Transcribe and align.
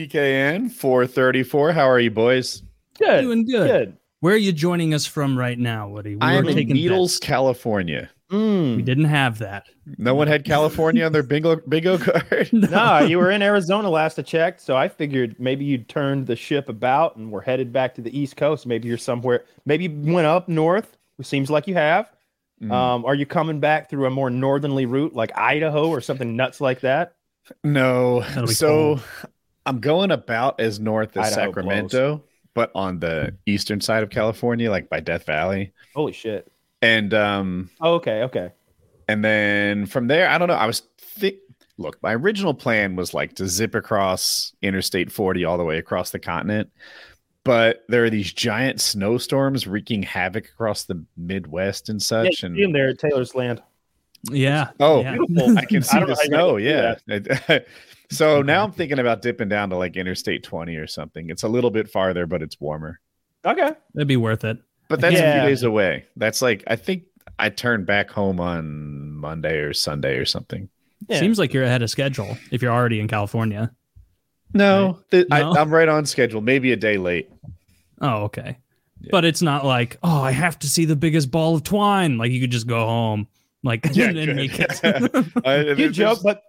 PKN 0.00 0.70
434. 0.70 1.72
How 1.72 1.88
are 1.88 1.98
you, 1.98 2.10
boys? 2.10 2.62
Good. 2.98 3.22
Doing 3.22 3.46
good. 3.46 3.66
Good. 3.66 3.96
Where 4.20 4.34
are 4.34 4.38
you 4.38 4.52
joining 4.52 4.92
us 4.92 5.06
from 5.06 5.38
right 5.38 5.58
now, 5.58 5.88
Woody? 5.88 6.16
We 6.16 6.20
I 6.20 6.34
am 6.34 6.46
in 6.48 6.54
taking 6.54 6.74
Needles, 6.74 7.18
bets. 7.18 7.26
California. 7.26 8.10
We 8.30 8.36
Mm. 8.38 8.84
didn't 8.84 9.04
have 9.04 9.38
that. 9.38 9.66
No 9.98 10.14
one 10.14 10.26
had 10.26 10.44
California 10.44 11.04
on 11.06 11.12
their 11.12 11.22
bingo 11.22 11.56
bingo 11.68 11.96
card. 11.98 12.50
no, 12.52 12.98
you 13.00 13.18
were 13.18 13.30
in 13.30 13.40
Arizona 13.40 13.88
last 13.88 14.18
I 14.18 14.22
checked, 14.22 14.60
so 14.60 14.76
I 14.76 14.88
figured 14.88 15.36
maybe 15.38 15.64
you'd 15.64 15.88
turned 15.88 16.26
the 16.26 16.34
ship 16.36 16.68
about 16.68 17.16
and 17.16 17.30
we're 17.30 17.40
headed 17.42 17.72
back 17.72 17.94
to 17.94 18.00
the 18.02 18.18
East 18.18 18.36
Coast. 18.36 18.66
Maybe 18.66 18.88
you're 18.88 18.98
somewhere. 18.98 19.44
Maybe 19.64 19.84
you 19.84 20.12
went 20.12 20.26
up 20.26 20.48
north. 20.48 20.96
It 21.20 21.26
seems 21.26 21.50
like 21.50 21.66
you 21.68 21.74
have. 21.74 22.10
Mm. 22.60 22.72
Um, 22.72 23.04
are 23.04 23.14
you 23.14 23.26
coming 23.26 23.60
back 23.60 23.88
through 23.88 24.06
a 24.06 24.10
more 24.10 24.28
northerly 24.30 24.86
route, 24.86 25.14
like 25.14 25.30
Idaho 25.38 25.88
or 25.88 26.00
something 26.00 26.34
nuts 26.36 26.60
like 26.60 26.80
that? 26.80 27.14
no. 27.62 28.22
That'll 28.22 28.46
be 28.48 28.54
So 28.54 28.98
I'm 29.66 29.80
going 29.80 30.10
about 30.10 30.60
as 30.60 30.78
north 30.80 31.16
as 31.16 31.32
Idaho 31.32 31.46
Sacramento, 31.48 32.24
but 32.54 32.70
on 32.74 33.00
the 33.00 33.34
eastern 33.46 33.80
side 33.80 34.02
of 34.02 34.10
California, 34.10 34.70
like 34.70 34.88
by 34.88 35.00
Death 35.00 35.26
Valley. 35.26 35.72
Holy 35.94 36.12
shit! 36.12 36.50
And 36.82 37.12
um 37.12 37.70
Oh, 37.80 37.94
okay, 37.94 38.22
okay. 38.22 38.52
and 39.08 39.24
then 39.24 39.86
from 39.86 40.06
there, 40.06 40.28
I 40.28 40.38
don't 40.38 40.48
know. 40.48 40.54
I 40.54 40.66
was 40.66 40.82
thi- 40.98 41.40
look, 41.78 42.02
my 42.02 42.14
original 42.14 42.54
plan 42.54 42.96
was 42.96 43.12
like 43.12 43.34
to 43.36 43.46
zip 43.48 43.74
across 43.74 44.54
Interstate 44.62 45.10
40 45.12 45.44
all 45.44 45.58
the 45.58 45.64
way 45.64 45.78
across 45.78 46.10
the 46.10 46.18
continent. 46.18 46.70
But 47.44 47.84
there 47.88 48.02
are 48.04 48.10
these 48.10 48.32
giant 48.32 48.80
snowstorms 48.80 49.66
wreaking 49.68 50.02
havoc 50.02 50.46
across 50.46 50.84
the 50.84 51.04
Midwest 51.16 51.88
and 51.88 52.02
such. 52.02 52.42
you 52.42 52.46
and 52.48 52.56
see 52.56 52.62
him 52.62 52.72
there 52.72 52.88
at 52.88 52.98
Taylor's 52.98 53.34
Land. 53.36 53.62
Yeah. 54.32 54.70
Oh, 54.80 55.02
yeah. 55.02 55.14
Beautiful. 55.16 55.56
I 55.58 55.64
can 55.64 55.82
see 55.82 55.98
don't 56.00 56.08
the 56.08 56.14
know 56.30 56.38
how 56.40 56.56
you 56.56 56.96
snow. 57.08 57.48
Yeah. 57.48 57.58
so 58.10 58.42
now 58.42 58.64
I'm 58.64 58.72
thinking 58.72 58.98
about 58.98 59.22
dipping 59.22 59.48
down 59.48 59.70
to 59.70 59.76
like 59.76 59.96
Interstate 59.96 60.42
20 60.42 60.76
or 60.76 60.86
something. 60.86 61.30
It's 61.30 61.42
a 61.42 61.48
little 61.48 61.70
bit 61.70 61.88
farther, 61.88 62.26
but 62.26 62.42
it's 62.42 62.60
warmer. 62.60 63.00
Okay. 63.44 63.70
It'd 63.94 64.08
be 64.08 64.16
worth 64.16 64.44
it. 64.44 64.58
But 64.88 65.00
that's 65.00 65.16
a 65.16 65.32
few 65.32 65.42
days 65.48 65.62
away. 65.62 66.04
That's 66.16 66.40
like 66.42 66.62
I 66.66 66.76
think 66.76 67.04
I 67.38 67.48
turn 67.48 67.84
back 67.84 68.10
home 68.10 68.38
on 68.40 69.12
Monday 69.12 69.58
or 69.58 69.72
Sunday 69.74 70.16
or 70.16 70.24
something. 70.24 70.68
Yeah. 71.08 71.20
Seems 71.20 71.38
like 71.38 71.52
you're 71.52 71.64
ahead 71.64 71.82
of 71.82 71.90
schedule 71.90 72.36
if 72.50 72.62
you're 72.62 72.72
already 72.72 73.00
in 73.00 73.08
California. 73.08 73.72
No, 74.54 75.00
th- 75.10 75.26
No? 75.28 75.36
I, 75.52 75.60
I'm 75.60 75.70
right 75.72 75.88
on 75.88 76.06
schedule. 76.06 76.40
Maybe 76.40 76.72
a 76.72 76.76
day 76.76 76.96
late. 76.98 77.28
Oh, 78.00 78.24
okay. 78.24 78.58
Yeah. 79.00 79.08
But 79.10 79.24
it's 79.24 79.42
not 79.42 79.64
like, 79.64 79.98
oh, 80.02 80.22
I 80.22 80.30
have 80.30 80.58
to 80.60 80.68
see 80.68 80.84
the 80.84 80.96
biggest 80.96 81.30
ball 81.30 81.54
of 81.56 81.62
twine. 81.64 82.16
Like 82.16 82.30
you 82.30 82.40
could 82.40 82.50
just 82.52 82.66
go 82.66 82.86
home, 82.86 83.26
like 83.62 83.86
Yeah, 83.92 84.06
and 84.06 84.14
good. 84.14 84.36
make 84.36 84.58
it. 84.58 84.80
I- 85.44 85.56
You 85.58 85.74
there's- 85.74 85.96
joke, 85.96 86.20
but 86.22 86.42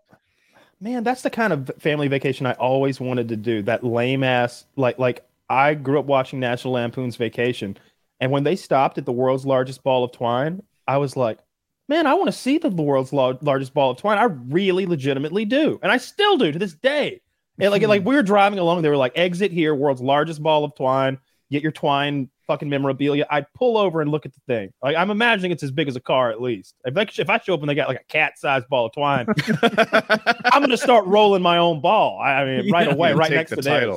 man, 0.79 1.03
that's 1.03 1.21
the 1.21 1.29
kind 1.29 1.53
of 1.53 1.71
family 1.79 2.07
vacation 2.07 2.45
I 2.45 2.53
always 2.53 2.99
wanted 2.99 3.29
to 3.29 3.35
do. 3.35 3.61
That 3.63 3.83
lame 3.83 4.23
ass, 4.23 4.65
like, 4.75 4.99
like 4.99 5.25
I 5.49 5.73
grew 5.73 5.99
up 5.99 6.05
watching 6.05 6.39
National 6.39 6.73
Lampoon's 6.73 7.15
Vacation, 7.15 7.77
and 8.19 8.31
when 8.31 8.43
they 8.43 8.55
stopped 8.55 8.97
at 8.97 9.05
the 9.05 9.11
world's 9.11 9.45
largest 9.45 9.83
ball 9.83 10.03
of 10.03 10.11
twine, 10.11 10.61
I 10.87 10.97
was 10.97 11.15
like, 11.15 11.39
man, 11.87 12.07
I 12.07 12.13
want 12.15 12.27
to 12.27 12.31
see 12.33 12.57
the 12.57 12.69
world's 12.69 13.13
lar- 13.13 13.37
largest 13.41 13.73
ball 13.73 13.91
of 13.91 13.97
twine. 13.97 14.17
I 14.17 14.25
really, 14.25 14.85
legitimately 14.85 15.45
do, 15.45 15.79
and 15.81 15.91
I 15.91 15.97
still 15.97 16.37
do 16.37 16.51
to 16.51 16.59
this 16.59 16.73
day. 16.73 17.21
And 17.59 17.71
like, 17.71 17.81
like 17.81 18.05
we 18.05 18.15
were 18.15 18.23
driving 18.23 18.59
along, 18.59 18.81
they 18.81 18.89
were 18.89 18.97
like, 18.97 19.17
exit 19.17 19.51
here, 19.51 19.73
world's 19.73 20.01
largest 20.01 20.43
ball 20.43 20.63
of 20.63 20.75
twine. 20.75 21.17
Get 21.51 21.63
your 21.63 21.71
twine 21.71 22.29
fucking 22.45 22.69
memorabilia. 22.69 23.25
I'd 23.29 23.45
pull 23.53 23.77
over 23.77 24.01
and 24.01 24.09
look 24.11 24.25
at 24.25 24.33
the 24.33 24.39
thing. 24.47 24.71
Like 24.81 24.95
I'm 24.95 25.11
imagining 25.11 25.51
it's 25.51 25.63
as 25.63 25.71
big 25.71 25.87
as 25.87 25.95
a 25.95 25.99
car 26.01 26.29
at 26.29 26.41
least. 26.41 26.75
If 26.85 26.97
I, 26.97 27.01
if 27.17 27.29
I 27.29 27.39
show 27.39 27.53
up 27.53 27.61
and 27.61 27.69
they 27.69 27.75
got 27.75 27.87
like 27.87 28.01
a 28.01 28.05
cat-sized 28.05 28.67
ball 28.69 28.87
of 28.87 28.93
twine, 28.93 29.25
I'm 30.45 30.61
gonna 30.61 30.77
start 30.77 31.05
rolling 31.05 31.41
my 31.41 31.57
own 31.57 31.81
ball. 31.81 32.19
I, 32.19 32.43
mean, 32.45 32.71
right 32.71 32.87
Yeah. 32.87 32.93
away, 32.93 33.13
right 33.13 33.31
next 33.31 33.51
the 33.51 33.57
to 33.57 33.61
theirs. 33.61 33.95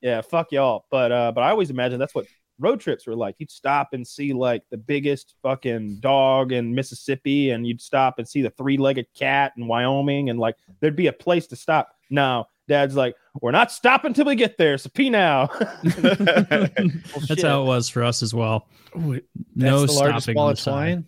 Yeah, 0.00 0.20
fuck 0.22 0.50
y'all. 0.52 0.86
But 0.90 1.12
uh, 1.12 1.32
but 1.32 1.42
I 1.42 1.50
always 1.50 1.70
imagine 1.70 1.98
that's 1.98 2.14
what 2.14 2.26
road 2.58 2.80
trips 2.80 3.06
were 3.06 3.16
like. 3.16 3.36
You'd 3.38 3.50
stop 3.50 3.88
and 3.92 4.06
see 4.06 4.32
like 4.32 4.62
the 4.70 4.76
biggest 4.78 5.34
fucking 5.42 6.00
dog 6.00 6.52
in 6.52 6.74
Mississippi, 6.74 7.50
and 7.50 7.66
you'd 7.66 7.80
stop 7.80 8.18
and 8.18 8.28
see 8.28 8.42
the 8.42 8.50
three-legged 8.50 9.06
cat 9.14 9.52
in 9.56 9.66
Wyoming, 9.66 10.30
and 10.30 10.38
like 10.38 10.56
there'd 10.80 10.96
be 10.96 11.08
a 11.08 11.12
place 11.12 11.46
to 11.48 11.56
stop. 11.56 11.90
No, 12.08 12.46
Dad's 12.70 12.94
like, 12.94 13.16
we're 13.42 13.50
not 13.50 13.72
stopping 13.72 14.14
till 14.14 14.24
we 14.26 14.36
get 14.36 14.56
there. 14.56 14.78
So 14.78 14.88
pee 14.94 15.10
now. 15.10 15.46
That's 15.82 17.42
how 17.42 17.62
it 17.62 17.66
was 17.66 17.88
for 17.88 18.02
us 18.04 18.22
as 18.22 18.32
well. 18.32 18.68
That's 18.94 19.22
no 19.56 19.80
the 19.82 19.88
stopping 19.88 20.34
ball 20.34 20.46
on 20.46 20.52
of 20.52 20.56
the 20.58 20.62
twine. 20.70 21.04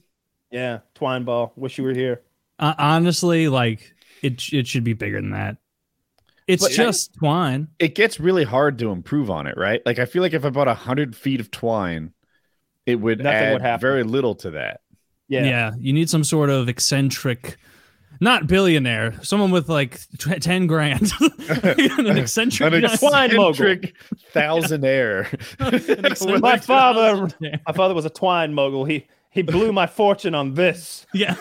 Yeah, 0.51 0.81
twine 0.95 1.25
ball. 1.25 1.53
Wish 1.57 1.79
you 1.79 1.85
were 1.85 1.95
here. 1.95 2.21
Uh, 2.59 2.75
honestly, 2.79 3.49
like 3.49 3.95
it, 4.23 4.53
it 4.53 4.67
should 4.67 4.85
be 4.85 4.93
bigger 4.93 5.21
than 5.21 5.31
that. 5.31 5.57
It's 6.49 6.65
But- 6.65 6.73
just 6.73 7.15
twine. 7.15 7.69
It 7.79 7.95
gets 7.95 8.19
really 8.21 8.45
hard 8.45 8.79
to 8.81 8.91
improve 8.91 9.31
on 9.31 9.47
it, 9.47 9.57
right? 9.57 9.81
Like 9.87 9.99
I 9.99 10.05
feel 10.05 10.23
like 10.23 10.35
if 10.35 10.45
I 10.45 10.51
bought 10.51 10.69
a 10.69 10.75
hundred 10.75 11.15
feet 11.17 11.41
of 11.41 11.51
twine, 11.51 12.13
it 12.87 12.97
would 12.97 13.19
Nothing 13.19 13.33
add 13.39 13.53
would 13.53 13.63
happen. 13.63 13.81
very 13.81 14.03
little 14.03 14.35
to 14.37 14.51
that. 14.53 14.81
Yeah. 15.29 15.45
Yeah. 15.45 15.71
you 15.79 15.93
need 15.93 16.11
some 16.11 16.25
sort 16.25 16.51
of 16.51 16.69
eccentric, 16.69 17.57
not 18.21 18.47
billionaire, 18.47 19.15
someone 19.23 19.51
with 19.51 19.69
like 19.69 20.01
tw- 20.19 20.41
ten 20.41 20.67
grand, 20.67 21.11
an 21.49 22.07
eccentric. 22.19 22.73
An 22.73 22.85
a 22.85 22.97
twine 22.97 23.35
mogul. 23.35 23.51
eccentric 23.51 23.95
thousandaire. 24.33 25.33
eccentric- 25.73 26.41
My 26.41 26.59
father, 26.59 27.29
my 27.67 27.73
father 27.75 27.95
was 27.95 28.05
a 28.05 28.11
twine 28.11 28.55
mogul. 28.55 28.85
He 28.85 29.07
he 29.31 29.43
blew 29.43 29.73
my 29.73 29.87
fortune 29.87 30.35
on 30.35 30.55
this. 30.55 31.07
yeah. 31.15 31.35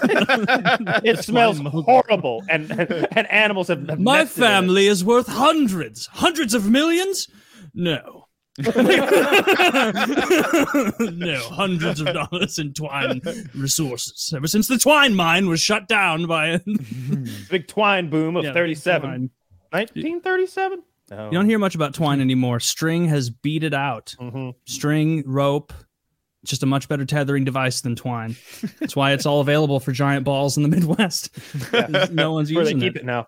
It 1.03 1.23
smells 1.25 1.59
horrible, 1.59 2.41
and, 2.49 2.71
and 2.71 3.07
and 3.11 3.27
animals 3.31 3.67
have. 3.67 3.87
have 3.89 3.99
My 3.99 4.19
nested 4.19 4.37
in 4.37 4.43
it. 4.43 4.47
family 4.47 4.87
is 4.87 5.03
worth 5.03 5.27
hundreds, 5.27 6.07
hundreds 6.07 6.53
of 6.53 6.69
millions. 6.69 7.27
No. 7.73 8.20
No, 10.99 11.39
hundreds 11.49 12.01
of 12.01 12.07
dollars 12.13 12.59
in 12.59 12.73
twine 12.73 13.21
resources. 13.55 14.33
Ever 14.35 14.47
since 14.47 14.67
the 14.67 14.77
twine 14.77 15.15
mine 15.15 15.47
was 15.47 15.59
shut 15.61 15.87
down 15.87 16.25
by 16.27 16.47
a 16.47 16.59
big 17.49 17.67
twine 17.67 18.09
boom 18.09 18.35
of 18.35 18.43
Yeah, 18.43 18.53
37. 18.53 19.01
twine. 19.09 19.29
1937? 19.71 20.83
No. 21.11 21.25
You 21.25 21.31
don't 21.31 21.45
hear 21.45 21.59
much 21.59 21.75
about 21.75 21.93
twine 21.93 22.21
anymore. 22.21 22.59
String 22.59 23.05
has 23.07 23.29
beat 23.29 23.63
it 23.63 23.73
out. 23.73 24.15
Mhm. 24.19 24.53
String, 24.65 25.23
rope, 25.25 25.73
just 26.45 26.63
a 26.63 26.65
much 26.65 26.87
better 26.89 27.05
tethering 27.05 27.43
device 27.45 27.81
than 27.81 27.95
twine. 27.95 28.35
That's 28.79 28.95
why 28.95 29.11
it's 29.13 29.25
all 29.25 29.41
available 29.41 29.79
for 29.79 29.91
giant 29.91 30.25
balls 30.25 30.57
in 30.57 30.63
the 30.63 30.69
Midwest. 30.69 31.29
no 32.11 32.33
one's 32.33 32.51
Where 32.53 32.63
they 32.63 32.71
using 32.71 32.79
keep 32.79 32.95
it. 32.95 33.01
it 33.01 33.05
now. 33.05 33.27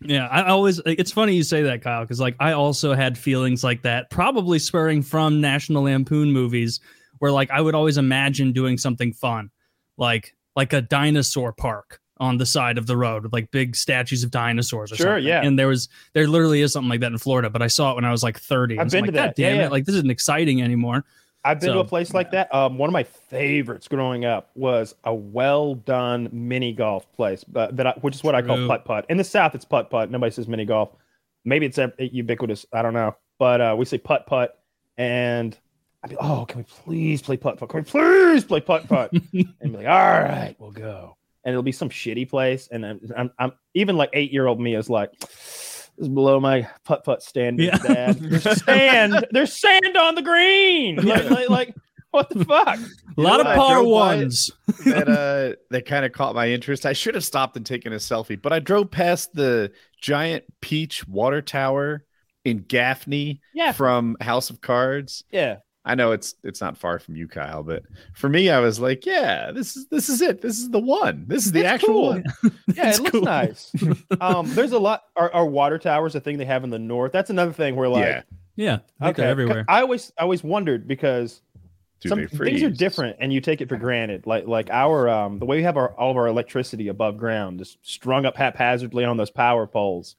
Yeah, 0.00 0.26
I 0.28 0.44
always. 0.48 0.80
It's 0.86 1.10
funny 1.10 1.34
you 1.34 1.42
say 1.42 1.62
that, 1.62 1.82
Kyle, 1.82 2.02
because 2.02 2.20
like 2.20 2.36
I 2.38 2.52
also 2.52 2.94
had 2.94 3.18
feelings 3.18 3.64
like 3.64 3.82
that, 3.82 4.10
probably 4.10 4.58
spurring 4.58 5.02
from 5.02 5.40
National 5.40 5.82
Lampoon 5.84 6.30
movies, 6.32 6.78
where 7.18 7.32
like 7.32 7.50
I 7.50 7.60
would 7.60 7.74
always 7.74 7.98
imagine 7.98 8.52
doing 8.52 8.78
something 8.78 9.12
fun, 9.12 9.50
like 9.96 10.34
like 10.54 10.72
a 10.72 10.80
dinosaur 10.80 11.52
park 11.52 12.00
on 12.20 12.36
the 12.36 12.46
side 12.46 12.78
of 12.78 12.86
the 12.86 12.96
road 12.96 13.22
with 13.22 13.32
like 13.32 13.50
big 13.50 13.74
statues 13.76 14.24
of 14.24 14.30
dinosaurs. 14.30 14.90
Or 14.92 14.96
Sure, 14.96 15.06
something. 15.06 15.24
yeah. 15.26 15.42
And 15.42 15.58
there 15.58 15.68
was 15.68 15.88
there 16.14 16.26
literally 16.28 16.60
is 16.62 16.72
something 16.72 16.88
like 16.88 17.00
that 17.00 17.12
in 17.12 17.18
Florida, 17.18 17.50
but 17.50 17.62
I 17.62 17.66
saw 17.68 17.92
it 17.92 17.94
when 17.96 18.04
I 18.04 18.12
was 18.12 18.22
like 18.22 18.38
thirty. 18.38 18.76
I've 18.76 18.82
And 18.82 18.92
so 18.92 18.98
I'm 18.98 19.04
been 19.04 19.14
like, 19.14 19.34
to 19.34 19.34
that. 19.34 19.38
Yeah, 19.42 19.48
damn 19.50 19.60
yeah. 19.60 19.66
it! 19.66 19.72
Like 19.72 19.84
this 19.84 19.96
isn't 19.96 20.10
exciting 20.10 20.62
anymore. 20.62 21.04
I've 21.48 21.60
been 21.60 21.72
to 21.72 21.78
a 21.78 21.84
place 21.84 22.12
like 22.12 22.30
that. 22.32 22.54
Um, 22.54 22.76
one 22.76 22.90
of 22.90 22.92
my 22.92 23.04
favorites 23.04 23.88
growing 23.88 24.26
up 24.26 24.50
was 24.54 24.94
a 25.04 25.14
well 25.14 25.76
done 25.76 26.28
mini 26.30 26.74
golf 26.74 27.10
place, 27.12 27.42
but 27.42 27.74
that 27.78 27.86
I, 27.86 27.92
which 28.02 28.14
is 28.14 28.22
what 28.22 28.34
I 28.34 28.42
call 28.42 28.56
True. 28.56 28.68
putt 28.68 28.84
putt. 28.84 29.06
In 29.08 29.16
the 29.16 29.24
South, 29.24 29.54
it's 29.54 29.64
putt 29.64 29.88
putt. 29.88 30.10
Nobody 30.10 30.30
says 30.30 30.46
mini 30.46 30.66
golf. 30.66 30.90
Maybe 31.46 31.64
it's 31.64 31.78
uh, 31.78 31.88
ubiquitous. 31.98 32.66
I 32.70 32.82
don't 32.82 32.92
know, 32.92 33.16
but 33.38 33.62
uh, 33.62 33.74
we 33.78 33.86
say 33.86 33.96
putt 33.96 34.26
putt, 34.26 34.60
and 34.98 35.56
I'd 36.04 36.10
be, 36.10 36.16
oh, 36.20 36.44
can 36.44 36.58
we 36.58 36.64
please 36.64 37.22
play 37.22 37.38
putt 37.38 37.56
putt? 37.56 37.70
Can 37.70 37.80
we 37.80 37.84
please 37.84 38.44
play 38.44 38.60
putt 38.60 38.86
putt? 38.86 39.10
and 39.32 39.32
be 39.32 39.68
like, 39.68 39.86
all 39.86 40.20
right, 40.20 40.54
we'll 40.58 40.70
go. 40.70 41.16
And 41.44 41.52
it'll 41.54 41.62
be 41.62 41.72
some 41.72 41.88
shitty 41.88 42.28
place, 42.28 42.68
and 42.70 42.84
I'm, 42.84 43.00
I'm, 43.16 43.30
I'm 43.38 43.52
even 43.72 43.96
like 43.96 44.10
eight 44.12 44.32
year 44.32 44.46
old 44.46 44.60
me 44.60 44.74
is 44.74 44.90
like. 44.90 45.12
This 45.98 46.06
is 46.06 46.14
below 46.14 46.38
my 46.40 46.68
putt 46.84 47.04
putt 47.04 47.22
standards, 47.22 47.66
Yeah. 47.84 47.92
Dad. 47.94 48.18
There's 48.20 48.64
sand. 48.64 49.26
There's 49.32 49.60
sand 49.60 49.96
on 49.96 50.14
the 50.14 50.22
green. 50.22 50.96
Like, 50.96 51.28
like, 51.30 51.48
like, 51.50 51.74
what 52.12 52.28
the 52.30 52.44
fuck? 52.44 52.78
A 52.78 53.20
lot 53.20 53.38
know 53.38 53.40
of 53.40 53.46
what? 53.46 53.56
Par 53.56 53.74
drove 53.82 53.84
by 53.92 54.14
it. 54.14 54.18
ones. 54.20 54.50
that 54.86 55.08
uh 55.08 55.56
that 55.70 55.86
kind 55.86 56.04
of 56.06 56.12
caught 56.12 56.34
my 56.34 56.48
interest. 56.48 56.86
I 56.86 56.92
should 56.92 57.14
have 57.16 57.24
stopped 57.24 57.56
and 57.56 57.66
taken 57.66 57.92
a 57.92 57.96
selfie, 57.96 58.40
but 58.40 58.52
I 58.52 58.60
drove 58.60 58.90
past 58.90 59.30
the 59.34 59.72
giant 60.00 60.44
peach 60.60 61.06
water 61.08 61.42
tower 61.42 62.04
in 62.44 62.58
Gaffney 62.62 63.40
Yeah, 63.52 63.72
from 63.72 64.16
House 64.20 64.50
of 64.50 64.60
Cards. 64.60 65.24
yeah. 65.30 65.56
I 65.88 65.94
know 65.94 66.12
it's 66.12 66.34
it's 66.44 66.60
not 66.60 66.76
far 66.76 66.98
from 66.98 67.16
you, 67.16 67.26
Kyle, 67.26 67.62
but 67.62 67.82
for 68.14 68.28
me, 68.28 68.50
I 68.50 68.60
was 68.60 68.78
like, 68.78 69.06
yeah, 69.06 69.50
this 69.52 69.76
is 69.76 69.86
this 69.88 70.08
is 70.08 70.20
it. 70.20 70.42
This 70.42 70.58
is 70.58 70.70
the 70.70 70.78
one. 70.78 71.24
This 71.26 71.46
is 71.46 71.52
the 71.52 71.60
It's 71.60 71.68
actual 71.68 71.88
cool. 71.88 72.06
one. 72.08 72.24
Yeah, 72.74 72.88
It's 72.90 72.98
it 72.98 73.02
looks 73.02 73.10
cool. 73.12 73.22
nice. 73.22 73.72
Um, 74.20 74.52
there's 74.54 74.72
a 74.72 74.78
lot. 74.78 75.04
Our, 75.16 75.32
our 75.32 75.46
water 75.46 75.78
towers, 75.78 76.14
a 76.14 76.20
thing 76.20 76.38
they 76.38 76.44
have 76.44 76.62
in 76.62 76.70
the 76.70 76.78
north. 76.78 77.12
That's 77.12 77.30
another 77.30 77.52
thing 77.52 77.74
where 77.74 77.88
like, 77.88 78.04
yeah, 78.04 78.22
Yeah, 78.56 78.78
I 79.00 79.10
everywhere. 79.22 79.64
I 79.68 79.80
always, 79.80 80.12
I 80.18 80.22
always 80.22 80.44
wondered 80.44 80.86
because 80.86 81.40
do 82.00 82.10
some 82.10 82.28
things 82.28 82.62
are 82.62 82.70
different, 82.70 83.16
and 83.18 83.32
you 83.32 83.40
take 83.40 83.60
it 83.60 83.68
for 83.68 83.76
granted. 83.76 84.26
Like, 84.26 84.46
like 84.46 84.70
our, 84.70 85.08
um, 85.08 85.38
the 85.38 85.46
way 85.46 85.56
we 85.56 85.62
have 85.64 85.76
our 85.76 85.92
all 85.94 86.10
of 86.12 86.16
our 86.16 86.26
electricity 86.28 86.88
above 86.88 87.16
ground, 87.16 87.58
just 87.58 87.78
strung 87.82 88.26
up 88.26 88.36
haphazardly 88.36 89.04
on 89.04 89.16
those 89.16 89.30
power 89.30 89.66
poles. 89.66 90.16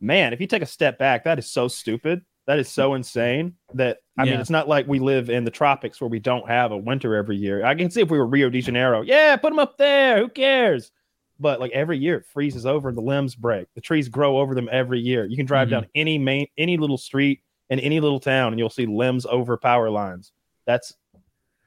man, 0.00 0.32
if 0.32 0.40
you 0.40 0.46
take 0.46 0.62
a 0.62 0.66
step 0.66 0.98
back, 0.98 1.24
that 1.24 1.38
is 1.38 1.50
so 1.50 1.66
stupid. 1.66 2.22
That 2.46 2.58
is 2.58 2.68
so 2.68 2.94
insane 2.94 3.54
that 3.74 3.98
I 4.18 4.24
mean, 4.24 4.34
it's 4.40 4.50
not 4.50 4.68
like 4.68 4.86
we 4.88 4.98
live 4.98 5.30
in 5.30 5.44
the 5.44 5.50
tropics 5.50 6.00
where 6.00 6.08
we 6.10 6.18
don't 6.18 6.46
have 6.48 6.72
a 6.72 6.76
winter 6.76 7.14
every 7.14 7.36
year. 7.36 7.64
I 7.64 7.74
can 7.74 7.90
see 7.90 8.00
if 8.00 8.10
we 8.10 8.18
were 8.18 8.26
Rio 8.26 8.50
de 8.50 8.60
Janeiro, 8.60 9.02
yeah, 9.02 9.36
put 9.36 9.50
them 9.50 9.58
up 9.60 9.78
there. 9.78 10.18
Who 10.18 10.28
cares? 10.28 10.90
But 11.38 11.60
like 11.60 11.70
every 11.72 11.98
year, 11.98 12.16
it 12.18 12.26
freezes 12.26 12.66
over 12.66 12.92
the 12.92 13.00
limbs 13.00 13.34
break. 13.36 13.68
The 13.74 13.80
trees 13.80 14.08
grow 14.08 14.38
over 14.38 14.54
them 14.54 14.68
every 14.72 15.00
year. 15.00 15.24
You 15.24 15.36
can 15.36 15.46
drive 15.46 15.68
Mhm. 15.68 15.70
down 15.70 15.86
any 15.94 16.18
main, 16.18 16.46
any 16.58 16.76
little 16.76 16.98
street 16.98 17.40
in 17.70 17.78
any 17.80 18.00
little 18.00 18.20
town, 18.20 18.52
and 18.52 18.58
you'll 18.58 18.70
see 18.70 18.86
limbs 18.86 19.24
over 19.24 19.56
power 19.56 19.88
lines. 19.88 20.32
That's 20.66 20.94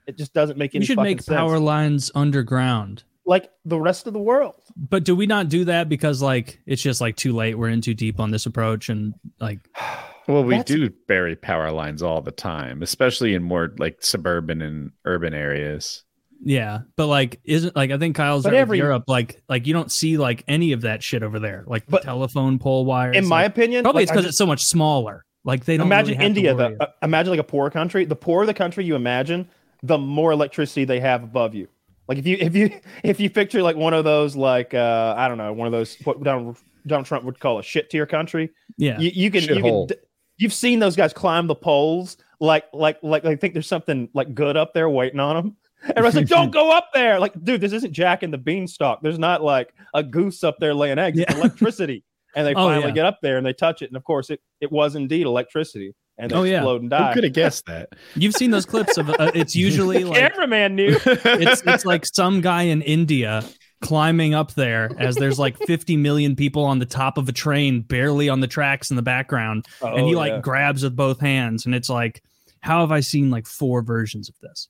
it. 0.07 0.17
Just 0.17 0.33
doesn't 0.33 0.57
make 0.57 0.75
any. 0.75 0.83
We 0.83 0.85
should 0.87 0.99
make 0.99 1.21
sense. 1.21 1.35
power 1.35 1.57
lines 1.57 2.11
underground. 2.15 3.03
like 3.27 3.49
the 3.65 3.79
rest 3.79 4.05
of 4.05 4.13
the 4.13 4.19
world. 4.19 4.61
But 4.77 5.03
do 5.03 5.15
we 5.15 5.25
not 5.25 5.49
do 5.49 5.65
that 5.65 5.89
because 5.89 6.21
like 6.21 6.59
it's 6.67 6.81
just 6.81 7.01
like 7.01 7.15
too 7.15 7.33
late? 7.33 7.57
We're 7.57 7.69
in 7.69 7.81
too 7.81 7.95
deep 7.95 8.19
on 8.19 8.29
this 8.29 8.45
approach, 8.45 8.89
and 8.89 9.15
like 9.39 9.67
Well, 10.27 10.43
we 10.43 10.55
That's- 10.57 10.75
do 10.75 10.89
bury 11.07 11.35
power 11.35 11.71
lines 11.71 12.01
all 12.01 12.21
the 12.21 12.31
time, 12.31 12.81
especially 12.81 13.35
in 13.35 13.43
more 13.43 13.73
like 13.77 13.97
suburban 14.03 14.61
and 14.61 14.91
urban 15.05 15.33
areas. 15.33 16.03
yeah. 16.43 16.79
But 16.95 17.07
like, 17.07 17.39
isn't 17.43 17.75
like 17.75 17.91
I 17.91 17.97
think 17.97 18.15
Kyle's 18.15 18.43
But 18.43 18.53
right 18.53 18.59
every- 18.59 18.77
Europe. 18.79 19.03
Like 19.07 19.41
like 19.47 19.67
you 19.67 19.73
don't 19.73 19.91
see 19.91 20.17
like 20.17 20.43
any 20.47 20.71
of 20.71 20.81
that 20.81 21.03
shit 21.03 21.23
over 21.23 21.39
there, 21.39 21.63
like 21.67 21.85
the 21.85 21.91
But- 21.91 22.03
telephone 22.03 22.59
pole 22.59 22.85
wires. 22.85 23.15
In 23.15 23.25
my 23.27 23.43
like, 23.43 23.51
opinion, 23.51 23.83
probably 23.83 24.01
like, 24.01 24.03
it's 24.03 24.11
because 24.11 24.25
it's 24.25 24.37
so 24.37 24.45
much 24.45 24.63
smaller. 24.65 25.25
Like 25.43 25.65
they 25.65 25.77
don't 25.77 25.85
imagine 25.87 26.15
really 26.17 26.25
India. 26.25 26.55
The, 26.55 26.75
uh, 26.79 26.87
imagine 27.03 27.29
like 27.31 27.39
a 27.39 27.43
poor 27.43 27.69
country. 27.69 28.03
The 28.05 28.15
poorer 28.15 28.47
the 28.47 28.53
country 28.55 28.83
you 28.83 28.95
imagine, 28.95 29.47
the 29.83 29.97
more 29.99 30.31
electricity 30.31 30.85
they 30.85 30.99
have 30.99 31.23
above 31.23 31.53
you. 31.53 31.67
Like 32.07 32.17
if 32.17 32.25
you 32.25 32.37
if 32.39 32.55
you 32.55 32.71
if 33.03 33.19
you 33.19 33.29
picture 33.29 33.61
like 33.61 33.75
one 33.75 33.93
of 33.93 34.03
those 34.03 34.35
like 34.35 34.73
uh 34.73 35.13
I 35.15 35.27
don't 35.27 35.37
know 35.37 35.53
one 35.53 35.67
of 35.67 35.71
those 35.71 35.95
what 36.03 36.23
Donald, 36.23 36.57
Donald 36.87 37.05
Trump 37.05 37.25
would 37.25 37.39
call 37.39 37.59
a 37.59 37.63
shit 37.63 37.91
tier 37.91 38.05
country. 38.07 38.49
yeah. 38.77 38.99
You, 38.99 39.11
you 39.13 39.29
can 39.31 39.43
you 39.43 39.61
can 39.61 39.85
d- 39.87 39.95
you've 40.37 40.53
seen 40.53 40.79
those 40.79 40.95
guys 40.95 41.13
climb 41.13 41.47
the 41.47 41.55
poles 41.55 42.17
like 42.39 42.65
like 42.73 42.97
like 43.01 43.23
they 43.23 43.35
think 43.35 43.53
there's 43.53 43.67
something 43.67 44.09
like 44.13 44.33
good 44.35 44.57
up 44.57 44.73
there 44.73 44.89
waiting 44.89 45.19
on 45.19 45.35
them. 45.35 45.57
Everyone's 45.95 46.15
like, 46.15 46.27
"Don't 46.27 46.51
go 46.61 46.75
up 46.75 46.89
there!" 46.93 47.19
Like, 47.19 47.33
dude, 47.43 47.61
this 47.61 47.71
isn't 47.73 47.93
Jack 47.93 48.23
and 48.23 48.33
the 48.33 48.37
Beanstalk. 48.37 49.01
There's 49.01 49.19
not 49.19 49.43
like 49.43 49.73
a 49.93 50.03
goose 50.03 50.43
up 50.43 50.57
there 50.59 50.73
laying 50.73 50.97
eggs. 50.99 51.19
It's 51.19 51.31
Yeah. 51.31 51.39
electricity, 51.41 52.03
and 52.35 52.45
they 52.47 52.51
Oh, 52.53 52.67
finally 52.67 52.87
yeah. 52.87 52.91
get 52.93 53.05
up 53.05 53.19
there 53.21 53.37
and 53.37 53.45
they 53.45 53.53
touch 53.53 53.81
it, 53.81 53.89
and 53.89 53.95
of 53.97 54.03
course, 54.03 54.29
it 54.29 54.41
it 54.61 54.71
was 54.71 54.95
indeed 54.95 55.25
electricity, 55.27 55.93
and 56.17 56.31
they 56.31 56.35
Oh, 56.35 56.43
yeah. 56.43 56.57
explode 56.57 56.81
and 56.81 56.91
Who 56.91 56.97
die. 56.99 57.13
could 57.13 57.23
have 57.23 57.33
guessed 57.43 57.65
that? 57.67 57.89
You've 58.15 58.33
seen 58.33 58.51
those 58.51 58.65
clips 58.65 58.97
of 58.97 59.09
uh, 59.11 59.31
it's 59.35 59.55
usually 59.55 60.03
The 60.03 60.09
like 60.09 60.19
cameraman 60.31 60.75
knew. 60.75 60.97
it's 61.05 61.61
it's 61.65 61.85
like 61.85 62.05
some 62.05 62.41
guy 62.41 62.63
in 62.63 62.81
India 62.81 63.43
climbing 63.85 64.33
up 64.33 64.53
there 64.53 64.91
as 64.97 65.15
there's 65.15 65.37
like 65.39 65.57
50 65.67 65.97
million 65.97 66.35
people 66.35 66.63
on 66.63 66.79
the 66.79 66.85
top 66.85 67.17
of 67.17 67.29
a 67.29 67.31
train 67.31 67.81
barely 67.81 68.29
on 68.29 68.39
the 68.39 68.47
tracks 68.47 68.89
in 68.89 68.95
the 68.95 69.01
background 69.01 69.65
and 69.81 70.05
he 70.07 70.15
Oh, 70.15 70.17
like 70.17 70.31
yeah. 70.31 70.39
grabs 70.41 70.83
with 70.83 70.95
both 70.95 71.19
hands 71.19 71.65
and 71.65 71.75
it's 71.75 71.89
like 71.89 72.23
how 72.61 72.81
have 72.81 72.91
I 72.91 73.01
seen 73.01 73.29
like 73.29 73.45
four 73.47 73.81
versions 73.83 74.27
of 74.29 74.35
this 74.41 74.69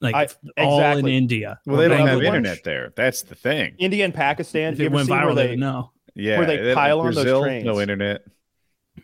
like 0.00 0.14
I- 0.14 0.28
all 0.62 0.80
in. 0.98 1.06
India 1.06 1.60
Well, 1.66 1.76
they 1.76 1.88
don't 1.88 2.00
Bangladesh. 2.00 2.10
have 2.10 2.22
internet 2.22 2.64
there. 2.64 2.92
That's 2.96 3.22
the 3.22 3.34
thing. 3.36 3.74
India 3.78 4.04
and 4.04 4.12
Pakistan. 4.12 4.72
if 4.72 4.78
you 4.80 4.84
it 4.84 4.86
ever 4.86 4.96
went 4.96 5.06
seen 5.08 5.16
viral 5.16 5.26
where 5.26 5.34
they 5.36 5.42
they 5.44 5.50
would 5.50 5.58
know 5.60 5.92
Yeah, 6.14 6.38
Where 6.38 6.46
they 6.46 6.56
that- 6.56 6.74
pile 6.74 7.00
on 7.00 7.14
those 7.14 7.42
trains. 7.42 7.64
No 7.64 7.80
internet. 7.80 8.22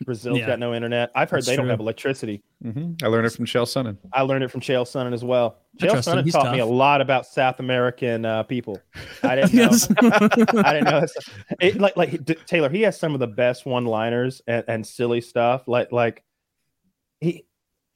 Brazil's 0.05 0.37
Yeah. 0.39 0.47
got 0.47 0.59
no 0.59 0.73
internet? 0.73 1.11
I've 1.15 1.29
heard 1.29 1.37
That's 1.37 1.47
they 1.47 1.55
don't 1.55 1.67
have 1.69 1.79
electricity. 1.79 2.43
hmm 2.61 2.93
I 3.03 3.07
learned 3.07 3.25
it 3.25 3.31
from 3.31 3.45
Chael 3.45 3.63
Sonnen. 3.65 3.97
I 4.13 4.21
learned 4.21 4.43
it 4.43 4.49
from 4.51 4.61
Chael 4.61 4.83
Sonnen 4.85 5.13
as 5.13 5.23
well. 5.23 5.57
I 5.81 5.85
Chael. 5.87 5.91
Sonnen 5.97 6.23
He's 6.23 6.33
taught 6.33 6.51
me 6.51 6.59
a 6.59 6.65
lot 6.65 7.01
about 7.01 7.25
South 7.25 7.59
American 7.59 8.23
uh, 8.25 8.43
people. 8.43 8.79
I 9.23 9.35
didn't 9.35 9.53
know. 9.55 9.69
I 10.63 10.73
didn't 10.73 10.83
know. 10.85 11.05
It, 11.59 11.79
like 11.81 11.97
like 11.97 12.23
D- 12.23 12.35
Taylor, 12.45 12.69
he 12.69 12.81
has 12.83 12.99
some 12.99 13.13
of 13.13 13.19
the 13.19 13.27
best 13.27 13.65
one-liners 13.65 14.41
and, 14.47 14.63
and 14.67 14.85
silly 14.87 15.21
stuff. 15.21 15.67
Like 15.67 15.91
like 15.91 16.23
he 17.19 17.45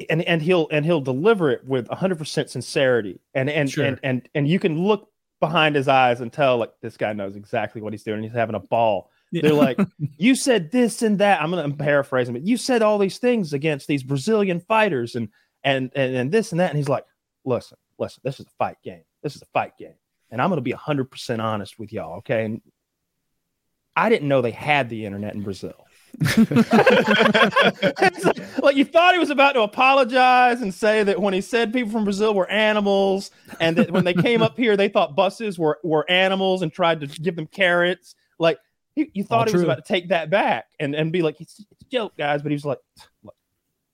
and 0.10 0.22
and 0.24 0.42
he'll 0.42 0.68
and 0.72 0.84
he'll 0.86 1.02
deliver 1.02 1.52
it 1.52 1.64
with 1.66 1.88
100% 1.88 2.50
sincerity 2.50 3.20
and 3.36 3.50
and 3.50 3.70
Sure. 3.70 3.86
and 3.86 4.00
and 4.04 4.28
and 4.34 4.48
you 4.48 4.58
can 4.60 4.80
look 4.80 5.10
behind 5.40 5.76
his 5.76 5.88
eyes 5.88 6.22
and 6.22 6.34
tell 6.34 6.58
like 6.58 6.72
this 6.82 6.98
guy 6.98 7.14
knows 7.14 7.36
exactly 7.36 7.82
what 7.82 7.94
he's 7.94 8.04
doing. 8.04 8.24
He's 8.24 8.32
having 8.34 8.56
a 8.56 8.60
ball. 8.60 9.12
They're 9.42 9.54
like, 9.54 9.80
you 10.18 10.36
said 10.36 10.72
this 10.72 11.02
and 11.02 11.20
that. 11.20 11.42
I'm 11.42 11.52
gonna 11.52 11.74
paraphrase 11.74 12.28
him, 12.28 12.34
but 12.34 12.46
you 12.46 12.58
said 12.58 12.82
all 12.82 12.98
these 12.98 13.18
things 13.18 13.54
against 13.54 13.88
these 13.88 14.04
Brazilian 14.04 14.60
fighters 14.60 15.16
and 15.16 15.30
and 15.64 15.92
and, 15.96 16.16
and 16.16 16.32
this 16.32 16.52
and 16.52 16.60
that. 16.60 16.70
And 16.70 16.78
he's 16.78 16.90
like, 16.90 17.06
listen, 17.46 17.78
listen, 17.98 18.22
this 18.24 18.40
is 18.40 18.46
a 18.46 18.52
fight 18.58 18.78
game. 18.84 19.04
This 19.22 19.36
is 19.36 19.42
a 19.42 19.48
fight 19.48 19.78
game. 19.78 19.96
And 20.30 20.42
I'm 20.42 20.50
gonna 20.50 20.62
be 20.62 20.72
hundred 20.72 21.12
percent 21.12 21.42
honest 21.42 21.80
with 21.80 21.92
y'all, 21.92 22.18
okay? 22.18 22.46
And 22.46 22.62
I 23.96 24.10
didn't 24.10 24.28
know 24.28 24.42
they 24.42 24.52
had 24.52 24.90
the 24.90 25.06
internet 25.06 25.36
in 25.36 25.42
Brazil. 25.42 25.74
Like, 27.96 28.62
like 28.62 28.76
you 28.76 28.86
thought 28.86 29.14
he 29.14 29.20
was 29.20 29.30
about 29.30 29.54
to 29.54 29.62
apologize 29.62 30.62
and 30.62 30.74
say 30.74 31.04
that 31.04 31.20
when 31.20 31.34
he 31.34 31.42
said 31.42 31.74
people 31.74 31.92
from 31.92 32.04
Brazil 32.04 32.34
were 32.34 32.50
animals, 32.50 33.32
and 33.60 33.76
that 33.78 33.92
when 33.92 34.04
they 34.04 34.14
came 34.14 34.42
up 34.42 34.58
here, 34.58 34.78
they 34.78 34.90
thought 34.90 35.16
buses 35.16 35.58
were 35.58 35.80
were 35.84 36.10
animals 36.10 36.62
and 36.62 36.72
tried 36.72 37.02
to 37.02 37.08
give 37.08 37.36
them 37.36 37.48
carrots. 37.48 38.16
Like 38.40 38.60
you, 38.96 39.08
you 39.14 39.24
thought 39.24 39.48
All 39.48 39.52
he 39.52 39.54
was 39.54 39.64
about 39.64 39.84
to 39.86 39.94
take 39.94 40.10
that 40.10 40.30
back 40.30 40.66
and 40.80 40.96
and 40.96 41.12
be 41.12 41.22
like, 41.22 41.42
it's, 41.42 41.60
it's 41.60 41.82
a 41.82 41.86
joke, 41.86 42.14
guys. 42.18 42.42
But 42.42 42.52
he 42.52 42.56
was 42.56 42.66
like, 42.66 42.80
look, 43.24 43.36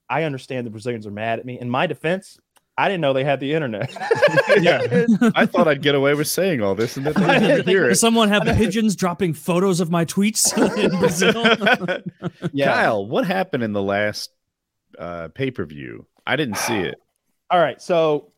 I 0.10 0.24
understand 0.24 0.66
the 0.66 0.72
Brazilians 0.72 1.08
are 1.08 1.12
mad 1.12 1.40
at 1.40 1.46
me. 1.46 1.60
In 1.60 1.70
my 1.70 1.88
defense, 1.88 2.40
I 2.80 2.88
didn't 2.88 3.02
know 3.02 3.12
they 3.12 3.26
had 3.26 3.40
the 3.40 3.54
internet. 3.54 3.94
Yeah. 4.62 5.06
I 5.36 5.46
thought 5.46 5.68
I'd 5.68 5.82
get 5.82 5.96
away 5.96 6.16
with 6.16 6.28
saying 6.28 6.62
all 6.62 6.74
this 6.74 6.98
and 6.98 7.06
then 7.06 7.14
they 7.14 7.40
didn't 7.40 7.68
hear 7.68 7.88
Does 7.88 7.98
it. 7.98 8.02
someone 8.02 8.30
have 8.30 8.46
the 8.48 8.54
pigeons 8.54 8.96
dropping 8.96 9.34
photos 9.34 9.80
of 9.80 9.92
my 9.92 10.06
tweets 10.06 10.52
in 10.78 11.00
Brazil 11.00 12.50
yeah. 12.52 12.74
Kyle, 12.74 13.06
what 13.06 13.26
happened 13.26 13.64
in 13.64 13.74
the 13.74 13.82
last 13.82 14.32
uh, 14.98 15.28
pay 15.30 15.52
per 15.52 15.66
view? 15.66 16.08
I 16.26 16.36
didn't 16.36 16.58
see 16.58 16.78
it. 16.78 16.96
All 17.52 17.60
right. 17.60 17.82
So 17.82 18.32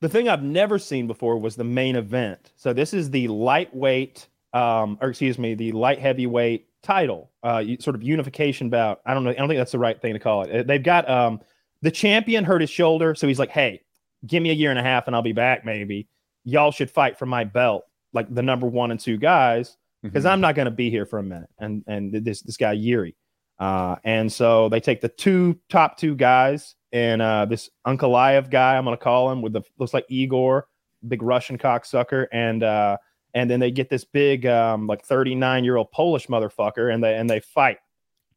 the 0.00 0.08
thing 0.08 0.28
I've 0.28 0.42
never 0.42 0.78
seen 0.78 1.06
before 1.06 1.38
was 1.38 1.56
the 1.56 1.64
main 1.64 1.96
event. 1.96 2.52
So 2.56 2.72
this 2.72 2.92
is 2.92 3.10
the 3.10 3.28
lightweight, 3.28 4.28
um, 4.56 4.98
or 5.00 5.10
excuse 5.10 5.38
me, 5.38 5.54
the 5.54 5.72
light 5.72 5.98
heavyweight 5.98 6.66
title, 6.82 7.30
uh, 7.42 7.62
sort 7.80 7.96
of 7.96 8.02
unification 8.02 8.70
bout. 8.70 9.00
I 9.04 9.14
don't 9.14 9.24
know. 9.24 9.30
I 9.30 9.34
don't 9.34 9.48
think 9.48 9.58
that's 9.58 9.72
the 9.72 9.78
right 9.78 10.00
thing 10.00 10.14
to 10.14 10.18
call 10.18 10.42
it. 10.42 10.54
Uh, 10.54 10.62
They've 10.62 10.82
got 10.82 11.08
um, 11.10 11.40
the 11.82 11.90
champion 11.90 12.44
hurt 12.44 12.60
his 12.60 12.70
shoulder, 12.70 13.14
so 13.14 13.26
he's 13.28 13.38
like, 13.38 13.50
"Hey, 13.50 13.82
give 14.26 14.42
me 14.42 14.50
a 14.50 14.54
year 14.54 14.70
and 14.70 14.78
a 14.78 14.82
half, 14.82 15.06
and 15.06 15.14
I'll 15.16 15.22
be 15.22 15.32
back. 15.32 15.64
Maybe 15.64 16.08
y'all 16.44 16.70
should 16.72 16.90
fight 16.90 17.18
for 17.18 17.26
my 17.26 17.44
belt, 17.44 17.84
like 18.12 18.32
the 18.34 18.42
number 18.42 18.66
one 18.66 18.90
and 18.90 19.00
two 19.00 19.16
guys." 19.18 19.76
because 20.02 20.24
Mhm. 20.24 20.30
I'm 20.30 20.40
not 20.40 20.54
going 20.54 20.66
to 20.66 20.70
be 20.70 20.88
here 20.88 21.06
for 21.06 21.18
a 21.18 21.22
minute. 21.22 21.48
And 21.58 21.82
and 21.88 22.12
this 22.12 22.42
this 22.42 22.56
guy 22.56 22.72
Yuri, 22.72 23.16
uh, 23.58 23.96
and 24.04 24.30
so 24.32 24.68
they 24.68 24.78
take 24.78 25.00
the 25.00 25.08
two 25.08 25.58
top 25.68 25.96
two 25.96 26.14
guys 26.14 26.76
and 26.92 27.20
uh, 27.20 27.46
this 27.46 27.70
Ankalaev 27.86 28.48
guy 28.50 28.76
I'm 28.76 28.84
going 28.84 28.96
to 28.96 29.02
call 29.02 29.32
him 29.32 29.42
with 29.42 29.52
the 29.54 29.62
looks 29.78 29.92
like 29.94 30.04
Igor, 30.08 30.68
big 31.08 31.22
Russian 31.22 31.58
cocksucker, 31.58 32.26
and 32.30 32.62
uh, 32.62 32.98
and 33.36 33.50
then 33.50 33.60
they 33.60 33.70
get 33.70 33.90
this 33.90 34.02
big 34.04 34.46
um, 34.46 34.86
like 34.86 35.04
39 35.04 35.62
year 35.62 35.76
old 35.76 35.92
Polish 35.92 36.26
motherfucker, 36.26 36.92
and 36.92 37.04
they 37.04 37.14
and 37.16 37.28
they 37.30 37.40
fight. 37.40 37.78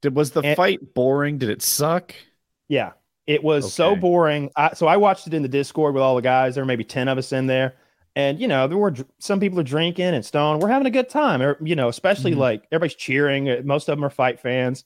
Did 0.01 0.15
was 0.15 0.32
the 0.32 0.41
and- 0.41 0.56
fight 0.58 0.94
boring? 0.94 1.38
Did 1.39 1.50
it 1.50 1.62
suck? 1.62 2.13
Yeah, 2.68 2.91
it 3.25 3.44
was 3.44 3.74
so 3.74 3.96
boring. 3.96 4.51
I, 4.56 4.74
so 4.74 4.86
I 4.88 4.98
watched 4.98 5.25
it 5.25 5.34
in 5.34 5.41
the 5.41 5.48
Discord 5.50 5.94
with 5.96 6.03
all 6.03 6.15
the 6.15 6.22
guys. 6.22 6.53
There 6.56 6.63
were 6.63 6.68
maybe 6.68 6.84
ten 6.84 7.08
of 7.08 7.18
us 7.18 7.32
in 7.32 7.48
there, 7.48 7.75
and 8.15 8.39
you 8.39 8.48
know 8.48 8.68
there 8.68 8.77
were 8.77 8.94
some 9.20 9.39
people 9.39 9.60
are 9.60 9.63
drinking 9.63 10.06
and 10.13 10.24
stoned. 10.25 10.62
We're 10.62 10.70
having 10.70 10.88
a 10.88 10.91
good 10.91 11.10
time. 11.10 11.56
You 11.62 11.75
know, 11.75 11.88
especially 11.88 12.34
Mhm. 12.34 12.38
like 12.38 12.63
everybody's 12.72 12.96
cheering. 12.96 13.50
Uh, 13.50 13.62
Most 13.63 13.88
of 13.89 13.98
them 13.98 14.03
are 14.06 14.10
fight 14.10 14.39
fans. 14.39 14.84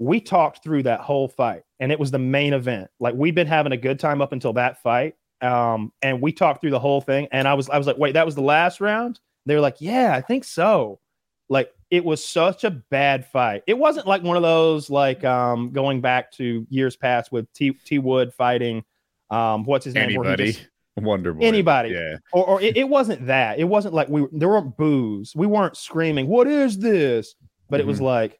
We 0.00 0.20
talked 0.20 0.64
through 0.64 0.82
that 0.82 1.00
whole 1.00 1.28
fight, 1.28 1.62
and 1.78 1.92
it 1.92 2.00
was 2.00 2.10
the 2.10 2.18
main 2.18 2.52
event. 2.52 2.90
Like 2.98 3.14
we'd 3.14 3.34
been 3.36 3.46
having 3.46 3.70
a 3.72 3.76
good 3.76 4.00
time 4.00 4.20
up 4.20 4.32
until 4.32 4.52
that 4.54 4.82
fight, 4.82 5.14
um, 5.40 5.92
and 6.02 6.20
we 6.20 6.32
talked 6.32 6.60
through 6.60 6.72
the 6.72 6.80
whole 6.80 7.00
thing. 7.00 7.28
And 7.32 7.46
I 7.46 7.54
was 7.54 7.70
I 7.70 7.78
was 7.78 7.86
like, 7.86 7.96
wait, 7.98 8.12
that 8.14 8.26
was 8.26 8.34
the 8.34 8.42
last 8.42 8.80
round. 8.80 9.20
They 9.46 9.54
were 9.54 9.60
like, 9.60 9.80
yeah, 9.80 10.14
I 10.14 10.20
think 10.20 10.44
so. 10.44 11.00
Like 11.48 11.72
it 11.90 12.04
was 12.04 12.24
such 12.24 12.64
a 12.64 12.70
bad 12.70 13.26
fight. 13.26 13.62
It 13.66 13.78
wasn't 13.78 14.06
like 14.06 14.22
one 14.22 14.36
of 14.36 14.42
those 14.42 14.88
like 14.90 15.24
um 15.24 15.70
going 15.72 16.00
back 16.00 16.32
to 16.32 16.66
years 16.70 16.96
past 16.96 17.30
with 17.30 17.52
T 17.52 17.72
T 17.84 17.98
Wood 17.98 18.32
fighting 18.32 18.84
um 19.30 19.64
what's 19.64 19.84
his 19.84 19.94
name 19.94 20.14
where 20.14 20.36
he 20.36 20.42
Anybody? 20.42 20.58
Wonder 20.96 21.34
Boy. 21.34 21.44
Anybody. 21.44 21.90
Yeah. 21.90 22.16
or, 22.32 22.46
or 22.46 22.60
it, 22.62 22.76
it 22.76 22.88
wasn't 22.88 23.26
that. 23.26 23.58
It 23.58 23.64
wasn't 23.64 23.94
like 23.94 24.08
we 24.08 24.26
there 24.32 24.48
weren't 24.48 24.76
boos. 24.76 25.34
We 25.34 25.46
weren't 25.46 25.76
screaming, 25.76 26.28
"What 26.28 26.46
is 26.46 26.78
this?" 26.78 27.34
But 27.68 27.80
it 27.80 27.86
was 27.86 28.00
like, 28.00 28.38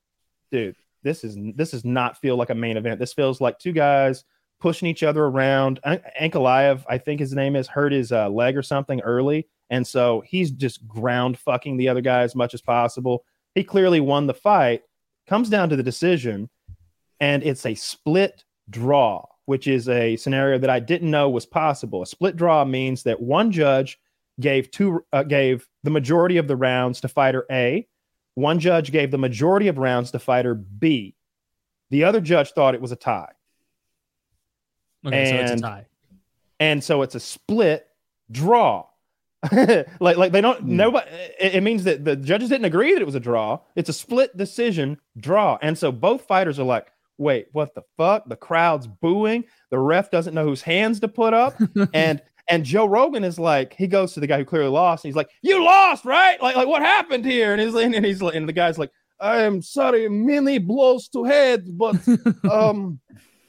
dude, 0.52 0.76
this 1.02 1.24
is 1.24 1.36
this 1.56 1.72
does 1.72 1.84
not 1.84 2.18
feel 2.18 2.36
like 2.36 2.50
a 2.50 2.54
main 2.54 2.76
event. 2.76 3.00
This 3.00 3.12
feels 3.12 3.40
like 3.40 3.58
two 3.58 3.72
guys 3.72 4.24
pushing 4.60 4.86
each 4.86 5.02
other 5.02 5.24
around. 5.24 5.80
An- 5.84 6.00
Ankalaev, 6.20 6.84
I 6.88 6.98
think 6.98 7.18
his 7.18 7.32
name 7.32 7.56
is, 7.56 7.66
hurt 7.66 7.92
his 7.92 8.12
uh, 8.12 8.28
leg 8.28 8.56
or 8.56 8.62
something 8.62 9.00
early, 9.00 9.48
and 9.70 9.86
so 9.86 10.22
he's 10.26 10.50
just 10.50 10.86
ground 10.86 11.38
fucking 11.38 11.76
the 11.76 11.88
other 11.88 12.00
guy 12.00 12.22
as 12.22 12.34
much 12.34 12.54
as 12.54 12.60
possible. 12.60 13.24
He 13.54 13.64
clearly 13.64 14.00
won 14.00 14.26
the 14.26 14.34
fight. 14.34 14.82
Comes 15.26 15.48
down 15.48 15.68
to 15.70 15.76
the 15.76 15.82
decision, 15.82 16.50
and 17.20 17.42
it's 17.42 17.64
a 17.64 17.74
split 17.74 18.44
draw, 18.68 19.26
which 19.46 19.66
is 19.66 19.88
a 19.88 20.16
scenario 20.16 20.58
that 20.58 20.70
I 20.70 20.80
didn't 20.80 21.10
know 21.10 21.30
was 21.30 21.46
possible. 21.46 22.02
A 22.02 22.06
split 22.06 22.36
draw 22.36 22.64
means 22.64 23.02
that 23.04 23.20
one 23.20 23.50
judge 23.50 23.98
gave 24.40 24.70
two 24.70 25.04
uh, 25.12 25.22
gave 25.22 25.66
the 25.82 25.90
majority 25.90 26.36
of 26.36 26.48
the 26.48 26.56
rounds 26.56 27.00
to 27.02 27.08
fighter 27.08 27.46
A, 27.50 27.86
One 28.34 28.58
judge 28.58 28.90
gave 28.90 29.10
the 29.10 29.18
majority 29.18 29.68
of 29.68 29.78
rounds 29.78 30.10
to 30.10 30.18
fighter 30.18 30.54
B. 30.54 31.14
The 31.90 32.04
other 32.04 32.20
judge 32.20 32.50
thought 32.52 32.74
it 32.74 32.80
was 32.80 32.92
a 32.92 32.96
tie. 32.96 33.32
Okay, 35.06 35.30
so 35.30 35.36
it's 35.36 35.52
a 35.52 35.64
tie. 35.64 35.86
and 36.58 36.82
so 36.82 37.02
it's 37.02 37.14
a 37.14 37.20
split 37.20 37.86
draw. 38.30 38.86
like 40.00 40.16
like 40.16 40.32
they 40.32 40.40
don't 40.40 40.60
Hmm. 40.60 40.76
nobody 40.76 41.06
it, 41.40 41.56
it 41.56 41.62
means 41.62 41.84
that 41.84 42.04
the 42.04 42.16
judges 42.16 42.48
didn't 42.48 42.64
agree 42.66 42.92
that 42.94 43.02
it 43.02 43.06
was 43.06 43.14
a 43.14 43.20
draw. 43.20 43.60
It's 43.76 43.88
a 43.88 43.92
split 43.92 44.36
decision 44.36 44.98
draw. 45.18 45.58
And 45.62 45.76
so 45.76 45.90
both 45.92 46.22
fighters 46.26 46.58
are 46.58 46.64
like, 46.64 46.88
"Wait, 47.18 47.46
what 47.52 47.74
the 47.74 47.82
fuck?" 47.96 48.28
The 48.28 48.36
crowd's 48.36 48.86
booing. 48.86 49.44
The 49.70 49.78
ref 49.78 50.10
doesn't 50.10 50.34
know 50.34 50.44
whose 50.44 50.62
hands 50.62 51.00
to 51.00 51.08
put 51.08 51.34
up. 51.34 51.54
and 51.94 52.20
and 52.48 52.64
Joe 52.64 52.84
Rogan 52.86 53.24
is 53.24 53.38
like, 53.38 53.72
he 53.74 53.86
goes 53.86 54.12
to 54.12 54.20
the 54.20 54.26
guy 54.26 54.36
who 54.38 54.44
clearly 54.44 54.68
lost. 54.70 55.04
And 55.04 55.08
he's 55.10 55.16
like, 55.16 55.30
"You 55.42 55.64
lost, 55.64 56.04
right? 56.04 56.40
Like 56.42 56.56
like 56.56 56.68
what 56.68 56.82
happened 56.82 57.24
here?" 57.24 57.52
And 57.52 57.60
he's 57.60 57.74
and 57.74 58.04
he's 58.04 58.20
like, 58.22 58.34
and 58.34 58.48
the 58.48 58.52
guy's 58.52 58.78
like, 58.78 58.90
"I 59.20 59.42
am 59.42 59.62
sorry, 59.62 60.08
many 60.08 60.58
blows 60.58 61.08
to 61.08 61.24
head, 61.24 61.66
but 61.78 61.96
um 62.50 63.00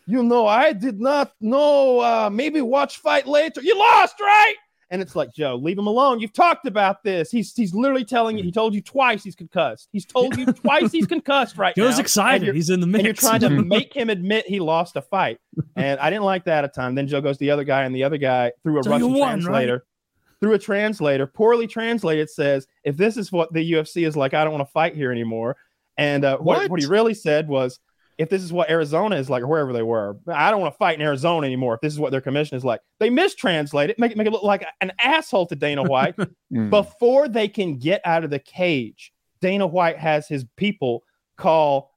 you 0.08 0.22
know 0.22 0.46
i 0.46 0.72
did 0.72 1.02
not 1.02 1.32
know 1.42 2.00
uh 2.00 2.30
maybe 2.32 2.62
watch 2.62 2.98
fight 2.98 3.26
later 3.26 3.60
you 3.64 3.76
lost 3.76 4.14
right 4.22 4.54
and 4.92 5.02
it's 5.02 5.16
like 5.16 5.34
joe 5.34 5.56
leave 5.56 5.78
him 5.78 5.88
alone 5.88 6.20
you've 6.20 6.34
talked 6.34 6.66
about 6.68 7.04
this 7.04 7.32
he's 7.32 7.54
he's 7.56 7.74
literally 7.74 8.06
telling 8.06 8.38
you 8.38 8.44
he 8.44 8.52
told 8.52 8.74
you 8.74 8.82
twice 8.82 9.24
he's 9.24 9.36
concussed 9.36 9.90
he's 9.92 10.06
told 10.06 10.38
you 10.38 10.46
twice 10.64 10.92
he's 10.92 11.08
concussed 11.08 11.58
right 11.58 11.76
Joe's 11.76 11.84
now 11.86 11.92
Joe's 11.92 12.00
excited. 12.00 12.56
He's 12.56 12.70
in 12.70 12.80
the 12.80 12.88
mix. 12.88 13.00
and 13.00 13.06
you're 13.06 13.14
trying 13.14 13.40
to 13.42 13.50
make 13.64 13.94
him 13.94 14.10
admit 14.10 14.46
he 14.48 14.60
lost 14.60 14.96
a 14.96 15.02
fight 15.02 15.40
and 15.76 16.00
i 16.00 16.10
didn't 16.10 16.26
like 16.26 16.46
that 16.46 16.64
at 16.64 16.74
time 16.74 16.96
then 16.96 17.08
joe 17.08 17.22
goes 17.22 17.38
to 17.38 17.40
the 17.40 17.52
other 17.52 17.64
guy 17.64 17.84
and 17.84 17.96
the 17.96 18.04
other 18.04 18.18
guy 18.18 18.52
through 18.64 18.80
a 18.80 18.84
So 18.84 18.92
russian 18.92 19.14
won, 19.14 19.20
right? 19.20 19.42
translator 19.42 19.86
through 20.42 20.54
a 20.54 20.60
translator 20.60 21.26
poorly 21.28 21.66
translated 21.68 22.30
says 22.30 22.68
if 22.84 22.98
this 22.98 23.18
is 23.18 23.32
what 23.32 23.52
the 23.54 23.72
ufc 23.74 24.06
is 24.06 24.16
like 24.16 24.34
i 24.34 24.44
don't 24.44 24.54
want 24.54 24.68
to 24.68 24.72
fight 24.72 24.96
here 24.96 25.12
anymore 25.12 25.56
and 25.98 26.26
uh, 26.26 26.38
What? 26.38 26.70
what 26.70 26.80
he 26.82 26.86
really 26.88 27.14
said 27.14 27.48
was 27.48 27.80
if 28.18 28.30
this 28.30 28.42
is 28.42 28.54
what 28.54 28.70
Arizona 28.70 29.18
is 29.18 29.30
like, 29.30 29.44
or 29.44 29.48
wherever 29.48 29.74
they 29.74 29.84
were, 29.84 30.18
I 30.28 30.50
don't 30.52 30.62
want 30.62 30.74
to 30.74 30.78
fight 30.78 30.96
in 30.96 31.02
Arizona 31.02 31.46
anymore. 31.46 31.76
If 31.76 31.82
this 31.82 31.92
is 31.94 32.00
what 32.00 32.12
their 32.12 32.22
commission 32.22 32.56
is 32.56 32.64
like, 32.64 32.80
they 33.00 33.10
mistranslate 33.10 33.90
it, 33.90 34.00
make 34.00 34.12
it 34.12 34.18
make 34.18 34.28
it 34.28 34.32
look 34.32 34.44
like 34.44 34.66
an 34.82 34.92
asshole 35.00 35.48
to 35.48 35.56
Dana 35.56 35.84
White 35.84 36.16
Mm. 36.54 36.70
before 36.70 37.28
they 37.28 37.48
can 37.48 37.78
get 37.78 38.02
out 38.06 38.24
of 38.24 38.30
the 38.30 38.40
cage. 38.40 39.12
Dana 39.42 39.68
White 39.68 39.98
has 39.98 40.28
his 40.28 40.46
people 40.56 41.04
call 41.38 41.92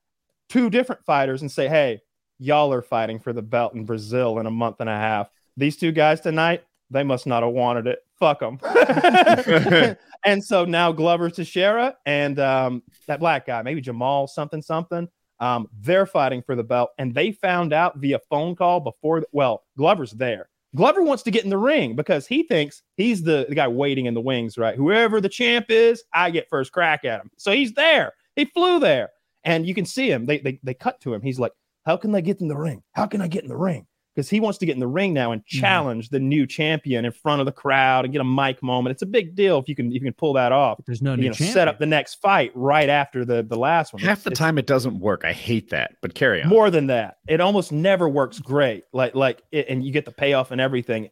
two 0.49 0.69
different 0.71 1.05
fighters 1.05 1.43
and 1.43 1.53
say, 1.53 1.69
"Hey, 1.69 2.01
y'all 2.39 2.73
are 2.73 2.83
fighting 2.83 3.21
for 3.21 3.33
the 3.33 3.43
belt 3.43 3.75
in 3.75 3.85
Brazil 3.85 4.39
in 4.41 4.47
a 4.47 4.51
month 4.51 4.77
and 4.81 4.89
a 4.91 4.97
half. 4.97 5.29
These 5.57 5.77
two 5.77 5.93
guys 5.93 6.21
tonight, 6.21 6.65
they 6.91 7.05
must 7.05 7.27
not 7.27 7.43
have 7.45 7.53
wanted 7.53 7.87
it. 7.87 8.01
Fuck 8.19 8.41
them." 8.41 8.59
and 10.25 10.43
so 10.43 10.65
now 10.65 10.91
Glover 10.93 11.31
Teixeira 11.31 11.97
and 12.07 12.39
um, 12.41 12.83
that 13.07 13.21
black 13.21 13.47
guy, 13.47 13.63
maybe 13.63 13.81
Jamal 13.81 14.27
something 14.27 14.63
something. 14.63 15.09
Um, 15.41 15.69
they're 15.81 16.07
fighting 16.07 16.43
for 16.43 16.57
the 16.57 16.65
belt, 16.65 16.91
and 16.99 17.15
they 17.15 17.33
found 17.33 17.73
out 17.73 17.99
via 17.99 18.19
phone 18.31 18.57
call 18.57 18.81
before. 18.81 19.25
Well, 19.33 19.65
Glover's 19.77 20.13
there. 20.13 20.49
Glover 20.77 21.03
wants 21.03 21.23
to 21.23 21.31
get 21.31 21.45
in 21.45 21.51
the 21.51 21.59
ring 21.59 21.97
because 21.97 22.27
he 22.27 22.43
thinks 22.43 22.83
he's 22.97 23.23
the, 23.23 23.47
the 23.49 23.55
guy 23.55 23.69
waiting 23.69 24.07
in 24.07 24.15
the 24.15 24.21
wings, 24.21 24.59
right? 24.59 24.77
Whoever 24.77 25.21
the 25.21 25.29
champ 25.29 25.67
is, 25.71 26.05
I 26.13 26.31
get 26.31 26.49
first 26.51 26.73
crack 26.73 27.05
at 27.05 27.21
him. 27.21 27.31
So 27.39 27.53
he's 27.53 27.73
there. 27.73 28.13
He 28.37 28.45
flew 28.45 28.79
there, 28.79 29.11
and 29.45 29.67
you 29.67 29.75
can 29.75 29.87
see 29.87 30.11
him. 30.11 30.27
They 30.27 30.39
they 30.39 30.61
they 30.63 30.75
cut 30.75 31.01
to 31.01 31.15
him. 31.15 31.23
He's 31.23 31.39
like, 31.39 31.53
"How 31.87 31.97
can 31.97 32.15
I 32.15 32.21
get 32.21 32.41
in 32.41 32.49
the 32.49 32.57
ring? 32.57 32.83
How 32.93 33.07
can 33.07 33.21
I 33.21 33.29
get 33.29 33.43
in 33.43 33.49
the 33.49 33.57
ring?" 33.57 33.87
Because 34.19 34.29
he 34.31 34.41
wants 34.41 34.59
to 34.59 34.67
get 34.67 34.73
in 34.73 34.81
the 34.81 34.87
ring 34.89 35.15
now 35.15 35.31
and 35.31 35.43
Mhm. 35.43 35.61
challenge 35.61 36.09
the 36.09 36.19
new 36.19 36.45
champion 36.45 37.05
in 37.05 37.13
front 37.13 37.39
of 37.41 37.47
the 37.47 37.53
crowd 37.53 38.05
and 38.05 38.11
get 38.13 38.21
a 38.21 38.25
mic 38.25 38.61
moment. 38.65 38.91
It's 38.91 39.03
a 39.03 39.07
big 39.07 39.37
deal 39.37 39.59
if 39.61 39.69
you 39.69 39.77
can 39.77 39.91
if 39.91 39.95
you 39.95 40.01
can 40.01 40.13
pull 40.13 40.33
that 40.33 40.51
off. 40.51 40.81
There's 40.87 41.01
no 41.01 41.15
new 41.15 41.23
You 41.23 41.29
know, 41.29 41.35
champion. 41.35 41.53
set 41.55 41.69
up 41.69 41.79
the 41.79 41.87
next 41.87 42.17
fight 42.17 42.51
right 42.57 42.89
after 42.89 43.25
the 43.25 43.45
the 43.45 43.57
last 43.57 43.93
one. 43.93 44.03
Half 44.03 44.25
the 44.25 44.31
It's- 44.33 44.39
time 44.41 44.59
it 44.59 44.67
doesn't 44.67 44.99
work. 44.99 45.23
I 45.25 45.33
hate 45.33 45.71
that. 45.71 45.93
But 46.03 46.15
carry 46.15 46.43
on. 46.43 46.49
more 46.49 46.69
than 46.69 46.89
that. 46.89 47.19
It 47.29 47.41
almost 47.41 47.71
never 47.71 48.09
works 48.09 48.41
great. 48.41 48.83
Like 48.93 49.15
like 49.15 49.41
it, 49.53 49.67
and 49.69 49.85
you 49.85 49.93
get 49.93 50.05
the 50.05 50.11
payoff 50.11 50.51
and 50.51 50.61
everything. 50.61 51.03
I 51.05 51.05
mean, 51.05 51.11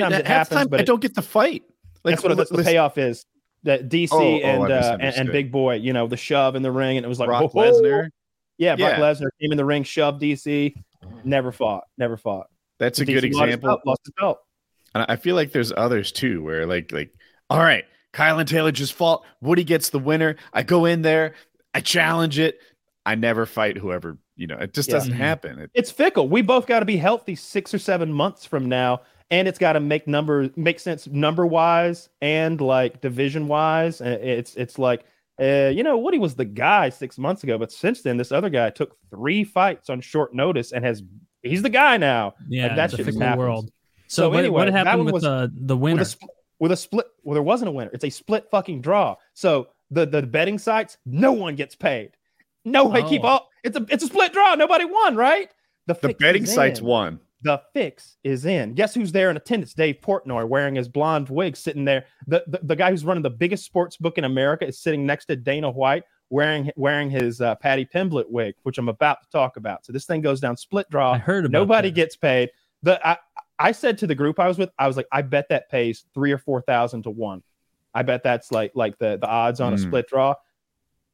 Sometimes 0.00 0.14
it 0.16 0.26
half 0.26 0.48
the 0.48 0.56
happens, 0.56 0.58
time 0.62 0.68
but 0.68 0.80
I 0.80 0.82
it- 0.82 0.86
don't 0.86 1.00
get 1.00 1.14
the 1.14 1.22
fight. 1.22 1.62
Like 2.02 2.16
that's 2.16 2.24
what 2.24 2.36
that's 2.36 2.50
the 2.50 2.56
listen- 2.56 2.72
payoff 2.72 2.98
is. 2.98 3.24
That 3.62 3.88
DC 3.88 4.10
Oh, 4.12 4.18
oh, 4.18 4.64
and, 4.64 4.72
I 4.72 4.76
uh, 4.78 4.96
and 5.00 5.14
and 5.16 5.30
Big 5.30 5.52
Boy, 5.52 5.76
you 5.76 5.92
know, 5.92 6.08
the 6.08 6.16
shove 6.16 6.56
in 6.56 6.62
the 6.62 6.72
ring, 6.72 6.96
and 6.96 7.06
it 7.06 7.08
was 7.08 7.20
like 7.20 7.28
Brock 7.28 7.52
Lesnar. 7.52 8.08
Yeah, 8.56 8.74
Brock 8.74 8.94
Yeah. 8.94 8.98
Lesnar 8.98 9.28
came 9.40 9.52
in 9.52 9.56
the 9.56 9.64
ring, 9.64 9.84
shoved 9.84 10.20
DC, 10.20 10.74
never 11.24 11.52
fought, 11.52 11.84
never 11.96 12.16
fought. 12.16 12.46
That's 12.78 13.00
a 13.00 13.04
DC 13.04 13.06
good 13.06 13.14
lost 13.14 13.24
his 13.24 13.54
example. 13.54 13.68
belt, 13.68 13.80
Lost 13.86 14.00
his 14.04 14.14
belt. 14.18 14.38
And 14.94 15.04
I 15.08 15.16
feel 15.16 15.34
like 15.36 15.52
there's 15.52 15.72
others 15.76 16.12
too, 16.12 16.42
where 16.42 16.66
like 16.66 16.92
like, 16.92 17.12
all 17.50 17.58
right, 17.60 17.84
Kyle 18.12 18.38
and 18.38 18.48
Taylor 18.48 18.72
just 18.72 18.92
fought. 18.94 19.24
Woody 19.40 19.64
gets 19.64 19.90
the 19.90 19.98
winner. 19.98 20.36
I 20.52 20.62
go 20.62 20.84
in 20.84 21.02
there, 21.02 21.34
I 21.74 21.80
challenge 21.80 22.38
it. 22.38 22.58
I 23.04 23.14
never 23.14 23.46
fight 23.46 23.76
whoever, 23.78 24.18
you 24.36 24.46
know, 24.46 24.56
it 24.56 24.74
just 24.74 24.88
Yeah. 24.88 24.96
doesn't 24.96 25.14
Mhm. 25.14 25.16
happen. 25.16 25.58
It, 25.60 25.70
It's 25.74 25.90
fickle. 25.90 26.28
We 26.28 26.42
both 26.42 26.66
got 26.66 26.80
to 26.80 26.84
be 26.86 26.96
healthy 26.98 27.34
six 27.34 27.72
or 27.72 27.78
seven 27.78 28.12
months 28.12 28.44
from 28.44 28.68
now, 28.68 29.00
and 29.30 29.48
it's 29.48 29.58
got 29.58 29.72
to 29.74 29.80
make 29.80 30.06
number 30.06 30.50
make 30.56 30.78
sense 30.78 31.06
number 31.06 31.46
wise 31.46 32.08
and 32.20 32.60
like 32.60 33.00
division 33.00 33.48
wise. 33.48 34.00
It's 34.00 34.54
it's 34.56 34.78
like 34.78 35.04
uh, 35.40 35.70
you 35.74 35.82
know 35.82 35.96
Woody 35.98 36.18
was 36.18 36.34
the 36.34 36.44
guy 36.44 36.88
six 36.88 37.18
months 37.18 37.44
ago, 37.44 37.58
but 37.58 37.70
since 37.72 38.02
then 38.02 38.16
this 38.16 38.32
other 38.32 38.50
guy 38.50 38.70
took 38.70 38.96
three 39.10 39.44
fights 39.44 39.88
on 39.90 40.00
short 40.00 40.34
notice 40.34 40.72
and 40.72 40.84
has 40.84 41.02
he's 41.42 41.62
the 41.62 41.70
guy 41.70 41.96
now 41.96 42.34
yeah, 42.48 42.66
like, 42.68 42.76
that 42.76 42.92
it's 42.94 43.08
a 43.08 43.12
shit 43.12 43.38
world. 43.38 43.70
So, 44.08 44.22
So 44.22 44.30
what, 44.30 44.38
anyway, 44.40 44.64
what 44.64 44.72
happened 44.72 45.04
with 45.04 45.14
was- 45.14 45.22
the 45.22 45.52
the 45.54 45.76
winner? 45.76 46.00
with 46.00 46.08
a 46.14 46.16
spl- 46.16 46.28
with 46.60 46.72
a 46.72 46.76
split. 46.76 47.06
Well, 47.22 47.34
there 47.34 47.42
wasn't 47.42 47.68
a 47.68 47.72
winner. 47.72 47.90
It's 47.92 48.04
a 48.04 48.10
split 48.10 48.48
fucking 48.50 48.80
draw. 48.80 49.16
So 49.34 49.68
the 49.90 50.06
the 50.06 50.22
betting 50.22 50.58
sites, 50.58 50.98
no 51.06 51.32
one 51.32 51.54
gets 51.56 51.74
paid. 51.76 52.12
No, 52.64 52.90
I 52.92 53.02
keep 53.02 53.22
Oh. 53.24 53.28
all. 53.28 53.48
It's 53.64 53.76
a 53.76 53.86
it's 53.90 54.02
a 54.04 54.06
split 54.08 54.32
draw. 54.32 54.54
Nobody 54.54 54.84
won, 54.84 55.14
right? 55.16 55.50
the 55.86 55.94
fix 55.94 56.18
betting 56.18 56.44
sites 56.44 56.82
won. 56.82 57.18
The 57.42 57.60
fix 57.72 58.16
is 58.24 58.44
in. 58.46 58.74
Guess 58.74 58.94
who's 58.94 59.12
there 59.12 59.30
in 59.30 59.36
attendance? 59.36 59.72
Dave 59.74 59.98
Portnoy 60.02 60.48
wearing 60.48 60.74
his 60.74 60.88
blonde 60.88 61.28
wig, 61.28 61.56
sitting 61.56 61.84
there. 61.84 62.06
The, 62.26 62.42
the, 62.48 62.60
the 62.64 62.76
guy 62.76 62.90
who's 62.90 63.04
running 63.04 63.22
the 63.22 63.30
biggest 63.30 63.64
sports 63.64 63.96
book 63.96 64.18
in 64.18 64.24
America 64.24 64.66
is 64.66 64.78
sitting 64.80 65.06
next 65.06 65.26
to 65.26 65.36
Dana 65.36 65.70
White 65.70 66.02
wearing 66.30 66.70
wearing 66.76 67.08
his 67.10 67.40
uh, 67.40 67.54
Paddy 67.54 67.86
Pimblett 67.86 68.28
wig, 68.28 68.54
which 68.64 68.76
I'm 68.78 68.88
about 68.88 69.22
to 69.22 69.28
talk 69.30 69.56
about. 69.56 69.86
So 69.86 69.92
this 69.92 70.04
thing 70.04 70.20
goes 70.20 70.40
down 70.40 70.56
split 70.56 70.90
draw. 70.90 71.12
I 71.12 71.18
heard 71.18 71.44
about 71.46 71.52
Nobody 71.58 71.88
that. 71.88 71.94
gets 71.94 72.16
paid. 72.16 72.50
The 72.82 73.00
I, 73.06 73.16
I 73.58 73.72
said 73.72 73.98
to 73.98 74.06
the 74.06 74.14
group 74.14 74.38
I 74.38 74.46
was 74.48 74.58
with, 74.58 74.70
I 74.78 74.86
was 74.86 74.96
like, 74.96 75.06
I 75.10 75.22
bet 75.22 75.48
that 75.48 75.70
pays 75.70 76.04
three 76.14 76.32
or 76.32 76.38
four 76.38 76.60
thousand 76.60 77.04
to 77.04 77.10
one. 77.10 77.42
I 77.94 78.02
bet 78.02 78.22
that's 78.22 78.52
like 78.52 78.72
like 78.74 78.98
the 78.98 79.16
the 79.16 79.26
odds 79.28 79.60
on 79.60 79.72
a 79.72 79.76
Hmm. 79.76 79.82
split 79.84 80.08
draw. 80.08 80.34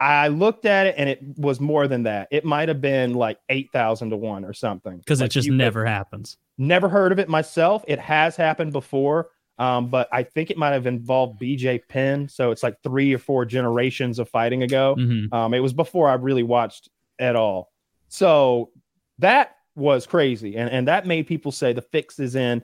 I 0.04 0.28
looked 0.28 0.66
at 0.66 0.86
it 0.86 0.94
and 0.98 1.08
it 1.08 1.20
was 1.36 1.60
more 1.60 1.88
than 1.88 2.02
that. 2.04 2.28
It 2.30 2.44
might 2.44 2.68
have 2.68 2.80
been 2.80 3.14
like 3.14 3.38
eight 3.48 3.70
thousand 3.72 4.10
to 4.10 4.16
one 4.16 4.44
or 4.44 4.52
something. 4.52 4.98
because 4.98 5.20
Like, 5.20 5.26
it 5.30 5.32
just 5.32 5.46
you 5.46 5.52
could- 5.52 5.58
never 5.58 5.84
happens. 5.86 6.36
Never 6.58 6.88
heard 6.88 7.10
of 7.12 7.18
it 7.18 7.28
myself. 7.28 7.84
It 7.88 7.98
has 7.98 8.36
happened 8.36 8.72
before, 8.72 9.28
um, 9.58 9.88
but 9.88 10.08
I 10.12 10.22
think 10.22 10.50
it 10.50 10.56
might 10.56 10.70
have 10.72 10.86
involved 10.86 11.40
BJ 11.40 11.78
Penn. 11.88 12.28
So 12.28 12.50
it's 12.50 12.62
like 12.62 12.76
three 12.82 13.12
or 13.14 13.18
four 13.18 13.44
generations 13.44 14.18
of 14.18 14.28
fighting 14.28 14.62
ago. 14.62 14.94
Mhm. 14.98 15.32
Um, 15.32 15.54
it 15.54 15.60
was 15.60 15.72
before 15.72 16.08
I 16.08 16.14
really 16.14 16.42
watched 16.44 16.88
at 17.18 17.34
all. 17.34 17.72
So 18.08 18.70
that 19.18 19.56
was 19.76 20.06
crazy, 20.06 20.56
and 20.56 20.70
and 20.70 20.86
that 20.88 21.06
made 21.06 21.26
people 21.26 21.50
say 21.50 21.72
the 21.72 21.82
fix 21.82 22.20
is 22.20 22.36
in, 22.36 22.62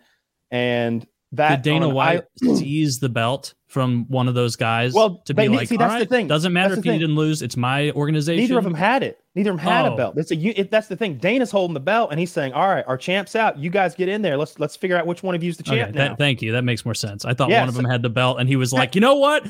and 0.51 1.07
that 1.33 1.63
Did 1.63 1.71
Dana 1.71 1.89
White 1.89 2.25
I- 2.43 2.47
seize 2.55 2.99
the 2.99 3.09
belt 3.09 3.55
from 3.69 4.05
one 4.09 4.27
of 4.29 4.35
those 4.35 4.57
guys? 4.57 4.93
Well, 4.93 5.23
to 5.27 5.35
be 5.35 5.49
like, 5.49 5.69
see, 5.69 5.77
"All 5.77 5.89
that's 5.89 6.03
the 6.03 6.09
thing. 6.09 6.27
Doesn't 6.27 6.53
matter 6.53 6.75
That's 6.75 6.87
if 6.87 6.93
you 6.93 6.99
didn't 6.99 7.15
lose. 7.15 7.41
It's 7.43 7.57
my 7.57 7.91
organization. 7.93 8.41
neither 8.43 8.59
of 8.59 8.65
them 8.65 8.75
had 8.75 9.03
it. 9.03 9.19
Neither 9.37 9.51
of 9.53 9.59
them 9.59 9.65
had 9.67 9.87
Oh. 9.87 9.95
a 9.95 9.97
belt. 9.97 10.15
It's 10.19 10.33
a. 10.33 10.37
It, 10.37 10.71
that's 10.73 10.89
the 10.89 10.97
thing. 10.97 11.19
Dana's 11.19 11.51
holding 11.53 11.75
the 11.75 11.79
belt, 11.81 12.11
and 12.11 12.19
he's 12.19 12.33
saying, 12.33 12.53
"All 12.53 12.67
right, 12.69 12.85
our 12.89 12.97
champ's 12.97 13.37
out. 13.37 13.59
You 13.59 13.71
guys 13.71 13.95
get 13.95 14.09
in 14.09 14.23
there. 14.23 14.37
Let's 14.37 14.59
let's 14.59 14.75
figure 14.75 14.97
out 14.97 15.07
which 15.07 15.23
one 15.23 15.35
of 15.37 15.45
you's 15.45 15.57
the 15.57 15.63
Okay, 15.71 15.83
champ 15.83 15.95
that- 15.95 16.09
now." 16.11 16.17
thank 16.17 16.43
you. 16.43 16.51
That 16.53 16.65
makes 16.65 16.85
more 16.85 16.95
sense. 16.95 17.25
I 17.25 17.35
thought 17.35 17.51
Yeah, 17.51 17.61
one 17.61 17.69
of 17.69 17.75
so- 17.77 17.83
them 17.83 17.91
had 17.91 18.03
the 18.03 18.11
belt, 18.11 18.41
and 18.41 18.49
he 18.49 18.57
was 18.57 18.73
like, 18.73 18.95
you 18.97 19.01
know 19.01 19.15
what? 19.15 19.47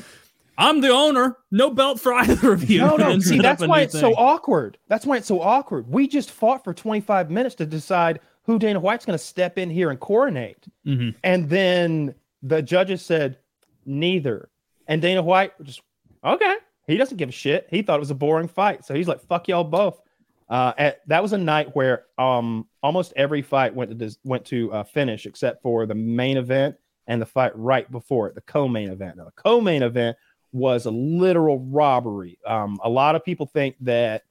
I'm 0.57 0.81
the 0.81 0.89
owner. 0.89 1.37
No 1.49 1.71
belt 1.71 1.99
for 1.99 2.13
either 2.13 2.51
of 2.53 2.69
you. 2.69 2.81
No, 2.81 2.95
no. 2.97 3.19
See, 3.21 3.39
that's 3.39 3.65
why 3.65 3.81
it's 3.81 3.99
so 3.99 4.13
awkward. 4.13 4.77
That's 4.87 5.05
why 5.07 5.17
it's 5.17 5.25
so 5.27 5.41
awkward. 5.41 5.87
We 5.89 6.07
just 6.07 6.29
fought 6.29 6.63
for 6.63 6.73
25 6.75 7.31
minutes 7.31 7.55
to 7.55 7.65
decide 7.65 8.19
who 8.51 8.59
Dana 8.59 8.79
White's 8.79 9.05
going 9.05 9.17
to 9.17 9.23
step 9.23 9.57
in 9.57 9.69
here 9.69 9.89
and 9.89 9.99
coronate. 9.99 10.65
Mhm. 10.85 11.15
And 11.23 11.49
then 11.49 12.15
the 12.43 12.61
judges 12.61 13.01
said 13.01 13.37
neither. 13.85 14.49
And 14.87 15.01
Dana 15.01 15.21
White 15.21 15.53
just 15.63 15.81
okay. 16.23 16.55
He 16.87 16.97
doesn't 16.97 17.17
give 17.17 17.29
a 17.29 17.31
shit. 17.31 17.67
He 17.69 17.81
thought 17.81 17.95
it 17.95 17.99
was 18.01 18.11
a 18.11 18.15
boring 18.15 18.49
fight, 18.49 18.83
so 18.83 18.93
he's 18.93 19.07
like, 19.07 19.21
"Fuck 19.21 19.47
y'all 19.47 19.63
both." 19.63 20.01
Uh, 20.49 20.73
at, 20.77 21.07
that 21.07 21.21
was 21.23 21.31
a 21.31 21.37
night 21.37 21.73
where 21.75 22.05
um 22.17 22.67
almost 22.83 23.13
every 23.15 23.41
fight 23.41 23.73
went 23.73 23.97
to 23.97 24.15
went 24.25 24.43
to 24.45 24.73
uh, 24.73 24.83
finish 24.83 25.25
except 25.25 25.61
for 25.61 25.85
the 25.85 25.95
main 25.95 26.35
event 26.35 26.75
and 27.07 27.21
the 27.21 27.25
fight 27.25 27.55
right 27.55 27.89
before 27.89 28.27
it, 28.27 28.35
the 28.35 28.41
co-main 28.41 28.89
event. 28.89 29.15
Now, 29.15 29.25
the 29.25 29.31
co-main 29.31 29.81
event 29.81 30.17
was 30.51 30.85
a 30.85 30.91
literal 30.91 31.59
robbery. 31.59 32.37
Um, 32.45 32.79
a 32.83 32.89
lot 32.89 33.15
of 33.15 33.23
people 33.23 33.45
think 33.45 33.77
that 33.81 34.23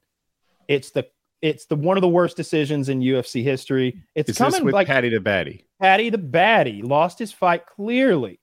it's 0.67 0.91
the 0.91 1.07
it's 1.41 1.65
the 1.65 1.75
one 1.75 1.97
of 1.97 2.01
the 2.01 2.07
worst 2.09 2.37
decisions 2.37 2.89
in 2.89 2.99
UFC 3.01 3.43
history. 3.43 4.01
It's 4.15 4.29
Is 4.29 4.37
coming 4.37 4.63
with 4.63 4.73
like 4.73 4.87
Paddy 4.87 5.09
the 5.09 5.17
Baddy? 5.19 5.63
Paddy 5.79 6.09
the 6.09 6.17
Baddy 6.17 6.83
lost 6.83 7.17
his 7.19 7.31
fight 7.31 7.65
clearly. 7.65 8.39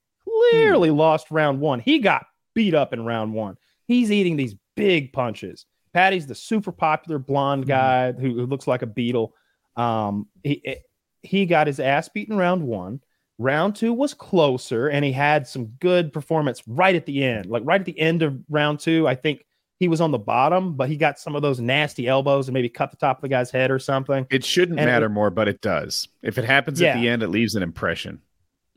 Clearly 0.50 0.90
lost 0.90 1.31
round 1.31 1.61
one. 1.61 1.81
He 1.81 1.99
got 1.99 2.26
beat 2.55 2.75
up 2.75 2.93
in 2.93 3.05
round 3.05 3.33
one. 3.35 3.57
He's 3.87 4.11
eating 4.11 4.37
these 4.37 4.55
big 4.76 5.12
punches. 5.12 5.67
Paddy's 5.95 6.26
the 6.26 6.35
super 6.35 6.73
popular 6.73 7.19
blonde 7.19 7.64
Mhm. 7.64 7.69
guy 7.69 8.12
who, 8.12 8.35
who 8.35 8.47
looks 8.47 8.67
like 8.67 8.83
a 8.83 8.87
beetle. 8.87 9.35
Um, 9.76 10.28
he 10.43 10.76
he 11.23 11.47
got 11.47 11.67
his 11.67 11.81
ass 11.81 12.09
beaten 12.09 12.37
round 12.37 12.62
one. 12.62 13.00
Round 13.38 13.75
two 13.76 13.93
was 13.93 14.14
closer, 14.14 14.88
and 14.88 15.05
he 15.05 15.12
had 15.12 15.47
some 15.47 15.67
good 15.81 16.12
performance 16.12 16.62
right 16.67 16.95
at 16.97 17.07
the 17.07 17.23
end. 17.25 17.47
Like 17.47 17.62
right 17.64 17.81
at 17.81 17.87
the 17.87 17.99
end 17.99 18.23
of 18.23 18.37
round 18.49 18.81
two, 18.81 19.07
I 19.07 19.14
think 19.14 19.45
he 19.81 19.89
was 19.89 20.01
on 20.01 20.11
the 20.11 20.19
bottom, 20.19 20.75
but 20.75 20.89
he 20.89 20.97
got 20.97 21.19
some 21.19 21.37
of 21.37 21.43
those 21.43 21.61
nasty 21.61 22.09
elbows 22.09 22.49
and 22.49 22.55
maybe 22.55 22.69
cut 22.69 22.91
the 22.91 22.97
top 22.97 23.19
of 23.19 23.23
the 23.23 23.29
guy's 23.29 23.51
head 23.51 23.71
or 23.71 23.79
something. 23.79 24.27
It 24.31 24.45
shouldn't 24.45 24.79
And 24.79 24.89
it- 24.89 24.93
matter 24.93 25.09
more, 25.09 25.31
but 25.31 25.47
it 25.49 25.61
does. 25.61 26.09
If 26.23 26.39
it 26.39 26.45
happens 26.45 26.81
at 26.83 26.97
the 27.01 27.09
end, 27.09 27.23
it 27.23 27.29
leaves 27.29 27.55
an 27.55 27.63
impression. 27.63 28.21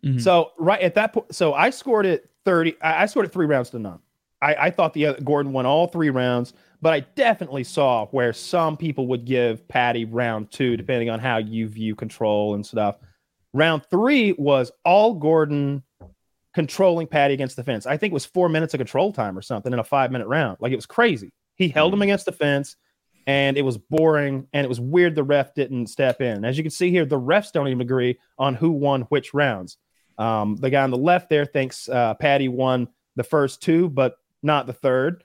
Mhm. 0.06 0.22
So 0.22 0.52
right 0.58 0.82
at 0.82 0.96
that 0.96 1.14
point, 1.14 1.34
so 1.34 1.54
I 1.54 1.70
scored 1.70 2.06
it 2.06 2.30
thirty. 2.46 2.76
I, 2.82 3.04
I 3.04 3.06
scored 3.06 3.26
it 3.28 3.32
three 3.32 3.46
rounds 3.46 3.70
to 3.72 3.80
none. 3.80 4.00
I, 4.42 4.56
I 4.56 4.70
thought 4.72 4.94
the 4.94 5.06
other, 5.06 5.22
Gordon 5.22 5.54
won 5.54 5.68
all 5.68 5.86
three 5.86 6.10
rounds, 6.10 6.54
but 6.82 6.92
I 6.94 7.02
definitely 7.02 7.64
saw 7.64 8.08
where 8.08 8.34
some 8.34 8.76
people 8.78 9.06
would 9.08 9.26
give 9.26 9.68
Paddy 9.68 10.06
round 10.06 10.50
two, 10.50 10.76
depending 10.76 11.12
on 11.12 11.20
how 11.20 11.38
you 11.38 11.68
view 11.68 11.94
control 11.96 12.56
and 12.56 12.66
stuff. 12.66 12.96
Round 13.54 13.84
three 13.92 14.32
was 14.34 14.72
all 14.84 15.14
Gordon 15.14 15.84
controlling 16.54 17.08
Paddy 17.08 17.34
against 17.34 17.56
the 17.56 17.64
fence. 17.64 17.86
I 17.86 17.98
think 17.98 18.12
it 18.12 18.14
was 18.14 18.26
four 18.26 18.50
minutes 18.50 18.74
of 18.74 18.80
control 18.80 19.14
time 19.14 19.38
or 19.38 19.42
something 19.42 19.72
in 19.72 19.80
a 19.80 19.84
five 19.84 20.12
minute 20.12 20.28
round. 20.28 20.58
Like 20.60 20.72
it 20.72 20.76
was 20.78 20.86
crazy. 20.86 21.32
He 21.56 21.70
held 21.70 21.94
him 21.94 22.02
against 22.02 22.26
the 22.26 22.32
fence 22.32 22.76
and 23.28 23.58
it 23.58 23.62
was 23.62 23.78
boring 23.78 24.48
and 24.52 24.66
it 24.66 24.68
was 24.68 24.80
weird 24.80 25.16
the 25.16 25.24
ref 25.24 25.54
didn't 25.54 25.88
step 25.88 26.22
in. 26.22 26.44
As 26.44 26.58
you 26.58 26.64
can 26.64 26.72
see 26.72 26.90
here, 26.90 27.06
the 27.06 27.20
refs 27.20 27.52
don't 27.52 27.68
even 27.68 27.82
agree 27.82 28.18
on 28.38 28.56
who 28.56 28.72
won 28.72 29.02
which 29.04 29.34
rounds. 29.34 29.78
Um, 30.18 30.56
the 30.58 30.70
guy 30.70 30.84
on 30.84 30.92
the 30.92 30.98
left 30.98 31.30
there 31.30 31.46
thinks 31.46 31.88
uh, 31.88 32.16
Paddy 32.16 32.48
won 32.48 32.88
the 33.16 33.24
first 33.24 33.62
two, 33.62 33.90
but 33.90 34.16
not 34.44 34.68
the 34.68 34.74
third. 34.74 35.24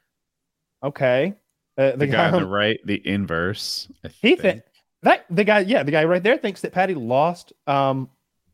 Okay. 0.83 1.35
Uh, 1.78 1.92
The, 1.97 2.06
guy 2.06 2.30
on 2.30 2.40
the 2.42 2.47
right, 2.49 2.80
the 2.85 3.00
inverse. 3.06 3.88
I 4.04 4.09
he 4.09 4.37
think. 4.37 4.40
think 4.40 4.62
that 5.02 5.26
the 5.30 5.45
guy, 5.45 5.61
yeah, 5.61 5.83
the 5.83 5.90
guy 5.90 6.04
right 6.04 6.23
there 6.23 6.38
thinks 6.38 6.61
that 6.62 6.73
Paddy 6.73 6.95
lost. 6.95 7.52
Um, 7.66 8.11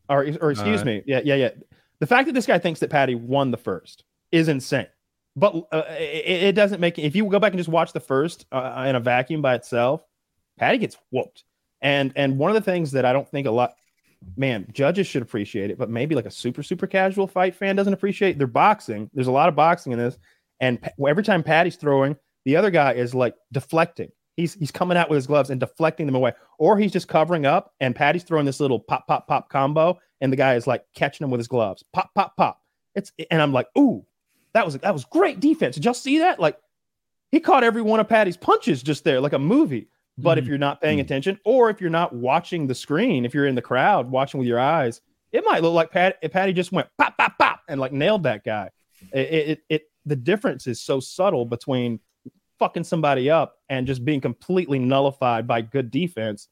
or 0.09 0.25
or 0.41 0.51
excuse 0.51 0.81
Uh, 0.81 0.85
me, 0.85 1.03
yeah, 1.05 1.21
yeah, 1.23 1.35
yeah. 1.35 1.49
The 2.03 2.07
fact 2.07 2.25
that 2.25 2.33
this 2.33 2.45
guy 2.45 2.59
thinks 2.59 2.81
that 2.81 2.89
Paddy 2.89 3.15
won 3.15 3.51
the 3.51 3.55
first 3.55 4.03
is 4.29 4.49
insane. 4.49 4.87
But 5.37 5.55
uh, 5.71 5.83
it, 5.91 6.43
it 6.43 6.51
doesn't 6.51 6.81
make 6.81 6.99
if 6.99 7.15
you 7.15 7.25
go 7.27 7.39
back 7.39 7.53
and 7.53 7.57
just 7.57 7.69
watch 7.69 7.93
the 7.93 8.01
first 8.01 8.45
uh, 8.51 8.83
in 8.89 8.97
a 8.97 8.99
vacuum 8.99 9.41
by 9.41 9.55
itself, 9.55 10.03
Paddy 10.57 10.79
gets 10.79 10.97
whooped. 11.11 11.45
And 11.81 12.11
and 12.17 12.37
one 12.37 12.51
of 12.51 12.55
the 12.55 12.71
things 12.71 12.91
that 12.91 13.05
I 13.05 13.13
don't 13.13 13.29
think 13.29 13.47
a 13.47 13.51
lot, 13.51 13.75
man, 14.35 14.67
judges 14.73 15.07
should 15.07 15.21
appreciate 15.21 15.71
it, 15.71 15.77
but 15.77 15.89
maybe 15.89 16.13
like 16.13 16.25
a 16.25 16.29
super 16.29 16.61
super 16.61 16.87
casual 16.87 17.25
fight 17.25 17.55
fan 17.55 17.77
doesn't 17.77 17.93
appreciate. 17.93 18.37
They're 18.37 18.47
boxing. 18.47 19.09
There's 19.13 19.27
a 19.27 19.31
lot 19.31 19.47
of 19.47 19.55
boxing 19.55 19.93
in 19.93 19.97
this, 19.97 20.17
and 20.59 20.79
every 21.07 21.23
time 21.23 21.41
Paddy's 21.41 21.77
throwing, 21.77 22.17
the 22.43 22.57
other 22.57 22.69
guy 22.69 22.95
is 22.95 23.15
like 23.15 23.35
deflecting. 23.53 24.11
He's 24.35 24.53
he's 24.55 24.71
coming 24.71 24.97
out 24.97 25.09
with 25.09 25.17
his 25.17 25.27
gloves 25.27 25.49
and 25.51 25.59
deflecting 25.59 26.05
them 26.07 26.15
away, 26.15 26.33
or 26.57 26.77
he's 26.77 26.91
just 26.91 27.07
covering 27.07 27.45
up. 27.45 27.73
And 27.79 27.95
Paddy's 27.95 28.23
throwing 28.23 28.45
this 28.45 28.59
little 28.59 28.79
pop 28.79 29.07
pop 29.07 29.27
pop 29.27 29.49
combo, 29.49 29.99
and 30.21 30.31
the 30.31 30.37
guy 30.37 30.55
is 30.55 30.65
like 30.67 30.83
catching 30.95 31.23
him 31.23 31.29
with 31.31 31.39
his 31.39 31.47
gloves, 31.47 31.83
pop 31.93 32.09
pop 32.15 32.35
pop. 32.35 32.59
It's 32.95 33.11
and 33.29 33.41
I'm 33.41 33.53
like, 33.53 33.67
ooh, 33.77 34.05
that 34.53 34.65
was 34.65 34.77
that 34.77 34.93
was 34.93 35.05
great 35.05 35.39
defense. 35.39 35.75
Did 35.75 35.85
y'all 35.85 35.93
see 35.93 36.19
that? 36.19 36.39
Like 36.39 36.57
he 37.31 37.39
caught 37.39 37.63
every 37.63 37.81
one 37.81 37.99
of 37.99 38.07
Paddy's 38.07 38.37
punches 38.37 38.81
just 38.83 39.03
there, 39.03 39.19
like 39.21 39.33
a 39.33 39.39
movie. 39.39 39.87
But 40.17 40.37
if 40.37 40.45
Mhm. 40.45 40.47
you're 40.49 40.57
not 40.59 40.79
paying 40.81 40.99
Mhm. 40.99 41.01
attention, 41.01 41.39
or 41.43 41.71
if 41.71 41.81
you're 41.81 41.89
not 41.89 42.13
watching 42.13 42.67
the 42.67 42.75
screen, 42.75 43.25
if 43.25 43.33
you're 43.33 43.47
in 43.47 43.55
the 43.55 43.61
crowd 43.63 44.11
watching 44.11 44.39
with 44.39 44.47
your 44.47 44.59
eyes, 44.59 45.01
it 45.31 45.43
might 45.43 45.63
look 45.63 45.73
like 45.73 45.89
Pat, 45.89 46.17
Paddy 46.31 46.53
just 46.53 46.71
went 46.71 46.87
pop 46.99 47.17
pop 47.17 47.37
pop 47.39 47.61
and 47.67 47.79
like 47.81 47.91
nailed 47.91 48.21
that 48.23 48.43
guy. 48.43 48.69
It, 49.11 49.19
it, 49.49 49.59
it 49.69 49.83
the 50.05 50.15
difference 50.15 50.67
is 50.67 50.79
so 50.81 50.99
subtle 50.99 51.45
between 51.45 51.99
fucking 52.59 52.83
somebody 52.83 53.29
up 53.29 53.57
and 53.69 53.87
just 53.87 54.05
being 54.05 54.21
completely 54.21 54.79
nullified 54.79 55.47
by 55.47 55.61
good 55.61 55.91
defense. 55.91 56.47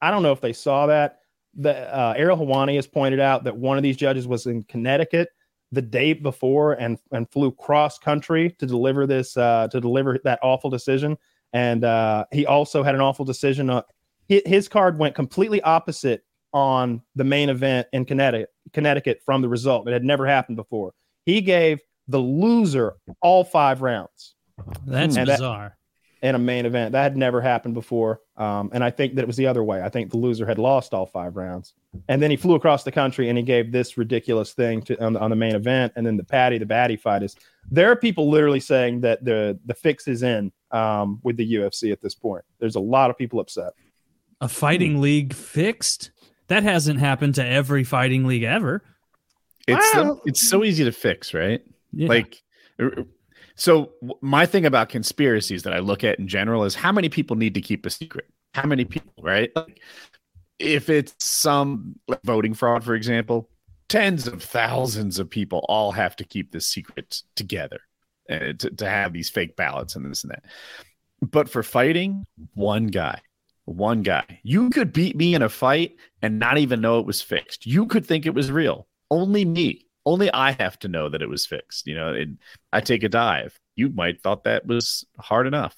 I 0.00 0.10
don't 0.10 0.22
know 0.22 0.32
if 0.32 0.40
they 0.40 0.52
saw 0.52 0.86
that. 0.86 1.20
The 1.54 1.94
uh, 1.94 2.14
Ariel 2.16 2.36
Helwani 2.36 2.76
has 2.76 2.86
pointed 2.86 3.20
out 3.20 3.44
that 3.44 3.56
one 3.56 3.76
of 3.76 3.82
these 3.82 3.96
judges 3.96 4.26
was 4.26 4.46
in 4.46 4.62
Connecticut 4.64 5.28
the 5.70 5.82
day 5.82 6.12
before 6.12 6.74
and 6.74 6.98
and 7.12 7.30
flew 7.30 7.50
cross 7.50 7.98
country 7.98 8.50
to 8.58 8.66
deliver 8.66 9.06
this 9.06 9.36
uh, 9.36 9.68
to 9.68 9.80
deliver 9.80 10.18
that 10.24 10.38
awful 10.42 10.70
decision. 10.70 11.16
And 11.52 11.84
uh, 11.84 12.24
he 12.32 12.46
also 12.46 12.82
had 12.82 12.94
an 12.94 13.00
awful 13.00 13.24
decision. 13.24 13.68
Uh, 13.68 13.82
his 14.28 14.68
card 14.68 14.98
went 14.98 15.14
completely 15.14 15.60
opposite 15.62 16.24
on 16.54 17.02
the 17.14 17.24
main 17.24 17.50
event 17.50 17.86
in 17.92 18.04
Connecticut, 18.04 18.50
Connecticut 18.72 19.20
from 19.24 19.42
the 19.42 19.48
result. 19.48 19.86
It 19.88 19.92
had 19.92 20.04
never 20.04 20.26
happened 20.26 20.56
before. 20.56 20.94
He 21.26 21.40
gave 21.40 21.80
the 22.08 22.18
loser 22.18 22.96
all 23.20 23.44
five 23.44 23.82
rounds 23.82 24.34
That's 24.86 25.16
And 25.16 25.28
that- 25.28 25.36
bizarre. 25.38 25.76
in 26.22 26.36
a 26.36 26.38
main 26.38 26.66
event. 26.66 26.92
That 26.92 27.02
had 27.02 27.16
never 27.16 27.40
happened 27.40 27.74
before. 27.74 28.20
Um, 28.36 28.70
and 28.72 28.84
I 28.84 28.90
think 28.90 29.16
that 29.16 29.22
it 29.22 29.26
was 29.26 29.36
the 29.36 29.48
other 29.48 29.64
way. 29.64 29.82
I 29.82 29.88
think 29.88 30.12
the 30.12 30.18
loser 30.18 30.46
had 30.46 30.56
lost 30.56 30.94
all 30.94 31.04
five 31.06 31.34
rounds. 31.34 31.74
And 32.08 32.22
then 32.22 32.30
he 32.30 32.36
flew 32.36 32.54
across 32.54 32.84
the 32.84 32.92
country 32.92 33.28
and 33.28 33.36
he 33.36 33.42
gave 33.42 33.72
this 33.72 33.98
ridiculous 33.98 34.52
thing 34.52 34.82
to 34.82 35.04
on, 35.04 35.14
the- 35.14 35.20
on 35.20 35.30
the 35.30 35.36
main 35.36 35.56
event. 35.56 35.94
And 35.96 36.06
then 36.06 36.16
the 36.16 36.22
Paddy, 36.24 36.58
the 36.58 36.64
Baddy 36.64 36.98
fight 37.00 37.24
is 37.24 37.34
there 37.68 37.90
are 37.90 37.96
people 37.96 38.30
literally 38.30 38.60
saying 38.60 39.00
that 39.00 39.24
the 39.24 39.58
the 39.66 39.74
fix 39.74 40.06
is 40.06 40.22
in 40.22 40.52
um, 40.70 41.18
with 41.24 41.36
the 41.36 41.54
UFC 41.54 41.90
at 41.90 42.00
this 42.00 42.14
point. 42.14 42.44
There's 42.60 42.76
a 42.76 42.80
lot 42.80 43.10
of 43.10 43.18
people 43.18 43.40
upset. 43.40 43.72
A 44.40 44.48
fighting 44.48 45.00
league 45.00 45.34
fixed? 45.34 46.12
That 46.46 46.62
hasn't 46.62 47.00
happened 47.00 47.34
to 47.36 47.44
every 47.44 47.82
fighting 47.82 48.26
league 48.26 48.42
ever. 48.44 48.84
It's 49.66 49.94
Well- 49.94 50.22
it's 50.24 50.48
so 50.48 50.62
easy 50.62 50.84
to 50.84 50.92
fix, 50.92 51.34
right? 51.34 51.62
Yeah. 51.92 52.08
Like, 52.08 52.42
so 53.54 53.92
my 54.20 54.46
thing 54.46 54.66
about 54.66 54.88
conspiracies 54.88 55.62
that 55.62 55.72
I 55.72 55.78
look 55.78 56.04
at 56.04 56.18
in 56.18 56.28
general 56.28 56.64
is 56.64 56.74
how 56.74 56.92
many 56.92 57.08
people 57.08 57.36
need 57.36 57.54
to 57.54 57.60
keep 57.60 57.86
a 57.86 57.90
secret? 57.90 58.26
How 58.54 58.66
many 58.66 58.84
people, 58.84 59.12
right? 59.22 59.50
Like, 59.54 59.80
if 60.58 60.88
it's 60.88 61.14
some 61.18 61.98
like, 62.06 62.20
voting 62.24 62.54
fraud, 62.54 62.84
for 62.84 62.94
example, 62.94 63.48
tens 63.88 64.26
of 64.26 64.42
thousands 64.42 65.18
of 65.18 65.28
people 65.28 65.64
all 65.68 65.92
have 65.92 66.16
to 66.16 66.24
keep 66.24 66.52
this 66.52 66.66
secret 66.66 67.22
together 67.36 67.80
uh, 68.30 68.52
to, 68.58 68.70
to 68.70 68.88
have 68.88 69.12
these 69.12 69.30
fake 69.30 69.56
ballots 69.56 69.96
and 69.96 70.10
this 70.10 70.22
and 70.24 70.30
that. 70.30 70.44
But 71.20 71.48
for 71.48 71.62
fighting, 71.62 72.24
one 72.54 72.86
guy, 72.86 73.20
one 73.64 74.02
guy, 74.02 74.40
you 74.42 74.70
could 74.70 74.92
beat 74.92 75.16
me 75.16 75.34
in 75.34 75.42
a 75.42 75.48
fight 75.48 75.96
and 76.20 76.38
not 76.38 76.58
even 76.58 76.80
know 76.80 76.98
it 76.98 77.06
was 77.06 77.22
fixed. 77.22 77.66
You 77.66 77.86
could 77.86 78.06
think 78.06 78.26
it 78.26 78.34
was 78.34 78.50
real. 78.50 78.86
Only 79.10 79.44
me. 79.44 79.86
Only 80.04 80.32
I 80.32 80.52
have 80.52 80.78
to 80.80 80.88
know 80.88 81.08
that 81.08 81.22
it 81.22 81.28
was 81.28 81.46
fixed. 81.46 81.86
You 81.86 81.94
know, 81.94 82.12
and 82.14 82.38
I 82.72 82.80
take 82.80 83.02
a 83.02 83.08
dive. 83.08 83.58
You 83.76 83.88
might 83.90 84.20
thought 84.22 84.44
that 84.44 84.66
was 84.66 85.04
hard 85.18 85.46
enough. 85.46 85.76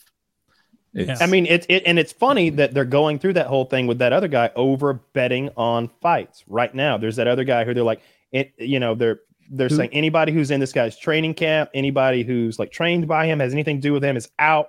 It's, 0.96 1.20
I 1.20 1.26
mean, 1.26 1.46
it's 1.46 1.66
it, 1.68 1.82
and 1.86 1.98
it's 1.98 2.12
funny 2.12 2.50
that 2.50 2.72
they're 2.72 2.84
going 2.84 3.18
through 3.18 3.32
that 3.32 3.48
whole 3.48 3.64
thing 3.64 3.88
with 3.88 3.98
that 3.98 4.12
other 4.12 4.28
guy 4.28 4.50
over 4.54 4.94
betting 4.94 5.50
on 5.56 5.88
fights 6.00 6.44
right 6.46 6.72
now. 6.72 6.96
There's 6.96 7.16
that 7.16 7.26
other 7.26 7.42
guy 7.42 7.64
who 7.64 7.74
they're 7.74 7.82
like, 7.82 8.00
it, 8.30 8.52
you 8.58 8.78
know, 8.78 8.94
they're 8.94 9.20
they're 9.50 9.68
Who? 9.68 9.76
saying 9.76 9.90
anybody 9.92 10.32
who's 10.32 10.50
in 10.52 10.60
this 10.60 10.72
guy's 10.72 10.96
training 10.96 11.34
camp, 11.34 11.70
anybody 11.74 12.22
who's 12.22 12.58
like 12.60 12.70
trained 12.70 13.08
by 13.08 13.26
him, 13.26 13.40
has 13.40 13.52
anything 13.52 13.76
to 13.78 13.82
do 13.82 13.92
with 13.92 14.04
him, 14.04 14.16
is 14.16 14.28
out. 14.38 14.68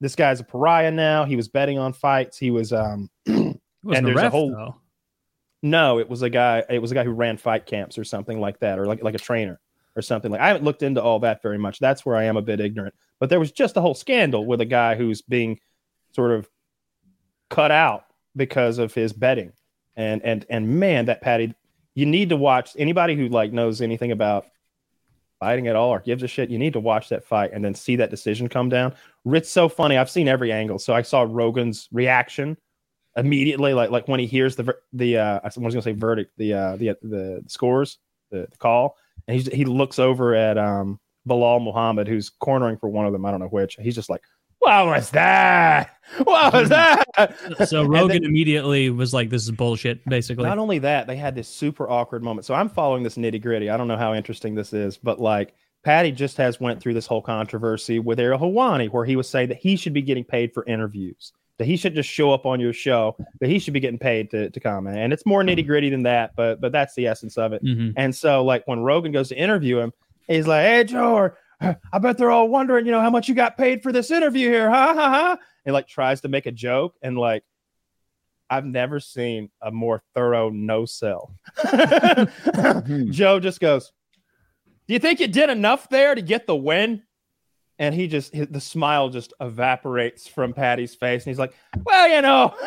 This 0.00 0.16
guy's 0.16 0.40
a 0.40 0.44
pariah 0.44 0.90
now. 0.90 1.24
He 1.24 1.36
was 1.36 1.46
betting 1.48 1.78
on 1.78 1.92
fights. 1.92 2.36
He 2.36 2.50
was 2.50 2.72
um 2.72 3.08
wasn't 3.26 3.60
and 3.84 3.96
a 3.96 4.00
there's 4.02 4.08
a 4.18 4.22
ref, 4.22 4.32
whole- 4.32 4.50
though. 4.50 4.74
No, 5.62 5.98
it 5.98 6.08
was 6.08 6.22
a 6.22 6.30
guy. 6.30 6.64
It 6.70 6.80
was 6.80 6.90
a 6.90 6.94
guy 6.94 7.04
who 7.04 7.12
ran 7.12 7.36
fight 7.36 7.66
camps 7.66 7.98
or 7.98 8.04
something 8.04 8.40
like 8.40 8.60
that, 8.60 8.78
or 8.78 8.86
like 8.86 9.02
like 9.02 9.14
a 9.14 9.18
trainer 9.18 9.60
or 9.94 10.02
something 10.02 10.30
like. 10.30 10.40
I 10.40 10.48
haven't 10.48 10.64
looked 10.64 10.82
into 10.82 11.02
all 11.02 11.18
that 11.20 11.42
very 11.42 11.58
much. 11.58 11.78
That's 11.78 12.06
where 12.06 12.16
I 12.16 12.24
am 12.24 12.36
a 12.36 12.42
bit 12.42 12.60
ignorant. 12.60 12.94
But 13.18 13.28
there 13.28 13.40
was 13.40 13.52
just 13.52 13.76
a 13.76 13.80
whole 13.80 13.94
scandal 13.94 14.46
with 14.46 14.60
a 14.60 14.66
guy 14.66 14.94
who's 14.94 15.20
being 15.22 15.60
sort 16.12 16.30
of 16.32 16.48
cut 17.50 17.70
out 17.70 18.04
because 18.36 18.78
of 18.78 18.94
his 18.94 19.12
betting, 19.12 19.52
and 19.96 20.22
and 20.22 20.46
and 20.48 20.80
man, 20.80 21.06
that 21.06 21.20
Paddy, 21.20 21.54
you 21.94 22.06
need 22.06 22.30
to 22.30 22.36
watch. 22.36 22.72
Anybody 22.78 23.14
who 23.14 23.28
like 23.28 23.52
knows 23.52 23.82
anything 23.82 24.12
about 24.12 24.46
fighting 25.40 25.68
at 25.68 25.76
all 25.76 25.90
or 25.90 26.00
gives 26.00 26.22
a 26.22 26.28
shit, 26.28 26.50
you 26.50 26.58
need 26.58 26.74
to 26.74 26.80
watch 26.80 27.08
that 27.08 27.24
fight 27.24 27.50
and 27.52 27.64
then 27.64 27.74
see 27.74 27.96
that 27.96 28.10
decision 28.10 28.48
come 28.48 28.68
down. 28.68 28.94
It's 29.26 29.50
so 29.50 29.68
funny. 29.68 29.96
I've 29.96 30.10
seen 30.10 30.28
every 30.28 30.52
angle. 30.52 30.78
So 30.78 30.94
I 30.94 31.02
saw 31.02 31.26
Rogan's 31.28 31.88
reaction 31.92 32.56
immediately, 33.16 33.74
like 33.74 33.90
like 33.90 34.08
when 34.08 34.20
he 34.20 34.26
hears 34.26 34.56
the 34.56 34.74
the 34.92 35.18
uh, 35.18 35.40
I 35.42 35.46
was 35.46 35.74
gonna 35.74 35.82
say 35.82 35.92
verdict, 35.92 36.32
the 36.36 36.54
uh, 36.54 36.76
the 36.76 36.96
the 37.02 37.44
scores, 37.46 37.98
the, 38.30 38.46
the 38.50 38.56
call, 38.58 38.96
and 39.26 39.40
he 39.40 39.56
he 39.56 39.64
looks 39.64 39.98
over 39.98 40.34
at 40.34 40.58
um 40.58 40.98
Belal 41.28 41.62
Muhammad, 41.62 42.08
who's 42.08 42.30
cornering 42.30 42.76
for 42.76 42.88
one 42.88 43.06
of 43.06 43.12
them. 43.12 43.24
I 43.24 43.30
don't 43.30 43.40
know 43.40 43.48
which. 43.48 43.76
He's 43.80 43.94
just 43.94 44.10
like, 44.10 44.22
"What 44.58 44.86
was 44.86 45.10
that? 45.10 45.96
What 46.24 46.52
was 46.52 46.68
that?" 46.70 47.04
So 47.66 47.84
Rogan 47.86 48.08
then- 48.08 48.24
immediately 48.24 48.90
was 48.90 49.12
like, 49.12 49.30
"This 49.30 49.42
is 49.42 49.50
bullshit." 49.50 50.04
Basically, 50.06 50.44
not 50.44 50.58
only 50.58 50.78
that, 50.80 51.06
they 51.06 51.16
had 51.16 51.34
this 51.34 51.48
super 51.48 51.88
awkward 51.88 52.22
moment. 52.22 52.46
So 52.46 52.54
I'm 52.54 52.68
following 52.68 53.02
this 53.02 53.16
nitty 53.16 53.42
gritty. 53.42 53.70
I 53.70 53.76
don't 53.76 53.88
know 53.88 53.96
how 53.96 54.14
interesting 54.14 54.54
this 54.54 54.72
is, 54.72 54.96
but 54.96 55.20
like 55.20 55.54
Paddy 55.82 56.12
just 56.12 56.36
has 56.36 56.60
went 56.60 56.80
through 56.80 56.94
this 56.94 57.06
whole 57.06 57.22
controversy 57.22 57.98
with 57.98 58.20
Ariel 58.20 58.38
Helwani, 58.38 58.90
where 58.90 59.04
he 59.04 59.16
was 59.16 59.28
saying 59.28 59.48
that 59.48 59.58
he 59.58 59.76
should 59.76 59.92
be 59.94 60.02
getting 60.02 60.24
paid 60.24 60.52
for 60.52 60.64
interviews, 60.66 61.32
that 61.60 61.66
he 61.66 61.76
should 61.76 61.94
just 61.94 62.08
show 62.08 62.32
up 62.32 62.46
on 62.46 62.58
your 62.58 62.72
show, 62.72 63.14
that 63.38 63.50
he 63.50 63.58
should 63.58 63.74
be 63.74 63.80
getting 63.80 63.98
paid 63.98 64.30
to, 64.30 64.48
to 64.48 64.60
comment. 64.60 64.96
And 64.96 65.12
it's 65.12 65.26
more 65.26 65.42
nitty 65.42 65.66
gritty 65.66 65.90
than 65.90 66.04
that, 66.04 66.34
but 66.34 66.58
but 66.58 66.72
that's 66.72 66.94
the 66.94 67.06
essence 67.06 67.36
of 67.36 67.52
it. 67.52 67.62
Mhm. 67.62 67.92
And 67.98 68.16
so 68.16 68.42
like 68.42 68.66
when 68.66 68.80
Rogan 68.80 69.12
goes 69.12 69.28
to 69.28 69.36
interview 69.36 69.78
him, 69.78 69.92
he's 70.26 70.46
like, 70.46 70.64
"Hey 70.64 70.84
Joe, 70.84 71.32
I 71.60 71.98
bet 72.00 72.16
they're 72.16 72.30
all 72.30 72.48
wondering, 72.48 72.86
you 72.86 72.92
know, 72.92 73.02
how 73.02 73.10
much 73.10 73.28
you 73.28 73.34
got 73.34 73.58
paid 73.58 73.82
for 73.82 73.92
this 73.92 74.10
interview 74.10 74.48
here, 74.48 74.70
ha 74.70 74.94
ha 74.94 75.10
ha. 75.10 75.38
And 75.66 75.74
like 75.74 75.86
tries 75.86 76.22
to 76.22 76.28
make 76.28 76.46
a 76.46 76.50
joke, 76.50 76.96
and 77.02 77.18
like 77.18 77.44
I've 78.48 78.64
never 78.64 78.98
seen 78.98 79.50
a 79.60 79.70
more 79.70 80.02
thorough 80.14 80.48
no 80.48 80.86
sell. 80.86 81.34
Joe 83.10 83.38
just 83.38 83.60
goes, 83.60 83.92
"Do 84.88 84.94
you 84.94 84.98
think 84.98 85.20
you 85.20 85.28
did 85.28 85.50
enough 85.50 85.90
there 85.90 86.14
to 86.14 86.22
get 86.22 86.46
the 86.46 86.56
win?" 86.56 87.02
And 87.80 87.94
he 87.94 88.06
just 88.08 88.32
his, 88.34 88.46
the 88.48 88.60
smile 88.60 89.08
just 89.08 89.32
evaporates 89.40 90.28
from 90.28 90.52
Paddy's 90.52 90.94
face, 90.94 91.24
and 91.24 91.30
he's 91.30 91.38
like, 91.38 91.54
"Well, 91.82 92.08
you 92.08 92.20
know, 92.20 92.54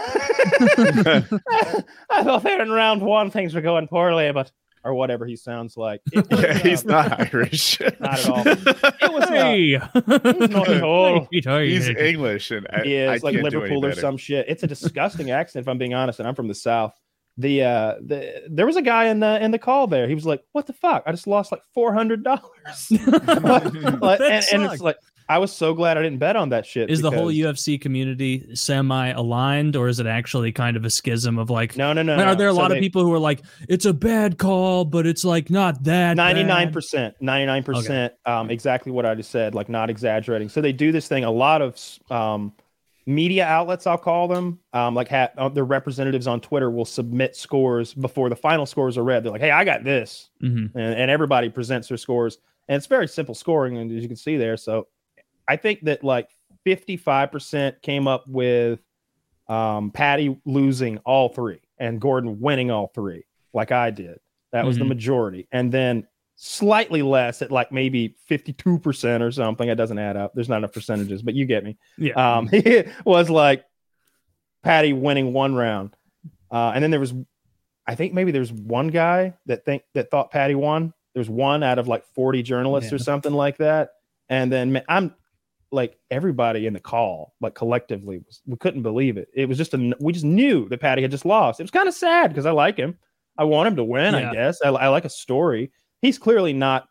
I 2.09 2.23
thought 2.23 2.41
there 2.41 2.61
in 2.61 2.71
round 2.71 3.01
one 3.03 3.29
things 3.29 3.53
were 3.53 3.61
going 3.61 3.87
poorly, 3.87 4.31
but." 4.33 4.51
Or 4.85 4.93
whatever 4.95 5.25
he 5.25 5.37
sounds 5.37 5.77
like. 5.77 6.01
It 6.11 6.29
was, 6.29 6.41
yeah, 6.41 6.57
he's 6.57 6.85
uh, 6.85 6.89
not 6.89 7.33
Irish. 7.33 7.79
Not 8.01 8.19
at 8.19 8.29
all. 8.29 8.43
It 8.45 9.13
was 9.13 9.29
Hey, 9.29 9.67
he's 9.69 10.49
not 10.49 10.67
at 10.75 10.83
all. 10.83 11.25
he's 11.31 11.87
English, 11.87 12.51
and 12.51 12.67
I, 12.69 12.83
He 12.83 13.01
I 13.01 13.11
like 13.11 13.21
can't 13.21 13.33
do 13.33 13.39
any 13.39 13.43
Liverpool 13.43 13.85
or 13.85 13.95
some 13.95 14.17
shit. 14.17 14.45
It's 14.49 14.61
a 14.63 14.67
disgusting 14.67 15.31
accent, 15.31 15.63
if 15.63 15.69
I'm 15.69 15.77
being 15.77 15.93
honest, 15.93 16.19
and 16.19 16.27
I'm 16.27 16.35
from 16.35 16.49
the 16.49 16.53
South. 16.53 16.93
The 17.37 17.63
uh 17.63 17.95
the 17.99 18.43
there 18.49 18.65
was 18.67 18.75
a 18.75 18.81
guy 18.81 19.05
in 19.05 19.19
the 19.19 19.43
in 19.43 19.51
the 19.51 19.59
call 19.59 19.87
there. 19.87 20.07
He 20.07 20.13
was 20.13 20.25
like, 20.25 20.43
What 20.51 20.67
the 20.67 20.73
fuck? 20.73 21.03
I 21.07 21.11
just 21.11 21.25
lost 21.27 21.51
like 21.51 21.61
four 21.73 21.93
hundred 21.93 22.23
dollars. 22.23 22.91
And, 22.91 24.45
and 24.53 24.63
it's 24.71 24.81
like 24.81 24.97
I 25.29 25.37
was 25.37 25.51
so 25.53 25.73
glad 25.73 25.97
I 25.97 26.01
didn't 26.01 26.19
bet 26.19 26.35
on 26.35 26.49
that 26.49 26.65
shit. 26.65 26.89
Is 26.89 27.01
the 27.01 27.09
whole 27.09 27.27
UFC 27.31 27.79
community 27.79 28.53
semi 28.55 29.09
aligned, 29.11 29.75
or 29.75 29.87
is 29.87 29.99
it 29.99 30.05
actually 30.05 30.51
kind 30.51 30.75
of 30.75 30.83
a 30.83 30.89
schism 30.89 31.39
of 31.39 31.49
like? 31.49 31.77
No, 31.77 31.93
no, 31.93 32.03
no. 32.03 32.13
I 32.13 32.17
mean, 32.17 32.25
no. 32.25 32.31
are 32.33 32.35
there 32.35 32.49
a 32.49 32.53
So 32.53 32.57
lot 32.59 32.67
they- 32.69 32.77
of 32.77 32.81
people 32.81 33.03
who 33.03 33.13
are 33.13 33.19
like, 33.19 33.41
it's 33.69 33.85
a 33.85 33.93
bad 33.93 34.37
call, 34.37 34.83
but 34.85 35.07
it's 35.07 35.23
like 35.23 35.49
not 35.49 35.81
that 35.85 36.17
99% 36.17 37.13
99% 37.21 38.11
um, 38.25 38.49
exactly 38.49 38.91
what 38.91 39.05
i 39.05 39.15
just 39.15 39.31
said 39.31 39.55
like 39.55 39.69
not 39.69 39.89
exaggerating 39.89 40.49
so 40.49 40.61
they 40.61 40.71
do 40.73 40.91
this 40.91 41.07
thing 41.07 41.23
a 41.23 41.31
lot 41.31 41.61
of 41.61 41.79
um, 42.11 42.53
media 43.05 43.45
outlets 43.45 43.85
i'll 43.85 43.97
call 43.97 44.27
them 44.27 44.59
um, 44.73 44.95
like 44.95 45.09
ha- 45.09 45.49
their 45.49 45.65
representatives 45.65 46.25
on 46.27 46.39
twitter 46.39 46.69
will 46.71 46.85
submit 46.85 47.35
scores 47.35 47.93
before 47.93 48.29
the 48.29 48.35
final 48.35 48.65
scores 48.65 48.97
are 48.97 49.03
read. 49.03 49.23
They're 49.23 49.31
like 49.31 49.41
hey 49.41 49.51
i 49.51 49.63
got 49.65 49.83
this. 49.83 50.29
Mhm. 50.41 50.71
and, 50.75 50.93
and 51.01 51.11
everybody 51.11 51.49
presents 51.49 51.87
their 51.89 51.97
scores. 51.97 52.37
And 52.69 52.77
it's 52.77 52.87
very 52.87 53.07
simple 53.09 53.35
scoring 53.35 53.77
and 53.77 53.91
as 53.91 54.01
you 54.01 54.07
can 54.07 54.15
see 54.17 54.37
there 54.37 54.55
so 54.57 54.87
i 55.47 55.55
think 55.57 55.81
that 55.81 56.03
like 56.03 56.29
55% 56.65 57.81
came 57.81 58.07
up 58.07 58.25
with 58.27 58.79
um, 59.49 59.91
paddy 59.91 60.39
losing 60.45 60.97
all 60.99 61.27
three 61.29 61.59
and 61.77 61.99
gordon 61.99 62.39
winning 62.39 62.71
all 62.71 62.87
three 62.95 63.23
like 63.53 63.71
i 63.71 63.89
did. 63.91 64.19
That 64.53 64.65
was 64.65 64.77
the 64.77 64.83
Mhm. 64.85 64.89
majority. 64.89 65.47
And 65.51 65.71
then 65.71 66.07
slightly 66.45 67.01
less 67.01 67.41
at 67.41 67.51
like 67.51 67.71
maybe 67.71 68.17
52% 68.29 69.21
or 69.21 69.31
something 69.31 69.69
it 69.69 69.75
doesn't 69.75 69.97
add 69.97 70.17
up 70.17 70.33
there's 70.35 70.49
not 70.49 70.57
enough 70.57 70.73
percentages 70.73 71.21
but 71.21 71.33
you 71.35 71.45
get 71.45 71.63
me 71.63 71.77
Yeah. 71.97 72.13
um, 72.37 72.49
it 72.53 72.89
was 73.05 73.29
like 73.29 73.63
Paddy 74.61 74.91
winning 74.93 75.33
one 75.33 75.55
round, 75.55 75.95
uh, 76.51 76.71
and 76.73 76.81
then 76.83 76.89
there 76.91 76.99
was, 76.99 77.13
I 77.85 77.95
think 77.95 78.13
maybe 78.13 78.31
there's 78.31 78.51
one 78.51 78.87
guy 78.87 79.33
that 79.45 79.65
think 79.65 79.83
that 79.93 80.09
thought 80.09 80.31
Paddy 80.31 80.55
won. 80.55 80.93
There's 81.13 81.29
one 81.29 81.63
out 81.63 81.79
of 81.79 81.87
like 81.89 82.05
40 82.15 82.43
journalists 82.43 82.93
or 82.93 82.97
something 82.97 83.33
like 83.33 83.57
that, 83.57 83.89
and 84.29 84.49
then 84.49 84.71
ma- 84.73 84.79
I'm 84.87 85.15
like 85.69 85.97
everybody 86.09 86.65
in 86.65 86.71
the 86.73 86.79
call, 86.79 87.33
like 87.41 87.55
collectively, 87.55 88.19
was, 88.19 88.41
we 88.45 88.55
couldn't 88.55 88.83
believe 88.83 89.17
it. 89.17 89.27
It 89.35 89.49
was 89.49 89.57
just 89.57 89.73
a 89.73 89.93
we 89.99 90.13
just 90.13 90.23
knew 90.25 90.69
that 90.69 90.79
Paddy 90.79 91.01
had 91.01 91.11
just 91.11 91.25
lost. 91.25 91.59
It 91.59 91.63
was 91.63 91.71
kind 91.71 91.89
of 91.89 91.93
sad 91.93 92.29
because 92.29 92.45
I 92.45 92.51
like 92.51 92.77
him. 92.77 92.97
I 93.37 93.43
want 93.43 93.67
him 93.67 93.75
to 93.75 93.83
win. 93.83 94.13
Yeah. 94.13 94.29
I 94.29 94.33
guess 94.33 94.61
I, 94.63 94.69
I 94.69 94.87
like 94.87 95.03
a 95.03 95.09
story. 95.09 95.71
He's 96.03 96.19
clearly 96.19 96.53
not. 96.53 96.87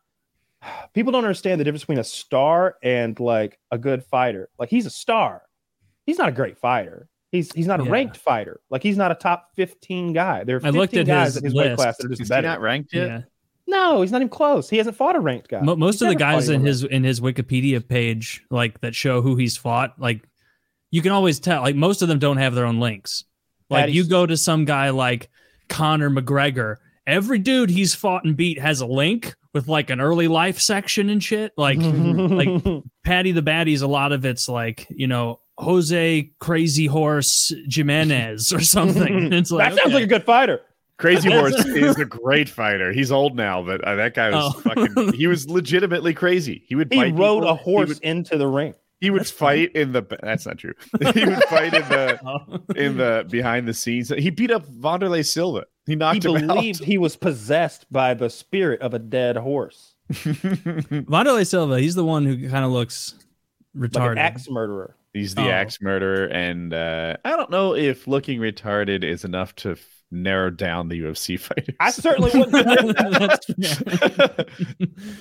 People 0.93 1.11
don't 1.13 1.23
understand 1.23 1.59
the 1.61 1.63
difference 1.63 1.83
between 1.83 1.99
a 1.99 2.03
star 2.03 2.75
and 2.83 3.17
like 3.19 3.57
a 3.71 3.77
good 3.77 4.03
fighter. 4.03 4.49
Like 4.59 4.69
he's 4.69 4.85
a 4.85 4.89
star. 4.89 5.43
He's 6.05 6.17
not 6.17 6.27
a 6.29 6.31
great 6.33 6.57
fighter. 6.57 7.07
He's 7.31 7.51
he's 7.53 7.67
not 7.67 7.79
a 7.79 7.83
Yeah. 7.85 7.91
ranked 7.91 8.17
fighter. 8.17 8.59
Like 8.69 8.83
he's 8.83 8.97
not 8.97 9.11
a 9.11 9.15
top 9.15 9.49
15 9.55 10.13
guy. 10.13 10.43
There 10.43 10.57
are 10.57 10.59
I 10.59 10.71
15 10.71 10.79
looked 10.79 10.93
at 10.95 11.05
guys 11.05 11.27
his 11.27 11.37
at 11.37 11.43
his 11.43 11.53
weight 11.53 11.75
class 11.75 11.97
that 11.97 12.05
are 12.05 12.09
just 12.09 12.21
Is 12.21 12.29
better. 12.29 12.47
not 12.47 12.59
ranked 12.61 12.93
yet? 12.93 13.07
yeah. 13.07 13.21
no, 13.67 14.01
he's 14.01 14.11
not 14.11 14.17
even 14.21 14.29
close. 14.29 14.69
He 14.69 14.77
hasn't 14.77 14.95
fought 14.95 15.15
a 15.15 15.19
ranked 15.19 15.47
guy. 15.49 15.61
Most 15.61 15.95
He's 15.95 16.01
of 16.03 16.07
the 16.09 16.15
guys 16.15 16.49
in 16.49 16.61
his 16.65 16.83
in 16.83 17.03
his 17.03 17.19
Wikipedia 17.21 17.87
page, 17.87 18.43
like 18.49 18.79
that 18.81 18.95
show 18.95 19.21
who 19.21 19.35
he's 19.35 19.57
fought, 19.57 19.99
like 19.99 20.21
you 20.91 21.01
can 21.01 21.11
always 21.11 21.39
tell. 21.39 21.61
Like 21.61 21.75
most 21.75 22.01
of 22.01 22.07
them 22.07 22.19
don't 22.19 22.37
have 22.37 22.55
their 22.55 22.65
own 22.65 22.79
links. 22.79 23.25
Like 23.69 23.83
Paddy's- 23.83 23.95
you 23.95 24.03
go 24.07 24.25
to 24.25 24.37
some 24.37 24.65
guy 24.65 24.91
like 24.91 25.29
Conor 25.69 26.09
McGregor, 26.09 26.77
every 27.07 27.39
dude 27.39 27.69
he's 27.69 27.93
fought 27.95 28.23
and 28.25 28.35
beat 28.37 28.59
has 28.59 28.81
a 28.81 28.85
link 28.85 29.35
with 29.53 29.67
like 29.67 29.89
an 29.89 29.99
early 30.01 30.27
life 30.27 30.59
section 30.59 31.09
and 31.09 31.23
shit. 31.23 31.51
Like 31.57 31.77
like 31.81 32.83
Paddy 33.03 33.31
the 33.31 33.41
Baddies, 33.43 33.81
a 33.81 33.87
lot 33.87 34.11
of 34.11 34.25
it's 34.25 34.47
like 34.49 34.87
you 34.89 35.07
know 35.07 35.39
Jose 35.57 36.31
Crazy 36.39 36.85
Horse 36.87 37.51
Jimenez 37.69 38.51
or 38.53 38.61
something. 38.61 39.31
It's 39.33 39.51
like 39.51 39.69
that 39.69 39.77
sounds 39.77 39.87
okay. 39.87 39.95
like 39.95 40.03
a 40.03 40.07
good 40.07 40.23
fighter. 40.23 40.61
Crazy 40.97 41.31
Horse 41.33 41.53
is 41.65 41.97
a 41.97 42.05
great 42.05 42.47
fighter. 42.49 42.91
He's 42.93 43.11
old 43.11 43.35
now, 43.35 43.63
but 43.63 43.83
uh, 43.83 43.95
that 43.95 44.13
guy 44.13 44.29
was 44.31 44.53
Oh. 44.55 44.59
fucking. 44.61 45.13
He 45.13 45.27
was 45.27 45.49
legitimately 45.49 46.13
crazy. 46.13 46.63
He 46.67 46.75
would. 46.75 46.91
He 46.93 46.99
rode 47.11 47.41
people. 47.41 47.47
a 47.47 47.55
horse 47.55 47.89
would, 47.89 47.99
into 48.03 48.37
the 48.37 48.47
ring. 48.47 48.73
he 49.01 49.09
would 49.09 49.21
That's 49.21 49.31
funny. 49.31 49.67
fight 49.67 49.75
in 49.75 49.91
the. 49.91 50.03
That's 50.21 50.45
not 50.45 50.59
true. 50.59 50.73
he 51.13 51.25
would 51.25 51.43
fight 51.45 51.73
in 51.73 51.81
the 51.89 52.19
Oh. 52.25 52.59
in 52.75 52.97
the 52.97 53.25
behind 53.29 53.67
the 53.67 53.73
scenes. 53.73 54.09
He 54.09 54.29
beat 54.29 54.51
up 54.51 54.65
Wanderlei 54.67 55.25
Silva. 55.25 55.65
He 55.85 55.91
He 55.93 55.95
knocked 55.97 56.23
him 56.25 56.47
believed 56.47 56.83
he 56.83 56.97
was 56.97 57.15
possessed 57.15 57.85
by 57.91 58.13
the 58.13 58.29
spirit 58.29 58.81
of 58.81 58.93
a 58.93 58.99
dead 58.99 59.35
horse, 59.37 59.95
out. 60.09 60.25
Wanderlei 60.25 61.45
Silva, 61.45 61.79
he's 61.79 61.95
the 61.95 62.05
one 62.05 62.25
who 62.25 62.49
kind 62.49 62.63
of 62.65 62.71
looks 62.71 63.15
like 63.75 63.91
retarded. 63.91 64.11
an 64.13 64.17
axe 64.19 64.49
murderer. 64.49 64.95
He's 65.13 65.35
the 65.35 65.43
Oh. 65.43 65.49
axe 65.49 65.79
murderer, 65.81 66.25
and 66.27 66.73
uh, 66.73 67.17
I 67.25 67.35
don't 67.35 67.49
know 67.51 67.75
if 67.75 68.07
looking 68.07 68.39
retarded 68.39 69.03
is 69.03 69.23
enough 69.25 69.55
to 69.57 69.71
f- 69.71 70.02
narrow 70.13 70.49
down 70.49 70.87
the 70.89 71.01
UFC 71.01 71.39
fighters. 71.39 71.75
I 71.79 71.89
certainly 71.91 72.31
wouldn't. 72.33 72.97
That's- 72.97 74.45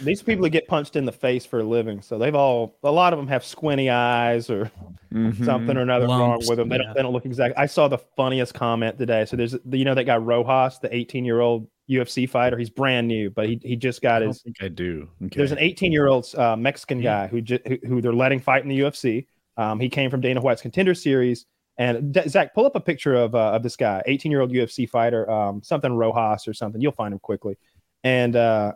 These 0.03 0.23
people 0.23 0.43
that 0.45 0.51
get 0.51 0.67
punched 0.69 0.97
in 0.97 1.05
the 1.05 1.13
face 1.13 1.45
for 1.47 1.61
a 1.61 1.65
living, 1.65 2.01
so 2.03 2.19
they've 2.19 2.35
all 2.35 2.79
a 2.83 2.91
lot 2.91 3.13
of 3.13 3.19
them 3.19 3.29
have 3.29 3.45
squinty 3.45 3.91
eyes 3.91 4.51
or 4.51 4.71
Mhm. 5.13 5.45
something 5.45 5.77
or 5.77 5.81
another 5.83 6.07
wrong 6.07 6.43
with 6.49 6.57
them. 6.57 6.69
They, 6.71 6.77
yeah. 6.77 6.85
don't, 6.85 6.95
they 6.95 7.03
don't 7.03 7.13
look 7.13 7.27
exact. 7.27 7.59
I 7.59 7.67
saw 7.67 7.87
the 7.89 7.99
funniest 8.17 8.55
comment 8.55 8.99
today. 8.99 9.25
So 9.27 9.37
there's 9.37 9.55
you 9.71 9.85
know 9.85 9.95
that 9.95 10.05
guy 10.05 10.17
Rojas, 10.17 10.79
the 10.79 10.95
18 10.95 11.25
year 11.25 11.41
old 11.41 11.69
UFC 11.91 12.29
fighter. 12.29 12.57
He's 12.57 12.71
brand 12.71 13.09
new, 13.09 13.29
but 13.31 13.47
he 13.49 13.59
he 13.63 13.77
just 13.77 14.01
I 14.05 14.09
got 14.09 14.19
don't 14.21 14.29
his. 14.29 14.43
think 14.43 14.57
I 14.63 14.69
do. 14.69 15.09
Okay. 15.25 15.37
There's 15.37 15.53
an 15.53 15.59
18 15.59 15.93
year 15.93 16.09
old 16.09 16.27
uh, 16.37 16.57
Mexican 16.57 17.01
Yeah. 17.03 17.25
guy 17.25 17.27
who, 17.29 17.41
ju- 17.43 17.59
who 17.67 17.79
who 17.87 18.01
they're 18.01 18.13
letting 18.13 18.41
fight 18.41 18.63
in 18.63 18.69
the 18.69 18.81
UFC. 18.81 19.27
Um, 19.59 19.79
he 19.81 19.91
came 19.91 20.09
from 20.11 20.23
Dana 20.23 20.41
White's 20.41 20.63
Contender 20.63 20.95
Series. 20.95 21.45
And 21.79 22.17
Zach, 22.29 22.55
pull 22.55 22.67
up 22.67 22.77
a 22.77 22.81
picture 22.81 23.15
of 23.15 23.35
uh, 23.35 23.53
of 23.53 23.63
this 23.63 23.77
guy, 23.77 24.03
18 24.07 24.31
year 24.31 24.41
old 24.41 24.53
UFC 24.53 24.89
fighter, 24.89 25.29
um, 25.31 25.63
something 25.63 25.93
Rojas 25.93 26.47
or 26.47 26.53
something. 26.53 26.81
You'll 26.81 26.93
find 26.93 27.13
him 27.13 27.19
quickly. 27.19 27.57
And 28.05 28.37
uh, 28.37 28.73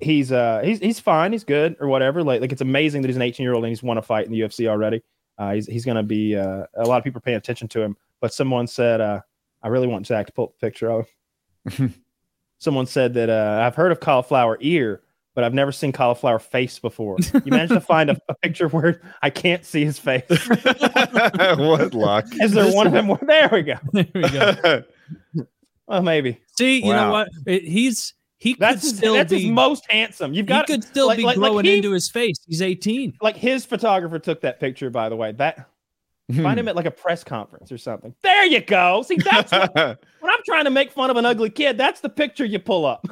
he's 0.00 0.32
uh 0.32 0.60
he's 0.64 0.80
he's 0.80 1.00
fine, 1.00 1.32
he's 1.32 1.44
good 1.44 1.76
or 1.80 1.88
whatever. 1.88 2.22
Like 2.24 2.40
like 2.40 2.52
it's 2.52 2.60
amazing 2.60 3.02
that 3.02 3.08
he's 3.08 3.16
an 3.16 3.22
18 3.22 3.44
year 3.44 3.54
old 3.54 3.64
and 3.64 3.70
he's 3.70 3.82
won 3.82 3.98
a 3.98 4.02
fight 4.02 4.26
in 4.26 4.32
the 4.32 4.40
UFC 4.40 4.68
already. 4.68 5.02
Uh, 5.38 5.52
he's 5.52 5.66
he's 5.66 5.84
gonna 5.84 6.02
be 6.02 6.36
uh, 6.36 6.64
a 6.74 6.84
lot 6.84 6.98
of 6.98 7.04
people 7.04 7.18
are 7.18 7.22
paying 7.22 7.36
attention 7.36 7.68
to 7.68 7.80
him. 7.80 7.96
But 8.20 8.34
someone 8.34 8.66
said, 8.66 9.00
uh, 9.00 9.20
I 9.62 9.68
really 9.68 9.86
want 9.86 10.06
Zach 10.06 10.26
to 10.26 10.32
pull 10.32 10.46
up 10.46 10.54
a 10.56 10.60
picture 10.60 10.90
of. 10.90 11.06
him. 11.70 11.94
someone 12.58 12.86
said 12.86 13.14
that 13.14 13.30
uh, 13.30 13.62
I've 13.64 13.74
heard 13.74 13.92
of 13.92 14.00
cauliflower 14.00 14.58
ear, 14.60 15.02
but 15.38 15.44
I've 15.44 15.54
never 15.54 15.70
seen 15.70 15.92
cauliflower 15.92 16.40
face 16.40 16.80
before. 16.80 17.16
You 17.44 17.52
managed 17.52 17.72
to 17.72 17.80
find 17.80 18.10
a, 18.10 18.20
a 18.28 18.34
picture 18.34 18.66
where 18.66 19.00
I 19.22 19.30
can't 19.30 19.64
see 19.64 19.84
his 19.84 19.96
face. 19.96 20.24
what 20.28 21.94
luck. 21.94 22.24
Is 22.40 22.50
there 22.50 22.74
one 22.74 22.88
of 22.88 22.92
them? 22.92 23.06
Where, 23.06 23.20
there 23.24 23.48
we 23.52 23.62
go. 23.62 23.74
there 23.92 24.06
we 24.16 24.28
go. 24.30 24.82
Well, 25.86 26.02
maybe 26.02 26.40
See, 26.56 26.84
you 26.84 26.92
know 26.92 27.12
what? 27.12 27.28
It- 27.46 27.62
he's 27.62 28.14
he 28.38 28.54
could 28.54 28.60
that's 28.62 28.82
his, 28.82 28.96
still 28.96 29.14
that's 29.14 29.30
be 29.32 29.42
his 29.42 29.50
most 29.52 29.88
handsome. 29.88 30.34
You've 30.34 30.46
he 30.46 30.48
got 30.48 30.66
could 30.66 30.82
still 30.82 31.06
like- 31.06 31.18
be 31.18 31.22
like- 31.22 31.36
like 31.36 31.64
he- 31.64 31.76
into 31.76 31.92
his 31.92 32.10
face. 32.10 32.38
He's 32.44 32.60
18. 32.60 33.12
like 33.22 33.36
his 33.36 33.64
photographer 33.64 34.18
took 34.18 34.40
that 34.40 34.58
picture. 34.58 34.90
By 34.90 35.08
the 35.08 35.14
way, 35.14 35.30
that 35.32 35.68
Hmm. 36.30 36.42
find 36.42 36.58
him 36.60 36.66
at 36.68 36.74
like 36.76 36.84
a 36.84 36.90
press 36.90 37.22
conference 37.22 37.70
or 37.72 37.78
something. 37.78 38.12
There 38.22 38.44
you 38.44 38.60
go. 38.60 39.02
See, 39.02 39.16
that's 39.16 39.52
what, 39.52 39.72
when 39.74 40.30
I'm 40.32 40.40
trying 40.44 40.64
to 40.64 40.70
make 40.70 40.90
fun 40.90 41.08
of 41.10 41.16
an 41.16 41.24
ugly 41.24 41.48
kid. 41.48 41.78
That's 41.78 42.00
the 42.00 42.10
picture 42.10 42.44
you 42.44 42.58
pull 42.58 42.84
up. 42.84 43.06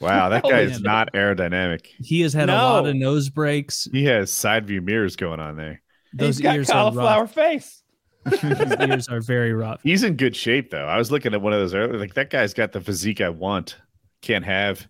Wow, 0.00 0.28
that 0.28 0.44
Oh, 0.44 0.50
guy 0.50 0.60
is 0.60 0.80
not 0.80 1.12
aerodynamic. 1.12 1.86
He 1.98 2.20
has 2.22 2.32
had 2.32 2.48
a 2.50 2.54
lot 2.54 2.86
of 2.86 2.94
nose 2.96 3.28
breaks. 3.28 3.88
He 3.92 4.04
has 4.04 4.30
side 4.30 4.66
view 4.66 4.80
mirrors 4.80 5.16
going 5.16 5.40
on 5.40 5.56
there. 5.56 5.80
Those 6.12 6.36
He's 6.38 6.42
got 6.42 6.56
ears 6.56 6.70
are 6.70 6.72
cauliflower 6.74 7.22
rough. 7.22 7.34
face. 7.34 7.82
His 8.30 8.76
ears 8.80 9.08
are 9.08 9.20
very 9.20 9.52
rough. 9.52 9.80
He's 9.82 10.02
in 10.02 10.16
good 10.16 10.34
shape 10.36 10.70
though. 10.70 10.86
I 10.86 10.96
was 10.96 11.10
looking 11.10 11.34
at 11.34 11.42
one 11.42 11.52
of 11.52 11.60
those 11.60 11.74
earlier. 11.74 11.98
Like 11.98 12.14
that 12.14 12.30
guy's 12.30 12.54
got 12.54 12.72
the 12.72 12.80
physique 12.80 13.20
I 13.20 13.28
want. 13.30 13.76
Can't 14.22 14.44
have. 14.44 14.88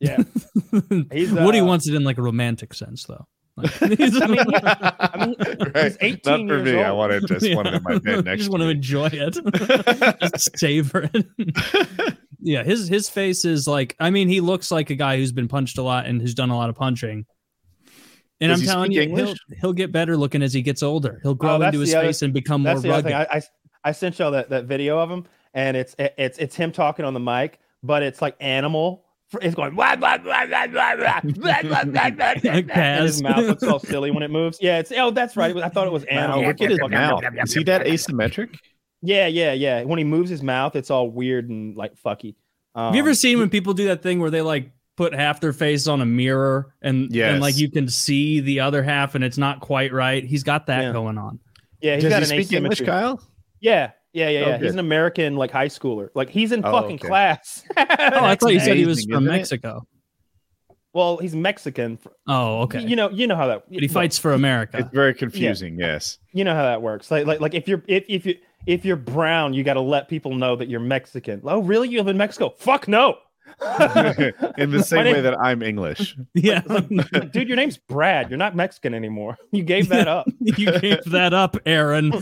Yeah. 0.00 0.16
He's, 1.12 1.30
Woody 1.32 1.60
uh, 1.60 1.64
wants 1.64 1.88
it 1.88 1.94
in 1.94 2.02
like 2.02 2.18
a 2.18 2.22
romantic 2.22 2.74
sense, 2.74 3.04
though. 3.04 3.26
Like, 3.56 3.82
I 3.82 3.86
mean, 3.86 3.98
I 4.56 5.26
mean, 5.26 5.34
he's 5.84 5.96
18 6.00 6.20
Not 6.24 6.48
for 6.48 6.64
years 6.64 6.72
me. 6.74 6.82
I 6.82 6.90
want 6.90 7.12
wanted 7.12 7.28
just 7.28 7.54
want 7.54 7.68
it 7.68 7.74
in 7.74 7.82
my 7.82 7.92
Yeah. 7.92 7.98
bed 7.98 8.24
next 8.24 8.26
I 8.26 8.36
just 8.36 8.46
to 8.46 8.50
want 8.50 8.62
to 8.62 8.68
enjoy 8.70 9.08
it, 9.12 10.30
just 10.32 10.58
savor 10.58 11.10
it. 11.12 12.18
Yeah, 12.44 12.64
his 12.64 12.88
his 12.88 13.08
face 13.08 13.44
is 13.44 13.68
like. 13.68 13.94
I 14.00 14.10
mean, 14.10 14.28
he 14.28 14.40
looks 14.40 14.70
like 14.70 14.90
a 14.90 14.94
guy 14.96 15.16
who's 15.16 15.32
been 15.32 15.48
punched 15.48 15.78
a 15.78 15.82
lot 15.82 16.06
and 16.06 16.20
who's 16.20 16.34
done 16.34 16.50
a 16.50 16.56
lot 16.56 16.68
of 16.70 16.74
punching. 16.76 17.24
And 18.40 18.50
Does 18.50 18.60
I'm 18.62 18.66
telling 18.66 18.92
you, 18.92 19.02
English? 19.02 19.28
he'll 19.48 19.58
he'll 19.60 19.72
get 19.72 19.92
better 19.92 20.16
looking 20.16 20.42
as 20.42 20.52
he 20.52 20.62
gets 20.62 20.82
older. 20.82 21.20
He'll 21.22 21.34
grow 21.34 21.58
Oh, 21.58 21.62
into 21.62 21.78
his 21.78 21.90
the 21.92 21.98
other- 21.98 22.08
face 22.08 22.22
and 22.22 22.34
become 22.34 22.62
more 22.62 22.72
That's 22.74 22.82
the 22.82 22.90
other 22.92 23.10
rugged. 23.10 23.28
I, 23.32 23.36
I 23.38 23.42
I 23.84 23.92
sent 23.92 24.18
y'all 24.18 24.32
that, 24.32 24.50
that 24.50 24.64
video 24.64 24.98
of 24.98 25.10
him, 25.10 25.24
and 25.54 25.76
it's 25.76 25.94
it's 25.98 26.38
it's 26.38 26.56
him 26.56 26.72
talking 26.72 27.04
on 27.04 27.14
the 27.14 27.20
mic, 27.20 27.60
but 27.84 28.02
it's 28.02 28.20
like 28.20 28.36
animal. 28.40 29.04
It's 29.40 29.54
going 29.54 29.74
wah, 29.76 29.96
wah, 29.98 30.18
wah, 30.24 30.44
wah, 30.50 30.66
wah, 30.72 30.94
wah, 30.96 30.96
wah, 30.98 31.20
wah, 31.24 31.64
wah, 31.64 31.70
wah, 31.94 32.10
wah, 32.18 32.34
and 32.74 33.04
his 33.06 33.22
mouth 33.22 33.38
looks 33.38 33.62
all 33.62 33.78
silly 33.78 34.10
when 34.10 34.22
it 34.22 34.30
moves. 34.30 34.58
Yeah, 34.60 34.78
it's 34.78 34.92
oh 34.94 35.10
that's 35.10 35.36
right. 35.36 35.56
I 35.56 35.68
thought 35.70 35.86
it 35.86 35.92
was 35.92 36.04
Wow, 36.10 36.18
animal. 36.34 36.46
look 36.48 36.60
at 36.60 36.70
his 36.70 36.80
mouth. 36.90 37.22
Is 37.42 37.54
he 37.54 37.64
that 37.64 37.86
asymmetric? 37.86 38.56
Yeah, 39.02 39.26
yeah, 39.26 39.52
yeah. 39.52 39.82
When 39.82 39.98
he 39.98 40.04
moves 40.04 40.30
his 40.30 40.42
mouth, 40.42 40.76
it's 40.76 40.90
all 40.90 41.10
weird 41.10 41.48
and 41.50 41.76
like 41.76 41.94
fucky. 41.96 42.36
Um, 42.74 42.86
Have 42.86 42.94
you 42.94 43.02
ever 43.02 43.14
seen 43.14 43.38
when 43.38 43.50
people 43.50 43.74
do 43.74 43.86
that 43.86 44.02
thing 44.02 44.20
where 44.20 44.30
they 44.30 44.42
like 44.42 44.70
put 44.96 45.14
half 45.14 45.40
their 45.40 45.52
face 45.52 45.86
on 45.88 46.00
a 46.00 46.06
mirror 46.06 46.74
and 46.82 47.10
Yes. 47.14 47.32
and 47.32 47.40
like 47.42 47.56
you 47.58 47.70
can 47.70 47.88
see 47.88 48.40
the 48.40 48.60
other 48.60 48.82
half 48.82 49.14
and 49.14 49.24
it's 49.24 49.38
not 49.38 49.60
quite 49.60 49.92
right? 49.92 50.24
He's 50.24 50.42
got 50.44 50.66
that 50.66 50.82
Yeah. 50.82 50.92
going 50.92 51.18
on. 51.18 51.40
Yeah, 51.80 51.94
he's 51.96 52.04
Does 52.04 52.10
got 52.10 52.16
he 52.18 52.22
an 52.22 52.44
speak 52.44 52.56
English, 52.56 52.80
asymmetry. 52.80 52.86
Kyle? 52.86 53.20
Yeah, 53.60 53.90
yeah, 54.12 54.28
yeah, 54.28 54.40
Oh, 54.40 54.48
yeah. 54.50 54.58
He's 54.58 54.72
an 54.72 54.78
American 54.78 55.36
like 55.36 55.50
high 55.50 55.68
schooler. 55.68 56.08
Like 56.14 56.30
he's 56.30 56.52
in 56.52 56.64
Oh, 56.64 56.70
fucking 56.70 56.96
okay. 56.96 57.08
class. 57.08 57.64
Oh, 57.76 57.84
I 58.24 58.34
thought 58.36 58.52
you 58.52 58.60
said 58.60 58.76
he 58.76 58.86
was 58.86 59.04
from 59.04 59.24
isn't 59.24 59.26
it? 59.26 59.36
Mexico. 59.38 59.86
well, 60.94 61.16
he's 61.18 61.34
Mexican. 61.34 61.98
Oh, 62.28 62.62
okay. 62.62 62.82
You 62.82 62.96
know, 62.96 63.08
you 63.10 63.26
know 63.26 63.36
how 63.36 63.46
that. 63.48 63.64
but 63.70 63.80
he 63.82 63.88
fights 63.88 64.18
for 64.18 64.32
America. 64.32 64.78
It's 64.78 64.90
very 64.94 65.14
confusing. 65.14 65.78
Yes. 65.78 66.18
You 66.32 66.44
know 66.44 66.54
how 66.54 66.62
that 66.64 66.82
works. 66.82 67.10
Like, 67.10 67.26
like, 67.26 67.40
like 67.40 67.54
if 67.54 67.66
you're 67.66 67.82
if 67.88 68.04
if 68.08 68.26
you 68.26 68.36
if 68.66 68.84
you're 68.84 68.96
brown, 68.96 69.54
you 69.54 69.64
got 69.64 69.74
to 69.74 69.80
let 69.80 70.08
people 70.08 70.34
know 70.34 70.56
that 70.56 70.68
you're 70.68 70.80
Mexican. 70.80 71.40
Oh, 71.44 71.60
really? 71.60 71.88
You 71.88 71.98
live 71.98 72.08
in 72.08 72.16
Mexico? 72.16 72.50
Fuck 72.58 72.88
no. 72.88 73.16
In 74.56 74.70
the 74.70 74.82
same 74.82 75.04
My 75.04 75.12
way 75.12 75.20
that 75.20 75.38
I'm 75.38 75.62
English. 75.62 76.16
yeah. 76.34 76.60
dude, 77.32 77.48
your 77.48 77.56
name's 77.56 77.76
Brad. 77.76 78.30
You're 78.30 78.38
not 78.38 78.56
Mexican 78.56 78.94
anymore. 78.94 79.36
You 79.50 79.62
gave 79.62 79.88
that 79.90 80.08
up. 80.08 80.26
you 80.40 80.78
gave 80.80 81.04
that 81.06 81.34
up, 81.34 81.56
Aaron. 81.66 82.12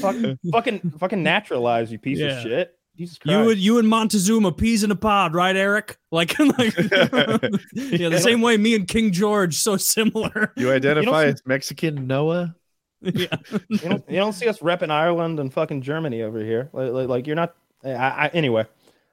Fuck, 0.00 0.16
fucking 0.50 0.90
fucking 0.98 1.22
naturalize, 1.22 1.90
you 1.90 1.98
piece 1.98 2.18
Yeah. 2.18 2.36
of 2.36 2.42
shit. 2.42 2.76
You 3.24 3.50
and 3.50 3.58
you 3.58 3.78
and 3.78 3.88
Montezuma 3.88 4.52
peas 4.52 4.84
in 4.84 4.90
a 4.90 4.96
pod, 4.96 5.34
right, 5.34 5.56
Eric? 5.56 5.96
Like, 6.10 6.38
like 6.38 6.76
yeah, 6.76 8.10
the 8.10 8.20
same 8.22 8.42
way 8.42 8.58
me 8.58 8.74
and 8.74 8.86
King 8.86 9.12
George 9.12 9.56
so 9.56 9.78
similar. 9.78 10.52
You 10.56 10.70
identify 10.70 11.24
see- 11.24 11.28
as 11.30 11.42
Mexican, 11.46 12.06
Noah? 12.06 12.54
yeah. 13.14 13.36
you 13.68 13.78
don't 13.78 14.04
you 14.08 14.16
don't 14.16 14.32
see 14.32 14.48
us 14.48 14.58
repping 14.60 14.90
Ireland 14.90 15.40
and 15.40 15.52
fucking 15.52 15.82
Germany 15.82 16.22
over 16.22 16.38
here. 16.44 16.70
Like, 16.72 16.92
like, 16.92 17.08
like, 17.08 17.26
you're 17.26 17.36
not. 17.36 17.54
I, 17.84 17.90
I 17.94 18.30
anyway. 18.32 18.64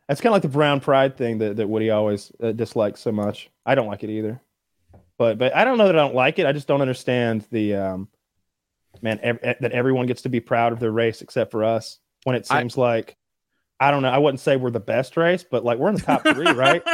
That's 0.08 0.22
kind 0.22 0.32
of 0.32 0.36
like 0.36 0.42
the 0.42 0.48
brown 0.50 0.80
pride 0.80 1.18
thing 1.18 1.38
that, 1.38 1.58
that 1.58 1.68
Woody 1.68 1.92
always 1.92 2.32
uh, 2.42 2.52
dislikes 2.52 3.00
so 3.00 3.12
much. 3.12 3.50
I 3.66 3.76
don't 3.76 3.88
like 3.88 4.04
it 4.04 4.10
either. 4.10 4.42
But 5.18 5.38
but 5.38 5.56
I 5.56 5.64
don't 5.66 5.78
know 5.78 5.86
that 5.88 5.96
I 5.96 6.00
don't 6.00 6.16
like 6.16 6.40
it. 6.40 6.46
I 6.46 6.52
just 6.52 6.68
don't 6.68 6.82
understand 6.82 7.46
the 7.52 7.76
um 7.76 8.08
man 9.02 9.20
ev- 9.22 9.40
that 9.42 9.72
everyone 9.72 10.06
gets 10.08 10.24
to 10.24 10.30
be 10.30 10.40
proud 10.40 10.74
of 10.74 10.80
their 10.80 10.92
race 10.92 11.22
except 11.22 11.52
for 11.52 11.64
us. 11.64 12.00
When 12.24 12.36
it 12.36 12.48
I- 12.50 12.60
seems 12.60 12.78
like 12.78 13.18
I 13.80 13.92
don't 13.92 14.02
know. 14.02 14.10
I 14.10 14.18
wouldn't 14.18 14.40
say 14.42 14.56
we're 14.58 14.72
the 14.72 14.80
best 14.80 15.16
race, 15.18 15.44
but 15.50 15.64
like 15.64 15.78
we're 15.78 15.90
in 15.90 15.96
the 15.96 16.02
top 16.02 16.24
three, 16.24 16.52
right? 16.52 16.84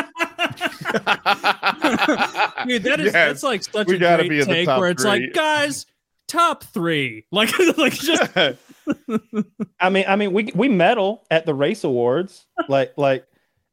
Dude, 2.67 2.83
that 2.83 2.99
is 2.99 3.05
Yes, 3.05 3.13
that's 3.13 3.43
like 3.43 3.63
such 3.63 3.87
we 3.87 3.95
a 3.95 3.99
gotta 3.99 4.23
great 4.23 4.29
be 4.29 4.39
in 4.41 4.47
the 4.47 4.53
take 4.53 4.65
top 4.65 4.79
where 4.79 4.89
it's 4.89 5.01
three. 5.03 5.11
like, 5.27 5.33
guys, 5.33 5.85
top 6.27 6.63
three. 6.63 7.25
Like, 7.31 7.51
like 7.77 7.93
just 7.93 8.31
I 9.79 9.89
mean, 9.89 10.05
I 10.07 10.15
mean, 10.15 10.31
we 10.33 10.51
we 10.55 10.69
medal 10.69 11.25
at 11.31 11.45
the 11.45 11.53
race 11.53 11.83
awards, 11.83 12.45
like 12.69 12.93
like, 12.97 13.25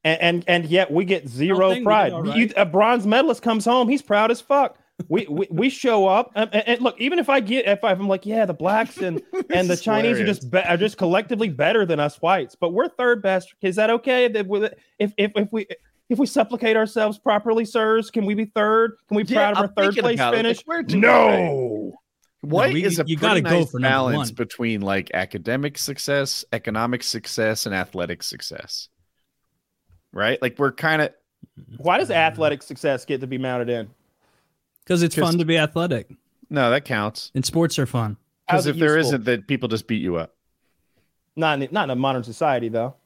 and 0.05 0.21
and, 0.21 0.45
and 0.49 0.65
yet 0.67 0.91
we 0.91 1.05
get 1.05 1.29
zero 1.29 1.71
think 1.71 1.71
we 1.71 1.75
did 1.81 1.85
pride. 1.85 2.13
all 2.13 2.37
You, 2.37 2.51
a 2.57 2.65
bronze 2.65 3.07
medalist 3.07 3.43
comes 3.43 3.65
home, 3.65 3.89
he's 3.89 4.03
proud 4.03 4.31
as 4.31 4.41
fuck. 4.41 4.79
We 5.09 5.27
we, 5.29 5.47
we 5.51 5.69
show 5.71 6.07
up, 6.07 6.31
and, 6.35 6.53
and- 6.55 6.69
and 6.69 6.81
look, 6.81 7.01
even 7.01 7.19
if 7.19 7.29
I 7.29 7.41
get 7.41 7.67
if 7.67 7.83
I'm 7.83 8.09
like, 8.09 8.25
yeah, 8.27 8.45
the 8.47 8.55
blacks 8.55 8.99
and 8.99 9.21
and 9.33 9.69
the 9.69 9.75
This 9.75 9.79
is 9.79 9.81
Chinese 9.83 10.21
are 10.21 10.27
just 10.27 10.51
be, 10.51 10.59
are 10.59 10.77
just 10.77 10.97
collectively 10.97 11.49
better 11.49 11.85
than 11.87 11.99
us 12.01 12.17
whites, 12.23 12.55
but 12.55 12.73
we're 12.73 12.89
third 12.89 13.23
best. 13.23 13.53
Is 13.63 13.77
that 13.77 13.91
okay? 13.91 14.29
That 14.29 14.47
if 14.99 15.13
if 15.17 15.33
if 15.37 15.49
we 15.53 15.67
if 16.09 16.19
we 16.19 16.27
supplicate 16.27 16.77
ourselves 16.77 17.19
properly, 17.19 17.65
sirs, 17.65 18.11
can 18.11 18.27
we 18.27 18.35
be 18.35 18.45
third? 18.45 18.97
Can 19.09 19.17
we 19.17 19.23
be 19.25 19.35
proud 19.35 19.53
of 19.53 19.59
our 19.59 19.69
third 19.69 19.97
place 19.97 20.21
finish? 20.21 20.63
no. 20.91 21.93
White 22.43 22.75
we- 22.75 22.85
is 22.85 22.99
a 22.99 23.05
you 23.07 23.17
pretty 23.17 23.41
gotta 23.41 23.41
go 23.41 23.61
nice 23.61 23.71
for 23.71 23.81
balance 23.81 24.29
one. 24.31 24.35
between 24.35 24.81
like 24.81 25.11
academic 25.15 25.79
success, 25.79 26.45
economic 26.53 27.03
success, 27.05 27.67
and 27.67 27.75
athletic 27.75 28.23
success. 28.23 28.89
Right? 30.13 30.41
Like 30.43 30.59
we're 30.59 30.73
kind 30.73 31.03
of 31.03 31.13
Why 31.79 31.99
does 31.99 32.11
athletic 32.11 32.63
success 32.63 33.05
get 33.05 33.21
to 33.21 33.27
be 33.27 33.39
mounted 33.39 33.69
in? 33.69 33.91
because 34.85 35.03
it's 35.05 35.15
Just- 35.15 35.31
fun 35.31 35.39
to 35.39 35.45
be 35.45 35.57
athletic 35.57 36.11
no, 36.51 36.69
that 36.71 36.85
counts. 36.85 37.31
and 37.35 37.45
sports 37.47 37.79
are 37.79 37.87
fun. 37.87 38.17
Because 38.49 38.67
if 38.67 38.77
there 38.77 38.97
useful? 38.99 39.13
not 39.19 39.25
then 39.25 39.43
people 39.43 39.69
just 39.69 39.87
beat 39.87 40.03
you 40.03 40.17
up. 40.17 40.35
Not 41.37 41.63
in, 41.63 41.69
not 41.71 41.85
in 41.85 41.91
a 41.91 41.97
modern 41.97 42.25
society, 42.25 42.69
though. 42.69 42.97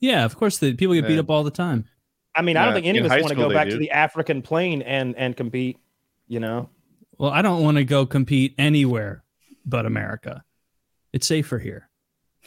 Yeah, 0.00 0.24
of 0.24 0.36
course, 0.36 0.58
the 0.58 0.74
people 0.74 0.94
get 0.94 1.06
beat 1.06 1.14
Yeah. 1.14 1.20
up 1.20 1.30
all 1.30 1.44
the 1.44 1.50
time. 1.52 1.86
I 2.34 2.42
mean, 2.42 2.56
I 2.58 2.64
don't 2.64 2.74
think 2.74 2.84
any 2.86 2.98
of 2.98 3.04
us 3.06 3.12
want 3.12 3.28
to 3.28 3.34
go 3.36 3.48
back 3.50 3.66
do. 3.68 3.74
to 3.74 3.78
the 3.78 3.92
African 3.92 4.42
plain 4.42 4.82
and 4.82 5.16
and 5.16 5.34
compete. 5.36 5.78
You 6.26 6.40
know, 6.40 6.68
Well, 7.18 7.30
I 7.30 7.42
don't 7.42 7.62
want 7.62 7.76
to 7.76 7.84
go 7.84 8.06
compete 8.06 8.54
anywhere 8.58 9.22
but 9.66 9.86
America. 9.86 10.42
It's 11.12 11.26
safer 11.26 11.58
here. 11.58 11.88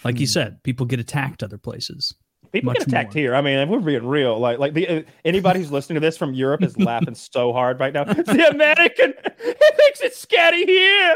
Like 0.04 0.20
you 0.20 0.28
Hmm. 0.28 0.32
said, 0.32 0.64
people 0.64 0.86
get 0.86 1.00
attacked 1.00 1.42
other 1.44 1.58
places. 1.58 2.14
people 2.52 2.72
get 2.74 2.84
attacked 2.88 3.14
more. 3.16 3.22
here. 3.22 3.36
I 3.36 3.42
mean, 3.42 3.58
if 3.60 3.68
we're 3.70 3.80
being 3.80 4.06
real, 4.06 4.38
like 4.40 4.58
like 4.60 4.74
the 4.74 4.88
uh, 4.88 5.02
anybody 5.26 5.60
who's 5.60 5.72
listening 5.72 5.96
to 5.96 6.00
this 6.00 6.16
from 6.18 6.34
Europe 6.34 6.64
is 6.64 6.78
laughing 6.78 7.16
so 7.34 7.52
hard 7.54 7.80
right 7.80 7.92
now. 7.94 8.04
The 8.06 8.50
American, 8.52 9.14
it 9.40 9.76
thinks 9.78 10.02
it's 10.02 10.26
scatty 10.26 10.66
here. 10.66 11.16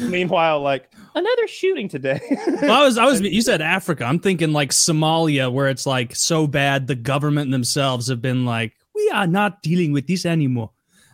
Meanwhile, 0.10 0.60
like 0.62 0.90
another 1.14 1.46
shooting 1.48 1.88
today. 1.88 2.20
Well, 2.62 2.72
I 2.82 2.84
was, 2.84 2.98
I 2.98 3.04
was, 3.04 3.20
you 3.20 3.42
said 3.42 3.60
Africa. 3.60 4.04
I'm 4.04 4.18
thinking 4.18 4.52
like 4.52 4.70
Somalia, 4.70 5.52
where 5.52 5.68
it's 5.68 5.86
like 5.86 6.14
so 6.16 6.46
bad 6.46 6.86
the 6.86 6.94
government 6.94 7.50
themselves 7.50 8.08
have 8.08 8.20
been 8.22 8.44
like, 8.44 8.72
we 8.94 9.10
are 9.14 9.26
not 9.26 9.62
dealing 9.62 9.92
with 9.92 10.06
this 10.06 10.24
anymore. 10.26 10.70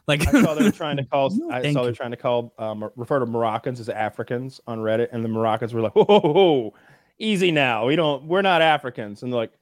Like, 0.09 0.27
I 0.27 0.43
saw 0.43 0.55
they're 0.55 0.73
trying 0.73 0.97
to 0.97 1.05
call. 1.05 1.31
No, 1.31 1.51
I 1.51 1.73
saw 1.73 1.85
they're 1.85 1.93
trying 1.93 2.11
to 2.13 2.17
call 2.17 2.53
um, 2.59 2.91
refer 2.97 3.19
to 3.21 3.27
Moroccans 3.27 3.79
as 3.79 3.89
Africans 3.89 4.61
on 4.67 4.79
Reddit, 4.79 5.09
and 5.13 5.23
the 5.25 5.29
Moroccans 5.29 5.73
were 5.75 5.83
like, 5.83 5.95
"Whoa, 5.95 6.05
whoa, 6.05 6.21
whoa, 6.21 6.75
easy 7.19 7.53
now. 7.53 7.87
We 7.87 7.95
don't. 7.95 8.25
We're 8.25 8.43
not 8.43 8.63
Africans." 8.63 9.23
And 9.23 9.33
like, 9.33 9.53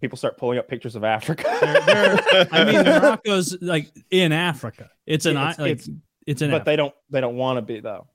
people 0.00 0.18
start 0.18 0.36
pulling 0.36 0.58
up 0.58 0.68
pictures 0.68 0.96
of 0.96 1.04
Africa. 1.04 1.46
I 1.48 2.64
mean, 2.64 2.84
Morocco's 2.84 3.56
like 3.62 3.90
in 4.10 4.32
Africa. 4.32 4.90
It's 5.06 5.26
an, 5.26 5.36
It's- 5.36 5.58
like, 5.58 5.70
it's- 5.72 5.88
it's 6.26 6.40
an, 6.42 6.50
but 6.50 6.64
they 6.64 6.74
don't. 6.76 6.94
They 7.10 7.20
don't 7.20 7.36
want 7.36 7.58
to 7.58 7.62
be 7.62 7.80
though. 7.80 8.06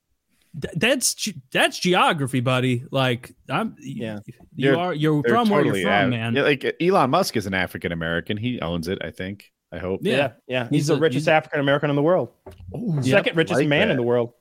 Th- 0.59 0.73
that's 0.75 1.29
that's 1.51 1.77
geography, 1.77 2.39
buddy. 2.39 2.83
Like 2.91 3.31
I'm, 3.49 3.75
Yeah. 3.79 4.17
you 4.25 4.33
You're- 4.71 4.77
are 4.77 4.93
you're 4.95 5.21
They're 5.21 5.35
from 5.35 5.49
where 5.49 5.61
totally 5.63 5.81
you're 5.81 5.89
from, 5.89 6.05
Af- 6.05 6.09
man. 6.19 6.35
Yeah, 6.35 6.41
like 6.41 6.75
Elon 6.81 7.11
Musk 7.11 7.37
is 7.37 7.45
an 7.45 7.53
African 7.53 7.91
American. 7.91 8.35
He 8.35 8.59
owns 8.59 8.87
it, 8.87 8.97
I 9.03 9.11
think. 9.11 9.51
I 9.71 9.77
hope. 9.77 10.01
Yeah. 10.03 10.15
Yeah, 10.17 10.31
yeah. 10.47 10.63
He's, 10.65 10.69
He's 10.71 10.87
the 10.87 10.95
a- 10.95 10.99
richest 10.99 11.27
African 11.27 11.59
American 11.59 11.89
in 11.89 11.95
the 11.95 12.01
world. 12.03 12.29
Ooh, 12.75 13.01
Second 13.03 13.37
richest 13.37 13.59
like 13.59 13.67
man 13.67 13.87
that. 13.87 13.91
in 13.91 13.97
the 13.97 14.03
world. 14.03 14.33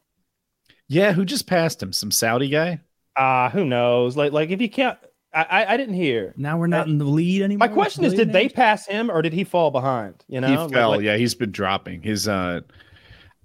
Yeah, 0.89 1.13
who 1.13 1.25
just 1.25 1.47
passed 1.47 1.83
him? 1.83 1.93
Some 1.93 2.11
Saudi 2.11 2.49
guy? 2.49 2.81
Ah, 3.17 3.51
who 3.51 3.65
knows? 3.65 4.17
Like, 4.17 4.33
like 4.33 4.51
if 4.51 4.61
you 4.63 4.71
can't, 4.71 4.97
I, 5.35 5.43
I, 5.43 5.73
I 5.75 5.77
didn't 5.77 5.97
hear. 5.97 6.33
Now 6.39 6.57
we're 6.57 6.67
not 6.67 6.87
in 6.89 6.97
the 6.99 7.05
lead 7.05 7.43
anymore. 7.43 7.69
My 7.69 7.73
question 7.75 8.05
is, 8.05 8.15
did 8.15 8.33
they 8.33 8.49
pass 8.49 8.87
him 8.87 9.11
or 9.11 9.21
did 9.21 9.33
he 9.35 9.45
fall 9.45 9.71
behind? 9.71 10.25
You 10.29 10.41
know, 10.41 10.49
he 10.49 10.57
Like- 10.57 10.73
fell. 10.73 10.91
like 10.91 11.03
yeah, 11.03 11.17
he's 11.17 11.35
been 11.35 11.51
dropping. 11.53 12.03
His 12.03 12.27
uh 12.27 12.61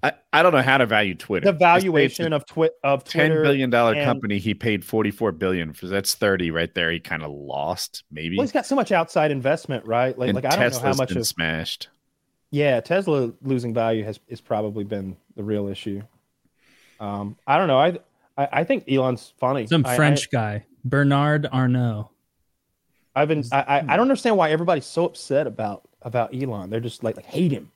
I, 0.04 0.12
I 0.34 0.44
don't 0.44 0.52
know 0.52 0.62
how 0.62 0.78
to 0.78 0.86
value 0.86 1.16
Twitter. 1.16 1.46
the 1.52 1.58
valuation 1.58 2.34
of 2.34 2.46
twit 2.46 2.74
of 2.84 3.06
ten 3.06 3.30
Twitter. 3.30 3.44
billion 3.44 3.70
dollar 3.70 3.94
and- 3.94 4.04
company, 4.04 4.38
he 4.38 4.54
paid 4.54 4.84
forty 4.84 5.12
four 5.12 5.32
billion 5.32 5.72
for 5.74 5.88
that's 5.88 6.14
thirty 6.14 6.52
right 6.52 6.74
there. 6.76 6.92
He 6.92 7.00
kind 7.00 7.24
of 7.24 7.32
lost, 7.32 8.04
maybe. 8.12 8.38
Well, 8.38 8.44
he's 8.44 8.52
got 8.52 8.66
so 8.66 8.76
much 8.76 8.92
outside 8.92 9.32
investment, 9.32 9.86
right? 9.86 10.18
Like, 10.18 10.30
and 10.30 10.36
like 10.36 10.46
I 10.46 10.56
don't 10.58 10.74
know 10.74 10.80
how 10.80 10.94
much 10.96 11.10
been 11.10 11.20
of 11.20 11.28
smashed. 11.28 11.88
Yeah, 12.52 12.82
Tesla 12.82 13.32
losing 13.42 13.74
value 13.74 14.04
has 14.04 14.20
is 14.28 14.42
probably 14.42 14.84
been 14.84 15.16
the 15.36 15.44
real 15.44 15.68
issue. 15.68 16.02
Um, 17.00 17.38
I 17.48 17.58
don't 17.58 17.68
know. 17.68 17.80
I 17.80 17.98
I, 18.38 18.50
I 18.52 18.64
think 18.66 18.84
Elon's 18.92 19.34
funny. 19.40 19.68
Some 19.68 19.86
I- 19.86 19.96
French 19.96 20.30
guy, 20.30 20.66
Bernard 20.84 21.48
Arnault. 21.52 22.10
I, 23.16 23.20
have 23.22 23.30
been. 23.30 23.44
I, 23.52 23.62
I 23.62 23.78
I 23.78 23.82
don't 23.96 24.02
understand 24.02 24.38
why 24.38 24.52
everybody's 24.52 24.86
so 24.86 25.06
upset 25.06 25.48
about 25.48 25.88
about 26.02 26.36
Elon. 26.36 26.70
They're 26.70 26.80
just 26.80 27.04
like 27.04 27.16
like 27.16 27.26
hate 27.26 27.52
him, 27.52 27.72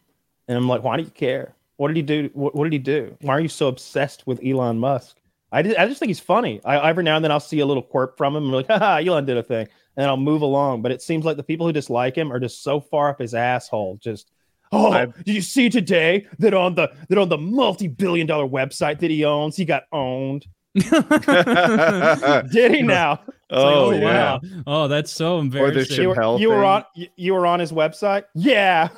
and 0.47 0.57
I'm 0.57 0.67
like, 0.67 0.83
why 0.83 0.97
do 0.97 1.03
you 1.03 1.09
care? 1.09 1.53
What 1.77 1.87
did 1.87 1.95
he 1.97 2.01
do? 2.03 2.29
What, 2.33 2.55
what 2.55 2.63
did 2.65 2.73
he 2.73 2.79
do? 2.79 3.15
Why 3.21 3.35
are 3.35 3.39
you 3.39 3.47
so 3.47 3.67
obsessed 3.67 4.25
with 4.27 4.43
Elon 4.43 4.79
Musk? 4.79 5.17
I 5.51 5.61
just, 5.61 5.77
I 5.79 5.87
just 5.87 5.99
think 5.99 6.09
he's 6.09 6.19
funny. 6.19 6.59
I 6.65 6.89
every 6.89 7.03
now 7.03 7.15
and 7.15 7.23
then 7.23 7.31
I'll 7.31 7.39
see 7.39 7.59
a 7.61 7.65
little 7.65 7.83
quirk 7.83 8.17
from 8.17 8.35
him 8.35 8.43
and 8.43 8.51
be 8.51 8.55
like, 8.57 8.67
haha, 8.81 8.97
Elon 8.97 9.25
did 9.25 9.37
a 9.37 9.43
thing, 9.43 9.61
and 9.65 9.69
then 10.03 10.09
I'll 10.09 10.17
move 10.17 10.41
along. 10.41 10.81
But 10.81 10.91
it 10.91 11.01
seems 11.01 11.23
like 11.23 11.37
the 11.37 11.43
people 11.43 11.65
who 11.65 11.71
dislike 11.73 12.15
him 12.17 12.31
are 12.33 12.39
just 12.39 12.63
so 12.63 12.79
far 12.81 13.09
up 13.09 13.19
his 13.19 13.33
asshole. 13.33 13.97
Just 14.01 14.31
oh, 14.71 14.91
I've- 14.91 15.13
did 15.23 15.35
you 15.35 15.41
see 15.41 15.69
today 15.69 16.27
that 16.39 16.53
on 16.53 16.75
the 16.75 16.91
that 17.09 17.17
on 17.17 17.29
the 17.29 17.37
multi 17.37 17.87
billion 17.87 18.27
dollar 18.27 18.47
website 18.47 18.99
that 18.99 19.11
he 19.11 19.23
owns, 19.23 19.55
he 19.55 19.65
got 19.65 19.83
owned? 19.91 20.45
Did 22.51 22.71
he 22.73 22.81
now? 22.83 23.19
oh, 23.49 23.87
Like, 23.89 24.01
yeah. 24.01 24.33
wow. 24.33 24.39
Oh, 24.67 24.87
that's 24.87 25.11
so 25.11 25.39
embarrassing. 25.39 26.01
You 26.01 26.09
were, 26.09 26.37
you 26.37 26.49
were 26.49 26.63
on 26.65 26.83
you, 26.95 27.07
you 27.15 27.33
were 27.33 27.45
on 27.45 27.59
his 27.59 27.71
website? 27.71 28.23
Yeah. 28.35 28.89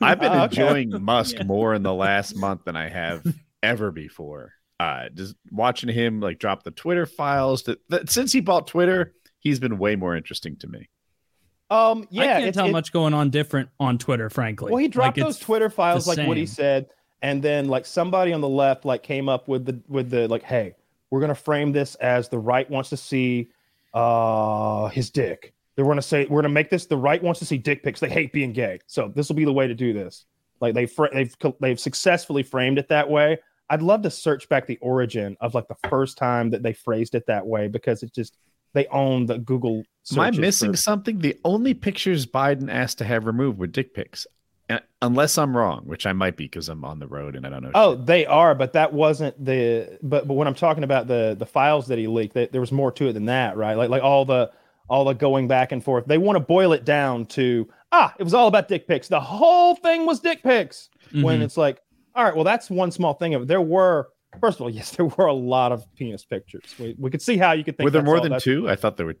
I've 0.00 0.20
been 0.20 0.32
Oh, 0.32 0.44
okay. 0.44 0.62
enjoying 0.62 1.02
Musk 1.02 1.36
Yeah. 1.38 1.44
more 1.44 1.74
in 1.74 1.82
the 1.82 1.94
last 1.94 2.36
month 2.36 2.64
than 2.64 2.76
I 2.76 2.88
have 2.88 3.24
ever 3.62 3.90
before. 3.90 4.52
Uh, 4.78 5.08
just 5.14 5.34
watching 5.50 5.88
him 5.90 6.20
like 6.20 6.38
drop 6.38 6.62
the 6.62 6.70
Twitter 6.70 7.04
files. 7.06 7.64
That, 7.64 7.78
that 7.90 8.10
since 8.10 8.32
he 8.32 8.40
bought 8.40 8.66
Twitter, 8.66 9.12
he's 9.40 9.60
been 9.60 9.76
way 9.78 9.96
more 9.96 10.16
interesting 10.16 10.56
to 10.58 10.66
me. 10.68 10.88
um 11.70 12.06
yeah, 12.10 12.22
I 12.22 12.26
can't 12.26 12.38
it's- 12.44 12.54
tell 12.54 12.66
it- 12.68 12.72
much 12.72 12.92
going 12.92 13.12
on 13.14 13.28
different 13.30 13.68
on 13.78 13.98
Twitter, 13.98 14.30
frankly. 14.30 14.72
Well, 14.72 14.78
he 14.80 14.88
dropped 14.88 15.18
Like, 15.18 15.26
those 15.26 15.38
Twitter 15.38 15.68
files 15.68 16.06
like 16.06 16.26
what 16.26 16.36
he 16.38 16.46
said, 16.46 16.86
and 17.22 17.42
then 17.42 17.68
like 17.68 17.86
somebody 17.86 18.32
on 18.32 18.40
the 18.40 18.48
left 18.48 18.84
like 18.84 19.02
came 19.02 19.28
up 19.28 19.48
with 19.48 19.64
the 19.66 19.80
with 19.88 20.10
the 20.10 20.28
like, 20.28 20.42
hey, 20.42 20.74
we're 21.10 21.20
gonna 21.20 21.34
frame 21.34 21.72
this 21.72 21.94
as 21.96 22.28
the 22.28 22.38
right 22.38 22.68
wants 22.70 22.90
to 22.90 22.96
see 22.96 23.50
uh 23.94 24.88
his 24.88 25.10
dick. 25.10 25.52
They're 25.76 25.84
gonna 25.84 26.02
say 26.02 26.26
we're 26.26 26.42
gonna 26.42 26.54
make 26.54 26.70
this 26.70 26.86
the 26.86 26.96
right 26.96 27.22
wants 27.22 27.40
to 27.40 27.46
see 27.46 27.58
dick 27.58 27.82
pics. 27.82 28.00
They 28.00 28.08
hate 28.08 28.32
being 28.32 28.52
gay, 28.52 28.80
so 28.86 29.12
this 29.14 29.28
will 29.28 29.36
be 29.36 29.44
the 29.44 29.52
way 29.52 29.66
to 29.66 29.74
do 29.74 29.92
this. 29.92 30.24
Like 30.60 30.74
they 30.74 30.86
fr- 30.86 31.06
they've 31.12 31.34
they've 31.60 31.80
successfully 31.80 32.42
framed 32.42 32.78
it 32.78 32.88
that 32.88 33.08
way. 33.08 33.38
I'd 33.70 33.82
love 33.82 34.02
to 34.02 34.10
search 34.10 34.48
back 34.48 34.66
the 34.66 34.78
origin 34.78 35.36
of 35.40 35.54
like 35.54 35.68
the 35.68 35.76
first 35.88 36.18
time 36.18 36.50
that 36.50 36.62
they 36.62 36.72
phrased 36.72 37.14
it 37.14 37.26
that 37.26 37.46
way 37.46 37.68
because 37.68 38.02
it 38.02 38.12
just 38.12 38.36
they 38.72 38.86
own 38.88 39.26
the 39.26 39.38
Google. 39.38 39.84
Am 40.12 40.20
I 40.20 40.30
missing 40.32 40.72
for- 40.72 40.76
something? 40.76 41.18
The 41.18 41.38
only 41.44 41.74
pictures 41.74 42.26
Biden 42.26 42.70
asked 42.70 42.98
to 42.98 43.04
have 43.04 43.26
removed 43.26 43.58
were 43.58 43.66
dick 43.66 43.94
pics, 43.94 44.26
unless 45.02 45.38
I'm 45.38 45.56
wrong, 45.56 45.82
which 45.84 46.06
I 46.06 46.12
might 46.12 46.36
be 46.36 46.44
because 46.44 46.68
I'm 46.68 46.84
on 46.84 46.98
the 46.98 47.06
road 47.06 47.36
and 47.36 47.46
I 47.46 47.50
don't 47.50 47.62
know. 47.62 47.70
Oh, 47.74 47.96
shit. 47.96 48.06
they 48.06 48.26
are, 48.26 48.54
but 48.54 48.72
that 48.74 48.92
wasn't 48.92 49.42
the. 49.44 49.98
But 50.02 50.26
but 50.28 50.34
when 50.34 50.46
I'm 50.46 50.54
talking 50.54 50.84
about 50.84 51.06
the 51.06 51.34
the 51.38 51.46
files 51.46 51.86
that 51.88 51.98
he 51.98 52.06
leaked, 52.06 52.34
that 52.34 52.52
there 52.52 52.60
was 52.60 52.72
more 52.72 52.92
to 52.92 53.08
it 53.08 53.12
than 53.14 53.26
that, 53.26 53.56
right? 53.56 53.74
Like 53.76 53.90
like 53.90 54.02
all 54.02 54.24
the 54.24 54.50
all 54.88 55.04
the 55.04 55.12
going 55.14 55.48
back 55.48 55.72
and 55.72 55.82
forth. 55.84 56.06
They 56.06 56.18
want 56.18 56.36
to 56.36 56.40
boil 56.40 56.72
it 56.72 56.84
down 56.84 57.26
to 57.26 57.68
ah, 57.92 58.14
it 58.18 58.22
was 58.24 58.34
all 58.34 58.48
about 58.48 58.68
dick 58.68 58.86
pics. 58.88 59.08
The 59.08 59.20
whole 59.20 59.74
thing 59.76 60.06
was 60.06 60.20
dick 60.20 60.42
pics. 60.42 60.90
When 61.12 61.40
Mhm. 61.40 61.42
it's 61.42 61.56
like, 61.56 61.80
all 62.14 62.22
right, 62.24 62.34
well, 62.34 62.44
that's 62.44 62.70
one 62.70 62.90
small 62.92 63.14
thing 63.14 63.34
of 63.34 63.42
it. 63.42 63.48
There 63.48 63.60
were 63.60 64.08
first 64.40 64.58
of 64.58 64.62
all, 64.62 64.70
yes, 64.80 64.90
there 64.96 65.06
were 65.06 65.26
a 65.26 65.32
lot 65.32 65.72
of 65.72 65.84
penis 65.96 66.24
pictures. 66.24 66.74
We 66.78 66.94
we 66.98 67.10
could 67.10 67.22
see 67.22 67.36
how 67.36 67.52
you 67.52 67.64
could 67.64 67.76
think. 67.76 67.84
were 67.86 67.90
there 67.90 68.02
more 68.02 68.16
all- 68.16 68.22
than 68.22 68.30
that's- 68.32 68.44
two? 68.44 68.68
I 68.68 68.76
thought 68.76 68.96
there 68.96 69.06
were. 69.06 69.16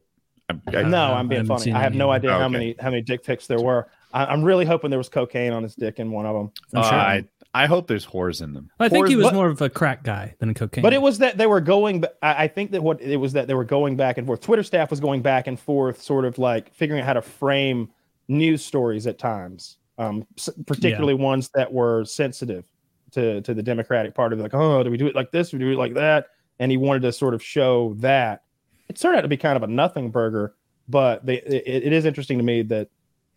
I, 0.48 0.78
I, 0.78 0.82
no, 0.82 0.98
Uh, 1.12 1.14
I'm 1.14 1.28
being 1.28 1.42
haven't 1.42 1.58
funny. 1.58 1.72
I 1.72 1.78
have 1.78 1.92
any. 1.92 1.98
no 1.98 2.10
idea 2.10 2.32
how 2.32 2.40
Okay. 2.40 2.48
many 2.52 2.74
how 2.80 2.90
many 2.90 3.02
dick 3.02 3.22
pics 3.24 3.46
there 3.46 3.60
were. 3.60 3.88
I, 4.12 4.26
I'm 4.26 4.42
really 4.42 4.64
hoping 4.64 4.90
there 4.90 4.98
was 4.98 5.08
cocaine 5.08 5.52
on 5.52 5.62
his 5.62 5.74
dick 5.74 5.98
in 5.98 6.10
one 6.10 6.26
of 6.26 6.34
them. 6.34 6.52
I'm 6.74 6.80
uh, 6.80 6.88
sure. 6.88 6.98
I, 6.98 7.24
I 7.52 7.66
hope 7.66 7.88
there's 7.88 8.06
whores 8.06 8.42
in 8.42 8.52
them. 8.52 8.70
I 8.78 8.88
think 8.88 9.08
he 9.08 9.16
was 9.16 9.26
but- 9.26 9.34
more 9.34 9.48
of 9.48 9.60
a 9.60 9.68
crack 9.68 10.02
guy 10.02 10.34
than 10.38 10.50
a 10.50 10.54
cocaine. 10.54 10.82
But 10.82 10.92
it 10.92 11.02
was 11.02 11.18
that 11.18 11.36
they 11.36 11.46
were 11.46 11.60
going. 11.60 12.04
I 12.22 12.44
I 12.44 12.48
think 12.48 12.70
that 12.72 12.82
what 12.82 13.00
it 13.00 13.16
was 13.16 13.32
that 13.32 13.48
they 13.48 13.54
were 13.54 13.64
going 13.64 13.96
back 13.96 14.18
and 14.18 14.26
forth. 14.26 14.40
Twitter 14.40 14.62
staff 14.62 14.90
was 14.90 15.00
going 15.00 15.22
back 15.22 15.46
and 15.46 15.58
forth, 15.58 16.00
sort 16.00 16.24
of 16.24 16.38
like 16.38 16.72
figuring 16.74 17.00
out 17.00 17.06
how 17.06 17.14
to 17.14 17.22
frame 17.22 17.90
news 18.28 18.64
stories 18.64 19.06
at 19.08 19.18
times, 19.18 19.78
um, 19.98 20.24
s- 20.38 20.50
particularly 20.66 21.14
ones 21.14 21.50
that 21.54 21.72
were 21.72 22.04
sensitive 22.04 22.64
to 23.12 23.40
to 23.42 23.54
the 23.54 23.62
Democratic 23.62 24.14
Party. 24.14 24.36
Like, 24.36 24.54
oh, 24.54 24.82
do 24.84 24.90
we 24.90 24.96
do 24.96 25.08
it 25.08 25.16
like 25.16 25.32
this? 25.32 25.50
Do 25.50 25.58
we 25.58 25.64
do 25.64 25.72
it 25.72 25.78
like 25.78 25.94
that? 25.94 26.28
And 26.60 26.70
he 26.70 26.76
wanted 26.76 27.02
to 27.02 27.12
sort 27.12 27.34
of 27.34 27.42
show 27.42 27.94
that. 27.98 28.42
It 28.88 28.96
turned 28.96 29.16
out 29.16 29.22
to 29.22 29.28
be 29.28 29.36
kind 29.36 29.56
of 29.56 29.62
a 29.62 29.66
nothing 29.66 30.10
burger, 30.10 30.54
but 30.88 31.24
they, 31.24 31.40
it, 31.42 31.84
it 31.84 31.92
is 31.92 32.04
interesting 32.04 32.38
to 32.38 32.44
me 32.44 32.62
that 32.62 32.88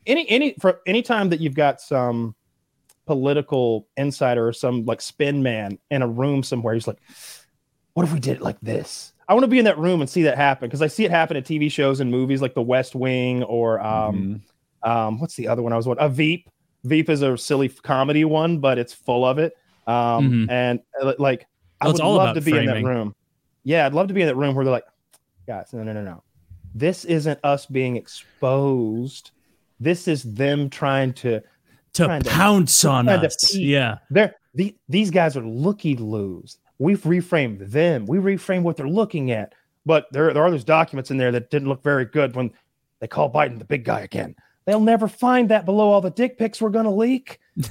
any 0.06 0.30
any 0.30 0.56
for 0.60 0.82
any 0.86 1.02
time 1.02 1.30
that 1.30 1.40
you've 1.40 1.56
got 1.56 1.82
some 1.82 2.36
political 3.06 3.88
insider 3.98 4.48
or 4.48 4.54
some 4.54 4.86
like 4.86 5.02
spin 5.02 5.44
man 5.44 5.78
in 5.92 6.02
a 6.02 6.08
room 6.08 6.44
somewhere. 6.44 6.74
He's 6.74 6.88
like, 6.88 7.00
what 7.94 8.04
if 8.04 8.14
we 8.14 8.20
did 8.20 8.38
it 8.38 8.42
like 8.42 8.60
this? 8.62 9.12
I 9.28 9.34
want 9.34 9.44
to 9.44 9.50
be 9.50 9.60
in 9.60 9.66
that 9.66 9.78
room 9.78 10.02
and 10.02 10.10
see 10.10 10.24
that 10.24 10.38
happen 10.38 10.68
because 10.68 10.82
I 10.82 10.88
see 10.88 11.06
it 11.06 11.12
happen 11.12 11.38
in 11.38 11.44
TV 11.44 11.72
shows 11.72 12.00
and 12.00 12.12
movies 12.12 12.42
like 12.42 12.54
The 12.54 12.62
West 12.62 12.96
Wing 12.96 13.44
or 13.44 13.80
um, 13.82 14.42
Mhm. 14.84 14.90
um, 14.90 15.20
what's 15.20 15.36
the 15.36 15.48
other 15.48 15.62
one 15.62 15.74
I 15.74 15.78
was 15.78 15.88
on? 15.88 15.98
A 16.00 16.10
Veep. 16.10 16.50
Veep 16.86 17.10
is 17.10 17.22
a 17.22 17.38
silly 17.38 17.70
comedy 17.70 18.26
one, 18.26 18.60
but 18.60 18.78
it's 18.78 18.94
full 18.94 19.26
of 19.26 19.38
it. 19.38 19.54
Um, 19.88 20.48
Mhm. 20.48 20.52
and 20.52 20.80
uh, 21.02 21.14
like, 21.20 21.46
I 21.80 21.86
Well, 21.86 21.94
would 21.94 22.02
love 22.04 22.36
to 22.36 22.42
be 22.42 22.58
in 22.58 22.66
that 22.66 22.84
room. 22.84 23.14
Yeah, 23.64 23.86
I'd 23.86 23.94
love 23.94 24.08
to 24.10 24.14
be 24.14 24.22
in 24.22 24.28
that 24.28 24.36
room 24.36 24.56
where 24.56 24.66
they're 24.66 24.74
like, 24.74 24.86
guys, 25.48 25.72
no, 25.74 25.84
no, 25.84 25.94
no, 25.94 26.04
no. 26.04 26.24
This 26.76 27.06
isn't 27.06 27.40
us 27.44 27.66
being 27.66 27.96
exposed. 27.98 29.32
This 29.84 30.08
is 30.08 30.24
them 30.24 30.70
trying 30.70 31.14
to 31.16 31.42
to 31.94 32.06
trying 32.06 32.22
to- 32.22 32.30
pounce 32.30 32.86
on 32.86 33.08
us. 33.10 33.56
Yeah. 33.56 33.98
they're 34.10 34.36
the, 34.56 34.76
these 34.88 35.10
guys 35.12 35.36
are 35.36 35.46
looky 35.46 35.96
loos. 35.96 36.58
We've 36.80 37.02
reframed 37.02 37.70
them. 37.72 38.06
We 38.06 38.18
reframed 38.20 38.64
what 38.64 38.78
they're 38.78 38.88
looking 38.88 39.32
at. 39.32 39.54
But 39.86 40.06
there, 40.12 40.34
there 40.34 40.44
are 40.44 40.52
those 40.52 40.64
documents 40.64 41.12
in 41.12 41.18
there 41.18 41.32
that 41.32 41.50
didn't 41.50 41.68
look 41.68 41.84
very 41.84 42.06
good 42.06 42.36
when 42.36 42.52
they 43.00 43.08
call 43.08 43.32
Biden 43.32 43.60
the 43.60 43.66
big 43.66 43.84
guy 43.84 44.02
again. 44.02 44.36
They'll 44.66 44.80
never 44.80 45.08
find 45.10 45.50
that 45.50 45.66
below 45.66 45.90
all 45.92 46.02
the 46.02 46.10
dick 46.12 46.38
pics 46.38 46.62
we're 46.62 46.70
going 46.70 46.86
to 46.86 46.92
leak. 46.92 47.40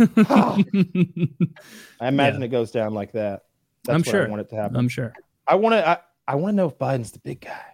I 2.01 2.09
imagine 2.09 2.43
it 2.43 2.49
goes 2.49 2.71
down 2.71 2.93
like 2.95 3.13
that. 3.13 3.43
That's 3.85 3.95
I'm 3.95 4.01
what 4.01 4.07
sure. 4.07 4.27
I 4.27 4.29
want 4.29 4.43
it 4.43 4.51
to 4.51 4.57
happen. 4.57 4.77
I'm 4.77 4.89
sure. 4.89 5.13
I 5.47 5.55
want 5.55 5.73
to. 5.75 5.89
I, 5.89 5.99
I 6.29 6.35
want 6.37 6.53
to 6.53 6.57
know 6.57 6.67
if 6.69 6.79
Biden's 6.79 7.11
the 7.11 7.19
big 7.21 7.41
guy. 7.41 7.65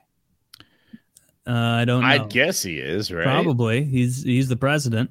Uh, 1.48 1.52
I 1.52 1.84
don't 1.86 2.02
know. 2.02 2.06
I 2.06 2.18
guess 2.18 2.62
he 2.62 2.78
is 2.78 3.10
right. 3.10 3.24
Probably. 3.24 3.84
He's 3.84 4.22
he's 4.22 4.48
the 4.48 4.56
president. 4.56 5.10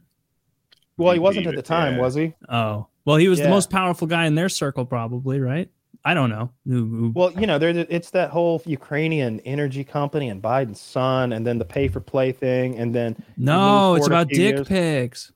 Well, 0.98 1.14
he 1.14 1.20
wasn't 1.20 1.48
at 1.48 1.56
the 1.56 1.62
time, 1.62 1.96
yeah. 1.96 2.02
was 2.02 2.16
he? 2.16 2.34
Oh. 2.50 2.88
Well, 3.06 3.18
he 3.18 3.28
was 3.28 3.40
the 3.40 3.50
most 3.50 3.70
powerful 3.70 4.08
guy 4.08 4.26
in 4.26 4.36
their 4.36 4.50
circle, 4.50 4.86
probably, 4.86 5.40
right? 5.40 5.70
I 6.04 6.14
don't 6.14 6.30
know. 6.30 6.52
Who- 6.66 6.86
who- 6.86 7.12
Well, 7.16 7.32
you 7.34 7.48
know, 7.48 7.58
there 7.58 7.70
it's 7.90 8.12
that 8.12 8.30
whole 8.30 8.62
Ukrainian 8.66 9.40
energy 9.42 9.84
company 9.84 10.30
and 10.30 10.42
Biden's 10.42 10.80
son, 10.80 11.34
and 11.34 11.46
then 11.46 11.58
the 11.58 11.66
pay 11.66 11.88
for 11.88 12.00
play 12.00 12.32
thing, 12.32 12.78
and 12.78 12.94
then 12.94 13.16
no, 13.36 13.96
it's 13.96 14.08
about 14.08 14.30
dick 14.30 14.56
years. 14.56 14.68
pics. 14.68 15.32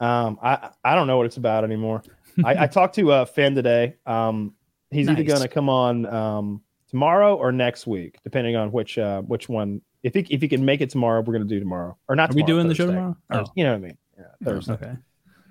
Um, 0.00 0.38
I 0.42 0.70
I 0.84 0.94
don't 0.94 1.06
know 1.06 1.16
what 1.16 1.26
it's 1.26 1.36
about 1.38 1.64
anymore. 1.64 2.02
I, 2.44 2.64
I 2.64 2.66
talked 2.68 2.94
to 2.96 3.10
uh, 3.12 3.24
Finn 3.24 3.54
today. 3.54 3.96
Um, 4.06 4.54
he's 4.90 5.08
either 5.08 5.24
going 5.24 5.42
to 5.42 5.48
come 5.48 5.68
on 5.68 6.06
um, 6.06 6.62
tomorrow 6.90 7.34
or 7.36 7.50
next 7.50 7.86
week, 7.86 8.18
depending 8.22 8.54
on 8.56 8.70
which 8.72 8.98
uh, 8.98 9.22
which 9.22 9.48
one. 9.48 9.80
If 10.02 10.14
he 10.14 10.20
if 10.30 10.40
he 10.42 10.48
can 10.48 10.64
make 10.64 10.80
it 10.80 10.90
tomorrow, 10.90 11.20
we're 11.20 11.32
going 11.34 11.46
to 11.46 11.54
do 11.54 11.58
tomorrow 11.60 11.96
or 12.08 12.14
not. 12.16 12.30
Are 12.30 12.34
we 12.34 12.42
tomorrow, 12.42 12.56
doing 12.56 12.68
the 12.68 12.74
show 12.74 12.84
Thursday. 12.86 12.96
tomorrow? 12.96 13.16
Thurs- 13.32 13.48
You 13.56 13.64
know 13.64 13.70
what 13.72 13.76
I 13.76 13.80
mean? 13.80 13.98
Yeah, 14.18 14.24
Thursday. 14.44 14.72
Okay. 14.74 14.92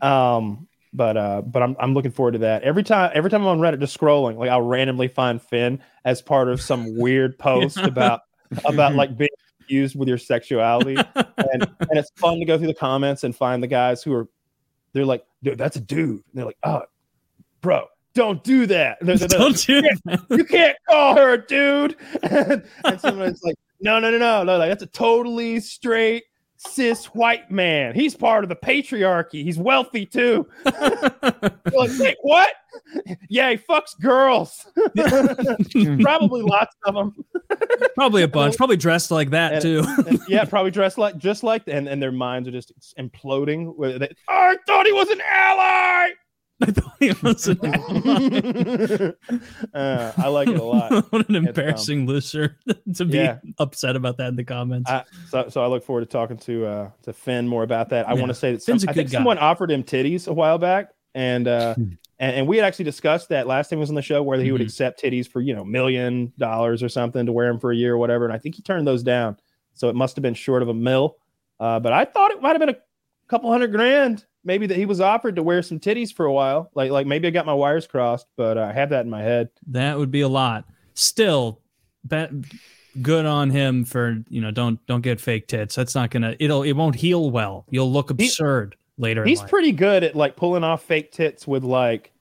Um, 0.01 0.67
but 0.93 1.17
uh, 1.17 1.41
but 1.41 1.61
I'm 1.63 1.75
I'm 1.79 1.93
looking 1.93 2.11
forward 2.11 2.31
to 2.33 2.37
that. 2.39 2.63
Every 2.63 2.83
time 2.83 3.11
every 3.13 3.29
time 3.29 3.41
I'm 3.41 3.47
on 3.47 3.59
Reddit, 3.59 3.79
just 3.79 3.97
scrolling, 3.97 4.37
like 4.37 4.49
I'll 4.49 4.61
randomly 4.61 5.07
find 5.09 5.41
Finn 5.41 5.81
as 6.05 6.21
part 6.21 6.47
of 6.49 6.61
some 6.61 6.97
weird 6.97 7.37
post 7.37 7.77
about 7.77 8.21
about 8.65 8.93
like 8.95 9.15
being 9.17 9.29
confused 9.59 9.97
with 9.97 10.07
your 10.07 10.17
sexuality, 10.17 10.95
and 11.15 11.27
and 11.63 11.91
it's 11.99 12.09
fun 12.15 12.39
to 12.39 12.45
go 12.45 12.57
through 12.57 12.67
the 12.67 12.73
comments 12.73 13.23
and 13.25 13.35
find 13.35 13.61
the 13.61 13.67
guys 13.67 14.01
who 14.01 14.13
are 14.13 14.27
they're 14.93 15.05
like, 15.05 15.25
dude, 15.43 15.57
that's 15.57 15.75
a 15.75 15.81
dude. 15.81 16.09
And 16.11 16.23
they're 16.33 16.45
like, 16.45 16.57
oh, 16.63 16.81
bro, 17.61 17.85
don't 18.15 18.43
do 18.43 18.65
that. 18.67 18.97
They're- 19.01 19.17
they're- 19.17 19.27
Don't 19.27 19.57
do 19.57 19.73
Yeah. 19.83 19.91
that. 20.05 20.21
you 20.29 20.45
can't 20.45 20.77
call 20.89 21.15
her 21.15 21.33
a 21.33 21.45
dude. 21.45 21.95
and, 22.23 22.63
and 22.85 22.99
someone's 23.01 23.43
like, 23.43 23.55
no, 23.81 23.99
no, 23.99 24.11
no, 24.11 24.17
no, 24.17 24.43
no, 24.43 24.57
like 24.57 24.69
that's 24.69 24.83
a 24.83 24.87
totally 24.87 25.59
straight 25.59 26.23
cis 26.59 27.05
white 27.07 27.51
man. 27.51 27.93
He's 27.93 28.15
part 28.15 28.43
of 28.43 28.49
the 28.49 28.55
patriarchy. 28.55 29.43
He's 29.43 29.57
wealthy 29.57 30.05
too. 30.05 30.47
Like, 31.73 31.91
wait, 31.99 32.15
what? 32.21 32.49
Yeah, 33.29 33.51
he 33.51 33.57
fucks 33.57 33.99
girls. 34.01 34.65
Probably 36.01 36.41
lots 36.41 36.75
of 36.85 36.95
them. 36.95 37.13
Probably 37.95 38.23
a 38.23 38.27
bunch. 38.29 38.55
Probably 38.57 38.77
dressed 38.77 39.11
like 39.11 39.31
that 39.31 39.53
And- 39.53 39.61
too. 39.61 39.83
And, 40.07 40.19
yeah, 40.27 40.45
probably 40.45 40.71
dressed 40.71 40.97
like 40.97 41.17
just 41.17 41.43
like 41.43 41.63
and 41.67 41.87
and 41.87 42.01
their 42.01 42.11
minds 42.13 42.47
are 42.47 42.51
just 42.51 42.71
imploding. 42.97 43.75
They, 43.99 44.07
"Oh, 44.29 44.33
I 44.33 44.55
thought 44.65 44.85
he 44.85 44.93
was 44.93 45.09
an 45.09 45.21
ally. 45.21 46.09
I 46.61 46.71
thought 46.71 46.95
he 46.99 47.11
was 47.21 47.47
an 47.47 47.59
uh, 49.73 50.11
I 50.17 50.27
like 50.27 50.47
it 50.47 50.59
a 50.59 50.63
lot. 50.63 50.91
what 51.11 51.29
an 51.29 51.35
um, 51.35 51.47
embarrassing 51.47 52.05
loser 52.07 52.57
to 52.95 53.05
be 53.05 53.17
Yeah. 53.17 53.37
upset 53.59 53.95
about 53.95 54.17
that 54.17 54.29
in 54.29 54.35
the 54.35 54.43
comments. 54.43 54.89
I, 54.89 55.03
so, 55.29 55.49
so 55.49 55.63
I 55.63 55.67
look 55.67 55.83
forward 55.83 56.01
to 56.01 56.07
talking 56.07 56.37
to 56.37 56.65
uh, 56.65 56.89
to 57.03 57.13
Finn 57.13 57.47
more 57.47 57.63
about 57.63 57.89
that. 57.89 58.07
I 58.07 58.13
Yeah. 58.13 58.19
want 58.19 58.29
to 58.29 58.33
say 58.35 58.53
that 58.53 58.63
some, 58.63 58.79
I 58.87 58.93
think 58.93 59.09
guy. 59.11 59.17
someone 59.17 59.37
offered 59.37 59.69
him 59.71 59.83
titties 59.83 60.27
a 60.27 60.33
while 60.33 60.57
back, 60.57 60.89
and 61.13 61.47
uh, 61.47 61.75
Hmm. 61.75 61.83
and, 62.19 62.35
and 62.37 62.47
we 62.47 62.57
had 62.57 62.65
actually 62.65 62.85
discussed 62.85 63.29
that 63.29 63.45
last 63.47 63.69
time 63.69 63.77
he 63.77 63.81
was 63.81 63.89
on 63.89 63.95
the 63.95 64.01
show, 64.01 64.23
whether 64.23 64.43
he 64.43 64.51
would 64.51 64.61
Mhm. 64.61 64.65
accept 64.65 65.01
titties 65.01 65.27
for 65.27 65.41
you 65.41 65.53
know 65.55 65.63
million 65.63 66.33
dollars 66.39 66.81
or 66.81 66.89
something 66.89 67.25
to 67.27 67.31
wear 67.31 67.47
them 67.47 67.59
for 67.59 67.71
a 67.71 67.75
year 67.75 67.93
or 67.93 67.97
whatever. 67.97 68.25
And 68.25 68.33
I 68.33 68.39
think 68.39 68.55
he 68.55 68.61
turned 68.63 68.87
those 68.87 69.03
down, 69.03 69.37
so 69.75 69.89
it 69.89 69.95
must 69.95 70.15
have 70.15 70.23
been 70.23 70.33
short 70.33 70.63
of 70.63 70.69
a 70.69 70.73
mill. 70.73 71.17
Uh, 71.59 71.79
but 71.79 71.93
I 71.93 72.05
thought 72.05 72.31
it 72.31 72.41
might 72.41 72.51
have 72.51 72.59
been 72.59 72.69
a 72.69 72.77
couple 73.27 73.51
hundred 73.51 73.71
grand, 73.71 74.25
maybe 74.47 74.65
that 74.65 74.77
he 74.77 74.85
was 74.87 74.99
offered 74.99 75.35
to 75.35 75.43
wear 75.43 75.61
some 75.61 75.79
titties 75.79 76.11
for 76.11 76.25
a 76.25 76.33
while. 76.33 76.71
Like 76.73 76.89
like 76.89 77.05
maybe 77.05 77.27
I 77.27 77.31
got 77.31 77.45
my 77.45 77.53
wires 77.53 77.85
crossed, 77.85 78.25
but 78.35 78.57
I 78.57 78.71
have 78.73 78.89
that 78.89 79.05
in 79.05 79.11
my 79.11 79.21
head. 79.21 79.49
that 79.67 79.97
would 79.99 80.09
be 80.09 80.21
a 80.21 80.27
lot. 80.27 80.65
Still, 80.95 81.59
bet 82.03 82.31
good 83.03 83.27
on 83.27 83.51
him 83.51 83.83
for 83.85 84.23
you 84.29 84.41
know 84.41 84.49
don't 84.49 84.83
don't 84.87 85.01
get 85.01 85.21
fake 85.21 85.47
tits. 85.47 85.75
That's 85.75 85.93
not 85.93 86.09
gonna 86.09 86.35
it'll 86.39 86.63
it 86.63 86.73
won't 86.73 86.95
heal 86.95 87.29
well. 87.29 87.65
You'll 87.69 87.91
look 87.91 88.09
He- 88.17 88.25
absurd 88.25 88.75
later. 88.97 89.21
in 89.21 89.27
He's 89.27 89.43
pretty 89.43 89.71
good 89.73 90.03
at 90.03 90.15
like 90.15 90.35
pulling 90.35 90.63
off 90.63 90.81
fake 90.83 91.11
tits 91.11 91.45
with 91.45 91.63
like 91.63 92.11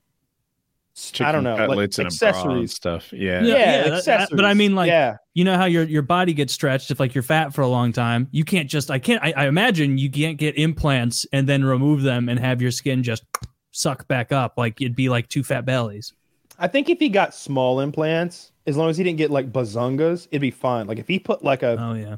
I 1.20 1.30
don't 1.32 1.44
know, 1.44 1.54
like 1.56 1.68
cutlets 1.68 1.98
and 1.98 2.08
a 2.08 2.16
bra 2.16 2.28
and 2.28 2.36
accessories. 2.36 2.74
stuff. 2.74 3.12
Yeah. 3.12 3.42
Yeah, 3.42 3.54
Yeah, 3.56 3.82
that- 3.84 3.92
accessories. 3.98 4.36
but 4.36 4.44
I 4.46 4.54
mean, 4.54 4.74
like, 4.74 4.88
yeah, 4.88 5.16
you 5.34 5.44
know 5.44 5.56
how 5.56 5.66
your 5.66 5.84
your 5.84 6.02
body 6.02 6.32
gets 6.32 6.52
stretched 6.54 6.90
if 6.90 6.98
like 6.98 7.14
you're 7.14 7.22
fat 7.22 7.52
for 7.54 7.60
a 7.62 7.68
long 7.68 7.92
time. 7.92 8.28
You 8.30 8.44
can't 8.44 8.68
just 8.70 8.90
I 8.90 8.98
can't 8.98 9.22
I, 9.22 9.32
I 9.36 9.46
imagine 9.46 9.98
you 9.98 10.10
can't 10.10 10.38
get 10.38 10.56
implants 10.56 11.26
and 11.32 11.46
then 11.48 11.64
remove 11.64 12.02
them 12.02 12.28
and 12.28 12.40
have 12.40 12.62
your 12.62 12.70
skin 12.70 13.02
just 13.02 13.24
suck 13.72 14.08
back 14.08 14.32
up 14.32 14.54
like 14.56 14.80
it'd 14.80 14.96
be 14.96 15.08
like 15.10 15.28
two 15.28 15.44
fat 15.44 15.66
bellies. 15.66 16.14
I 16.58 16.66
think 16.68 16.88
if 16.88 16.98
he 16.98 17.10
got 17.10 17.34
small 17.34 17.80
implants, 17.80 18.52
as 18.66 18.78
long 18.78 18.88
as 18.88 18.96
he 18.96 19.04
didn't 19.04 19.18
get 19.18 19.30
like 19.30 19.52
bazungas, 19.52 20.28
it'd 20.30 20.40
be 20.40 20.50
fine. 20.50 20.86
Like 20.86 20.98
if 20.98 21.06
he 21.08 21.18
put 21.18 21.44
like 21.44 21.62
a 21.62 21.76
Oh 21.78 21.92
yeah. 21.92 22.16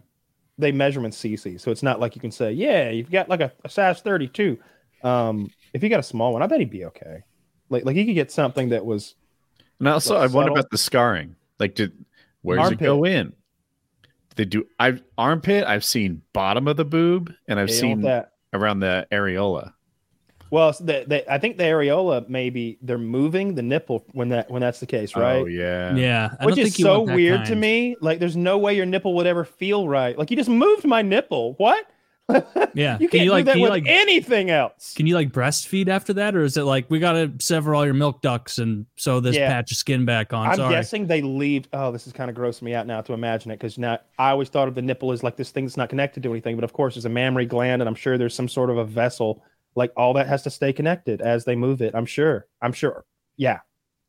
they 0.56 0.70
measurement 0.70 1.14
CC, 1.14 1.60
so 1.60 1.72
it's 1.72 1.82
not 1.82 1.98
like 1.98 2.14
you 2.14 2.20
can 2.20 2.30
say, 2.30 2.52
yeah, 2.52 2.90
you've 2.90 3.10
got 3.10 3.28
like 3.28 3.40
a, 3.40 3.50
a 3.64 3.68
size 3.68 4.00
32. 4.02 4.56
Um, 5.02 5.50
if 5.74 5.82
he 5.82 5.88
got 5.88 5.98
a 5.98 6.04
small 6.04 6.32
one, 6.32 6.42
I 6.42 6.46
bet 6.46 6.60
he'd 6.60 6.70
be 6.70 6.84
okay. 6.84 7.24
Like 7.70 7.84
like 7.84 7.96
he 7.96 8.04
could 8.06 8.14
get 8.14 8.30
something 8.32 8.70
that 8.70 8.84
was 8.84 9.14
And 9.78 9.88
also, 9.88 10.14
What, 10.14 10.22
I 10.22 10.26
wonder 10.26 10.52
about 10.52 10.70
the 10.70 10.78
scarring. 10.78 11.36
Like, 11.58 11.74
did 11.74 11.92
where 12.42 12.58
does 12.58 12.72
it 12.72 12.78
go 12.78 13.04
in? 13.04 13.32
They 14.36 14.44
do. 14.44 14.66
I've 14.78 15.02
armpit. 15.16 15.64
I've 15.64 15.84
seen 15.84 16.22
bottom 16.32 16.68
of 16.68 16.76
the 16.76 16.84
boob, 16.84 17.32
and 17.48 17.58
I've 17.58 17.68
they 17.68 17.74
seen 17.74 18.02
that. 18.02 18.32
around 18.52 18.80
the 18.80 19.06
areola. 19.10 19.72
Well, 20.50 20.72
so 20.72 20.84
the, 20.84 21.04
the, 21.06 21.32
I 21.32 21.38
think 21.38 21.58
the 21.58 21.64
areola 21.64 22.26
maybe 22.28 22.78
they're 22.80 22.96
moving 22.96 23.54
the 23.54 23.62
nipple 23.62 24.04
when 24.12 24.30
that 24.30 24.50
when 24.50 24.62
that's 24.62 24.80
the 24.80 24.86
case, 24.86 25.12
oh, 25.14 25.20
right? 25.20 25.42
Oh 25.42 25.46
yeah. 25.46 25.94
Yeah. 25.94 26.30
I 26.40 26.46
Which 26.46 26.56
don't 26.56 26.66
is 26.66 26.74
think 26.76 26.86
so 26.86 26.98
want 27.00 27.08
that 27.08 27.14
weird 27.16 27.44
to 27.46 27.56
me. 27.56 27.96
Like, 28.00 28.18
there's 28.18 28.36
no 28.36 28.58
way 28.58 28.74
your 28.74 28.86
nipple 28.86 29.14
would 29.14 29.26
ever 29.26 29.44
feel 29.44 29.88
right. 29.88 30.16
Like, 30.16 30.30
you 30.30 30.36
just 30.36 30.48
moved 30.48 30.84
my 30.84 31.02
nipple. 31.02 31.54
What? 31.54 31.86
Yeah. 32.74 32.98
You 33.00 33.08
Can 33.08 33.18
can't 33.20 33.24
you, 33.24 33.30
like- 33.30 33.44
do 33.44 33.46
that 33.46 33.52
can 33.52 33.58
you, 33.58 33.62
with 33.64 33.70
like- 33.70 33.84
anything 33.86 34.50
else. 34.50 34.94
Can 34.94 35.06
you 35.06 35.14
like 35.14 35.30
breastfeed 35.32 35.88
after 35.88 36.12
that, 36.14 36.36
or 36.36 36.42
is 36.44 36.56
it 36.56 36.62
like 36.62 36.90
we 36.90 36.98
gotta 36.98 37.32
sever 37.40 37.74
all 37.74 37.84
your 37.84 37.94
milk 37.94 38.20
ducts 38.22 38.58
and 38.58 38.86
sew 38.96 39.20
this 39.20 39.34
Yeah. 39.36 39.48
patch 39.48 39.72
of 39.72 39.78
skin 39.78 40.04
back 40.04 40.32
on? 40.32 40.48
I'm 40.48 40.56
Sorry. 40.56 40.74
guessing 40.74 41.06
they 41.06 41.22
leave. 41.22 41.66
Oh, 41.72 41.90
this 41.90 42.06
is 42.06 42.12
kind 42.12 42.30
of 42.30 42.36
grossing 42.36 42.62
me 42.62 42.74
out 42.74 42.86
now 42.86 43.00
to 43.00 43.12
imagine 43.14 43.50
it 43.50 43.56
because 43.56 43.78
now 43.78 43.98
I 44.18 44.30
always 44.30 44.48
thought 44.48 44.68
of 44.68 44.74
the 44.74 44.82
nipple 44.82 45.10
as 45.12 45.22
like 45.22 45.36
this 45.36 45.50
thing 45.50 45.64
that's 45.64 45.76
not 45.76 45.88
connected 45.88 46.22
to 46.24 46.30
anything, 46.30 46.54
but 46.56 46.64
of 46.64 46.72
course, 46.72 46.94
there's 46.94 47.04
a 47.06 47.08
mammary 47.10 47.46
gland, 47.46 47.80
and 47.82 47.88
I'm 47.88 47.94
sure 47.94 48.18
there's 48.18 48.34
some 48.34 48.48
sort 48.48 48.70
of 48.70 48.76
a 48.78 48.84
vessel. 48.84 49.42
Like 49.74 49.92
all 49.96 50.12
that 50.14 50.26
has 50.26 50.42
to 50.42 50.50
stay 50.50 50.72
connected 50.72 51.20
as 51.22 51.44
they 51.44 51.54
move 51.56 51.80
it. 51.82 51.94
I'm 51.94 52.06
sure. 52.06 52.46
I'm 52.60 52.72
sure. 52.72 53.04
Yeah. 53.36 53.60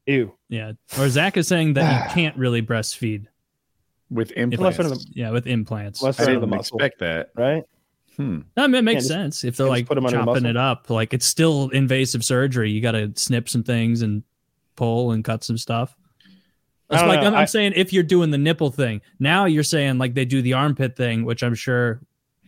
Ew. 0.08 0.34
Yeah. 0.50 0.72
Or 1.00 1.08
Zach 1.10 1.38
is 1.38 1.48
saying 1.48 1.74
that 1.76 2.06
you 2.10 2.14
can't 2.14 2.36
really 2.38 2.62
breastfeed. 2.62 3.28
With 4.10 4.32
implants. 4.32 4.78
one 4.80 4.92
of 4.92 5.00
Yeah, 5.14 5.30
with 5.30 5.46
implants. 5.46 6.02
Unless 6.02 6.20
I 6.20 6.24
under 6.24 6.34
the 6.40 6.46
didn't 6.48 6.58
muscle. 6.58 6.78
expect 6.80 7.00
that. 7.02 7.30
Right. 7.36 7.64
Hmm. 8.20 8.40
I 8.58 8.68
mean, 8.68 8.76
it 8.76 8.82
makes 8.84 9.04
just- 9.04 9.08
sense 9.10 9.44
if 9.46 9.56
they're 9.56 9.68
like 9.70 9.86
put 9.88 9.98
'em 9.98 10.06
under 10.06 10.18
the 10.18 10.26
chopping 10.26 10.44
muscle. 10.44 10.50
it 10.50 10.58
up. 10.58 10.90
Like 10.90 11.14
it's 11.14 11.26
still 11.26 11.70
invasive 11.70 12.26
surgery. 12.26 12.70
You 12.70 12.82
got 12.82 12.92
to 12.92 13.14
snip 13.16 13.48
some 13.48 13.64
things 13.64 14.02
and 14.02 14.24
pull 14.76 15.12
and 15.12 15.24
cut 15.24 15.44
some 15.46 15.58
stuff. 15.58 15.96
I 16.90 16.96
It's 16.96 17.02
don't 17.02 17.08
like 17.08 17.22
know. 17.22 17.28
I'm, 17.28 17.34
I'm 17.36 17.42
I- 17.44 17.46
saying 17.46 17.74
if 17.78 17.94
you're 17.94 18.04
doing 18.04 18.32
the 18.32 18.38
nipple 18.38 18.72
thing, 18.72 19.00
now 19.20 19.46
you're 19.46 19.64
saying 19.64 20.00
like 20.00 20.16
they 20.16 20.26
do 20.26 20.42
the 20.42 20.52
armpit 20.54 20.98
thing, 20.98 21.24
which 21.24 21.44
I'm 21.44 21.56
sure 21.56 22.02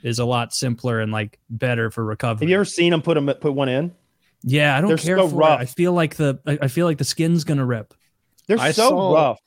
is 0.03 0.19
a 0.19 0.25
lot 0.25 0.53
simpler 0.53 0.99
and 0.99 1.11
like 1.11 1.39
better 1.49 1.89
for 1.89 2.03
recovery. 2.03 2.47
Have 2.47 2.49
you 2.49 2.55
ever 2.55 2.65
seen 2.65 2.91
them 2.91 3.01
put 3.01 3.13
them 3.13 3.27
put 3.39 3.53
one 3.53 3.69
in? 3.69 3.93
yeah, 4.43 4.75
I 4.75 4.81
don't 4.81 4.89
They're 4.89 4.97
care 4.97 5.17
so 5.19 5.29
for 5.29 5.35
rough. 5.37 5.59
it. 5.61 5.63
I 5.63 5.65
feel 5.67 5.93
like 5.93 6.15
the 6.15 6.39
I, 6.45 6.57
I 6.63 6.67
feel 6.67 6.85
like 6.85 6.97
the 6.97 7.05
skin's 7.05 7.43
gonna 7.45 7.65
rip. 7.65 7.93
They're 8.47 8.59
I 8.59 8.71
so 8.71 8.89
saw- 8.89 9.13
rough. 9.13 9.39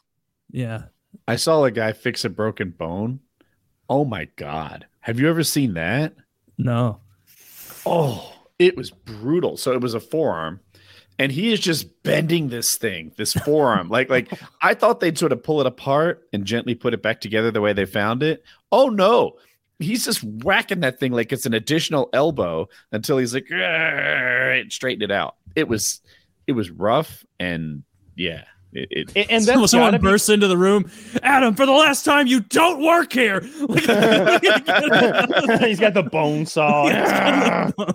Yeah. 0.51 0.85
I 1.29 1.37
saw 1.37 1.65
a 1.65 1.71
guy 1.71 1.93
fix 1.93 2.25
a 2.25 2.31
broken 2.31 2.71
bone. 2.71 3.21
Oh 3.91 4.05
my 4.07 4.27
god. 4.37 4.87
Have 5.05 5.21
you 5.21 5.29
ever 5.29 5.45
seen 5.45 5.75
that? 5.75 6.15
No. 6.57 7.01
Oh, 7.85 8.33
it 8.59 8.75
was 8.75 8.91
brutal. 8.91 9.59
So 9.59 9.73
it 9.73 9.83
was 9.83 9.93
a 9.93 10.01
forearm, 10.01 10.61
and 11.19 11.31
he 11.31 11.53
is 11.53 11.61
just 11.61 12.03
bending 12.03 12.49
this 12.49 12.79
thing, 12.79 13.13
this 13.19 13.33
forearm. 13.45 13.91
like, 13.91 14.09
like 14.09 14.33
I 14.63 14.73
thought 14.73 15.01
they'd 15.01 15.19
sort 15.19 15.33
of 15.33 15.43
pull 15.43 15.61
it 15.61 15.67
apart 15.67 16.27
and 16.33 16.47
gently 16.47 16.75
put 16.75 16.95
it 16.95 17.03
back 17.03 17.21
together 17.21 17.51
the 17.51 17.61
way 17.61 17.75
they 17.75 17.85
found 17.85 18.23
it. 18.23 18.45
Oh 18.73 18.89
no. 18.89 19.35
He's 19.79 20.07
just 20.07 20.25
whacking 20.25 20.81
that 20.81 20.99
thing 20.99 21.13
like 21.13 21.33
it's 21.33 21.45
an 21.45 21.53
additional 21.53 22.09
elbow 22.15 22.67
until 22.91 23.19
he's 23.19 23.35
like, 23.35 23.49
"Argh," 23.53 24.73
straighten 24.73 25.03
it 25.03 25.11
out. 25.11 25.37
It 25.55 25.69
was 25.69 26.01
it 26.47 26.53
was 26.53 26.71
rough 26.71 27.27
and 27.39 27.83
yeah. 28.17 28.45
It, 28.75 29.11
it, 29.15 29.27
And, 29.31 29.45
then 29.45 29.67
Someone, 29.69 29.93
that's 29.93 30.03
be- 30.03 30.09
bursts 30.09 30.29
into 30.29 30.49
the 30.49 30.57
room. 30.59 30.91
Adam, 31.23 31.55
for 31.55 31.65
the 31.65 31.73
last 31.73 32.05
time, 32.05 32.27
you 32.27 32.41
don't 32.41 32.83
work 32.83 33.13
here. 33.13 33.41
He's 35.61 35.79
got 35.81 35.95
the 35.95 36.07
bone 36.11 36.45
saw. 36.55 36.89
yeah, 36.89 37.71
Uh, 37.79 37.93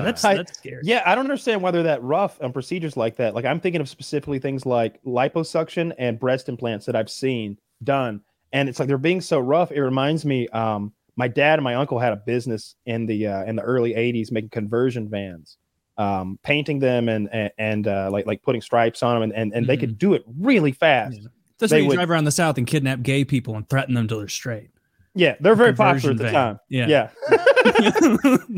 that's 0.00 0.24
I- 0.24 0.36
that's 0.36 0.56
scary. 0.58 0.80
Yeah, 0.84 1.02
I 1.06 1.14
don't 1.14 1.24
understand 1.24 1.62
why 1.62 1.70
they're 1.70 1.82
that 1.84 2.02
rough 2.02 2.40
on 2.42 2.52
procedures 2.52 2.96
like 2.96 3.16
that. 3.16 3.34
Like 3.34 3.44
I'm 3.44 3.60
thinking 3.60 3.80
of 3.80 3.88
specifically 3.88 4.38
things 4.38 4.66
like 4.66 5.02
liposuction 5.04 5.92
and 5.98 6.18
breast 6.18 6.48
implants 6.48 6.86
that 6.86 6.96
I've 6.96 7.10
seen 7.10 7.58
done, 7.84 8.20
and 8.52 8.68
it's 8.68 8.78
like 8.78 8.88
they're 8.88 8.98
being 8.98 9.20
so 9.20 9.38
rough. 9.38 9.70
It 9.72 9.80
reminds 9.82 10.24
me, 10.24 10.48
um, 10.48 10.92
my 11.16 11.28
dad 11.28 11.58
and 11.58 11.64
my 11.64 11.74
uncle 11.74 11.98
had 11.98 12.12
a 12.12 12.16
business 12.16 12.74
in 12.86 13.06
the 13.06 13.26
uh, 13.26 13.44
in 13.44 13.56
the 13.56 13.62
early 13.62 13.92
'80s 13.94 14.32
making 14.32 14.50
conversion 14.50 15.08
vans, 15.08 15.58
um, 15.98 16.38
painting 16.42 16.78
them 16.78 17.08
and 17.08 17.28
and, 17.32 17.50
and 17.58 17.88
uh, 17.88 18.08
like 18.12 18.26
like 18.26 18.42
putting 18.42 18.60
stripes 18.60 19.02
on 19.02 19.14
them, 19.14 19.22
and 19.22 19.32
and, 19.32 19.52
and 19.54 19.66
they 19.66 19.76
could 19.76 19.98
do 19.98 20.14
it 20.14 20.24
really 20.38 20.72
fast. 20.72 21.16
Yeah. 21.20 21.28
That's 21.58 21.70
They 21.72 21.78
why 21.78 21.82
you 21.82 21.88
would- 21.88 21.94
drive 21.94 22.10
around 22.10 22.24
the 22.24 22.30
South 22.32 22.58
and 22.58 22.66
kidnap 22.66 23.02
gay 23.02 23.24
people 23.24 23.56
and 23.56 23.66
threaten 23.68 23.94
them 23.94 24.06
till 24.08 24.18
they're 24.18 24.28
straight. 24.28 24.68
Yeah, 25.14 25.36
they're 25.40 25.54
very 25.54 25.72
popular 25.72 26.10
at 26.12 26.18
the 26.18 26.24
van. 26.24 26.32
time. 26.34 26.60
Yeah. 26.68 26.86
Yeah. 26.86 28.56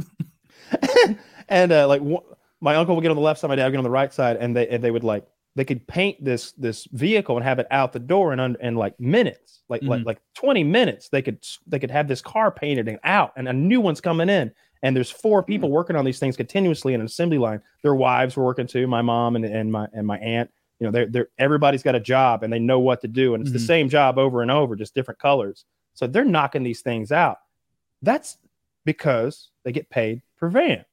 and 1.49 1.73
uh, 1.73 1.87
like 1.89 2.03
wh- 2.03 2.25
my 2.61 2.75
uncle 2.75 2.95
would 2.97 3.03
get 3.03 3.11
on 3.11 3.17
the 3.17 3.23
left 3.23 3.41
side, 3.41 3.49
my 3.49 3.57
dad 3.57 3.65
would 3.67 3.71
get 3.73 3.79
on 3.79 3.85
the 3.85 3.91
right 3.91 4.13
side, 4.13 4.37
and 4.37 4.57
they 4.57 4.69
and 4.69 4.83
they 4.83 4.91
would 4.91 5.05
like 5.05 5.25
they 5.55 5.65
could 5.65 5.87
paint 5.87 6.23
this 6.25 6.53
this 6.53 6.87
vehicle 6.93 7.37
and 7.37 7.45
have 7.45 7.59
it 7.59 7.67
out 7.71 7.93
the 7.93 7.99
door 7.99 8.33
in 8.33 8.41
under 8.41 8.59
in 8.61 8.75
like 8.75 8.99
minutes, 9.01 9.63
like 9.69 9.83
like 9.83 10.03
Mhm. 10.03 10.07
like 10.07 10.19
twenty 10.35 10.65
minutes. 10.65 11.09
They 11.09 11.23
could 11.23 11.45
they 11.67 11.79
could 11.79 11.91
have 11.91 12.09
this 12.09 12.21
car 12.21 12.51
painted 12.51 12.89
and 12.89 12.99
out, 13.05 13.33
and 13.37 13.49
a 13.49 13.53
new 13.53 13.81
one's 13.81 14.01
coming 14.01 14.29
in. 14.29 14.53
And 14.83 14.95
there's 14.97 15.11
four 15.11 15.43
people 15.43 15.71
working 15.71 15.97
on 15.97 16.05
these 16.05 16.19
things 16.19 16.37
continuously 16.37 16.95
in 16.95 17.01
an 17.01 17.07
assembly 17.07 17.39
line. 17.39 17.61
Their 17.83 17.95
wives 17.95 18.37
were 18.37 18.45
working 18.45 18.67
too. 18.67 18.87
My 18.87 19.03
mom 19.03 19.37
and, 19.37 19.45
and 19.45 19.73
my 19.73 19.89
and 19.93 20.07
my 20.07 20.19
aunt. 20.19 20.51
You 20.81 20.87
know, 20.87 20.91
they're 20.93 21.07
they're 21.07 21.29
everybody's 21.39 21.83
got 21.83 21.97
a 21.97 22.01
job 22.01 22.45
and 22.45 22.53
they 22.53 22.61
know 22.61 22.79
what 22.79 23.01
to 23.01 23.09
do, 23.09 23.35
and 23.35 23.43
it's 23.43 23.53
the 23.53 23.59
Mhm. 23.59 23.67
same 23.67 23.89
job 23.89 24.17
over 24.19 24.43
and 24.43 24.51
over, 24.51 24.77
just 24.77 24.95
different 24.95 25.19
colors. 25.19 25.65
So 25.95 26.07
they're 26.07 26.25
knocking 26.25 26.63
these 26.63 26.81
things 26.83 27.11
out. 27.11 27.39
That's 28.03 28.37
because 28.85 29.49
they 29.65 29.73
get 29.73 29.91
paid 29.91 30.23
per 30.39 30.49
van. 30.49 30.85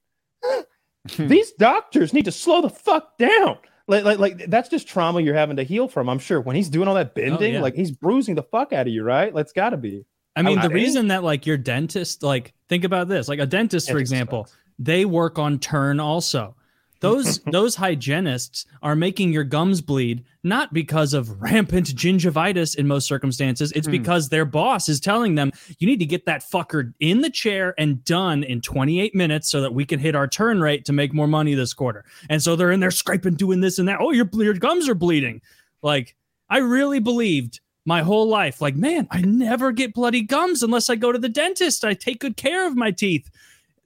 These 1.18 1.52
doctors 1.52 2.12
need 2.12 2.24
to 2.24 2.32
slow 2.32 2.60
the 2.62 2.68
fuck 2.70 3.16
down. 3.16 3.58
Like, 3.86 4.04
like, 4.04 4.18
like 4.18 4.46
that's 4.50 4.68
just 4.68 4.88
trauma 4.88 5.20
you're 5.20 5.34
having 5.36 5.56
to 5.58 5.62
heal 5.62 5.86
from. 5.86 6.08
I'm 6.08 6.18
sure 6.18 6.40
when 6.40 6.56
he's 6.56 6.68
doing 6.68 6.88
all 6.88 6.96
that 6.96 7.14
bending, 7.14 7.54
yeah. 7.54 7.60
like 7.60 7.76
he's 7.76 7.92
bruising 7.92 8.34
the 8.34 8.42
fuck 8.42 8.72
out 8.72 8.88
of 8.88 8.92
you, 8.92 9.04
right? 9.04 9.32
That's 9.32 9.52
got 9.52 9.70
to 9.70 9.76
be. 9.76 10.04
I 10.36 10.42
mean, 10.42 10.60
the 10.60 10.68
reason 10.70 11.08
that 11.08 11.24
like 11.24 11.46
your 11.46 11.56
dentist, 11.56 12.22
like, 12.22 12.52
think 12.68 12.84
about 12.84 13.08
this, 13.08 13.28
like 13.28 13.38
a 13.38 13.46
dentist, 13.46 13.90
for 13.90 13.98
example, 13.98 14.48
they 14.78 15.04
work 15.04 15.38
on 15.38 15.58
turn 15.58 15.98
also. 15.98 16.54
Those 17.00 17.38
those 17.52 17.74
hygienists 17.76 18.64
are 18.82 18.96
making 18.96 19.32
your 19.32 19.44
gums 19.44 19.80
bleed 19.80 20.24
not 20.42 20.72
because 20.72 21.12
of 21.12 21.42
rampant 21.42 21.88
gingivitis 21.88 22.76
in 22.76 22.86
most 22.86 23.06
circumstances. 23.06 23.70
It's 23.72 23.86
Hmm. 23.86 23.92
because 23.92 24.28
their 24.28 24.44
boss 24.44 24.88
is 24.88 25.00
telling 25.00 25.34
them 25.34 25.52
you 25.78 25.86
need 25.86 25.98
to 25.98 26.06
get 26.06 26.24
that 26.26 26.42
fucker 26.42 26.92
in 27.00 27.20
the 27.20 27.30
chair 27.30 27.74
and 27.78 28.02
done 28.04 28.42
in 28.44 28.60
28 28.60 29.14
minutes 29.14 29.50
so 29.50 29.60
that 29.60 29.74
we 29.74 29.84
can 29.84 29.98
hit 29.98 30.14
our 30.14 30.26
turn 30.28 30.60
rate 30.60 30.84
to 30.86 30.92
make 30.92 31.12
more 31.12 31.26
money 31.26 31.54
this 31.54 31.74
quarter. 31.74 32.04
And 32.30 32.42
so 32.42 32.56
they're 32.56 32.72
in 32.72 32.80
there 32.80 32.90
scraping, 32.90 33.34
doing 33.34 33.60
this 33.60 33.78
and 33.78 33.88
that. 33.88 33.98
Oh, 34.00 34.10
your 34.12 34.28
your 34.34 34.54
gums 34.54 34.88
are 34.88 34.94
bleeding. 34.94 35.42
Like 35.82 36.14
I 36.48 36.58
really 36.58 37.00
believed 37.00 37.60
my 37.86 38.02
whole 38.02 38.28
life, 38.28 38.60
like 38.60 38.76
man, 38.76 39.08
I 39.10 39.22
never 39.22 39.72
get 39.72 39.94
bloody 39.94 40.20
gums 40.20 40.62
unless 40.62 40.90
I 40.90 40.96
go 40.96 41.12
to 41.12 41.18
the 41.18 41.30
dentist. 41.30 41.84
I 41.84 41.94
take 41.94 42.20
good 42.20 42.36
care 42.36 42.66
of 42.66 42.76
my 42.76 42.90
teeth 42.90 43.30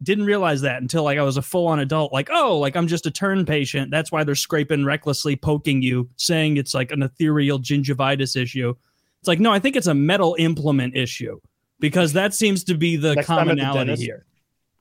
didn't 0.03 0.25
realize 0.25 0.63
that 0.63 0.81
until 0.81 1.03
like 1.03 1.19
I 1.19 1.23
was 1.23 1.37
a 1.37 1.43
full 1.43 1.67
on 1.67 1.79
adult. 1.79 2.13
Like, 2.13 2.29
oh, 2.33 2.59
like 2.59 2.77
I'm 2.77 2.87
just 2.87 3.07
a 3.07 3.11
turn 3.11 3.45
patient. 3.45 3.91
That's 3.91 4.11
why 4.11 4.25
they're 4.25 4.35
scraping 4.35 4.85
recklessly, 4.85 5.37
poking 5.37 5.83
you, 5.83 6.09
saying 6.17 6.57
it's 6.57 6.75
like 6.75 6.91
an 6.91 7.03
ethereal 7.03 7.59
gingivitis 7.59 8.37
issue. 8.37 8.75
It's 9.19 9.29
like, 9.29 9.41
no, 9.41 9.53
I 9.53 9.59
think 9.59 9.77
it's 9.77 9.87
a 9.87 9.95
metal 9.95 10.37
implement 10.39 10.97
issue 10.97 11.39
because 11.79 12.15
that 12.15 12.33
seems 12.33 12.65
to 12.65 12.75
be 12.75 12.97
the 12.97 13.15
Next 13.15 13.29
at 13.29 13.35
the 13.35 13.41
commonality 13.41 13.79
dentist- 13.79 14.03
here. 14.03 14.25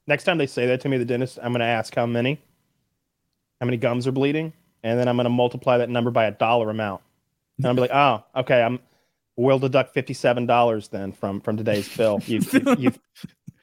Next 0.07 0.23
time 0.23 0.39
they 0.39 0.47
say 0.47 0.65
that 0.65 0.81
to 0.81 0.89
me, 0.89 0.97
the 0.97 1.05
dentist, 1.05 1.37
I'm 1.43 1.51
going 1.51 1.59
to 1.59 1.65
ask 1.65 1.93
how 1.93 2.07
many, 2.07 2.41
how 3.59 3.67
many 3.67 3.77
gums 3.77 4.07
are 4.07 4.11
bleeding, 4.11 4.53
and 4.81 4.99
then 4.99 5.07
I'm 5.07 5.17
going 5.17 5.25
to 5.25 5.29
multiply 5.29 5.77
that 5.77 5.89
number 5.89 6.09
by 6.09 6.25
a 6.25 6.31
dollar 6.31 6.71
amount, 6.71 7.03
and 7.57 7.67
I'll 7.67 7.75
be 7.75 7.81
like, 7.81 7.93
oh, 7.93 8.23
okay, 8.37 8.63
I'm. 8.63 8.79
We'll 9.39 9.57
deduct 9.57 9.93
fifty-seven 9.93 10.47
dollars 10.47 10.89
then 10.89 11.13
from 11.13 11.39
from 11.39 11.55
today's 11.55 11.87
bill. 11.95 12.19
You've, 12.25 12.53
you've, 12.53 12.79
you've 12.79 12.99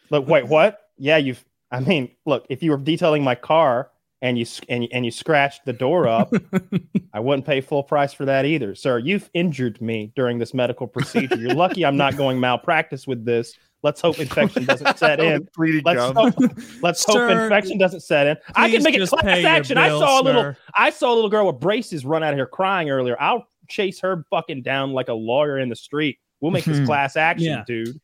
look. 0.08 0.26
Wait, 0.26 0.46
what? 0.46 0.88
Yeah, 0.96 1.18
you've. 1.18 1.44
I 1.70 1.80
mean, 1.80 2.12
look. 2.24 2.46
If 2.48 2.62
you 2.62 2.70
were 2.70 2.78
detailing 2.78 3.22
my 3.22 3.34
car 3.34 3.90
and 4.22 4.38
you 4.38 4.46
and 4.70 4.84
you, 4.84 4.88
and 4.90 5.04
you 5.04 5.10
scratched 5.10 5.66
the 5.66 5.74
door 5.74 6.08
up, 6.08 6.32
I 7.12 7.20
wouldn't 7.20 7.44
pay 7.44 7.60
full 7.60 7.82
price 7.82 8.14
for 8.14 8.24
that 8.24 8.46
either, 8.46 8.74
sir. 8.74 8.98
You've 8.98 9.28
injured 9.34 9.82
me 9.82 10.12
during 10.16 10.38
this 10.38 10.54
medical 10.54 10.86
procedure. 10.86 11.36
You're 11.36 11.54
lucky 11.54 11.84
I'm 11.84 11.98
not 11.98 12.16
going 12.16 12.40
malpractice 12.40 13.06
with 13.06 13.26
this, 13.26 13.58
Let's 13.86 14.00
hope 14.00 14.18
infection 14.18 14.64
doesn't 14.66 14.98
set 14.98 15.20
in. 15.20 15.48
Let's 15.84 16.16
hope, 16.16 16.34
let's 16.82 17.04
hope 17.04 17.30
infection 17.30 17.78
doesn't 17.78 18.00
set 18.00 18.26
in. 18.26 18.36
I 18.54 18.68
can 18.68 18.82
make 18.82 18.96
it 18.96 19.08
class 19.08 19.44
action. 19.44 19.78
I 19.78 19.88
bill, 19.88 20.00
saw 20.00 20.20
a 20.20 20.22
little 20.22 20.42
sir. 20.42 20.56
I 20.74 20.90
saw 20.90 21.12
a 21.12 21.14
little 21.14 21.30
girl 21.30 21.46
with 21.46 21.60
braces 21.60 22.04
run 22.04 22.24
out 22.24 22.32
of 22.32 22.36
here 22.36 22.46
crying 22.46 22.90
earlier. 22.90 23.16
I'll 23.20 23.46
chase 23.68 24.00
her 24.00 24.24
fucking 24.30 24.62
down 24.62 24.92
like 24.92 25.08
a 25.08 25.14
lawyer 25.14 25.58
in 25.58 25.68
the 25.68 25.76
street. 25.76 26.18
We'll 26.40 26.52
make 26.52 26.64
this 26.64 26.84
class 26.86 27.16
action, 27.16 27.46
Yeah. 27.46 27.64
dude. 27.66 28.00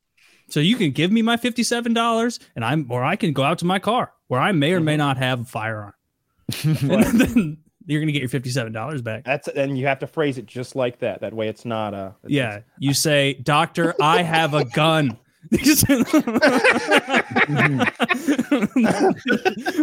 So 0.48 0.60
you 0.60 0.76
can 0.76 0.90
give 0.90 1.10
me 1.10 1.22
my 1.22 1.36
fifty-seven 1.36 1.94
dollars, 1.94 2.38
and 2.54 2.64
I'm, 2.64 2.86
or 2.90 3.02
I 3.02 3.16
can 3.16 3.32
go 3.32 3.42
out 3.42 3.58
to 3.58 3.64
my 3.64 3.78
car 3.78 4.12
where 4.28 4.40
I 4.40 4.52
may 4.52 4.72
or 4.72 4.80
may 4.80 4.94
uh-huh. 4.94 5.06
not 5.06 5.16
have 5.16 5.40
a 5.40 5.44
firearm, 5.44 5.94
and 6.62 7.20
then 7.20 7.58
you're 7.86 8.00
gonna 8.00 8.12
get 8.12 8.20
your 8.20 8.28
fifty-seven 8.28 8.72
dollars 8.72 9.00
back. 9.00 9.24
That's 9.24 9.48
and 9.48 9.78
you 9.78 9.86
have 9.86 10.00
to 10.00 10.06
phrase 10.06 10.38
it 10.38 10.46
just 10.46 10.76
like 10.76 10.98
that. 10.98 11.20
That 11.20 11.32
way, 11.32 11.48
it's 11.48 11.64
not 11.64 11.94
uh, 11.94 12.12
a 12.24 12.28
Yeah, 12.28 12.60
you 12.78 12.92
say, 12.92 13.34
"Doctor, 13.34 13.94
I 14.00 14.22
have 14.22 14.52
a 14.54 14.64
gun." 14.64 15.16
Mm-hmm. 15.50 17.12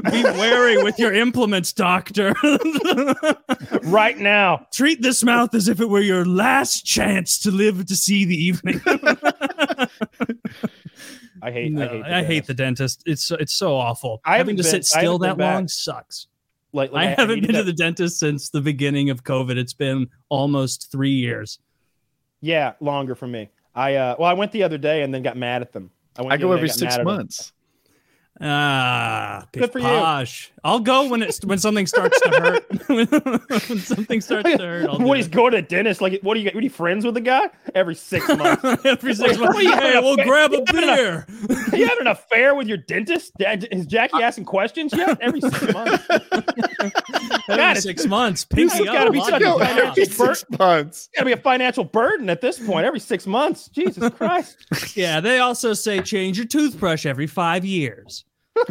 Be 0.12 0.24
wary 0.24 0.82
with 0.84 1.00
your 1.00 1.14
implements, 1.14 1.74
doctor. 1.74 2.34
right 3.84 4.18
now. 4.18 4.66
Treat 4.74 5.02
this 5.02 5.24
mouth 5.24 5.54
as 5.54 5.68
if 5.68 5.80
it 5.80 5.90
were 5.90 6.02
your 6.02 6.26
last 6.26 6.86
chance 6.86 7.40
to 7.40 7.52
live 7.52 7.86
to 7.88 7.96
see 7.96 8.26
the 8.26 8.36
evening. 8.36 8.82
I 11.42 11.52
hate. 11.52 11.72
No, 11.72 11.84
I 11.84 11.88
hate. 11.88 12.04
I 12.06 12.24
hate 12.24 12.46
the 12.48 12.54
dentist. 12.54 13.04
It's 13.06 13.24
so- 13.24 13.38
it's 13.38 13.54
so 13.54 13.76
awful. 13.76 14.22
I 14.26 14.38
Having 14.38 14.58
to 14.58 14.64
been- 14.64 14.72
sit 14.72 14.86
still 14.86 15.18
that 15.20 15.38
long 15.38 15.64
back. 15.64 15.70
sucks. 15.70 16.28
Like, 16.74 16.92
like 16.92 17.08
I 17.08 17.12
haven't 17.22 17.42
been 17.42 17.52
to 17.54 17.58
that- 17.60 17.64
the 17.66 17.74
dentist 17.74 18.20
since 18.20 18.50
the 18.50 18.62
beginning 18.62 19.10
of 19.10 19.24
COVID. 19.24 19.58
It's 19.58 19.74
been 19.74 20.08
almost 20.30 20.92
three 20.92 21.14
years. 21.14 21.60
Yeah, 22.42 22.74
longer 22.80 23.16
for 23.16 23.28
me. 23.28 23.50
I 23.76 23.96
uh, 23.96 24.16
well, 24.20 24.30
I 24.30 24.34
went 24.34 24.52
the 24.52 24.64
other 24.64 24.78
day 24.78 25.04
and 25.04 25.14
then 25.14 25.24
got 25.24 25.38
mad 25.38 25.62
at 25.62 25.72
them. 25.74 25.92
went 26.18 26.32
I 26.32 26.38
go 26.38 26.52
every 26.52 26.70
six 26.70 26.82
mad 26.82 26.92
at 26.94 26.98
them. 26.98 27.06
months. 27.06 27.54
Ah, 28.42 29.46
Good 29.52 29.70
for 29.74 29.80
you. 29.80 30.26
I'll 30.64 30.80
go 30.80 31.10
when 31.10 31.22
it's 31.22 31.44
when 31.44 31.58
something 31.60 31.86
starts 31.86 32.18
to 32.22 32.30
hurt. 32.30 32.88
when 33.70 33.80
something 33.80 34.22
starts 34.22 34.50
to 34.50 34.58
hurt, 34.58 34.90
I'll 34.90 34.98
do 35.00 35.04
what 35.04 35.18
he's 35.18 35.26
it. 35.28 35.32
going 35.34 35.52
to 35.52 35.62
dentist? 35.62 36.00
Like, 36.00 36.22
what 36.22 36.38
are 36.38 36.40
you? 36.40 36.46
What 36.46 36.56
are 36.56 36.62
you 36.62 36.70
friends 36.70 37.04
with 37.04 37.16
the 37.16 37.22
guy? 37.22 37.50
Every 37.76 37.96
six 37.96 38.26
months. 38.38 38.64
Every 38.86 39.14
six 39.14 39.38
months. 39.38 39.62
You 39.62 39.74
Hey, 39.76 40.00
we'll 40.00 40.16
fa- 40.16 40.24
grab 40.24 40.54
a 40.54 40.56
you 40.56 40.64
having 40.68 40.84
a- 40.90 40.96
beer. 40.96 41.26
You 41.74 41.86
having 41.88 42.02
an 42.02 42.08
affair 42.08 42.56
with 42.56 42.68
your 42.70 42.78
dentist? 42.78 43.34
Is 43.40 43.86
Jackie 43.86 44.24
asking 44.24 44.46
questions 44.46 44.94
yet? 44.96 45.20
Every 45.20 45.42
six 45.42 45.74
months. 45.74 46.08
Every 47.50 47.64
it's- 47.64 47.84
six 47.84 48.06
months. 48.06 48.44
This 48.46 48.72
Pinky 48.74 48.86
has 48.86 48.94
gotta 48.96 49.12
be 49.12 49.20
such 49.22 49.42
a 49.42 49.46
down. 49.46 49.60
financial 49.60 49.88
every 49.88 50.06
six 50.06 50.46
months. 50.58 51.10
Got 51.16 51.22
to 51.22 51.26
be 51.26 51.32
a 51.34 51.38
financial 51.38 51.84
burden 51.84 52.30
at 52.30 52.42
this 52.42 52.60
point. 52.66 52.86
Every 52.86 53.00
six 53.00 53.26
months. 53.28 53.68
Jesus 53.70 54.10
Christ. 54.18 54.58
Yeah, 54.96 55.20
they 55.20 55.40
also 55.40 55.74
say 55.74 56.02
change 56.02 56.38
your 56.38 56.48
toothbrush 56.48 57.06
every 57.06 57.28
five 57.28 57.66
years. 57.66 58.26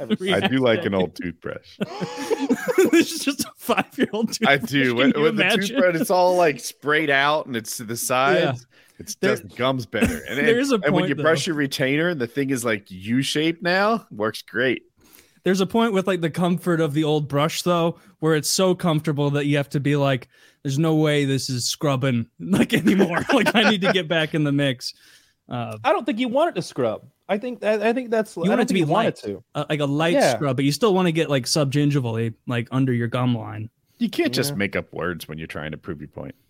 I 0.00 0.46
do 0.48 0.58
like 0.58 0.84
an 0.84 0.94
old 0.94 1.16
toothbrush. 1.16 1.78
this 2.92 3.12
is 3.12 3.18
just 3.20 3.44
a 3.44 3.50
five-year-old 3.56 4.28
toothbrush. 4.32 4.48
I 4.50 4.56
do. 4.58 4.88
Can 4.90 4.96
When, 4.96 5.12
you 5.16 5.22
when 5.22 5.36
the 5.36 5.42
imagine? 5.42 5.60
toothbrush, 5.68 5.96
it's 6.00 6.10
all 6.10 6.36
like 6.36 6.60
sprayed 6.60 7.10
out 7.10 7.46
and 7.46 7.56
it's 7.56 7.76
to 7.78 7.84
the 7.84 7.96
sides. 7.96 8.66
It's 8.98 9.14
There- 9.16 9.36
just 9.36 9.56
gums 9.56 9.86
better. 9.86 10.22
And, 10.28 10.38
there 10.38 10.58
is 10.58 10.70
a 10.72 10.74
and 10.76 10.84
when 10.84 11.02
point, 11.04 11.08
you 11.08 11.14
brush 11.16 11.46
your 11.46 11.56
retainer, 11.56 12.14
the 12.14 12.26
thing 12.26 12.50
is 12.50 12.64
like 12.64 12.90
U 12.90 13.22
shaped 13.22 13.62
now. 13.62 14.06
Works 14.10 14.42
great. 14.42 14.82
There's 15.44 15.60
a 15.60 15.66
point 15.66 15.92
with 15.92 16.06
like 16.06 16.20
the 16.20 16.30
comfort 16.30 16.80
of 16.80 16.94
the 16.94 17.04
old 17.04 17.28
brush 17.28 17.62
though, 17.62 17.98
where 18.20 18.34
it's 18.34 18.50
so 18.50 18.74
comfortable 18.74 19.30
that 19.30 19.46
you 19.46 19.56
have 19.56 19.68
to 19.70 19.80
be 19.80 19.96
like, 19.96 20.28
"There's 20.62 20.78
no 20.78 20.94
way 20.96 21.24
this 21.24 21.48
is 21.50 21.64
scrubbing 21.64 22.26
like 22.40 22.72
anymore. 22.74 23.20
like 23.32 23.54
I 23.54 23.70
need 23.70 23.80
to 23.82 23.92
get 23.92 24.08
back 24.08 24.34
in 24.34 24.44
the 24.44 24.52
mix." 24.52 24.94
Uh, 25.48 25.78
I 25.82 25.92
don't 25.92 26.04
think 26.04 26.18
you 26.18 26.28
want 26.28 26.50
it 26.50 26.54
to 26.56 26.62
scrub. 26.62 27.06
I 27.30 27.38
think 27.38 27.60
that 27.60 27.82
I 27.82 27.92
think 27.92 28.10
that's. 28.10 28.36
I 28.36 28.42
want 28.42 28.60
it 28.60 28.68
to 28.68 28.74
be 28.74 28.80
you 28.80 28.86
want 28.86 29.06
light. 29.06 29.18
it 29.18 29.22
to. 29.26 29.42
uh, 29.54 29.64
like 29.70 29.80
a 29.80 29.86
light 29.86 30.14
Yeah. 30.14 30.34
scrub, 30.34 30.56
but 30.56 30.64
you 30.64 30.72
still 30.72 30.94
want 30.94 31.06
to 31.06 31.12
get 31.12 31.30
like 31.30 31.44
subgingivally, 31.44 32.34
like 32.46 32.68
under 32.70 32.92
your 32.92 33.08
gum 33.08 33.34
line. 33.36 33.70
You 33.98 34.08
can't 34.10 34.32
just 34.32 34.56
make 34.56 34.76
up 34.76 34.92
words 34.92 35.26
when 35.26 35.38
you're 35.38 35.46
trying 35.48 35.70
to 35.72 35.76
prove 35.78 36.00
your 36.00 36.08
point. 36.08 36.34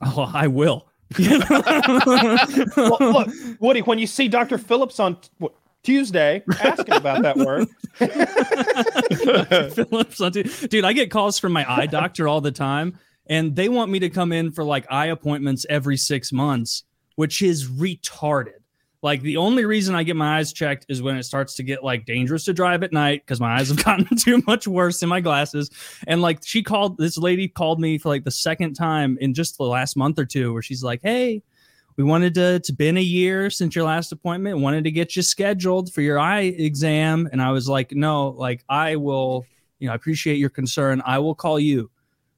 Oh, 0.00 0.30
I 0.32 0.46
will. 0.46 0.88
Well, 1.18 2.96
look, 3.00 3.28
Woody, 3.60 3.80
when 3.82 3.98
you 3.98 4.06
see 4.06 4.28
Dr. 4.28 4.56
Phillips 4.58 4.98
on 5.00 5.18
what, 5.38 5.52
Tuesday, 5.82 6.42
asking 6.60 6.94
about 6.94 7.22
that 7.22 7.36
word. 7.36 7.66
Phillips 9.74 10.68
dude, 10.68 10.84
I 10.84 10.92
get 10.92 11.10
calls 11.10 11.38
from 11.38 11.52
my 11.52 11.70
eye 11.70 11.86
doctor 11.86 12.28
all 12.28 12.40
the 12.40 12.52
time, 12.52 12.98
and 13.26 13.56
they 13.56 13.68
want 13.68 13.90
me 13.90 13.98
to 14.00 14.10
come 14.10 14.32
in 14.32 14.52
for 14.52 14.64
like 14.64 14.86
eye 14.90 15.06
appointments 15.06 15.66
every 15.68 15.96
six 15.96 16.32
months, 16.32 16.84
which 17.16 17.42
is 17.42 17.68
retarded. 17.68 18.62
Like 19.02 19.22
the 19.22 19.36
only 19.36 19.64
reason 19.64 19.96
I 19.96 20.04
get 20.04 20.14
my 20.14 20.38
eyes 20.38 20.52
checked 20.52 20.86
is 20.88 21.02
when 21.02 21.16
it 21.16 21.24
starts 21.24 21.56
to 21.56 21.64
get 21.64 21.82
like 21.82 22.06
dangerous 22.06 22.44
to 22.44 22.52
drive 22.52 22.84
at 22.84 22.92
night 22.92 23.22
because 23.26 23.40
my 23.40 23.56
eyes 23.56 23.68
have 23.68 23.84
gotten 23.84 24.16
too 24.16 24.42
much 24.46 24.68
worse 24.68 25.02
in 25.02 25.08
my 25.08 25.20
glasses. 25.20 25.70
And 26.06 26.22
like 26.22 26.38
she 26.44 26.62
called 26.62 26.98
this 26.98 27.18
lady 27.18 27.48
called 27.48 27.80
me 27.80 27.98
for 27.98 28.08
like 28.08 28.22
the 28.22 28.30
second 28.30 28.74
time 28.74 29.18
in 29.20 29.34
just 29.34 29.58
the 29.58 29.64
last 29.64 29.96
month 29.96 30.20
or 30.20 30.24
two, 30.24 30.52
where 30.52 30.62
she's 30.62 30.84
like, 30.84 31.00
"Hey, 31.02 31.42
we 31.96 32.04
wanted 32.04 32.34
to 32.34 32.54
it's 32.54 32.70
been 32.70 32.96
a 32.96 33.02
year 33.02 33.50
since 33.50 33.74
your 33.74 33.84
last 33.84 34.12
appointment 34.12 34.58
wanted 34.58 34.84
to 34.84 34.90
get 34.90 35.16
you 35.16 35.22
scheduled 35.22 35.92
for 35.92 36.00
your 36.00 36.18
eye 36.18 36.42
exam. 36.42 37.28
And 37.32 37.42
i 37.42 37.50
was 37.50 37.68
like 37.68 37.92
no 37.92 38.30
like 38.30 38.64
i 38.68 38.96
will 38.96 39.44
you 39.78 39.86
know 39.86 39.92
i 39.92 39.96
appreciate 39.96 40.36
your 40.36 40.50
concern. 40.50 41.02
I 41.04 41.18
will 41.18 41.34
call 41.34 41.58
you 41.58 41.90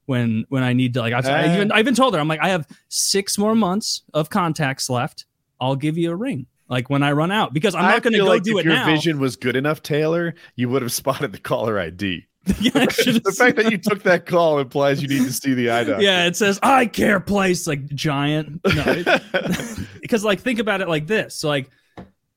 when 0.05 0.45
when 0.49 0.63
i 0.63 0.73
need 0.73 0.93
to 0.93 0.99
like 0.99 1.13
I, 1.13 1.19
I 1.19 1.55
even 1.55 1.71
i 1.71 1.79
even 1.79 1.95
told 1.95 2.13
her 2.13 2.19
i'm 2.19 2.27
like 2.27 2.41
i 2.41 2.49
have 2.49 2.67
six 2.89 3.37
more 3.37 3.55
months 3.55 4.03
of 4.13 4.29
contacts 4.29 4.89
left. 4.89 5.25
I'll 5.59 5.75
give 5.75 5.97
you 5.97 6.11
a 6.11 6.15
ring 6.15 6.47
like 6.67 6.89
when 6.89 7.03
i 7.03 7.11
run 7.11 7.31
out 7.31 7.53
because 7.53 7.75
i'm 7.75 7.85
I 7.85 7.91
not 7.91 8.03
going 8.03 8.13
to 8.13 8.19
go 8.19 8.25
like 8.25 8.43
do 8.43 8.57
if 8.57 8.65
it 8.65 8.69
your 8.69 8.75
now. 8.75 8.87
Your 8.87 8.95
vision 8.95 9.19
was 9.19 9.35
good 9.35 9.55
enough, 9.55 9.81
Taylor, 9.81 10.35
you 10.55 10.69
would 10.69 10.81
have 10.81 10.91
spotted 11.01 11.31
the 11.31 11.39
caller 11.39 11.79
ID. 11.79 12.27
Yeah, 12.59 12.71
the 12.85 13.35
fact 13.37 13.55
that 13.57 13.71
you 13.71 13.77
took 13.77 14.03
that 14.03 14.25
call 14.25 14.59
implies 14.59 15.01
you 15.01 15.07
need 15.07 15.23
to 15.23 15.33
see 15.33 15.53
the 15.53 15.69
eye 15.69 15.83
doctor. 15.83 16.03
yeah 16.03 16.25
it 16.25 16.35
says 16.35 16.59
i 16.61 16.85
care 16.85 17.19
place 17.19 17.65
like 17.67 17.85
giant. 17.87 18.61
No 18.65 18.83
it- 18.87 19.87
because 20.01 20.23
like 20.23 20.39
think 20.39 20.59
about 20.59 20.81
it 20.81 20.87
like 20.87 21.07
this 21.07 21.35
so 21.35 21.47
like 21.47 21.69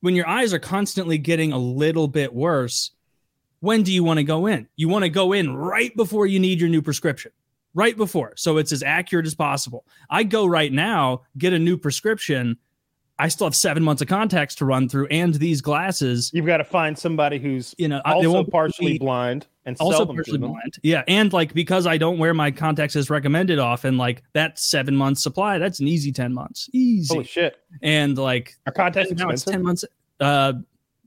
when 0.00 0.14
your 0.14 0.28
eyes 0.28 0.54
are 0.54 0.58
constantly 0.58 1.18
getting 1.18 1.52
a 1.52 1.58
little 1.58 2.08
bit 2.08 2.32
worse 2.32 2.92
when 3.60 3.82
do 3.82 3.92
you 3.92 4.04
want 4.04 4.18
to 4.18 4.24
go 4.24 4.46
in? 4.46 4.68
You 4.76 4.88
want 4.88 5.02
to 5.02 5.08
go 5.08 5.32
in 5.32 5.54
right 5.54 5.94
before 5.96 6.26
you 6.26 6.38
need 6.38 6.60
your 6.60 6.70
new 6.70 6.80
prescription. 6.80 7.32
Right 7.74 7.96
before 7.96 8.32
so 8.36 8.56
it's 8.56 8.72
as 8.72 8.82
accurate 8.82 9.26
as 9.26 9.34
possible. 9.34 9.84
I 10.08 10.22
go 10.22 10.46
right 10.46 10.72
now 10.72 11.22
get 11.36 11.52
a 11.52 11.58
new 11.58 11.76
prescription 11.76 12.56
i 13.18 13.28
still 13.28 13.46
have 13.46 13.56
seven 13.56 13.82
months 13.82 14.02
of 14.02 14.08
contacts 14.08 14.54
to 14.54 14.64
run 14.64 14.88
through 14.88 15.06
and 15.08 15.34
these 15.34 15.60
glasses 15.60 16.30
You've 16.32 16.46
got 16.46 16.58
to 16.58 16.64
find 16.64 16.98
somebody 16.98 17.38
who's 17.38 17.74
you 17.78 17.88
know 17.88 18.00
also 18.04 18.44
partially 18.44 18.92
be- 18.92 18.98
blind 18.98 19.46
and 19.68 19.76
sell 19.76 19.88
also 19.88 19.98
them 20.06 20.16
to 20.16 20.22
partially 20.22 20.38
them. 20.38 20.50
blind. 20.52 20.78
Yeah, 20.82 21.04
and 21.06 21.30
like 21.30 21.52
because 21.52 21.86
I 21.86 21.98
don't 21.98 22.16
wear 22.16 22.32
my 22.32 22.50
contacts 22.50 22.96
as 22.96 23.10
recommended 23.10 23.58
often, 23.58 23.98
like 23.98 24.22
that 24.32 24.58
seven 24.58 24.96
months 24.96 25.22
supply, 25.22 25.58
that's 25.58 25.78
an 25.78 25.86
easy 25.86 26.10
ten 26.10 26.32
months, 26.32 26.70
easy. 26.72 27.14
Holy 27.14 27.26
shit! 27.26 27.58
and 27.82 28.16
like 28.16 28.56
our 28.66 28.72
contacts 28.72 29.10
now 29.12 29.28
it's 29.28 29.42
expensive? 29.42 29.52
ten 29.52 29.62
months. 29.62 29.84
Uh, 30.20 30.54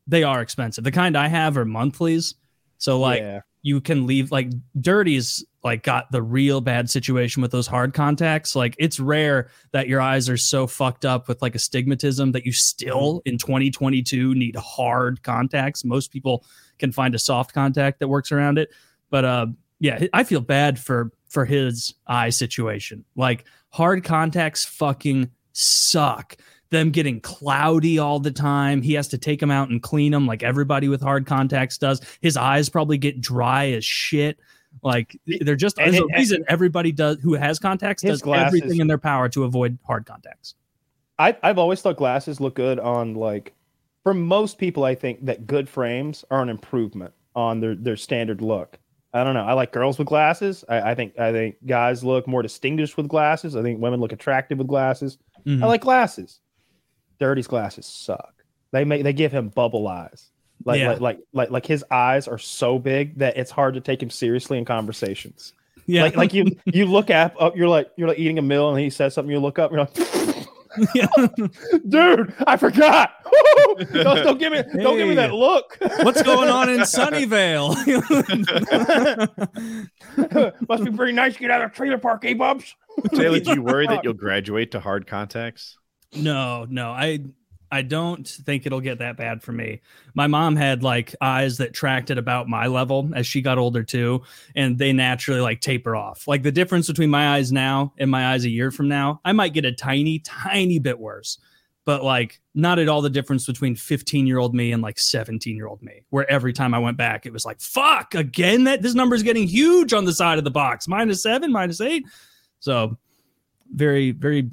they 0.07 0.23
are 0.23 0.41
expensive. 0.41 0.83
The 0.83 0.91
kind 0.91 1.17
I 1.17 1.27
have 1.27 1.57
are 1.57 1.65
monthlies, 1.65 2.35
so 2.77 2.99
like 2.99 3.21
yeah. 3.21 3.41
you 3.63 3.81
can 3.81 4.05
leave. 4.05 4.31
Like 4.31 4.51
Dirty's 4.79 5.43
like 5.63 5.83
got 5.83 6.11
the 6.11 6.21
real 6.21 6.61
bad 6.61 6.89
situation 6.89 7.41
with 7.41 7.51
those 7.51 7.67
hard 7.67 7.93
contacts. 7.93 8.55
Like 8.55 8.75
it's 8.79 8.99
rare 8.99 9.49
that 9.71 9.87
your 9.87 10.01
eyes 10.01 10.27
are 10.27 10.37
so 10.37 10.65
fucked 10.65 11.05
up 11.05 11.27
with 11.27 11.41
like 11.41 11.55
astigmatism 11.55 12.31
that 12.31 12.45
you 12.45 12.51
still 12.51 13.21
in 13.25 13.37
2022 13.37 14.33
need 14.33 14.55
hard 14.55 15.21
contacts. 15.23 15.85
Most 15.85 16.11
people 16.11 16.43
can 16.79 16.91
find 16.91 17.13
a 17.13 17.19
soft 17.19 17.53
contact 17.53 17.99
that 17.99 18.07
works 18.07 18.31
around 18.31 18.57
it, 18.57 18.69
but 19.09 19.23
uh, 19.23 19.47
yeah, 19.79 20.05
I 20.13 20.23
feel 20.23 20.41
bad 20.41 20.79
for 20.79 21.11
for 21.27 21.45
his 21.45 21.93
eye 22.07 22.29
situation. 22.29 23.05
Like 23.15 23.45
hard 23.69 24.03
contacts 24.03 24.65
fucking 24.65 25.31
suck. 25.53 26.37
Them 26.69 26.91
getting 26.91 27.19
cloudy 27.19 27.99
all 27.99 28.19
the 28.19 28.31
time. 28.31 28.81
He 28.81 28.93
has 28.93 29.09
to 29.09 29.17
take 29.17 29.41
them 29.41 29.51
out 29.51 29.69
and 29.69 29.83
clean 29.83 30.11
them 30.13 30.25
like 30.25 30.41
everybody 30.41 30.87
with 30.87 31.01
hard 31.01 31.25
contacts 31.25 31.77
does. 31.77 31.99
His 32.21 32.37
eyes 32.37 32.69
probably 32.69 32.97
get 32.97 33.19
dry 33.19 33.71
as 33.71 33.83
shit. 33.83 34.39
Like 34.83 35.19
they're 35.41 35.55
just 35.55 35.77
And 35.79 35.93
there's 35.93 36.03
a 36.03 36.07
reason 36.17 36.43
everybody 36.47 36.91
does 36.91 37.17
who 37.21 37.33
has 37.33 37.59
contacts 37.59 38.01
does 38.03 38.21
glasses- 38.21 38.61
everything 38.61 38.79
in 38.81 38.87
their 38.87 38.97
power 38.97 39.29
to 39.29 39.43
avoid 39.43 39.77
hard 39.85 40.05
contacts. 40.05 40.55
I, 41.19 41.37
I've 41.43 41.57
always 41.59 41.81
thought 41.81 41.97
glasses 41.97 42.39
look 42.39 42.55
good 42.55 42.79
on 42.79 43.13
like, 43.13 43.53
for 44.03 44.13
most 44.13 44.57
people, 44.57 44.83
I 44.83 44.95
think 44.95 45.25
that 45.25 45.45
good 45.45 45.69
frames 45.69 46.25
are 46.31 46.41
an 46.41 46.49
improvement 46.49 47.13
on 47.35 47.59
their 47.59 47.75
their 47.75 47.95
standard 47.97 48.41
look. 48.41 48.79
I 49.13 49.23
don't 49.23 49.33
know. 49.33 49.43
I 49.45 49.53
like 49.53 49.71
girls 49.73 49.99
with 49.99 50.07
glasses. 50.07 50.63
I, 50.69 50.91
I 50.91 50.95
think 50.95 51.19
I 51.19 51.31
think 51.31 51.57
guys 51.65 52.03
look 52.03 52.27
more 52.27 52.41
distinguished 52.41 52.97
with 52.97 53.07
glasses. 53.07 53.55
I 53.55 53.61
think 53.61 53.79
women 53.81 53.99
look 53.99 54.13
attractive 54.13 54.57
with 54.57 54.67
glasses. 54.67 55.17
Mhm. 55.45 55.61
I 55.63 55.67
like 55.67 55.81
glasses. 55.81 56.39
Dirty's 57.19 57.45
glasses 57.47 57.85
suck. 57.85 58.33
They 58.71 58.83
make 58.85 59.03
they 59.03 59.13
give 59.13 59.31
him 59.33 59.49
bubble 59.49 59.87
eyes. 59.87 60.30
Like, 60.65 60.79
Yeah. 60.79 60.89
like 60.91 60.99
like 61.01 61.19
like 61.33 61.49
like 61.51 61.65
his 61.65 61.83
eyes 61.91 62.27
are 62.27 62.37
so 62.37 62.77
big 62.79 63.17
that 63.19 63.37
it's 63.37 63.51
hard 63.51 63.73
to 63.75 63.81
take 63.81 64.01
him 64.01 64.09
seriously 64.09 64.57
in 64.57 64.65
conversations. 64.65 65.53
yeah, 65.85 66.03
Like 66.03 66.15
like 66.15 66.33
you 66.33 66.45
you 66.65 66.85
look 66.85 67.09
up 67.09 67.35
up 67.39 67.55
you're 67.55 67.67
like 67.69 67.89
you're 67.97 68.07
like 68.07 68.19
eating 68.19 68.37
a 68.39 68.41
meal 68.41 68.69
and 68.69 68.79
he 68.79 68.89
says 68.89 69.13
something 69.13 69.31
you 69.31 69.39
look 69.39 69.59
up 69.59 69.71
you're 69.71 69.81
like 69.81 69.95
Dude, 71.89 72.33
I 72.47 72.55
forgot. 72.55 73.11
don't, 73.91 74.23
don't 74.23 74.39
give 74.39 74.53
me 74.53 74.63
don't 74.81 74.95
give 74.97 75.07
me 75.09 75.15
that 75.15 75.33
look. 75.33 75.77
What's 76.03 76.21
going 76.23 76.47
on 76.49 76.69
in 76.69 76.79
Sunnyvale? 76.79 77.75
Must 80.69 80.83
be 80.85 80.91
pretty 80.91 81.11
nice 81.13 81.33
to 81.33 81.39
get 81.39 81.51
out 81.51 81.61
of 81.61 81.73
trailer 81.73 81.97
park, 81.97 82.23
eh, 82.25 82.33
Bubs? 82.33 82.73
Taylor, 83.13 83.39
do 83.39 83.53
you 83.53 83.61
worry 83.61 83.87
that 83.87 84.03
you'll 84.03 84.13
graduate 84.13 84.71
to 84.71 84.79
hard 84.79 85.07
contacts? 85.07 85.77
No, 86.15 86.65
no, 86.69 86.91
I 86.91 87.19
I 87.71 87.81
don't 87.81 88.27
think 88.27 88.65
it'll 88.65 88.81
get 88.81 88.99
that 88.99 89.15
bad 89.15 89.41
for 89.41 89.53
me. 89.53 89.81
My 90.13 90.27
mom 90.27 90.55
had 90.57 90.83
like 90.83 91.15
eyes 91.21 91.57
that 91.57 91.73
tracked 91.73 92.11
at 92.11 92.17
about 92.17 92.49
my 92.49 92.67
level 92.67 93.09
as 93.15 93.25
she 93.25 93.41
got 93.41 93.57
older 93.57 93.83
too, 93.83 94.23
and 94.55 94.77
they 94.77 94.91
naturally 94.91 95.39
like 95.39 95.61
taper 95.61 95.95
off. 95.95 96.27
Like 96.27 96.43
the 96.43 96.51
difference 96.51 96.87
between 96.87 97.09
my 97.09 97.35
eyes 97.35 97.51
now 97.51 97.93
and 97.97 98.11
my 98.11 98.33
eyes 98.33 98.43
a 98.43 98.49
year 98.49 98.71
from 98.71 98.89
now, 98.89 99.21
I 99.23 99.31
might 99.31 99.53
get 99.53 99.65
a 99.65 99.71
tiny, 99.71 100.19
tiny 100.19 100.79
bit 100.79 100.99
worse. 100.99 101.37
But 101.83 102.03
like 102.03 102.39
not 102.53 102.77
at 102.77 102.89
all 102.89 103.01
the 103.01 103.09
difference 103.09 103.47
between 103.47 103.75
15 103.75 104.27
year 104.27 104.37
old 104.37 104.53
me 104.53 104.71
and 104.71 104.83
like 104.83 104.99
17 104.99 105.55
year 105.55 105.67
old 105.67 105.81
me, 105.81 106.03
where 106.09 106.29
every 106.29 106.53
time 106.53 106.73
I 106.73 106.79
went 106.79 106.97
back, 106.97 107.25
it 107.25 107.33
was 107.33 107.45
like, 107.45 107.59
fuck, 107.59 108.13
again, 108.13 108.65
that 108.65 108.81
this 108.81 108.93
number 108.93 109.15
is 109.15 109.23
getting 109.23 109.47
huge 109.47 109.93
on 109.93 110.05
the 110.05 110.13
side 110.13 110.37
of 110.37 110.43
the 110.43 110.51
box. 110.51 110.87
Minus 110.87 111.23
seven, 111.23 111.51
minus 111.51 111.81
eight. 111.81 112.03
So 112.59 112.97
very, 113.73 114.11
very 114.11 114.51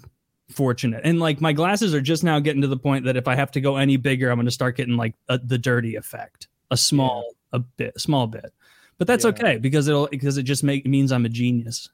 fortunate. 0.50 1.02
And 1.04 1.20
like 1.20 1.40
my 1.40 1.52
glasses 1.52 1.94
are 1.94 2.00
just 2.00 2.24
now 2.24 2.38
getting 2.40 2.62
to 2.62 2.68
the 2.68 2.76
point 2.76 3.04
that 3.04 3.16
if 3.16 3.28
I 3.28 3.34
have 3.34 3.50
to 3.52 3.60
go 3.60 3.76
any 3.76 3.96
bigger, 3.96 4.30
I'm 4.30 4.36
going 4.36 4.46
to 4.46 4.50
start 4.50 4.76
getting 4.76 4.96
like 4.96 5.14
a, 5.28 5.38
the 5.38 5.58
dirty 5.58 5.96
effect, 5.96 6.48
a 6.70 6.76
small, 6.76 7.30
a 7.52 7.58
bit, 7.58 7.94
a 7.96 8.00
small 8.00 8.26
bit. 8.26 8.52
But 8.98 9.06
that's 9.06 9.24
Yeah. 9.24 9.30
okay 9.30 9.58
because 9.58 9.86
it'll 9.88 10.08
because 10.08 10.38
it 10.38 10.42
just 10.44 10.64
make 10.64 10.84
means 10.86 11.12
I'm 11.12 11.24
a 11.24 11.28
genius. 11.28 11.90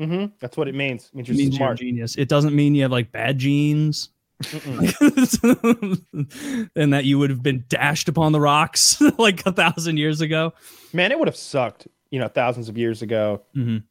Mm-hmm. 0.00 0.34
That's 0.40 0.56
what 0.56 0.66
it 0.68 0.74
means. 0.74 1.06
It 1.06 1.14
means 1.14 1.28
you're 1.28 1.36
means 1.36 1.56
smart. 1.56 1.80
you're 1.80 1.88
genius. 1.88 2.16
It 2.16 2.28
doesn't 2.28 2.54
mean 2.54 2.74
you 2.74 2.82
have 2.82 2.90
like 2.90 3.12
bad 3.12 3.38
genes. 3.38 4.10
And 6.76 6.92
that 6.92 7.04
you 7.04 7.18
would 7.18 7.30
have 7.30 7.42
been 7.42 7.64
dashed 7.68 8.08
upon 8.08 8.32
the 8.32 8.40
rocks 8.40 9.00
like 9.18 9.46
a 9.46 9.52
thousand 9.52 9.96
years 9.98 10.20
ago. 10.20 10.52
Man, 10.92 11.12
it 11.12 11.18
would 11.18 11.28
have 11.28 11.36
sucked, 11.36 11.86
you 12.10 12.18
know, 12.18 12.28
thousands 12.28 12.68
of 12.68 12.76
years 12.76 13.02
ago. 13.02 13.42
Mhm. 13.56 13.84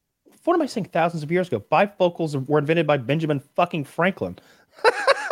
What 0.45 0.53
am 0.55 0.61
I 0.61 0.65
saying? 0.65 0.85
Thousands 0.85 1.23
of 1.23 1.31
years 1.31 1.47
ago, 1.47 1.59
bifocals 1.71 2.47
were 2.47 2.59
invented 2.59 2.85
by 2.87 2.97
Benjamin 2.97 3.39
fucking 3.55 3.85
Franklin, 3.85 4.37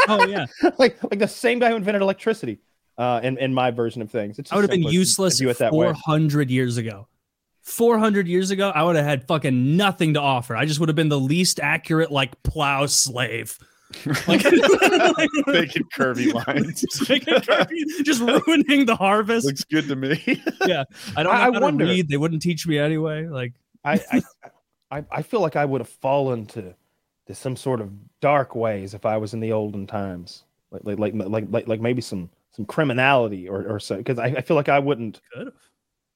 Oh 0.07 0.25
yeah, 0.27 0.45
like 0.79 1.01
like 1.03 1.19
the 1.19 1.27
same 1.27 1.59
guy 1.59 1.69
who 1.69 1.75
invented 1.75 2.01
electricity. 2.01 2.59
Uh, 2.97 3.19
in 3.23 3.37
in 3.37 3.53
my 3.53 3.71
version 3.71 4.01
of 4.01 4.11
things, 4.11 4.37
it's 4.39 4.51
I 4.51 4.55
would 4.55 4.61
have 4.63 4.69
been 4.71 4.83
useless 4.83 5.39
view 5.39 5.49
it 5.49 5.57
that 5.59 5.73
way. 5.73 5.85
400 5.87 6.49
years 6.51 6.77
ago. 6.77 7.07
400 7.63 8.27
years 8.27 8.49
ago, 8.51 8.69
I 8.73 8.83
would 8.83 8.95
have 8.95 9.05
had 9.05 9.27
fucking 9.27 9.77
nothing 9.77 10.15
to 10.15 10.19
offer. 10.19 10.55
I 10.55 10.65
just 10.65 10.79
would 10.79 10.89
have 10.89 10.95
been 10.95 11.09
the 11.09 11.19
least 11.19 11.59
accurate, 11.59 12.11
like 12.11 12.41
plow 12.43 12.85
slave. 12.87 13.57
Like, 14.27 14.43
Making 15.47 15.83
curvy 15.95 16.33
lines. 16.33 16.81
just, 16.81 17.09
making 17.09 17.35
curvy- 17.35 18.03
just 18.03 18.21
ruining 18.21 18.85
the 18.85 18.95
harvest. 18.95 19.45
Looks 19.45 19.63
good 19.65 19.87
to 19.89 19.95
me. 19.95 20.41
Yeah, 20.65 20.85
I 21.15 21.23
don't 21.23 21.31
know 21.33 21.39
I- 21.39 21.41
I 21.41 21.45
how 21.45 21.51
to 21.51 21.59
wonder- 21.61 21.85
read. 21.85 22.07
They 22.09 22.17
wouldn't 22.17 22.41
teach 22.41 22.65
me 22.65 22.77
anyway. 22.79 23.27
Like, 23.27 23.53
I, 23.83 23.99
I 24.11 24.21
I 24.91 25.03
I 25.11 25.21
feel 25.21 25.39
like 25.41 25.55
I 25.55 25.65
would 25.65 25.81
have 25.81 25.89
fallen 25.89 26.45
to 26.47 26.75
to 27.27 27.35
some 27.35 27.55
sort 27.55 27.81
of 27.81 27.91
dark 28.19 28.55
ways 28.55 28.93
if 28.93 29.05
I 29.05 29.17
was 29.17 29.33
in 29.33 29.39
the 29.39 29.51
olden 29.51 29.87
times, 29.87 30.43
like 30.71 30.81
like 30.85 30.99
like 30.99 31.13
like 31.15 31.45
like, 31.49 31.67
like 31.67 31.81
maybe 31.81 32.01
some 32.01 32.29
some 32.51 32.65
criminality 32.65 33.47
or 33.47 33.65
or 33.67 33.79
so. 33.79 33.97
Because 33.97 34.19
I, 34.19 34.25
I 34.25 34.41
feel 34.41 34.55
like 34.55 34.69
I 34.69 34.79
wouldn't. 34.79 35.21
could 35.33 35.47
have. 35.47 35.55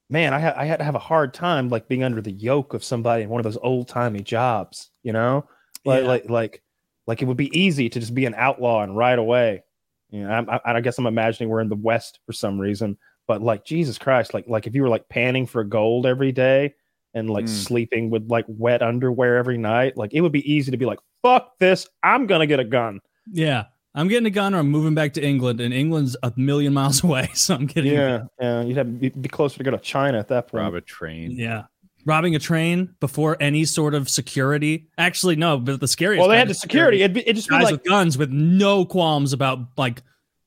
Man, 0.10 0.34
I 0.34 0.40
had 0.40 0.54
I 0.56 0.66
had 0.66 0.78
to 0.78 0.84
have 0.86 0.96
a 0.96 1.00
hard 1.00 1.34
time 1.34 1.70
like 1.70 1.88
being 1.88 2.04
under 2.04 2.22
the 2.22 2.32
yoke 2.32 2.74
of 2.74 2.84
somebody 2.84 3.24
in 3.24 3.30
one 3.30 3.40
of 3.40 3.44
those 3.44 3.58
old 3.62 3.88
timey 3.88 4.22
jobs. 4.22 4.92
You 5.04 5.14
know, 5.14 5.48
like 5.86 6.02
Yeah. 6.04 6.08
like 6.08 6.30
like 6.30 6.64
like 7.08 7.22
it 7.22 7.26
would 7.26 7.38
be 7.38 7.58
easy 7.58 7.90
to 7.90 8.00
just 8.00 8.14
be 8.14 8.26
an 8.26 8.36
outlaw 8.36 8.84
and 8.84 8.96
right 8.98 9.18
away. 9.18 9.64
You 10.12 10.24
know, 10.24 10.30
I'm, 10.32 10.50
I, 10.50 10.60
I 10.66 10.82
guess 10.82 10.98
I'm 10.98 11.08
imagining 11.08 11.50
we're 11.50 11.62
in 11.62 11.70
the 11.70 11.76
West 11.76 12.20
for 12.26 12.34
some 12.34 12.60
reason, 12.60 12.98
but 13.28 13.42
like 13.42 13.66
Jesus 13.66 13.98
Christ, 13.98 14.34
like 14.34 14.48
like 14.48 14.68
if 14.68 14.76
you 14.76 14.84
were 14.84 14.90
like 14.90 15.10
panning 15.10 15.46
for 15.48 15.64
gold 15.64 16.06
every 16.06 16.32
day 16.32 16.76
and 17.16 17.30
like 17.30 17.46
Mm. 17.46 17.50
sleeping 17.50 18.10
with 18.12 18.30
like 18.30 18.46
wet 18.48 18.82
underwear 18.84 19.38
every 19.38 19.58
night, 19.58 19.98
like 19.98 20.14
it 20.14 20.22
would 20.22 20.32
be 20.32 20.50
easy 20.52 20.70
to 20.72 20.78
be 20.78 20.86
like, 20.86 21.00
fuck 21.24 21.58
this, 21.60 21.88
I'm 22.04 22.28
gonna 22.28 22.46
get 22.46 22.60
a 22.60 22.64
gun. 22.66 23.00
Yeah. 23.32 23.66
I'm 23.98 24.10
getting 24.10 24.26
a 24.28 24.30
gun 24.32 24.54
or 24.54 24.58
I'm 24.60 24.70
moving 24.70 24.94
back 24.94 25.14
to 25.14 25.24
England, 25.26 25.62
and 25.62 25.74
England's 25.74 26.18
a 26.22 26.34
million 26.36 26.74
miles 26.74 27.02
away. 27.06 27.30
So 27.34 27.56
I'm 27.56 27.66
getting 27.66 27.94
Yeah, 27.94 28.26
yeah, 28.42 28.62
you'd 28.62 28.76
have 28.78 29.00
be, 29.00 29.08
be 29.10 29.30
closer 29.30 29.58
to 29.58 29.64
go 29.64 29.72
to 29.72 29.78
China 29.78 30.20
at 30.20 30.28
that 30.28 30.50
point. 30.50 30.64
Rob 30.64 30.74
a 30.76 30.82
train. 30.82 31.32
Yeah. 31.32 31.64
Robbing 32.06 32.36
a 32.36 32.40
train 32.40 32.94
before 33.00 33.36
any 33.40 33.64
sort 33.66 33.96
of 33.96 34.10
security. 34.10 34.90
Actually, 34.98 35.38
no, 35.38 35.58
but 35.58 35.80
the 35.80 35.88
scariest. 35.88 36.20
Well, 36.20 36.30
they 36.30 36.38
had 36.38 36.50
the 36.50 36.52
of 36.52 36.58
security. 36.58 37.02
It'd, 37.02 37.14
be, 37.14 37.22
it'd 37.22 37.38
just 37.38 37.48
be 37.50 37.56
Guys 37.56 37.64
like 37.64 37.72
with 37.72 37.84
guns 37.86 38.16
with 38.18 38.30
no 38.32 38.86
qualms 38.86 39.32
about 39.34 39.60
like 39.78 40.04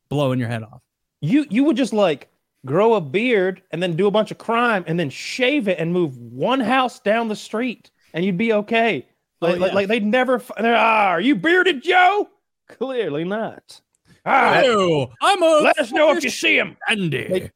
blowing 0.08 0.38
your 0.38 0.48
head 0.48 0.62
off. 0.62 0.82
you 1.20 1.46
you 1.50 1.64
would 1.64 1.76
just 1.76 1.92
like 1.92 2.28
grow 2.68 2.94
a 2.94 3.00
beard 3.00 3.62
and 3.70 3.82
then 3.82 3.96
do 3.96 4.06
a 4.06 4.10
bunch 4.10 4.30
of 4.30 4.38
crime 4.38 4.84
and 4.86 4.98
then 4.98 5.10
shave 5.10 5.66
it 5.68 5.78
and 5.78 5.92
move 5.92 6.16
one 6.16 6.60
house 6.60 7.00
down 7.00 7.28
the 7.28 7.36
street 7.36 7.90
and 8.14 8.24
you'd 8.24 8.38
be 8.38 8.52
okay. 8.52 9.06
Like, 9.40 9.56
Oh, 9.56 9.58
like, 9.58 9.70
yeah. 9.70 9.74
like 9.76 9.88
they'd 9.88 10.04
never. 10.04 10.36
f- 10.36 10.50
they're, 10.58 10.76
Ah, 10.76 11.08
are 11.10 11.20
you 11.20 11.34
bearded, 11.36 11.82
Joe? 11.82 12.28
Clearly 12.68 13.24
not. 13.24 13.80
Ah, 14.26 14.60
Ew, 14.62 15.06
I'm 15.22 15.42
a 15.42 15.46
let 15.62 15.78
us 15.78 15.90
know 15.92 16.10
if 16.12 16.22
you 16.24 16.30
see 16.30 16.56
him. 16.58 16.76
Andy. 16.88 17.28
Like- 17.28 17.52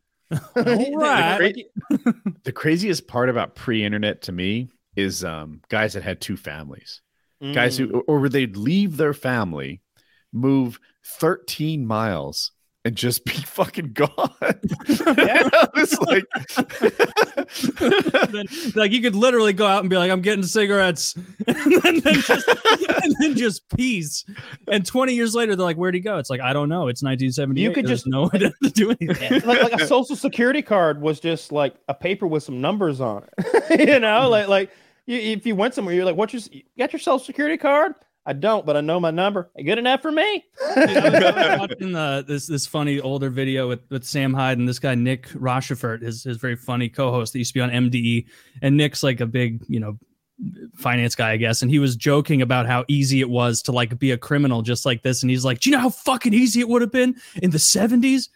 right. 0.57 1.55
Like, 1.91 2.07
The 2.45 2.53
craziest 2.53 3.07
part 3.07 3.29
about 3.29 3.55
pre-internet 3.55 4.23
to 4.23 4.33
me 4.33 4.69
is 4.97 5.25
um, 5.25 5.61
guys 5.69 5.93
that 5.95 6.03
had 6.03 6.21
two 6.21 6.37
families. 6.37 7.01
Guys 7.53 7.79
mm, 7.79 7.91
who, 7.91 8.01
or 8.07 8.21
where 8.21 8.29
they'd 8.29 8.57
leave 8.57 8.97
their 8.97 9.13
family, 9.15 9.81
move 10.33 10.79
13 11.05 11.85
miles, 11.87 12.53
and 12.85 12.97
just 12.97 13.25
be 13.25 13.33
fucking 13.47 13.93
gone. 13.93 14.11
Yeah. 14.41 15.49
it's 15.77 15.99
like 16.01 16.25
Then, 18.33 18.47
like 18.75 18.93
you 18.93 19.01
could 19.01 19.15
literally 19.15 19.53
go 19.53 19.67
out 19.67 19.81
and 19.81 19.91
be 19.91 19.97
like, 19.97 20.11
"I'm 20.11 20.23
getting 20.23 20.45
cigarettes," 20.45 21.15
and 21.47 21.83
then, 21.83 22.01
then 22.01 22.15
just, 22.15 22.49
and 22.49 23.15
then 23.21 23.37
just 23.37 23.69
peace. 23.77 24.25
And 24.69 24.85
20 24.87 25.15
years 25.15 25.35
later, 25.35 25.55
they're 25.55 25.65
like, 25.65 25.77
"Where'd 25.77 25.95
he 25.95 26.01
go?" 26.01 26.19
It's 26.19 26.31
like, 26.31 26.41
I 26.41 26.53
don't 26.53 26.69
know. 26.69 26.89
It's 26.89 27.03
1970. 27.03 27.61
You 27.61 27.73
could 27.73 27.87
There's 27.87 28.01
just- 28.01 28.07
know 28.07 28.31
way 28.33 28.39
to 28.39 28.53
do 28.71 28.95
anything. 29.01 29.43
like, 29.47 29.63
like 29.63 29.81
a 29.81 29.87
social 29.87 30.17
security 30.17 30.63
card 30.63 31.01
was 31.01 31.21
just 31.21 31.53
like 31.53 31.75
a 31.89 31.95
paper 31.95 32.27
with 32.27 32.43
some 32.43 32.61
numbers 32.61 33.01
on 33.01 33.25
it. 33.39 33.81
you 33.81 33.99
know, 33.99 34.23
mm-hmm. 34.23 34.31
like 34.31 34.49
like 34.49 34.71
you, 35.07 35.19
if 35.19 35.47
you 35.47 35.55
went 35.55 35.75
somewhere, 35.75 35.95
you're 35.95 36.05
like, 36.05 36.17
"What's 36.17 36.33
your 36.33 36.43
you 36.51 36.63
got 36.79 36.93
your 36.93 37.01
social 37.01 37.19
security 37.25 37.57
card?" 37.57 37.95
I 38.25 38.33
don't, 38.35 38.65
but 38.65 38.77
I 38.77 38.81
know 38.81 39.01
my 39.01 39.11
number. 39.11 39.51
Good 39.57 39.79
enough 39.79 40.01
for 40.01 40.13
me. 40.13 40.45
Dude, 40.75 40.97
I 40.97 41.09
was, 41.09 41.25
I 41.25 41.57
watching 41.59 41.97
uh, 41.97 42.23
this 42.23 42.47
this 42.47 42.67
funny 42.67 43.01
older 43.01 43.31
video 43.31 43.69
with, 43.69 43.81
with 43.91 44.05
Sam 44.05 44.33
Hyde 44.33 44.59
and 44.59 44.69
this 44.69 44.79
guy 44.79 44.95
Nick 44.95 45.29
Rochefort, 45.35 46.03
his 46.03 46.23
his 46.23 46.37
very 46.37 46.55
funny 46.55 46.89
co-host 46.89 47.33
that 47.33 47.41
used 47.41 47.51
to 47.51 47.55
be 47.55 47.61
on 47.61 47.71
MDE, 47.71 48.27
and 48.63 48.77
Nick's 48.77 49.03
like 49.03 49.21
a 49.21 49.27
big 49.27 49.65
you 49.69 49.81
know 49.81 49.99
finance 50.77 51.17
guy, 51.17 51.33
I 51.33 51.37
guess, 51.37 51.63
and 51.63 51.71
he 51.71 51.81
was 51.81 51.97
joking 51.97 52.43
about 52.43 52.67
how 52.67 52.85
easy 52.87 53.21
it 53.21 53.29
was 53.29 53.61
to 53.63 53.73
like 53.73 53.99
be 53.99 54.13
a 54.13 54.19
criminal 54.19 54.63
just 54.63 54.87
like 54.87 55.03
this, 55.03 55.23
and 55.23 55.31
he's 55.31 55.45
like, 55.45 55.59
do 55.59 55.71
you 55.71 55.77
know 55.77 55.83
how 55.83 55.91
fucking 55.91 56.33
easy 56.33 56.61
it 56.61 56.69
would 56.69 56.83
have 56.83 56.93
been 56.93 57.17
in 57.43 57.51
the 57.51 57.59
seventies? 57.59 58.29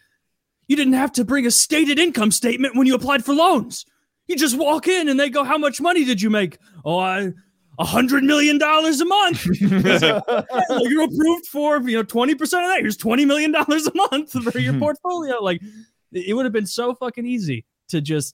You 0.67 0.75
didn't 0.75 0.93
have 0.93 1.13
to 1.13 1.23
bring 1.23 1.45
a 1.45 1.51
stated 1.51 1.97
income 1.97 2.31
statement 2.31 2.75
when 2.75 2.87
you 2.87 2.95
applied 2.95 3.23
for 3.23 3.33
loans. 3.33 3.85
You 4.27 4.35
just 4.35 4.57
walk 4.57 4.89
in 4.89 5.07
and 5.07 5.17
they 5.17 5.29
go, 5.29 5.45
how 5.45 5.57
much 5.57 5.79
money 5.79 6.03
did 6.03 6.21
you 6.21 6.29
make? 6.29 6.57
Oh, 6.83 6.99
I. 6.99 7.31
A 7.79 7.85
hundred 7.85 8.23
million 8.23 8.57
dollars 8.57 8.99
a 9.01 9.05
month 9.05 9.45
well, 9.61 10.89
you're 10.89 11.03
approved 11.03 11.45
for 11.45 11.79
you 11.87 11.97
know 11.97 12.03
20% 12.03 12.33
of 12.41 12.49
that 12.49 12.77
here's 12.81 12.97
20 12.97 13.25
million 13.25 13.51
dollars 13.51 13.87
a 13.87 13.91
month 13.93 14.31
for 14.31 14.57
your 14.59 14.73
portfolio 14.79 15.41
like 15.43 15.61
it 16.11 16.33
would 16.33 16.45
have 16.45 16.53
been 16.53 16.65
so 16.65 16.95
fucking 16.95 17.25
easy 17.25 17.65
to 17.89 18.01
just 18.01 18.33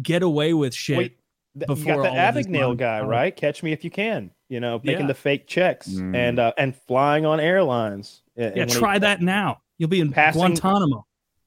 get 0.00 0.22
away 0.22 0.54
with 0.54 0.74
shit 0.74 0.96
Wait, 0.98 1.18
th- 1.58 1.68
you 1.68 1.74
before 1.74 1.96
got 1.96 2.02
the 2.02 2.08
all 2.10 2.14
Abagnale 2.16 2.76
guy, 2.76 3.00
power. 3.00 3.08
right? 3.08 3.34
Catch 3.34 3.62
me 3.64 3.72
if 3.72 3.82
you 3.82 3.90
can. 3.90 4.30
You 4.48 4.60
know, 4.60 4.80
making 4.84 5.02
Yeah. 5.02 5.06
the 5.08 5.14
fake 5.14 5.46
checks 5.48 5.88
Mm. 5.88 6.14
and 6.14 6.38
uh, 6.38 6.52
and 6.56 6.76
flying 6.86 7.26
on 7.26 7.40
airlines. 7.40 8.22
And 8.36 8.54
yeah 8.56 8.62
when 8.62 8.68
he- 8.68 8.74
try 8.76 8.98
that 9.00 9.20
now 9.20 9.60
you'll 9.78 9.88
be 9.88 10.00
in 10.00 10.12
Passing- 10.12 10.40
guantanamo 10.40 11.04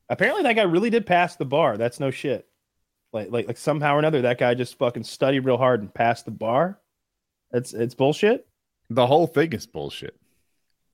Apparently, 0.09 0.43
that 0.43 0.57
guy 0.57 0.63
really 0.63 0.89
did 0.89 1.05
pass 1.05 1.37
the 1.37 1.45
bar. 1.45 1.77
That's 1.77 1.97
no 2.01 2.11
shit. 2.11 2.45
Like, 3.13 3.31
like, 3.31 3.47
like 3.47 3.57
somehow 3.57 3.95
or 3.95 3.99
another, 3.99 4.23
that 4.23 4.37
guy 4.37 4.53
just 4.55 4.77
fucking 4.77 5.05
studied 5.05 5.39
real 5.45 5.55
hard 5.57 5.79
and 5.79 5.93
passed 5.93 6.25
the 6.25 6.31
bar. 6.31 6.80
It's 7.53 7.73
it's 7.73 7.95
bullshit. 7.95 8.47
the 8.89 9.07
whole 9.07 9.27
thing 9.27 9.53
is 9.53 9.65
bullshit. 9.67 10.15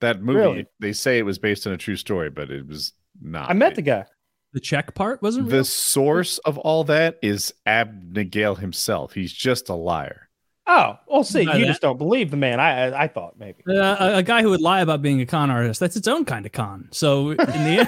That 0.00 0.22
movie, 0.22 0.38
Really? 0.38 0.66
they 0.80 0.92
say 0.92 1.18
it 1.18 1.24
was 1.24 1.38
based 1.38 1.66
on 1.66 1.72
a 1.72 1.76
true 1.76 1.96
story, 1.96 2.30
but 2.30 2.50
it 2.50 2.66
was 2.66 2.92
not. 3.20 3.50
I 3.50 3.52
met 3.54 3.74
the 3.74 3.82
guy. 3.82 4.04
the 4.52 4.60
check 4.60 4.94
part 4.94 5.20
wasn't 5.22 5.48
the 5.48 5.56
real? 5.56 5.64
source 5.64 6.38
of 6.38 6.56
all 6.58 6.84
that 6.84 7.18
is 7.22 7.52
Abagnale 7.66 8.58
himself. 8.58 9.12
He's 9.12 9.32
just 9.32 9.68
a 9.68 9.74
liar. 9.74 10.28
Oh, 10.70 10.98
well, 11.08 11.24
see, 11.24 11.40
you 11.40 11.46
that- 11.46 11.66
just 11.66 11.80
don't 11.80 11.96
believe 11.98 12.30
the 12.30 12.36
man. 12.36 12.60
I 12.60 12.86
I, 12.90 13.02
I 13.04 13.08
thought 13.08 13.38
maybe. 13.38 13.62
Uh, 13.68 13.96
a, 13.98 14.16
a 14.18 14.22
guy 14.22 14.42
who 14.42 14.50
would 14.50 14.60
lie 14.60 14.80
about 14.82 15.02
being 15.02 15.20
a 15.20 15.26
con 15.26 15.50
artist 15.50 15.80
that's 15.80 15.96
its 15.96 16.06
own 16.08 16.24
kind 16.24 16.44
of 16.46 16.52
con 16.52 16.88
so 16.92 17.30
in 17.30 17.36
the 17.38 17.86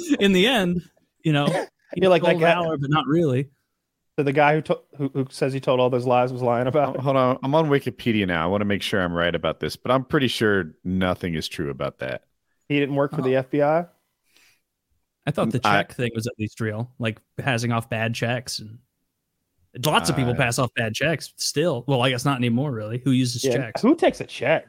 end 0.16 0.16
in 0.20 0.32
the 0.32 0.46
end 0.46 0.80
you 1.22 1.32
know 1.32 1.46
You're 1.94 2.10
like 2.10 2.22
that 2.22 2.32
full 2.32 2.40
guy. 2.40 2.54
valor, 2.54 2.76
but 2.78 2.90
not 2.90 3.06
really 3.06 3.50
So 4.18 4.24
the 4.24 4.32
guy 4.32 4.54
who, 4.54 4.62
to- 4.62 4.80
who 4.96 5.10
who 5.14 5.26
says 5.30 5.52
he 5.52 5.60
told 5.60 5.78
all 5.78 5.90
those 5.90 6.04
lies 6.04 6.32
was 6.32 6.42
lying 6.42 6.66
about 6.66 6.96
it. 6.96 7.00
Hold 7.02 7.16
on, 7.16 7.38
I'm 7.40 7.54
on 7.54 7.68
Wikipedia 7.68 8.26
now. 8.26 8.42
I 8.42 8.46
want 8.48 8.62
to 8.62 8.64
make 8.64 8.82
sure 8.82 9.00
I'm 9.00 9.12
right 9.12 9.32
about 9.32 9.60
this, 9.60 9.76
but 9.76 9.92
I'm 9.92 10.04
pretty 10.04 10.26
sure 10.26 10.74
nothing 10.82 11.36
is 11.36 11.46
true 11.46 11.70
about 11.70 12.00
that. 12.00 12.24
He 12.68 12.80
didn't 12.80 12.96
work 12.96 13.14
for 13.14 13.22
the 13.22 13.36
oh. 13.36 13.42
FBI. 13.44 13.88
I 15.24 15.30
thought 15.30 15.52
the 15.52 15.60
mm, 15.60 15.70
I- 15.70 15.76
check 15.82 15.94
thing 15.94 16.10
was 16.16 16.26
at 16.26 16.32
least 16.36 16.60
real, 16.60 16.90
like 16.98 17.20
passing 17.36 17.70
off 17.70 17.88
bad 17.88 18.12
checks 18.12 18.58
and 18.58 18.80
lots 19.86 20.10
of 20.10 20.16
people 20.16 20.32
I- 20.32 20.36
pass 20.36 20.58
off 20.58 20.74
bad 20.74 20.94
checks 20.94 21.32
still. 21.36 21.84
Well, 21.86 22.02
I 22.02 22.10
guess 22.10 22.24
not 22.24 22.38
anymore, 22.38 22.72
really. 22.72 22.98
Who 23.04 23.12
uses 23.12 23.44
Yeah. 23.44 23.52
checks? 23.52 23.82
Who 23.82 23.94
takes 23.94 24.20
a 24.20 24.24
check? 24.24 24.66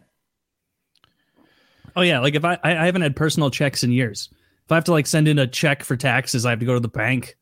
Oh 1.95 2.01
yeah, 2.01 2.19
like 2.19 2.35
if 2.35 2.45
I 2.45 2.59
I 2.63 2.77
I 2.77 2.85
haven't 2.85 3.01
had 3.01 3.15
personal 3.15 3.49
checks 3.49 3.83
in 3.83 3.91
years. 3.91 4.29
If 4.65 4.71
I 4.71 4.75
have 4.75 4.83
to 4.83 4.91
like 4.91 5.07
send 5.07 5.27
in 5.27 5.39
a 5.39 5.47
check 5.47 5.83
for 5.83 5.95
taxes, 5.95 6.45
I 6.45 6.51
have 6.51 6.59
to 6.59 6.67
go 6.67 6.75
to 6.75 6.79
the 6.79 6.87
bank. 6.87 7.35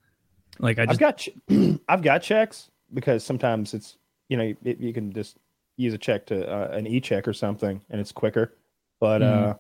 Like 0.60 0.80
I 0.80 0.86
I've 0.90 1.00
got 1.00 1.18
ch- 1.18 1.30
I've 1.88 2.02
got 2.02 2.22
checks 2.22 2.70
because 2.94 3.24
sometimes 3.24 3.74
it's 3.74 3.98
you 4.30 4.38
know 4.38 4.54
it, 4.64 4.80
you 4.80 4.94
can 4.94 5.14
just 5.14 5.38
use 5.78 5.94
a 5.94 5.98
check 5.98 6.26
to 6.26 6.50
uh, 6.52 6.76
an 6.76 6.88
e-check 6.88 7.28
or 7.28 7.34
something 7.34 7.82
and 7.90 8.02
it's 8.02 8.12
quicker. 8.12 8.54
But 9.00 9.22
uh, 9.22 9.54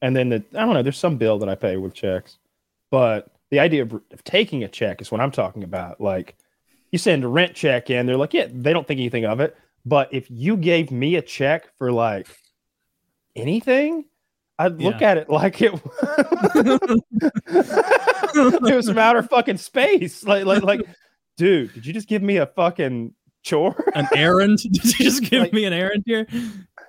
and 0.00 0.16
then 0.16 0.30
the 0.30 0.44
I 0.54 0.64
don't 0.64 0.74
know. 0.74 0.82
There's 0.82 0.98
some 0.98 1.16
bill 1.16 1.38
that 1.38 1.48
I 1.48 1.54
pay 1.54 1.76
with 1.76 1.94
checks, 1.94 2.38
but 2.90 3.28
the 3.50 3.60
idea 3.60 3.82
of, 3.82 3.92
of 3.92 4.24
taking 4.24 4.64
a 4.64 4.68
check 4.68 5.00
is 5.02 5.10
what 5.10 5.20
I'm 5.20 5.30
talking 5.30 5.62
about. 5.62 6.00
Like 6.00 6.36
you 6.90 6.98
send 6.98 7.24
a 7.24 7.28
rent 7.28 7.54
check 7.54 7.90
in, 7.90 8.06
they're 8.06 8.16
like, 8.16 8.34
yeah, 8.34 8.48
they 8.50 8.72
don't 8.72 8.86
think 8.86 8.98
anything 8.98 9.24
of 9.24 9.40
it. 9.40 9.56
But 9.84 10.12
if 10.12 10.30
you 10.30 10.56
gave 10.56 10.90
me 10.90 11.16
a 11.16 11.22
check 11.22 11.70
for 11.76 11.92
like 11.92 12.28
anything, 13.34 14.04
I'd 14.64 14.80
look 14.80 15.02
at 15.02 15.16
it 15.18 15.28
like 15.30 15.60
it, 15.62 15.72
it 17.46 18.76
was 18.76 18.88
from 18.88 18.98
outer 18.98 19.22
fucking 19.22 19.56
space. 19.58 20.24
Like, 20.24 20.44
like, 20.44 20.62
like, 20.62 20.80
dude, 21.36 21.72
did 21.74 21.86
you 21.86 21.92
just 21.92 22.08
give 22.08 22.22
me 22.22 22.36
a 22.38 22.46
fucking 22.46 23.14
chore? 23.42 23.84
an 23.94 24.08
errand. 24.14 24.58
Did 24.62 24.98
you 24.98 25.04
just 25.04 25.22
give 25.24 25.42
Like- 25.42 25.52
me 25.52 25.64
an 25.64 25.72
errand 25.72 26.04
here? 26.06 26.26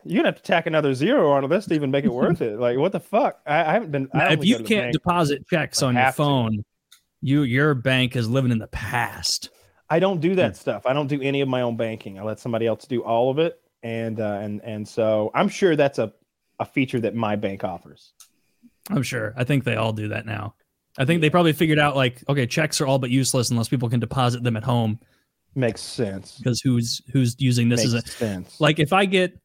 You're 0.05 0.17
gonna 0.17 0.27
have 0.29 0.35
to 0.37 0.43
tack 0.43 0.65
another 0.67 0.93
zero 0.93 1.31
onto 1.31 1.47
this 1.47 1.65
to 1.67 1.73
even 1.75 1.89
make 1.89 2.03
it 2.03 2.13
worth 2.13 2.41
it. 2.41 2.59
Like, 2.59 2.77
what 2.77 2.91
the 2.91 2.99
fuck? 2.99 3.39
I, 3.47 3.61
I 3.61 3.73
haven't 3.73 3.91
been. 3.91 4.09
I 4.13 4.33
if 4.33 4.43
you 4.43 4.55
go 4.55 4.57
to 4.57 4.63
the 4.63 4.69
can't 4.69 4.91
deposit 4.93 5.47
checks 5.47 5.81
on 5.81 5.93
your 5.95 6.03
have 6.03 6.15
to. 6.15 6.23
phone, 6.23 6.65
you 7.21 7.43
your 7.43 7.73
bank 7.73 8.17
is 8.17 8.29
living 8.29 8.51
in 8.51 8.57
the 8.59 8.67
past. 8.67 9.49
I 9.89 9.99
don't 9.99 10.19
do 10.19 10.31
Hmm. 10.31 10.35
that 10.35 10.57
stuff. 10.57 10.85
I 10.85 10.91
don't 10.93 11.07
do 11.07 11.21
any 11.21 11.39
of 11.39 11.47
my 11.47 11.61
own 11.61 11.77
banking. 11.77 12.19
I 12.19 12.23
let 12.23 12.39
somebody 12.41 12.67
else 12.67 12.85
do 12.85 13.01
all 13.01 13.31
of 13.31 13.39
it, 13.39 13.61
and 13.81 14.19
uh, 14.19 14.39
and 14.41 14.61
and 14.65 14.85
so 14.85 15.31
I'm 15.33 15.47
sure 15.47 15.77
that's 15.77 15.99
a 15.99 16.11
a 16.63 16.65
feature 16.65 16.99
that 17.01 17.13
my 17.15 17.35
bank 17.35 17.63
offers. 17.63 18.13
I'm 18.89 19.03
sure. 19.03 19.33
I 19.37 19.43
think 19.43 19.63
they 19.63 19.75
all 19.75 19.93
do 19.93 20.09
that 20.09 20.25
now. 20.25 20.55
I 20.97 21.05
think 21.05 21.21
they 21.21 21.29
probably 21.29 21.53
figured 21.53 21.79
out 21.79 21.95
like, 21.95 22.23
okay, 22.29 22.45
checks 22.45 22.79
are 22.81 22.85
all 22.87 22.99
but 22.99 23.09
useless 23.09 23.49
unless 23.51 23.67
people 23.69 23.89
can 23.89 23.99
deposit 23.99 24.43
them 24.43 24.57
at 24.57 24.63
home 24.63 24.99
Makes 25.55 25.81
sense. 25.81 26.37
because 26.37 26.61
who's 26.61 27.01
who's 27.11 27.35
using 27.39 27.69
this 27.69 27.81
Makes 27.81 27.93
as 27.93 28.03
a 28.03 28.07
sense. 28.07 28.59
like 28.61 28.79
if 28.79 28.91
I 28.93 29.05
get 29.05 29.39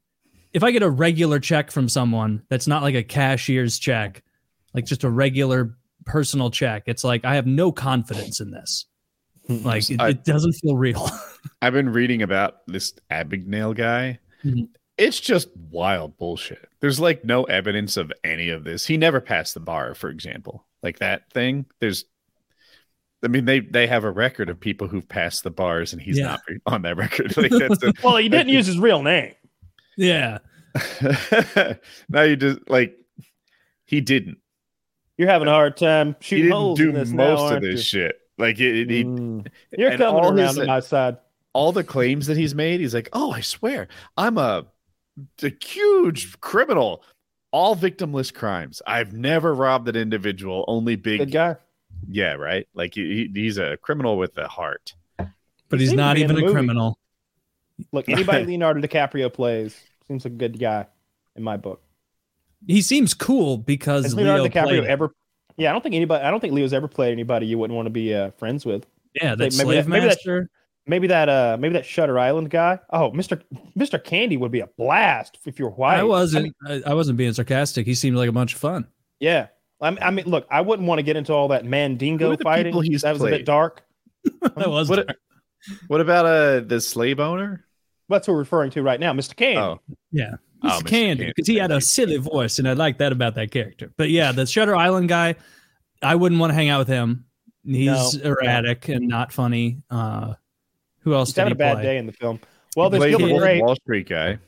if 0.53 0.63
I 0.65 0.71
get 0.71 0.83
a 0.83 0.89
regular 0.91 1.39
check 1.39 1.71
from 1.71 1.89
someone 1.89 2.43
that's 2.49 2.67
not 2.67 2.83
like 2.83 2.95
a 2.95 3.03
cashier's 3.03 3.79
check, 3.79 4.23
like 4.75 4.87
just 4.87 5.05
a 5.05 5.11
regular 5.11 5.77
personal 6.07 6.51
check, 6.51 6.85
it's 6.87 7.05
like 7.05 7.25
I 7.25 7.35
have 7.35 7.47
no 7.47 7.71
confidence 7.73 8.41
in 8.41 8.51
this. 8.51 8.87
Like 9.49 9.89
it, 9.91 10.01
I- 10.01 10.11
it 10.11 10.25
doesn't 10.25 10.53
feel 10.55 10.77
real. 10.77 11.09
I've 11.63 11.73
been 11.75 11.91
reading 11.91 12.23
about 12.23 12.67
this 12.67 12.93
Abagnale 13.11 13.75
guy. 13.77 14.19
Mhm. 14.45 14.69
It's 14.99 15.21
just 15.21 15.49
wild 15.71 16.17
bullshit. 16.19 16.69
There's 16.81 16.99
like 17.01 17.25
no 17.25 17.45
evidence 17.45 17.97
of 17.97 18.13
any 18.25 18.51
of 18.51 18.65
this. 18.65 18.85
He 18.87 18.97
never 18.97 19.21
passed 19.21 19.55
the 19.55 19.61
bar, 19.61 19.95
for 19.95 20.11
example. 20.11 20.67
Like 20.83 20.99
that 20.99 21.31
thing. 21.33 21.67
There's 21.81 22.05
I 23.25 23.29
mean, 23.29 23.45
they 23.47 23.61
they 23.61 23.87
have 23.87 24.05
a 24.05 24.11
record 24.11 24.49
of 24.51 24.59
people 24.61 24.87
who've 24.89 25.09
passed 25.09 25.43
the 25.45 25.51
bars, 25.51 25.93
and 25.93 26.01
he's 26.03 26.19
Yeah. 26.19 26.27
not 26.27 26.41
on 26.67 26.83
that 26.83 26.97
record. 26.97 27.37
Like 27.37 27.51
that's 27.51 27.83
a, 27.83 27.93
well, 28.05 28.17
he 28.17 28.29
didn't 28.29 28.49
use 28.53 28.67
his 28.67 28.79
real 28.79 29.03
name. 29.03 29.35
yeah. 29.97 30.39
now 32.09 32.23
you 32.23 32.37
just 32.37 32.69
like 32.69 32.97
he 33.85 34.01
didn't. 34.01 34.39
You're 35.17 35.29
having 35.29 35.49
a 35.49 35.53
hard 35.53 35.77
time 35.77 36.15
He 36.21 36.27
shooting 36.27 36.45
didn't 36.45 36.57
holes 36.57 36.79
do 36.79 36.89
in 36.91 36.95
this 36.95 37.11
most 37.11 37.51
now, 37.51 37.57
of 37.57 37.63
this 37.63 37.93
you? 37.93 38.01
shit. 38.03 38.17
Like 38.37 38.61
it, 38.61 38.77
it- 38.83 38.91
he, 38.91 39.05
Mm. 39.05 39.49
You're 39.77 39.91
coming 39.93 40.07
all 40.07 40.27
around 40.29 40.39
his- 40.39 40.57
to 40.57 40.67
my 40.67 40.81
side. 40.81 41.17
all 41.55 41.73
the 41.73 41.83
claims 41.85 42.27
that 42.29 42.37
he's 42.37 42.55
made, 42.55 42.79
he's 42.81 42.95
like, 42.95 43.09
"Oh, 43.13 43.33
I 43.33 43.41
swear, 43.41 43.89
I'm 44.17 44.39
a, 44.39 44.67
a 45.43 45.53
huge 45.65 46.41
criminal. 46.41 47.03
All 47.51 47.75
victimless 47.75 48.33
crimes. 48.33 48.83
I've 48.87 49.13
never 49.15 49.55
robbed 49.55 49.89
an 49.89 49.97
individual. 49.97 50.65
Only 50.69 50.97
big, 50.97 51.19
Good 51.21 51.33
guy. 51.33 51.57
yeah, 52.07 52.35
right. 52.35 52.69
Like 52.75 52.95
he, 52.95 53.29
he- 53.35 53.41
he's 53.41 53.57
a 53.57 53.79
criminal 53.79 54.19
with 54.19 54.37
a 54.37 54.47
heart. 54.49 54.95
But 55.17 55.81
He 55.81 55.87
he's 55.87 55.93
not 55.95 56.19
even 56.19 56.37
a 56.37 56.41
movie. 56.41 56.53
criminal. 56.53 56.99
Look, 57.93 58.09
anybody 58.09 58.45
Leonardo 58.47 58.81
DiCaprio 58.81 59.33
plays 59.33 59.79
seems 60.07 60.25
like 60.25 60.35
a 60.35 60.37
good 60.37 60.59
guy 60.59 60.87
in 61.37 61.43
my 61.43 61.57
book. 61.57 61.83
He 62.67 62.83
seems 62.83 63.15
cool 63.15 63.57
because 63.57 64.05
Has 64.05 64.15
Leonardo 64.15 64.43
Leo 64.45 64.51
DiCaprio 64.53 64.85
ever? 64.85 65.15
Yeah, 65.57 65.71
I 65.71 65.73
don't 65.73 65.83
think 65.83 65.95
anybody. 65.95 66.25
I 66.25 66.31
don't 66.31 66.41
think 66.41 66.53
Leo's 66.53 66.73
ever 66.75 66.89
played 66.89 67.13
anybody 67.13 67.47
you 67.47 67.57
wouldn't 67.59 67.75
want 67.77 67.87
to 67.87 67.91
be 67.91 68.15
uh, 68.15 68.31
friends 68.33 68.67
with. 68.67 68.87
Yeah, 69.15 69.31
that 69.31 69.39
maybe 69.39 69.49
that- 69.57 69.63
slave 69.63 69.89
maybe 69.89 70.01
that- 70.01 70.07
master. 70.09 70.51
Maybe 70.89 71.07
that. 71.09 71.29
Uh, 71.29 71.57
maybe 71.61 71.75
that 71.75 71.85
Shutter 71.85 72.19
Island 72.19 72.51
guy. 72.51 72.81
Oh, 72.91 73.11
Mister 73.13 73.43
Mister 73.75 73.99
Candie 73.99 74.39
would 74.39 74.51
be 74.51 74.61
a 74.61 74.67
blast 74.67 75.39
if 75.45 75.59
you're 75.59 75.71
white. 75.71 75.99
I 75.99 76.05
wasn't. 76.05 76.55
I 76.67 76.69
I, 76.69 76.73
mean, 76.73 76.83
I, 76.87 76.95
wasn't 76.95 77.19
being 77.19 77.33
sarcastic. 77.35 77.87
He 77.87 77.95
seemed 77.95 78.17
like 78.17 78.29
a 78.29 78.33
bunch 78.33 78.55
of 78.55 78.61
fun. 78.61 78.89
yeah. 79.21 79.49
I 79.81 79.91
mean, 79.91 79.99
I 80.03 80.11
mean, 80.11 80.25
look, 80.27 80.45
I 80.51 80.61
wouldn't 80.61 80.89
want 80.89 80.99
to 80.99 81.05
get 81.05 81.15
into 81.15 81.33
all 81.33 81.49
that 81.49 81.65
Mandingo 81.65 82.33
are 82.33 82.37
fighting. 82.39 82.73
people 82.73 82.81
he's 82.81 83.03
that 83.03 83.13
was 83.13 83.23
a 83.23 83.27
bit 83.27 83.45
dark. 83.45 83.85
that 84.57 84.69
was. 84.69 84.89
What? 84.89 85.07
What 85.87 86.01
about 86.01 86.27
uh 86.27 86.61
the 86.61 86.81
slave 86.81 87.21
owner? 87.21 87.65
That's 88.09 88.27
what 88.27 88.35
we're 88.35 88.41
referring 88.41 88.71
to 88.73 88.83
right 88.83 88.99
now, 88.99 89.13
Mister 89.13 89.35
Candie. 89.35 89.59
Oh, 89.59 89.81
Yeah. 90.11 90.37
Oh, 90.65 90.69
Mr. 90.69 90.71
Mr. 90.71 90.87
Candie, 90.87 90.89
Candie, 90.89 91.27
because 91.27 91.47
he 91.47 91.57
had 91.57 91.71
a 91.71 91.81
silly 91.81 92.17
voice, 92.17 92.59
and 92.59 92.69
I 92.69 92.73
like 92.73 92.99
that 92.99 93.13
about 93.13 93.37
that 93.37 93.53
character. 93.53 93.93
But 93.97 94.11
yeah, 94.11 94.33
the 94.33 94.47
Shutter 94.47 94.75
Island 94.75 95.09
guy, 95.09 95.37
I 96.03 96.17
wouldn't 96.17 96.41
want 96.41 96.51
to 96.51 96.55
hang 96.55 96.69
out 96.69 96.81
with 96.81 96.89
him. 96.89 97.27
He's 97.65 98.15
No, 98.17 98.31
erratic 98.31 98.89
and 98.89 99.07
not 99.07 99.31
funny. 99.33 99.83
Uh, 99.91 100.35
who 101.09 101.15
else 101.15 101.29
He's 101.31 101.35
did 101.35 101.41
having 101.41 101.51
he 101.53 101.55
a 101.55 101.59
bad 101.59 101.75
play? 101.75 101.83
day 101.83 101.99
in 101.99 102.07
the 102.07 102.13
film. 102.13 102.41
Well, 102.77 102.91
he 102.91 102.99
there's 102.99 103.01
played 103.15 103.19
Gilbert 103.19 103.35
the 103.35 103.39
Grape, 103.41 103.63
Wall 103.63 103.77
Street 103.77 104.09
guy. 104.09 104.39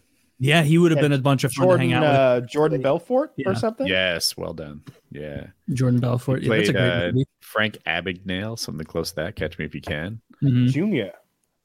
Yeah, 0.43 0.63
he 0.63 0.79
would 0.79 0.91
have 0.91 1.01
been 1.01 1.13
a 1.13 1.19
bunch 1.19 1.45
of 1.45 1.53
fun 1.53 1.69
to 1.69 1.77
hang 1.79 1.91
Jordan, 1.91 2.03
out 2.05 2.35
with. 2.37 2.45
uh, 2.45 2.47
Jordan 2.47 2.81
Belfort 2.83 3.33
Yeah. 3.37 3.51
or 3.51 3.55
something. 3.55 3.87
Yes, 3.87 4.37
well 4.37 4.55
done. 4.55 4.83
Yeah, 5.11 5.49
Jordan 5.73 6.01
Belfort. 6.01 6.43
he 6.43 6.49
Yeah, 6.49 6.57
that's 6.57 6.69
a 6.71 6.73
played, 6.73 6.83
great 6.83 6.93
uh, 7.09 7.13
movie. 7.13 7.25
Frank 7.43 7.79
Abagnale, 7.87 8.59
something 8.59 8.87
close 8.87 9.11
to 9.11 9.17
that. 9.17 9.37
Catch 9.37 9.59
me 9.59 9.65
if 9.67 9.75
you 9.75 9.83
can. 9.83 10.21
Mhm. 10.43 10.69
Junior. 10.71 11.13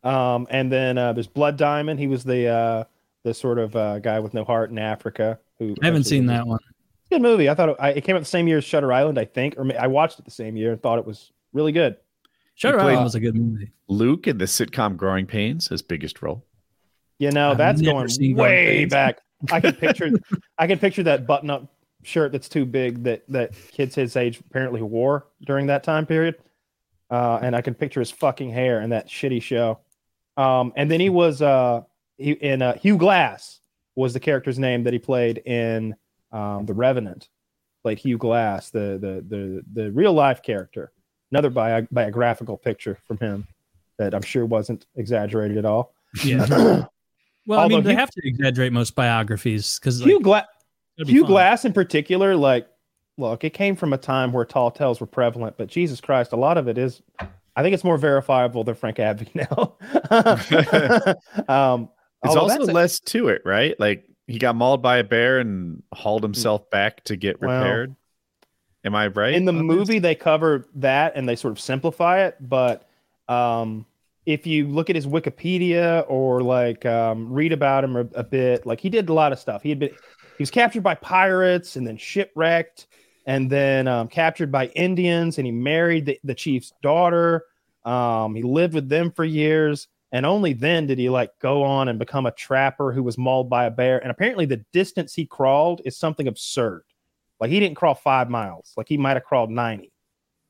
Um, 0.04 0.46
and 0.50 0.72
then 0.72 0.98
uh, 0.98 1.14
there's 1.14 1.28
Blood 1.28 1.58
Diamond. 1.58 2.00
He 2.00 2.08
was 2.08 2.24
the 2.26 2.48
uh, 2.48 2.84
the 3.24 3.34
sort 3.34 3.60
of 3.60 3.76
uh, 3.76 4.00
guy 4.00 4.20
with 4.20 4.34
no 4.34 4.44
heart 4.44 4.72
in 4.72 4.78
Africa. 4.78 5.40
Who 5.60 5.74
I 5.82 5.86
haven't 5.86 6.04
seen 6.04 6.26
that 6.26 6.46
one. 6.46 6.60
Good 7.10 7.22
movie. 7.22 7.50
I 7.50 7.54
thought 7.56 7.70
it, 7.70 7.78
I, 7.80 7.90
it 7.92 8.04
came 8.04 8.16
out 8.16 8.20
the 8.20 8.26
same 8.26 8.48
year 8.48 8.58
as 8.58 8.64
Shutter 8.66 8.92
Island, 8.92 9.18
I 9.18 9.26
think, 9.26 9.58
or 9.58 9.64
ma- 9.64 9.76
I 9.76 9.88
watched 9.88 10.20
it 10.20 10.26
the 10.26 10.32
same 10.32 10.58
year 10.58 10.72
and 10.74 10.82
thought 10.82 11.00
it 11.00 11.06
was 11.06 11.32
really 11.54 11.72
good. 11.72 11.96
Shutter 12.56 12.78
played- 12.80 12.92
Island 12.92 13.04
was 13.04 13.16
a 13.16 13.20
good 13.20 13.36
movie. 13.36 13.72
Luke 13.88 14.28
in 14.28 14.38
the 14.38 14.46
sitcom 14.46 14.98
Growing 14.98 15.28
Pains, 15.28 15.68
his 15.68 15.82
biggest 15.82 16.22
role. 16.22 16.46
You 17.20 17.32
know, 17.32 17.52
I've 17.52 17.58
that's 17.58 17.82
going 17.82 18.10
way 18.36 18.86
back. 18.86 19.20
I 19.52 19.62
can 19.62 19.74
picture, 19.74 20.12
I 20.58 20.68
can 20.68 20.80
picture 20.80 21.04
that 21.04 21.28
button-up 21.28 21.72
shirt 22.04 22.32
that's 22.32 22.50
too 22.50 22.66
big 22.66 23.04
that 23.04 23.24
that 23.30 23.54
kids 23.72 23.96
his 23.96 24.16
age 24.16 24.40
apparently 24.40 24.82
wore 24.82 25.28
during 25.46 25.68
that 25.68 25.84
time 25.84 26.06
period, 26.06 26.36
uh, 27.10 27.40
and 27.42 27.56
I 27.56 27.62
can 27.62 27.74
picture 27.74 28.00
his 28.00 28.12
fucking 28.12 28.50
hair 28.50 28.82
in 28.82 28.90
that 28.90 29.08
shitty 29.08 29.42
show. 29.42 29.80
Um, 30.38 30.74
and 30.76 30.92
then 30.92 31.00
he 31.00 31.10
was 31.10 31.42
uh, 31.42 31.82
he, 32.18 32.32
in 32.32 32.62
uh, 32.62 32.78
Hugh 32.78 32.98
Glass 32.98 33.60
was 33.96 34.14
the 34.14 34.20
character's 34.20 34.60
name 34.60 34.84
that 34.84 34.94
he 34.94 35.00
played 35.00 35.38
in 35.46 35.96
um, 36.32 36.66
The 36.66 36.74
Revenant. 36.74 37.30
Played 37.84 38.00
Hugh 38.00 38.18
Glass, 38.18 38.72
the 38.72 38.98
the 39.00 39.24
the 39.28 39.64
the 39.84 39.92
real 39.92 40.14
life 40.14 40.42
character. 40.42 40.92
Another 41.32 41.50
bio- 41.50 41.88
biographical 41.92 42.58
picture 42.58 42.98
from 43.08 43.18
him 43.18 43.48
that 43.98 44.14
I'm 44.14 44.22
sure 44.22 44.46
wasn't 44.46 44.86
exaggerated 44.96 45.58
at 45.58 45.66
all. 45.66 45.94
Yeah. 46.24 46.86
Well, 47.48 47.60
I 47.60 47.68
mean, 47.68 47.84
they 47.84 47.92
Hugh- 47.92 47.98
have 47.98 48.10
to 48.10 48.22
exaggerate 48.24 48.74
most 48.74 48.96
biographies 48.96 49.78
because 49.78 50.00
Hugh, 50.02 50.20
Gla- 50.20 50.48
Hugh 50.98 51.22
Glass. 51.22 51.28
Glass 51.30 51.66
in 51.66 51.74
particular, 51.74 52.36
like, 52.36 52.68
look, 53.20 53.44
it 53.44 53.52
came 53.52 53.76
from 53.76 53.94
a 53.94 54.00
time 54.00 54.34
where 54.34 54.46
tall 54.46 54.72
tales 54.72 55.00
were 55.00 55.06
prevalent, 55.06 55.56
but 55.56 55.68
Jesus 55.68 56.02
Christ, 56.02 56.32
a 56.32 56.38
lot 56.38 56.58
of 56.58 56.68
it 56.68 56.80
is. 56.80 57.04
I 57.56 57.62
think 57.62 57.76
it's 57.76 57.84
more 57.84 58.00
verifiable 58.00 58.64
than 58.64 58.74
Frank 58.74 58.98
Abagnale. 58.98 59.76
um, 61.50 61.90
There's 62.24 62.36
although 62.36 62.42
also 62.42 62.58
that's 62.58 62.70
a- 62.70 62.74
less 62.74 63.00
to 63.02 63.28
it, 63.28 63.44
right? 63.46 63.80
Like 63.80 64.10
he 64.26 64.40
got 64.40 64.56
mauled 64.56 64.82
by 64.82 64.98
a 64.98 65.04
bear 65.04 65.38
and 65.38 65.84
hauled 65.94 66.24
himself 66.24 66.68
back 66.72 67.04
to 67.04 67.16
get 67.16 67.40
Well, 67.40 67.60
repaired. 67.62 67.96
Am 68.86 68.96
I 68.96 69.08
right? 69.08 69.34
in 69.34 69.46
the 69.46 69.52
movie 69.54 70.00
they 70.00 70.16
cover 70.16 70.68
that 70.76 71.14
and 71.16 71.28
they 71.28 71.36
sort 71.36 71.52
of 71.52 71.60
simplify 71.60 72.24
it 72.26 72.38
but 72.40 72.88
um 73.28 73.86
if 74.26 74.48
you 74.48 74.68
look 74.68 74.90
at 74.90 74.96
his 74.96 75.08
wikipedia 75.08 76.06
or 76.08 76.42
like 76.42 76.86
um, 76.86 77.32
read 77.32 77.52
about 77.52 77.84
him 77.84 77.96
a, 77.98 78.08
a 78.16 78.24
bit 78.24 78.66
like 78.66 78.80
he 78.80 78.90
did 78.90 79.10
a 79.10 79.14
lot 79.14 79.32
of 79.34 79.40
stuff 79.40 79.62
he 79.64 79.70
had 79.70 79.80
been 79.80 79.90
he 79.90 80.42
was 80.42 80.52
captured 80.52 80.84
by 80.84 80.96
pirates 80.96 81.76
and 81.76 81.86
then 81.86 81.98
shipwrecked 81.98 82.88
and 83.26 83.50
then 83.50 83.88
um, 83.88 84.08
captured 84.08 84.52
by 84.52 84.68
indians 84.68 85.38
and 85.38 85.46
he 85.46 85.52
married 85.52 86.06
the, 86.06 86.20
the 86.24 86.36
chief's 86.36 86.72
daughter 86.82 87.46
Um, 87.86 88.34
he 88.34 88.42
lived 88.42 88.74
with 88.74 88.90
them 88.90 89.12
for 89.12 89.24
years, 89.24 89.88
and 90.12 90.26
only 90.26 90.54
then 90.54 90.88
did 90.88 90.98
he 90.98 91.08
like 91.08 91.30
go 91.40 91.62
on 91.62 91.88
and 91.88 92.00
become 92.00 92.26
a 92.26 92.32
trapper 92.32 92.92
who 92.92 93.04
was 93.04 93.16
mauled 93.16 93.48
by 93.48 93.66
a 93.66 93.70
bear. 93.72 94.00
And 94.02 94.10
apparently, 94.10 94.48
the 94.48 94.66
distance 94.74 95.14
he 95.14 95.28
crawled 95.28 95.82
is 95.86 95.96
something 95.96 96.28
absurd. 96.28 96.82
Like 97.40 97.52
he 97.52 97.60
didn't 97.60 97.76
crawl 97.76 97.96
five 97.96 98.30
miles. 98.30 98.74
Like 98.78 98.88
he 98.88 98.98
might 98.98 99.16
have 99.16 99.24
crawled 99.24 99.50
ninety. 99.50 99.92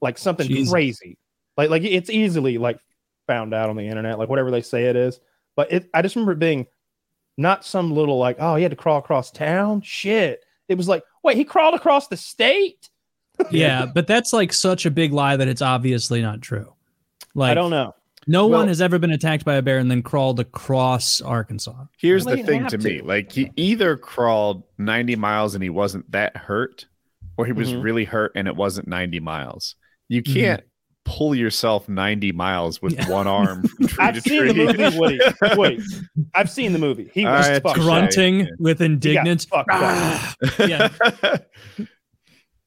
Like 0.02 0.18
something 0.18 0.48
Jesus. 0.48 0.72
crazy. 0.72 1.18
Like 1.58 1.70
like 1.70 1.84
it's 1.84 2.10
easily 2.10 2.58
like 2.58 2.80
found 3.28 3.54
out 3.54 3.70
on 3.70 3.76
the 3.76 3.88
internet. 3.88 4.20
Like 4.20 4.30
whatever 4.30 4.52
they 4.52 4.62
say 4.62 4.86
it 4.86 4.96
is. 4.96 5.20
But 5.56 5.72
it, 5.72 5.90
I 5.94 6.02
just 6.02 6.16
remember 6.16 6.34
it 6.34 6.40
being 6.40 6.68
not 7.38 7.66
some 7.66 7.94
little 7.94 8.18
like, 8.18 8.38
oh, 8.40 8.56
he 8.56 8.64
had 8.64 8.72
to 8.72 8.76
crawl 8.76 9.00
across 9.00 9.32
town. 9.32 9.82
Shit. 9.82 10.44
It 10.68 10.76
was 10.76 10.88
like, 10.88 11.04
wait, 11.24 11.38
he 11.38 11.46
crawled 11.46 11.76
across 11.76 12.08
the 12.08 12.18
state. 12.18 12.90
yeah, 13.52 13.86
but 13.86 14.08
that's 14.08 14.34
like 14.34 14.54
such 14.54 14.86
a 14.86 14.92
big 14.92 15.14
lie 15.14 15.36
that 15.36 15.48
it's 15.48 15.62
obviously 15.62 16.22
not 16.22 16.42
true. 16.42 16.72
Like 17.38 17.52
I 17.52 17.54
don't 17.54 17.70
know. 17.70 17.94
No 18.28 18.48
Well- 18.48 18.60
one 18.60 18.68
has 18.68 18.82
ever 18.82 18.98
been 19.00 19.12
attacked 19.12 19.46
by 19.46 19.56
a 19.56 19.62
bear 19.62 19.78
and 19.78 19.90
then 19.92 20.02
crawled 20.02 20.40
across 20.40 21.22
Arkansas. 21.22 21.86
Here's 21.98 22.26
Well, 22.26 22.38
the 22.38 22.44
thing 22.44 22.62
have 22.64 22.72
to 22.72 22.78
me: 22.78 23.02
like 23.02 23.32
he 23.32 23.52
either 23.56 23.98
crawled 23.98 24.64
90 24.78 25.16
miles 25.16 25.54
and 25.56 25.64
he 25.64 25.70
wasn't 25.70 26.12
that 26.12 26.36
hurt, 26.38 26.86
or 27.38 27.46
he 27.46 27.52
was 27.52 27.72
Mhm. 27.74 27.84
really 27.84 28.06
hurt 28.06 28.32
and 28.36 28.48
it 28.48 28.56
wasn't 28.56 28.88
90 28.88 29.20
miles. 29.20 29.76
You 30.10 30.22
Mhm. 30.24 30.34
can't 30.34 30.64
pull 31.04 31.36
yourself 31.36 31.88
90 31.88 32.32
miles 32.32 32.82
with 32.82 32.94
Yeah. 32.96 33.08
one 33.10 33.28
arm. 33.28 33.62
From 33.68 33.88
tree 33.88 33.98
I've 34.04 34.16
to 34.16 34.22
seen 34.22 34.48
the 34.48 34.54
movie, 34.56 34.98
Woody. 34.98 35.20
Wait, 35.56 35.80
I've 36.34 36.50
seen 36.50 36.74
the 36.74 36.80
movie. 36.80 37.12
He 37.14 37.26
was 37.26 37.48
right, 37.48 37.62
fucked 37.62 37.76
touche. 37.76 37.86
up. 37.86 37.90
Grunting 37.92 38.40
Yeah. 38.40 38.46
with 38.58 38.80
He 38.80 38.86
got 38.88 38.92
indignance. 38.92 39.48
Ah! 39.54 40.36
Yeah. 40.60 40.88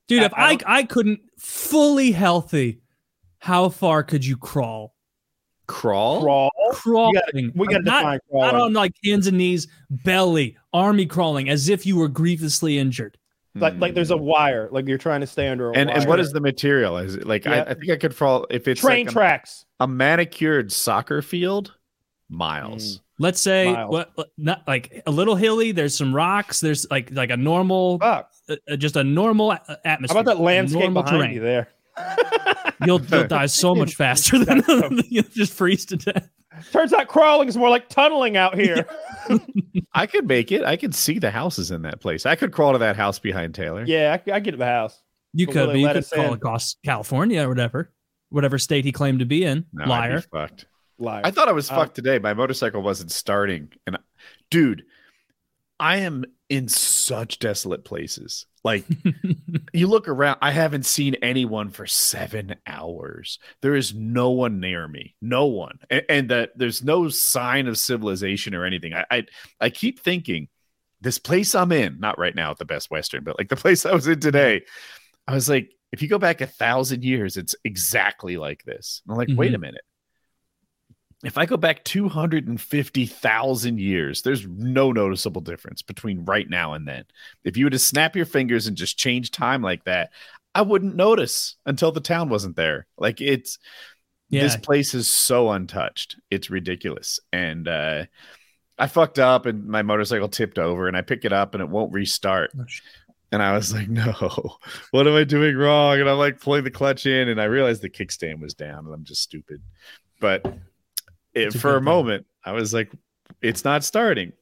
Dude, 0.08 0.22
if 0.22 0.32
I- 0.34 0.52
I 0.52 0.52
I, 0.52 0.58
I 0.78 0.82
couldn't 0.84 1.20
fully 1.38 2.12
healthy, 2.12 2.80
how 3.40 3.68
far 3.68 4.02
could 4.02 4.24
you 4.24 4.36
crawl? 4.36 4.94
Crawl? 5.68 6.20
Crawl. 6.22 6.50
Crawling. 6.72 7.52
We 7.54 7.66
got 7.68 7.78
to 7.78 7.82
not, 7.84 8.00
define 8.00 8.20
not 8.32 8.54
on 8.56 8.72
like 8.72 8.92
hands 9.04 9.26
and 9.28 9.38
knees, 9.38 9.68
belly, 9.90 10.56
army 10.72 11.06
crawling, 11.06 11.48
as 11.48 11.68
if 11.68 11.86
you 11.86 11.96
were 11.96 12.08
grievously 12.08 12.78
injured. 12.78 13.16
like 13.54 13.74
like 13.78 13.94
there's 13.94 14.10
a 14.10 14.16
wire. 14.16 14.68
Like 14.72 14.86
you're 14.88 14.98
trying 14.98 15.20
to 15.20 15.26
stay 15.26 15.48
under 15.48 15.70
a 15.70 15.74
and 15.76 15.88
wire. 15.88 15.98
and 15.98 16.08
what 16.08 16.20
is 16.20 16.32
the 16.32 16.40
material? 16.40 16.96
Is 16.98 17.14
it 17.16 17.26
like 17.26 17.44
Yeah. 17.44 17.64
I, 17.66 17.70
I 17.70 17.74
think 17.74 17.90
I 17.90 17.96
could 17.96 18.14
fall 18.14 18.46
if 18.50 18.66
it's 18.66 18.80
train 18.80 19.06
like 19.06 19.12
tracks? 19.12 19.64
a 19.80 19.86
manicured 19.86 20.72
soccer 20.72 21.22
field, 21.22 21.74
miles. 22.28 23.00
Let's 23.20 23.40
say 23.40 23.72
Miles. 23.72 23.90
what 24.16 24.30
not 24.38 24.62
like 24.68 25.02
a 25.06 25.10
little 25.10 25.34
hilly. 25.34 25.72
There's 25.72 25.96
some 25.96 26.14
rocks. 26.14 26.60
There's 26.60 26.86
like 26.90 27.10
like 27.10 27.30
a 27.30 27.36
normal, 27.36 27.98
uh, 28.00 28.22
uh, 28.70 28.76
just 28.76 28.94
a 28.96 29.02
normal 29.02 29.50
a- 29.50 29.60
How 29.66 29.76
atmosphere. 29.84 30.20
about 30.20 30.36
that 30.36 30.40
landscape 30.42 30.92
behind 30.92 31.08
terrain. 31.08 31.34
you 31.34 31.40
there? 31.40 31.68
You'll, 32.86 33.00
you'll 33.04 33.26
die 33.28 33.46
so 33.46 33.74
much 33.74 33.94
faster 33.96 34.42
than 34.44 34.62
you'll 35.08 35.24
just 35.30 35.52
freeze 35.52 35.84
to 35.86 35.96
death. 35.96 36.30
Turns 36.72 36.92
out 36.92 37.08
crawling 37.08 37.48
is 37.48 37.56
more 37.56 37.68
like 37.70 37.88
tunneling 37.88 38.36
out 38.36 38.56
here. 38.56 38.86
I 39.92 40.06
could 40.06 40.26
make 40.26 40.50
it. 40.52 40.64
I 40.64 40.76
could 40.76 40.94
see 40.94 41.18
the 41.18 41.30
houses 41.30 41.70
in 41.70 41.82
that 41.82 42.00
place. 42.00 42.26
I 42.26 42.34
could 42.34 42.52
crawl 42.52 42.72
to 42.72 42.78
that 42.78 42.96
house 42.96 43.18
behind 43.18 43.54
Taylor. 43.54 43.84
yeah, 43.86 44.16
I, 44.26 44.32
I 44.32 44.40
get 44.40 44.52
to 44.52 44.56
the 44.56 44.66
house. 44.66 45.00
You 45.34 45.46
But 45.46 45.52
could, 45.52 45.66
but 45.68 45.78
you 45.78 45.86
could 45.88 45.96
us 45.98 46.10
call 46.10 46.26
in? 46.26 46.32
across 46.34 46.76
California 46.84 47.44
or 47.44 47.48
whatever, 47.48 47.92
whatever 48.30 48.58
state 48.58 48.84
he 48.84 48.92
claimed 48.92 49.18
to 49.20 49.26
be 49.26 49.44
in. 49.44 49.66
No, 49.72 49.84
I'd 49.84 49.88
Liar. 49.88 50.20
fucked. 50.32 50.66
Liar. 50.98 51.20
I 51.24 51.30
thought 51.30 51.48
I 51.48 51.52
was 51.52 51.70
Uh, 51.70 51.76
fucked 51.76 51.94
today. 51.94 52.18
My 52.18 52.34
motorcycle 52.34 52.82
wasn't 52.82 53.12
starting, 53.12 53.70
and 53.86 53.96
I- 53.96 54.00
dude, 54.50 54.82
I 55.78 55.98
am 55.98 56.24
in 56.48 56.66
such 56.66 57.38
desolate 57.38 57.84
places. 57.84 58.46
Like 58.64 58.84
you 59.72 59.86
look 59.86 60.08
around, 60.08 60.38
I 60.42 60.50
haven't 60.50 60.86
seen 60.86 61.14
anyone 61.16 61.70
for 61.70 61.86
seven 61.86 62.56
hours. 62.66 63.38
There 63.62 63.76
is 63.76 63.94
no 63.94 64.30
one 64.30 64.60
near 64.60 64.86
me, 64.86 65.14
no 65.20 65.46
one, 65.46 65.78
and, 65.90 66.02
and 66.08 66.30
that 66.30 66.50
there's 66.56 66.82
no 66.82 67.08
sign 67.08 67.66
of 67.68 67.78
civilization 67.78 68.54
or 68.54 68.64
anything. 68.64 68.94
I, 68.94 69.04
I 69.10 69.26
I 69.60 69.70
keep 69.70 70.00
thinking 70.00 70.48
this 71.00 71.18
place 71.18 71.54
I'm 71.54 71.72
in, 71.72 72.00
not 72.00 72.18
right 72.18 72.34
now 72.34 72.50
at 72.50 72.58
the 72.58 72.64
Best 72.64 72.90
Western, 72.90 73.24
but 73.24 73.38
like 73.38 73.48
the 73.48 73.56
place 73.64 73.86
I 73.86 73.92
was 73.92 74.08
in 74.08 74.20
today. 74.20 74.62
I 75.26 75.34
was 75.34 75.48
like, 75.48 75.70
if 75.92 76.02
you 76.02 76.08
go 76.08 76.18
back 76.18 76.40
a 76.40 76.46
thousand 76.46 77.04
years, 77.04 77.36
it's 77.36 77.54
exactly 77.64 78.36
like 78.36 78.64
this. 78.64 79.02
And 79.04 79.12
I'm 79.12 79.18
like, 79.18 79.28
wait 79.36 79.48
a 79.48 79.52
mm-hmm. 79.54 79.62
minute 79.62 79.82
if 81.24 81.36
I 81.36 81.46
go 81.46 81.56
back 81.56 81.82
250,000 81.84 83.80
years, 83.80 84.22
there's 84.22 84.46
no 84.46 84.92
noticeable 84.92 85.40
difference 85.40 85.82
between 85.82 86.24
right 86.24 86.48
now 86.48 86.74
and 86.74 86.86
then. 86.86 87.04
If 87.44 87.56
you 87.56 87.66
were 87.66 87.70
to 87.70 87.78
snap 87.78 88.14
your 88.14 88.26
fingers 88.26 88.66
and 88.66 88.76
just 88.76 88.98
change 88.98 89.30
time 89.30 89.62
like 89.62 89.84
that, 89.84 90.10
I 90.54 90.62
wouldn't 90.62 90.96
notice 90.96 91.56
until 91.66 91.92
the 91.92 92.00
town 92.00 92.28
wasn't 92.28 92.56
there. 92.56 92.86
Like 92.96 93.20
it's 93.20 93.58
Yeah. 94.28 94.42
this 94.42 94.56
place 94.56 94.94
is 94.94 95.12
so 95.12 95.50
untouched. 95.50 96.16
It's 96.30 96.50
ridiculous. 96.50 97.20
And 97.32 97.66
uh 97.68 98.04
I 98.78 98.86
fucked 98.86 99.18
up 99.18 99.46
and 99.46 99.66
my 99.66 99.82
motorcycle 99.82 100.28
tipped 100.28 100.58
over 100.58 100.86
and 100.86 100.96
I 100.96 101.02
pick 101.02 101.24
it 101.24 101.32
up 101.32 101.54
and 101.54 101.62
it 101.62 101.68
won't 101.68 101.92
restart. 101.92 102.52
Oh. 102.58 102.64
And 103.32 103.42
I 103.42 103.54
was 103.54 103.74
like, 103.74 103.88
no, 103.90 104.12
what 104.92 105.06
am 105.08 105.14
I 105.14 105.24
doing 105.24 105.56
wrong? 105.56 105.98
And 106.00 106.08
I'm 106.08 106.18
like 106.18 106.40
pulling 106.40 106.64
the 106.64 106.70
clutch 106.70 107.06
in 107.06 107.28
and 107.28 107.40
I 107.40 107.44
realized 107.44 107.82
the 107.82 107.90
kickstand 107.90 108.40
was 108.40 108.54
down 108.54 108.86
and 108.86 108.94
I'm 108.94 109.04
just 109.04 109.22
stupid. 109.22 109.60
But 110.20 110.46
it, 111.34 111.52
for 111.52 111.76
a 111.76 111.80
moment, 111.80 112.26
I 112.44 112.52
was 112.52 112.72
like, 112.74 112.90
it's 113.42 113.64
not 113.64 113.84
starting. 113.84 114.32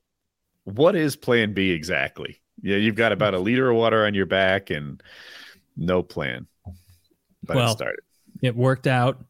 What 0.65 0.97
is 0.97 1.17
plan 1.17 1.53
B 1.55 1.71
exactly? 1.71 2.41
Yeah, 2.63 2.77
you've 2.77 2.95
got 2.97 3.13
about 3.13 3.35
a 3.35 3.39
liter 3.39 3.71
of 3.71 3.77
water 3.77 4.05
on 4.07 4.15
your 4.15 4.27
back 4.27 4.71
and 4.71 5.03
no 5.77 6.03
plan. 6.03 6.47
But 7.43 7.57
Well, 7.57 7.69
it 7.69 7.77
started. 7.77 8.01
It 8.43 8.57
worked 8.57 8.87
out. 8.87 9.25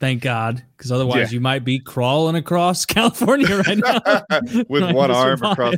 Thank 0.00 0.22
God, 0.22 0.62
because 0.76 0.90
otherwise 0.92 1.30
Yeah. 1.32 1.36
you 1.36 1.40
might 1.40 1.64
be 1.64 1.78
crawling 1.78 2.34
across 2.36 2.84
California 2.86 3.56
right 3.66 3.78
now 3.78 4.22
with 4.68 4.68
one 4.94 5.10
arm 5.10 5.38
survive. 5.38 5.52
across. 5.52 5.74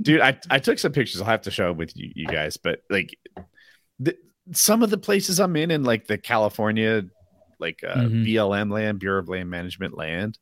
Dude, 0.00 0.20
I, 0.20 0.38
I 0.50 0.58
took 0.58 0.78
some 0.78 0.92
pictures. 0.92 1.20
I'll 1.20 1.26
have 1.26 1.42
to 1.42 1.50
show 1.50 1.68
them 1.68 1.76
with 1.76 1.96
you, 1.96 2.10
you 2.14 2.26
guys. 2.26 2.56
But 2.56 2.80
like 2.90 3.18
the, 3.98 4.16
some 4.52 4.82
of 4.82 4.90
the 4.90 4.98
places 4.98 5.40
I'm 5.40 5.56
in, 5.56 5.70
in 5.70 5.82
like 5.82 6.06
the 6.06 6.16
California, 6.16 7.04
like 7.58 7.82
uh, 7.86 7.94
Mhm. 7.96 8.26
BLM 8.26 8.70
land, 8.70 8.98
Bureau 8.98 9.20
of 9.20 9.28
Land 9.28 9.50
Management 9.50 9.96
land, 9.96 10.38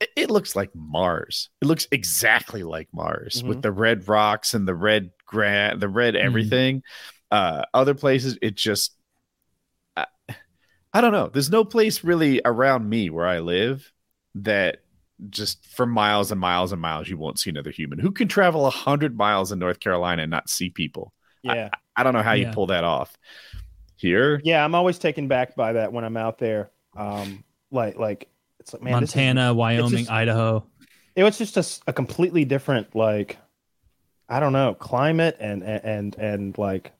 it, 0.00 0.10
it 0.16 0.30
looks 0.30 0.54
like 0.56 0.70
Mars. 0.74 1.48
It 1.62 1.66
looks 1.66 1.86
exactly 1.90 2.62
like 2.62 2.88
Mars 2.92 3.42
with 3.42 3.58
Mhm. 3.58 3.62
the 3.62 3.72
red 3.72 4.08
rocks 4.08 4.54
and 4.54 4.66
the 4.66 4.74
red 4.74 5.10
gra- 5.26 5.76
the 5.78 5.88
red 5.88 6.16
everything. 6.16 6.82
Uh, 7.30 7.64
other 7.74 7.94
places, 7.94 8.38
it 8.42 8.54
just 8.56 8.96
I, 9.96 10.06
I 10.92 11.00
don't 11.00 11.12
know. 11.12 11.28
There's 11.28 11.50
no 11.50 11.64
place 11.64 12.04
really 12.04 12.40
around 12.44 12.88
me 12.88 13.10
where 13.10 13.26
I 13.26 13.40
live 13.40 13.90
that 14.36 14.78
just 15.30 15.64
for 15.74 15.86
miles 15.86 16.30
and 16.30 16.40
miles 16.40 16.72
and 16.72 16.80
miles 16.80 17.08
you 17.08 17.16
won't 17.16 17.38
see 17.38 17.48
another 17.50 17.70
human. 17.70 17.98
Who 17.98 18.12
can 18.12 18.28
travel 18.28 18.66
a 18.66 18.70
hundred 18.70 19.16
miles 19.16 19.50
in 19.52 19.58
North 19.58 19.80
Carolina 19.80 20.22
and 20.22 20.30
not 20.30 20.48
see 20.50 20.68
people? 20.70 21.12
Yeah. 21.42 21.70
I 21.96 22.02
don't 22.02 22.12
know 22.12 22.22
how 22.22 22.32
you 22.34 22.48
pull 22.52 22.66
that 22.66 22.84
off. 22.84 23.16
Here, 23.96 24.40
Yeah, 24.44 24.64
I'm 24.64 24.74
always 24.74 24.98
taken 24.98 25.26
back 25.28 25.56
by 25.56 25.72
that 25.74 25.92
when 25.92 26.04
I'm 26.04 26.16
out 26.16 26.38
there. 26.38 26.70
Um, 26.96 27.42
like, 27.70 27.96
like 27.98 28.28
it's 28.60 28.72
like, 28.72 28.82
man, 28.82 29.00
this 29.00 29.10
is- 29.10 29.16
Montana, 29.16 29.54
Wyoming, 29.54 29.90
just- 30.00 30.10
Idaho. 30.10 30.66
it 31.14 31.24
was 31.24 31.38
just 31.38 31.82
a 31.86 31.92
completely 31.92 32.44
different, 32.44 32.94
like, 32.94 33.38
I 34.28 34.40
don't 34.40 34.52
know, 34.52 34.74
climate 34.74 35.36
and 35.40 35.62
and 35.62 35.84
and, 35.84 36.16
and 36.18 36.58
like, 36.58 36.92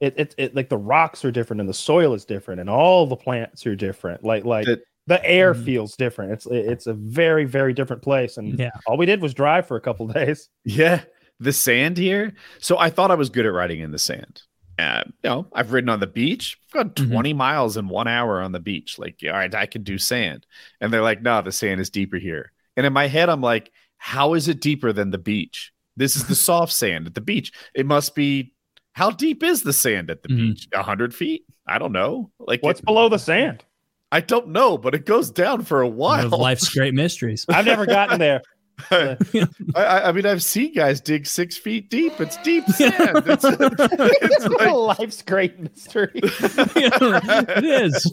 it, 0.00 0.14
it 0.18 0.34
it 0.36 0.54
like 0.56 0.68
the 0.68 0.76
rocks 0.76 1.24
are 1.24 1.30
different 1.30 1.60
and 1.60 1.68
the 1.68 1.74
soil 1.74 2.12
is 2.14 2.24
different 2.24 2.60
and 2.60 2.68
all 2.68 3.06
the 3.06 3.16
plants 3.16 3.64
are 3.66 3.76
different. 3.76 4.22
Like 4.24 4.44
like 4.44 4.66
The- 4.66 4.82
the 5.06 5.24
air 5.24 5.54
Mhm. 5.54 5.64
feels 5.64 5.96
different. 5.96 6.32
It's 6.32 6.46
it's 6.46 6.86
a 6.86 6.94
very 6.94 7.44
very 7.44 7.72
different 7.74 8.02
place. 8.02 8.36
And 8.38 8.58
Yeah. 8.58 8.70
all 8.86 8.96
we 8.96 9.06
did 9.06 9.22
was 9.22 9.34
drive 9.34 9.66
for 9.68 9.76
a 9.76 9.80
couple 9.80 10.06
days. 10.20 10.48
Yeah, 10.64 11.02
the 11.40 11.52
sand 11.52 11.96
here. 11.96 12.32
So 12.58 12.76
I 12.78 12.90
thought 12.90 13.10
I 13.10 13.14
was 13.14 13.30
good 13.30 13.46
at 13.46 13.52
riding 13.52 13.80
in 13.80 13.90
the 13.92 13.98
sand. 13.98 14.42
Uh, 14.78 15.02
you 15.06 15.30
know, 15.30 15.46
I've 15.52 15.72
ridden 15.72 15.88
on 15.88 16.00
the 16.00 16.06
beach. 16.06 16.58
I've 16.68 16.72
gone 16.72 16.90
Mhm. 16.90 17.10
20 17.12 17.32
miles 17.32 17.76
in 17.76 17.88
one 17.88 18.08
hour 18.08 18.40
on 18.40 18.52
the 18.52 18.60
beach. 18.60 18.98
Like, 18.98 19.18
all 19.24 19.30
right, 19.30 19.54
I 19.54 19.66
can 19.66 19.82
do 19.82 19.98
sand. 19.98 20.46
And 20.80 20.92
they're 20.92 21.02
like, 21.02 21.22
no, 21.22 21.42
the 21.42 21.52
sand 21.52 21.80
is 21.80 21.90
deeper 21.90 22.16
here. 22.18 22.52
And 22.76 22.84
in 22.84 22.92
my 22.92 23.06
head, 23.06 23.28
I'm 23.28 23.40
like, 23.40 23.70
how 23.98 24.34
is 24.34 24.48
it 24.48 24.60
deeper 24.60 24.92
than 24.92 25.10
the 25.10 25.18
beach? 25.18 25.72
This 25.96 26.16
is 26.16 26.26
the 26.26 26.34
soft 26.34 26.72
sand 26.72 27.06
at 27.06 27.14
the 27.14 27.20
beach. 27.20 27.52
It 27.74 27.86
must 27.86 28.14
be. 28.14 28.52
How 28.94 29.10
deep 29.10 29.42
is 29.42 29.62
the 29.62 29.72
sand 29.72 30.10
at 30.10 30.22
the 30.22 30.28
Mhm. 30.28 30.36
beach? 30.36 30.68
A 30.72 30.82
hundred 30.82 31.14
feet? 31.14 31.44
I 31.66 31.78
don't 31.78 31.92
know. 31.92 32.30
Like, 32.38 32.62
What's 32.62 32.80
it- 32.80 32.86
below 32.86 33.08
the 33.08 33.18
sand? 33.18 33.64
I 34.12 34.20
don't 34.20 34.48
know, 34.48 34.78
but 34.78 34.94
it 34.94 35.06
goes 35.06 35.30
down 35.32 35.62
for 35.64 35.80
a 35.82 35.88
while. 35.88 36.28
life's 36.28 36.68
great 36.72 36.94
mysteries. 36.94 37.44
I've 37.48 37.64
never 37.66 37.86
gotten 37.86 38.18
there. 38.20 38.42
I, 38.90 39.16
I 39.76 40.08
I 40.08 40.12
mean, 40.12 40.26
I've 40.26 40.42
seen 40.42 40.74
guys 40.74 41.00
dig 41.00 41.26
six 41.26 41.56
feet 41.56 41.90
deep. 41.90 42.20
It's 42.20 42.36
deep 42.38 42.64
sand. 42.68 43.22
It's, 43.26 43.44
it's 43.44 44.48
like, 44.48 44.72
Life's 44.98 45.22
great 45.22 45.58
mystery. 45.60 46.10
it 46.14 47.64
is. 47.64 48.12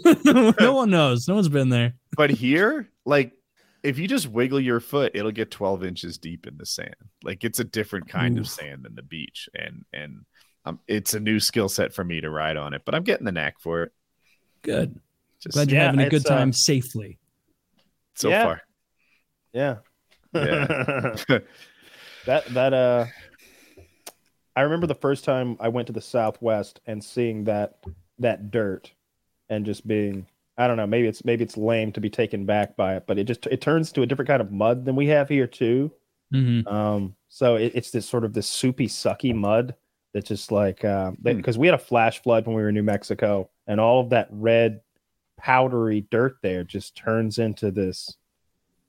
no 0.59 0.73
one 0.73 0.89
knows. 0.89 1.27
No 1.27 1.35
one's 1.35 1.49
been 1.49 1.69
there. 1.69 1.93
but 2.15 2.29
here, 2.29 2.89
like, 3.05 3.33
if 3.83 3.97
you 3.97 4.07
just 4.07 4.27
wiggle 4.27 4.59
your 4.59 4.79
foot, 4.79 5.13
it'll 5.15 5.31
get 5.31 5.49
12 5.49 5.83
inches 5.83 6.17
deep 6.19 6.45
in 6.45 6.57
the 6.57 6.65
sand. 6.65 6.93
Like, 7.23 7.43
it's 7.43 7.59
a 7.59 7.63
different 7.63 8.07
kind 8.07 8.37
of 8.37 8.47
sand 8.47 8.83
than 8.83 8.93
the 8.95 9.01
beach, 9.03 9.49
and 9.55 9.83
and 9.91 10.25
um, 10.65 10.79
it's 10.87 11.15
a 11.15 11.19
new 11.19 11.39
skill 11.39 11.69
set 11.69 11.91
for 11.93 12.03
me 12.03 12.21
to 12.21 12.29
ride 12.29 12.57
on 12.57 12.73
it. 12.75 12.83
But 12.85 12.93
I'm 12.93 13.03
getting 13.03 13.25
the 13.25 13.31
knack 13.31 13.59
for 13.59 13.83
it. 13.83 13.91
Good. 14.61 14.99
Just 15.41 15.55
Glad 15.55 15.71
you're 15.71 15.79
Yeah, 15.79 15.85
having 15.87 16.01
a 16.01 16.09
good 16.09 16.21
it's, 16.21 16.29
uh, 16.29 16.35
time 16.37 16.53
safely. 16.53 17.17
so 18.13 18.29
Yeah. 18.29 18.43
far. 18.43 18.61
Yeah. 19.53 19.77
Yeah. 20.33 21.15
that 22.25 22.45
that 22.53 22.73
uh 22.73 23.05
I 24.55 24.61
remember 24.61 24.87
the 24.87 24.95
first 24.95 25.23
time 25.23 25.57
I 25.59 25.69
went 25.69 25.87
to 25.87 25.93
the 25.93 26.01
Southwest 26.01 26.81
and 26.85 27.03
seeing 27.03 27.45
that 27.45 27.77
that 28.19 28.51
dirt 28.51 28.91
and 29.49 29.65
just 29.65 29.87
being 29.87 30.27
I 30.57 30.67
don't 30.67 30.77
know, 30.77 30.85
maybe 30.87 31.07
it's 31.07 31.23
maybe 31.25 31.43
it's 31.43 31.57
lame 31.57 31.91
to 31.93 32.01
be 32.01 32.09
taken 32.09 32.45
back 32.45 32.75
by 32.75 32.95
it, 32.97 33.05
but 33.07 33.17
it 33.17 33.23
just 33.23 33.47
it 33.47 33.61
turns 33.61 33.91
to 33.93 34.01
a 34.01 34.05
different 34.05 34.27
kind 34.27 34.41
of 34.41 34.51
mud 34.51 34.85
than 34.85 34.95
we 34.95 35.07
have 35.07 35.29
here 35.29 35.47
too. 35.47 35.91
Mhm. 36.33 36.65
Um, 36.71 37.15
so 37.29 37.55
it, 37.55 37.71
it's 37.75 37.91
this 37.91 38.07
sort 38.07 38.23
of 38.23 38.33
this 38.33 38.47
soupy, 38.47 38.87
sucky 38.87 39.33
mud 39.33 39.75
that 40.13 40.25
just 40.25 40.51
like 40.51 40.81
Hmm. 40.81 41.11
because 41.23 41.57
we 41.57 41.67
had 41.67 41.73
a 41.73 41.77
flash 41.79 42.21
flood 42.21 42.45
when 42.45 42.55
we 42.55 42.61
were 42.61 42.69
in 42.69 42.75
New 42.75 42.83
Mexico, 42.83 43.49
and 43.67 43.79
all 43.79 44.01
of 44.01 44.09
that 44.09 44.27
red, 44.31 44.81
powdery 45.37 46.01
dirt 46.11 46.35
there 46.43 46.63
just 46.63 46.95
turns 46.95 47.39
into 47.39 47.71
this 47.71 48.17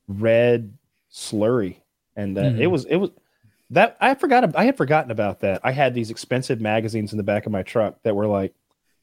red 0.08 0.76
slurry, 1.12 1.76
and 2.16 2.36
uh, 2.38 2.42
it 2.42 2.52
Mhm. 2.60 2.70
was 2.70 2.84
it 2.86 2.96
was 2.96 3.10
that 3.70 3.96
I 4.00 4.14
forgot 4.14 4.54
I 4.56 4.64
had 4.64 4.76
forgotten 4.76 5.10
about 5.10 5.40
that. 5.40 5.60
I 5.64 5.72
had 5.72 5.94
these 5.94 6.10
expensive 6.10 6.60
magazines 6.60 7.12
in 7.12 7.16
the 7.16 7.22
back 7.22 7.46
of 7.46 7.52
my 7.52 7.62
truck 7.62 8.02
that 8.02 8.14
were 8.16 8.26
like. 8.26 8.54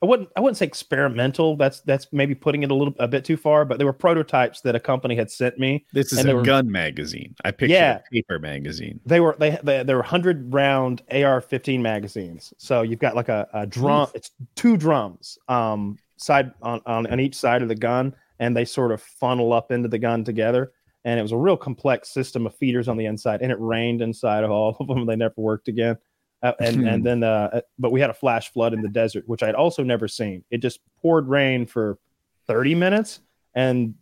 I 0.02 0.06
wouldn't. 0.06 0.30
I 0.34 0.40
wouldn't 0.40 0.56
say 0.56 0.66
experimental. 0.66 1.58
That's 1.58 1.82
that's 1.82 2.08
maybe 2.14 2.34
putting 2.34 2.64
it 2.64 2.72
a 2.72 2.74
little 2.74 2.96
a 3.00 3.08
bit 3.10 3.26
too 3.26 3.36
far. 3.36 3.66
But 3.66 3.80
they 3.80 3.84
were 3.84 3.92
prototypes 3.92 4.62
that 4.62 4.74
a 4.74 4.80
company 4.80 5.14
had 5.14 5.30
sent 5.30 5.60
me, 5.60 5.86
This 5.92 6.14
is 6.14 6.24
a 6.24 6.36
were- 6.38 6.42
gun 6.42 6.72
magazine. 6.72 7.36
I 7.44 7.52
picked 7.52 7.72
Yeah. 7.72 7.98
a 7.98 8.10
paper 8.10 8.40
magazine. 8.40 9.02
they 9.06 9.20
were 9.20 9.36
they 9.38 9.60
they, 9.62 9.84
they 9.84 9.94
were 9.94 10.02
hundred 10.02 10.54
round 10.54 11.02
AR-15 11.12 11.82
magazines. 11.82 12.54
So 12.58 12.82
you've 12.82 13.00
got 13.00 13.14
like 13.18 13.28
a, 13.28 13.46
a 13.54 13.68
drum. 13.68 14.08
It's 14.16 14.32
two 14.56 14.78
drums, 14.78 15.38
um, 15.50 15.98
side 16.16 16.54
on, 16.62 16.80
on 16.86 17.06
on 17.08 17.20
each 17.20 17.36
side 17.36 17.62
of 17.62 17.68
the 17.68 17.76
gun, 17.76 18.16
and 18.40 18.56
they 18.56 18.64
sort 18.64 18.94
of 18.94 19.02
funnel 19.02 19.52
up 19.52 19.70
into 19.70 19.90
the 19.90 20.00
gun 20.00 20.24
together. 20.24 20.72
And 21.06 21.20
it 21.20 21.24
was 21.24 21.32
a 21.32 21.38
real 21.38 21.56
complex 21.58 22.10
system 22.10 22.46
of 22.46 22.56
feeders 22.56 22.88
on 22.88 22.98
the 22.98 23.06
inside, 23.06 23.42
and 23.42 23.52
it 23.52 23.58
rained 23.60 24.02
inside 24.02 24.44
of 24.44 24.52
all 24.52 24.76
of 24.80 24.88
them. 24.88 25.06
They 25.06 25.16
never 25.16 25.34
worked 25.38 25.68
again. 25.68 25.98
Uh, 26.42 26.54
and 26.60 26.88
and 26.88 27.06
then, 27.06 27.24
uh, 27.24 27.62
but 27.78 27.92
we 27.92 28.00
had 28.00 28.10
a 28.10 28.14
flash 28.14 28.52
flood 28.52 28.74
in 28.74 28.82
the 28.82 28.88
desert, 28.90 29.24
which 29.28 29.44
I'd 29.44 29.56
also 29.56 29.84
never 29.84 30.08
seen. 30.08 30.44
It 30.52 30.60
just 30.60 30.80
poured 31.02 31.28
rain 31.28 31.66
for 31.66 32.00
thirty 32.48 32.76
minutes, 32.76 33.20
and 33.54 33.96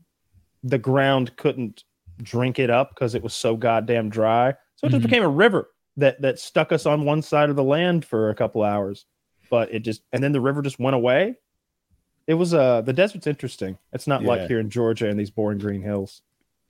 the 0.63 0.77
ground 0.77 1.35
couldn't 1.37 1.83
drink 2.21 2.57
it 2.59 2.69
up 2.69 2.89
because 2.93 3.15
it 3.15 3.21
was 3.23 3.33
so 3.33 3.55
goddamn 3.55 4.09
dry. 4.09 4.53
So 4.75 4.87
it 4.87 4.91
just 4.91 5.01
Mhm. 5.01 5.09
became 5.09 5.23
a 5.23 5.29
river 5.29 5.69
that 5.97 6.21
that 6.21 6.39
stuck 6.39 6.71
us 6.71 6.85
on 6.85 7.05
one 7.05 7.21
side 7.23 7.49
of 7.49 7.55
the 7.55 7.63
land 7.63 8.05
for 8.05 8.29
a 8.29 8.35
couple 8.35 8.63
hours. 8.63 9.05
But 9.49 9.73
it 9.73 9.79
just 9.79 10.01
and 10.13 10.23
then 10.23 10.31
the 10.31 10.41
river 10.41 10.61
just 10.61 10.79
went 10.79 10.95
away. 10.95 11.35
It 12.27 12.33
was 12.35 12.53
uh 12.53 12.81
the 12.81 12.93
desert's 12.93 13.25
interesting. 13.27 13.77
It's 13.93 14.05
not 14.07 14.21
Yeah. 14.21 14.27
like 14.29 14.47
here 14.47 14.59
in 14.59 14.69
Georgia 14.69 15.09
and 15.09 15.19
these 15.19 15.31
boring 15.31 15.57
green 15.59 15.81
hills. 15.81 16.21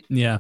Yeah. 0.10 0.40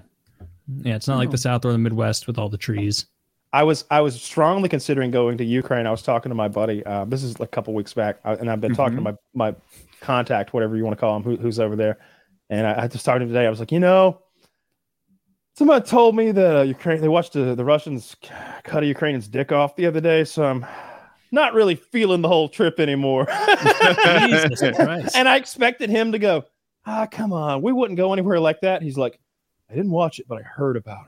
Yeah, 0.82 0.95
it's 0.95 1.07
not 1.07 1.18
like 1.18 1.32
the 1.32 1.38
South 1.38 1.63
or 1.63 1.72
the 1.72 1.78
Midwest 1.78 2.28
with 2.28 2.38
all 2.38 2.49
the 2.49 2.57
trees. 2.57 3.05
I 3.53 3.63
was 3.63 3.86
I 3.89 4.01
was 4.01 4.22
strongly 4.22 4.68
considering 4.68 5.11
going 5.11 5.38
to 5.38 5.45
Ukraine. 5.45 5.88
I 5.88 5.91
was 5.91 6.01
talking 6.01 6.30
to 6.30 6.36
my 6.36 6.49
buddy. 6.49 6.86
Uh, 6.86 7.05
this 7.05 7.24
is 7.24 7.39
a 7.39 7.47
couple 7.47 7.74
weeks 7.74 7.93
back, 7.93 8.20
uh, 8.26 8.36
and 8.39 8.51
I've 8.51 8.59
been 8.59 8.76
talking 8.76 8.97
to 8.97 9.01
my 9.01 9.15
my 9.34 9.55
contact, 10.01 10.53
whatever 10.53 10.76
you 10.76 10.84
want 10.84 10.97
to 10.97 10.99
call 10.99 11.15
him, 11.15 11.24
who, 11.24 11.38
who's 11.38 11.59
over 11.59 11.76
there. 11.76 11.97
And 12.49 12.68
I, 12.68 12.84
I 12.84 12.88
just 12.88 13.05
talked 13.05 13.20
to 13.20 13.24
him 13.24 13.30
today. 13.30 13.45
I 13.45 13.49
was 13.49 13.59
like, 13.59 13.72
you 13.72 13.80
know, 13.80 14.22
somebody 15.55 15.86
told 15.86 16.15
me 16.15 16.32
that 16.32 16.57
uh, 16.57 16.61
Ukraine 16.63 16.99
they 16.99 17.07
watched 17.07 17.34
the, 17.34 17.55
the 17.55 17.63
Russians 17.63 18.15
cut 18.63 18.84
a 18.84 18.86
Ukrainian's 18.86 19.30
dick 19.30 19.53
off 19.53 19.78
the 19.78 19.86
other 19.86 20.01
day, 20.01 20.26
so 20.26 20.43
I'm 20.43 20.65
not 21.32 21.53
really 21.53 21.76
feeling 21.76 22.22
the 22.22 22.28
whole 22.28 22.49
trip 22.49 22.80
anymore. 22.80 23.28
Jesus 24.28 24.59
Christ. 24.76 25.15
and 25.15 25.28
I 25.28 25.38
expected 25.38 25.89
him 25.89 26.11
to 26.11 26.20
go, 26.20 26.43
ah, 26.86 27.07
come 27.09 27.32
on, 27.32 27.61
we 27.61 27.72
wouldn't 27.72 27.97
go 27.97 28.11
anywhere 28.13 28.39
like 28.39 28.61
that. 28.61 28.82
He's 28.82 28.97
like, 28.97 29.20
I 29.70 29.76
didn't 29.76 29.91
watch 29.91 30.20
it, 30.20 30.28
but 30.28 30.38
I 30.39 30.41
heard 30.43 30.78
about 30.78 31.07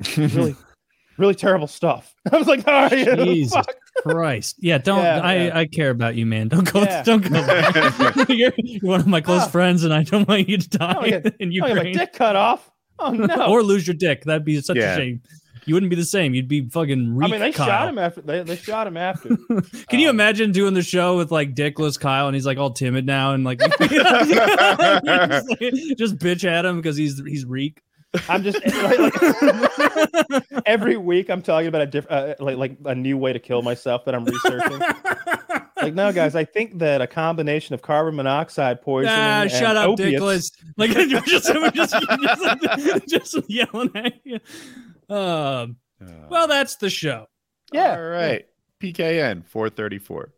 it. 0.00 0.16
Really, 0.16 0.56
really 1.18 1.34
terrible 1.34 1.66
stuff. 1.68 2.14
I 2.32 2.36
was 2.36 2.46
like, 2.48 2.66
all 2.66 2.72
right, 2.74 2.90
Jesus 3.18 3.52
fuck. 3.54 3.66
Christ. 4.02 4.56
Yeah, 4.58 4.78
don't 4.78 5.02
Yeah, 5.02 5.20
I 5.20 5.34
yeah. 5.46 5.58
I 5.58 5.66
care 5.66 5.90
about 5.90 6.16
you, 6.16 6.26
man. 6.26 6.48
Don't 6.48 6.70
go 6.72 6.82
Yeah. 6.82 7.02
don't 7.04 7.20
go 7.20 8.24
you're, 8.28 8.52
you're 8.58 8.80
one 8.82 9.00
of 9.00 9.06
my 9.06 9.20
close 9.20 9.42
Ah. 9.42 9.48
friends 9.48 9.84
and 9.84 9.94
I 9.94 10.02
don't 10.02 10.26
want 10.28 10.48
you 10.48 10.58
to 10.58 10.68
die 10.68 10.96
Oh, 10.98 11.04
yeah. 11.04 11.20
in 11.38 11.48
Oh, 11.48 11.52
yeah, 11.52 11.60
my 11.60 11.68
Ukraine. 11.68 11.96
dick 11.96 12.12
cut 12.12 12.34
off. 12.36 12.70
Oh 12.98 13.10
no! 13.10 13.46
or 13.48 13.62
lose 13.62 13.86
your 13.86 13.94
dick. 13.94 14.24
That'd 14.24 14.44
be 14.44 14.60
such 14.60 14.76
Yeah. 14.76 14.94
a 14.94 14.96
shame. 14.96 15.22
You 15.66 15.74
wouldn't 15.74 15.90
be 15.90 15.96
the 15.96 16.04
same. 16.04 16.34
You'd 16.34 16.48
be 16.48 16.68
fucking 16.68 17.18
I 17.22 17.28
mean, 17.28 17.40
they 17.40 17.52
Kyle. 17.52 17.66
shot 17.66 17.88
him 17.88 17.98
after. 17.98 18.20
They, 18.20 18.42
they 18.42 18.56
shot 18.56 18.86
him 18.86 18.96
after. 18.96 19.36
Can 19.88 20.00
you 20.00 20.08
Um, 20.10 20.16
imagine 20.16 20.52
doing 20.52 20.74
the 20.74 20.82
show 20.82 21.16
with 21.16 21.30
like 21.30 21.54
dickless 21.54 21.98
Kyle 21.98 22.26
and 22.26 22.34
he's 22.34 22.46
like 22.46 22.58
all 22.58 22.72
timid 22.72 23.06
now 23.06 23.32
and 23.32 23.44
like 23.44 23.60
just, 23.60 23.78
just 25.98 26.18
bitch 26.18 26.44
at 26.44 26.64
him 26.64 26.76
because 26.76 26.96
he's 26.96 27.22
he's 27.26 27.44
reek. 27.44 27.80
I'm 28.28 28.44
just 28.44 28.64
like, 28.64 29.20
like, 30.30 30.44
every 30.66 30.96
week 30.96 31.28
I'm 31.30 31.42
talking 31.42 31.66
about 31.66 31.82
a 31.82 31.86
different, 31.86 32.40
uh, 32.40 32.44
like 32.44 32.56
like 32.56 32.76
a 32.84 32.94
new 32.94 33.18
way 33.18 33.32
to 33.32 33.40
kill 33.40 33.62
myself 33.62 34.04
that 34.04 34.14
I'm 34.14 34.24
researching. 34.24 34.78
like, 35.82 35.94
no, 35.94 36.12
guys, 36.12 36.36
I 36.36 36.44
think 36.44 36.78
that 36.78 37.02
a 37.02 37.08
combination 37.08 37.74
of 37.74 37.82
carbon 37.82 38.14
monoxide 38.14 38.82
poisoning. 38.82 39.16
Ah, 39.18 39.42
and 39.42 39.50
shut 39.50 39.76
up, 39.76 39.88
opiates- 39.90 40.22
dickless. 40.22 40.52
Like 40.76 40.92
just, 40.92 41.26
just, 41.26 41.48
just, 43.08 43.32
just 43.34 43.50
yelling 43.50 43.90
at 43.96 44.12
you. 44.22 44.38
Um, 45.08 45.76
well, 46.28 46.46
that's 46.48 46.76
the 46.76 46.90
show. 46.90 47.26
Yeah. 47.72 47.96
All 47.96 48.02
right. 48.02 48.46
PKN 48.80 49.46
434. 49.46 50.32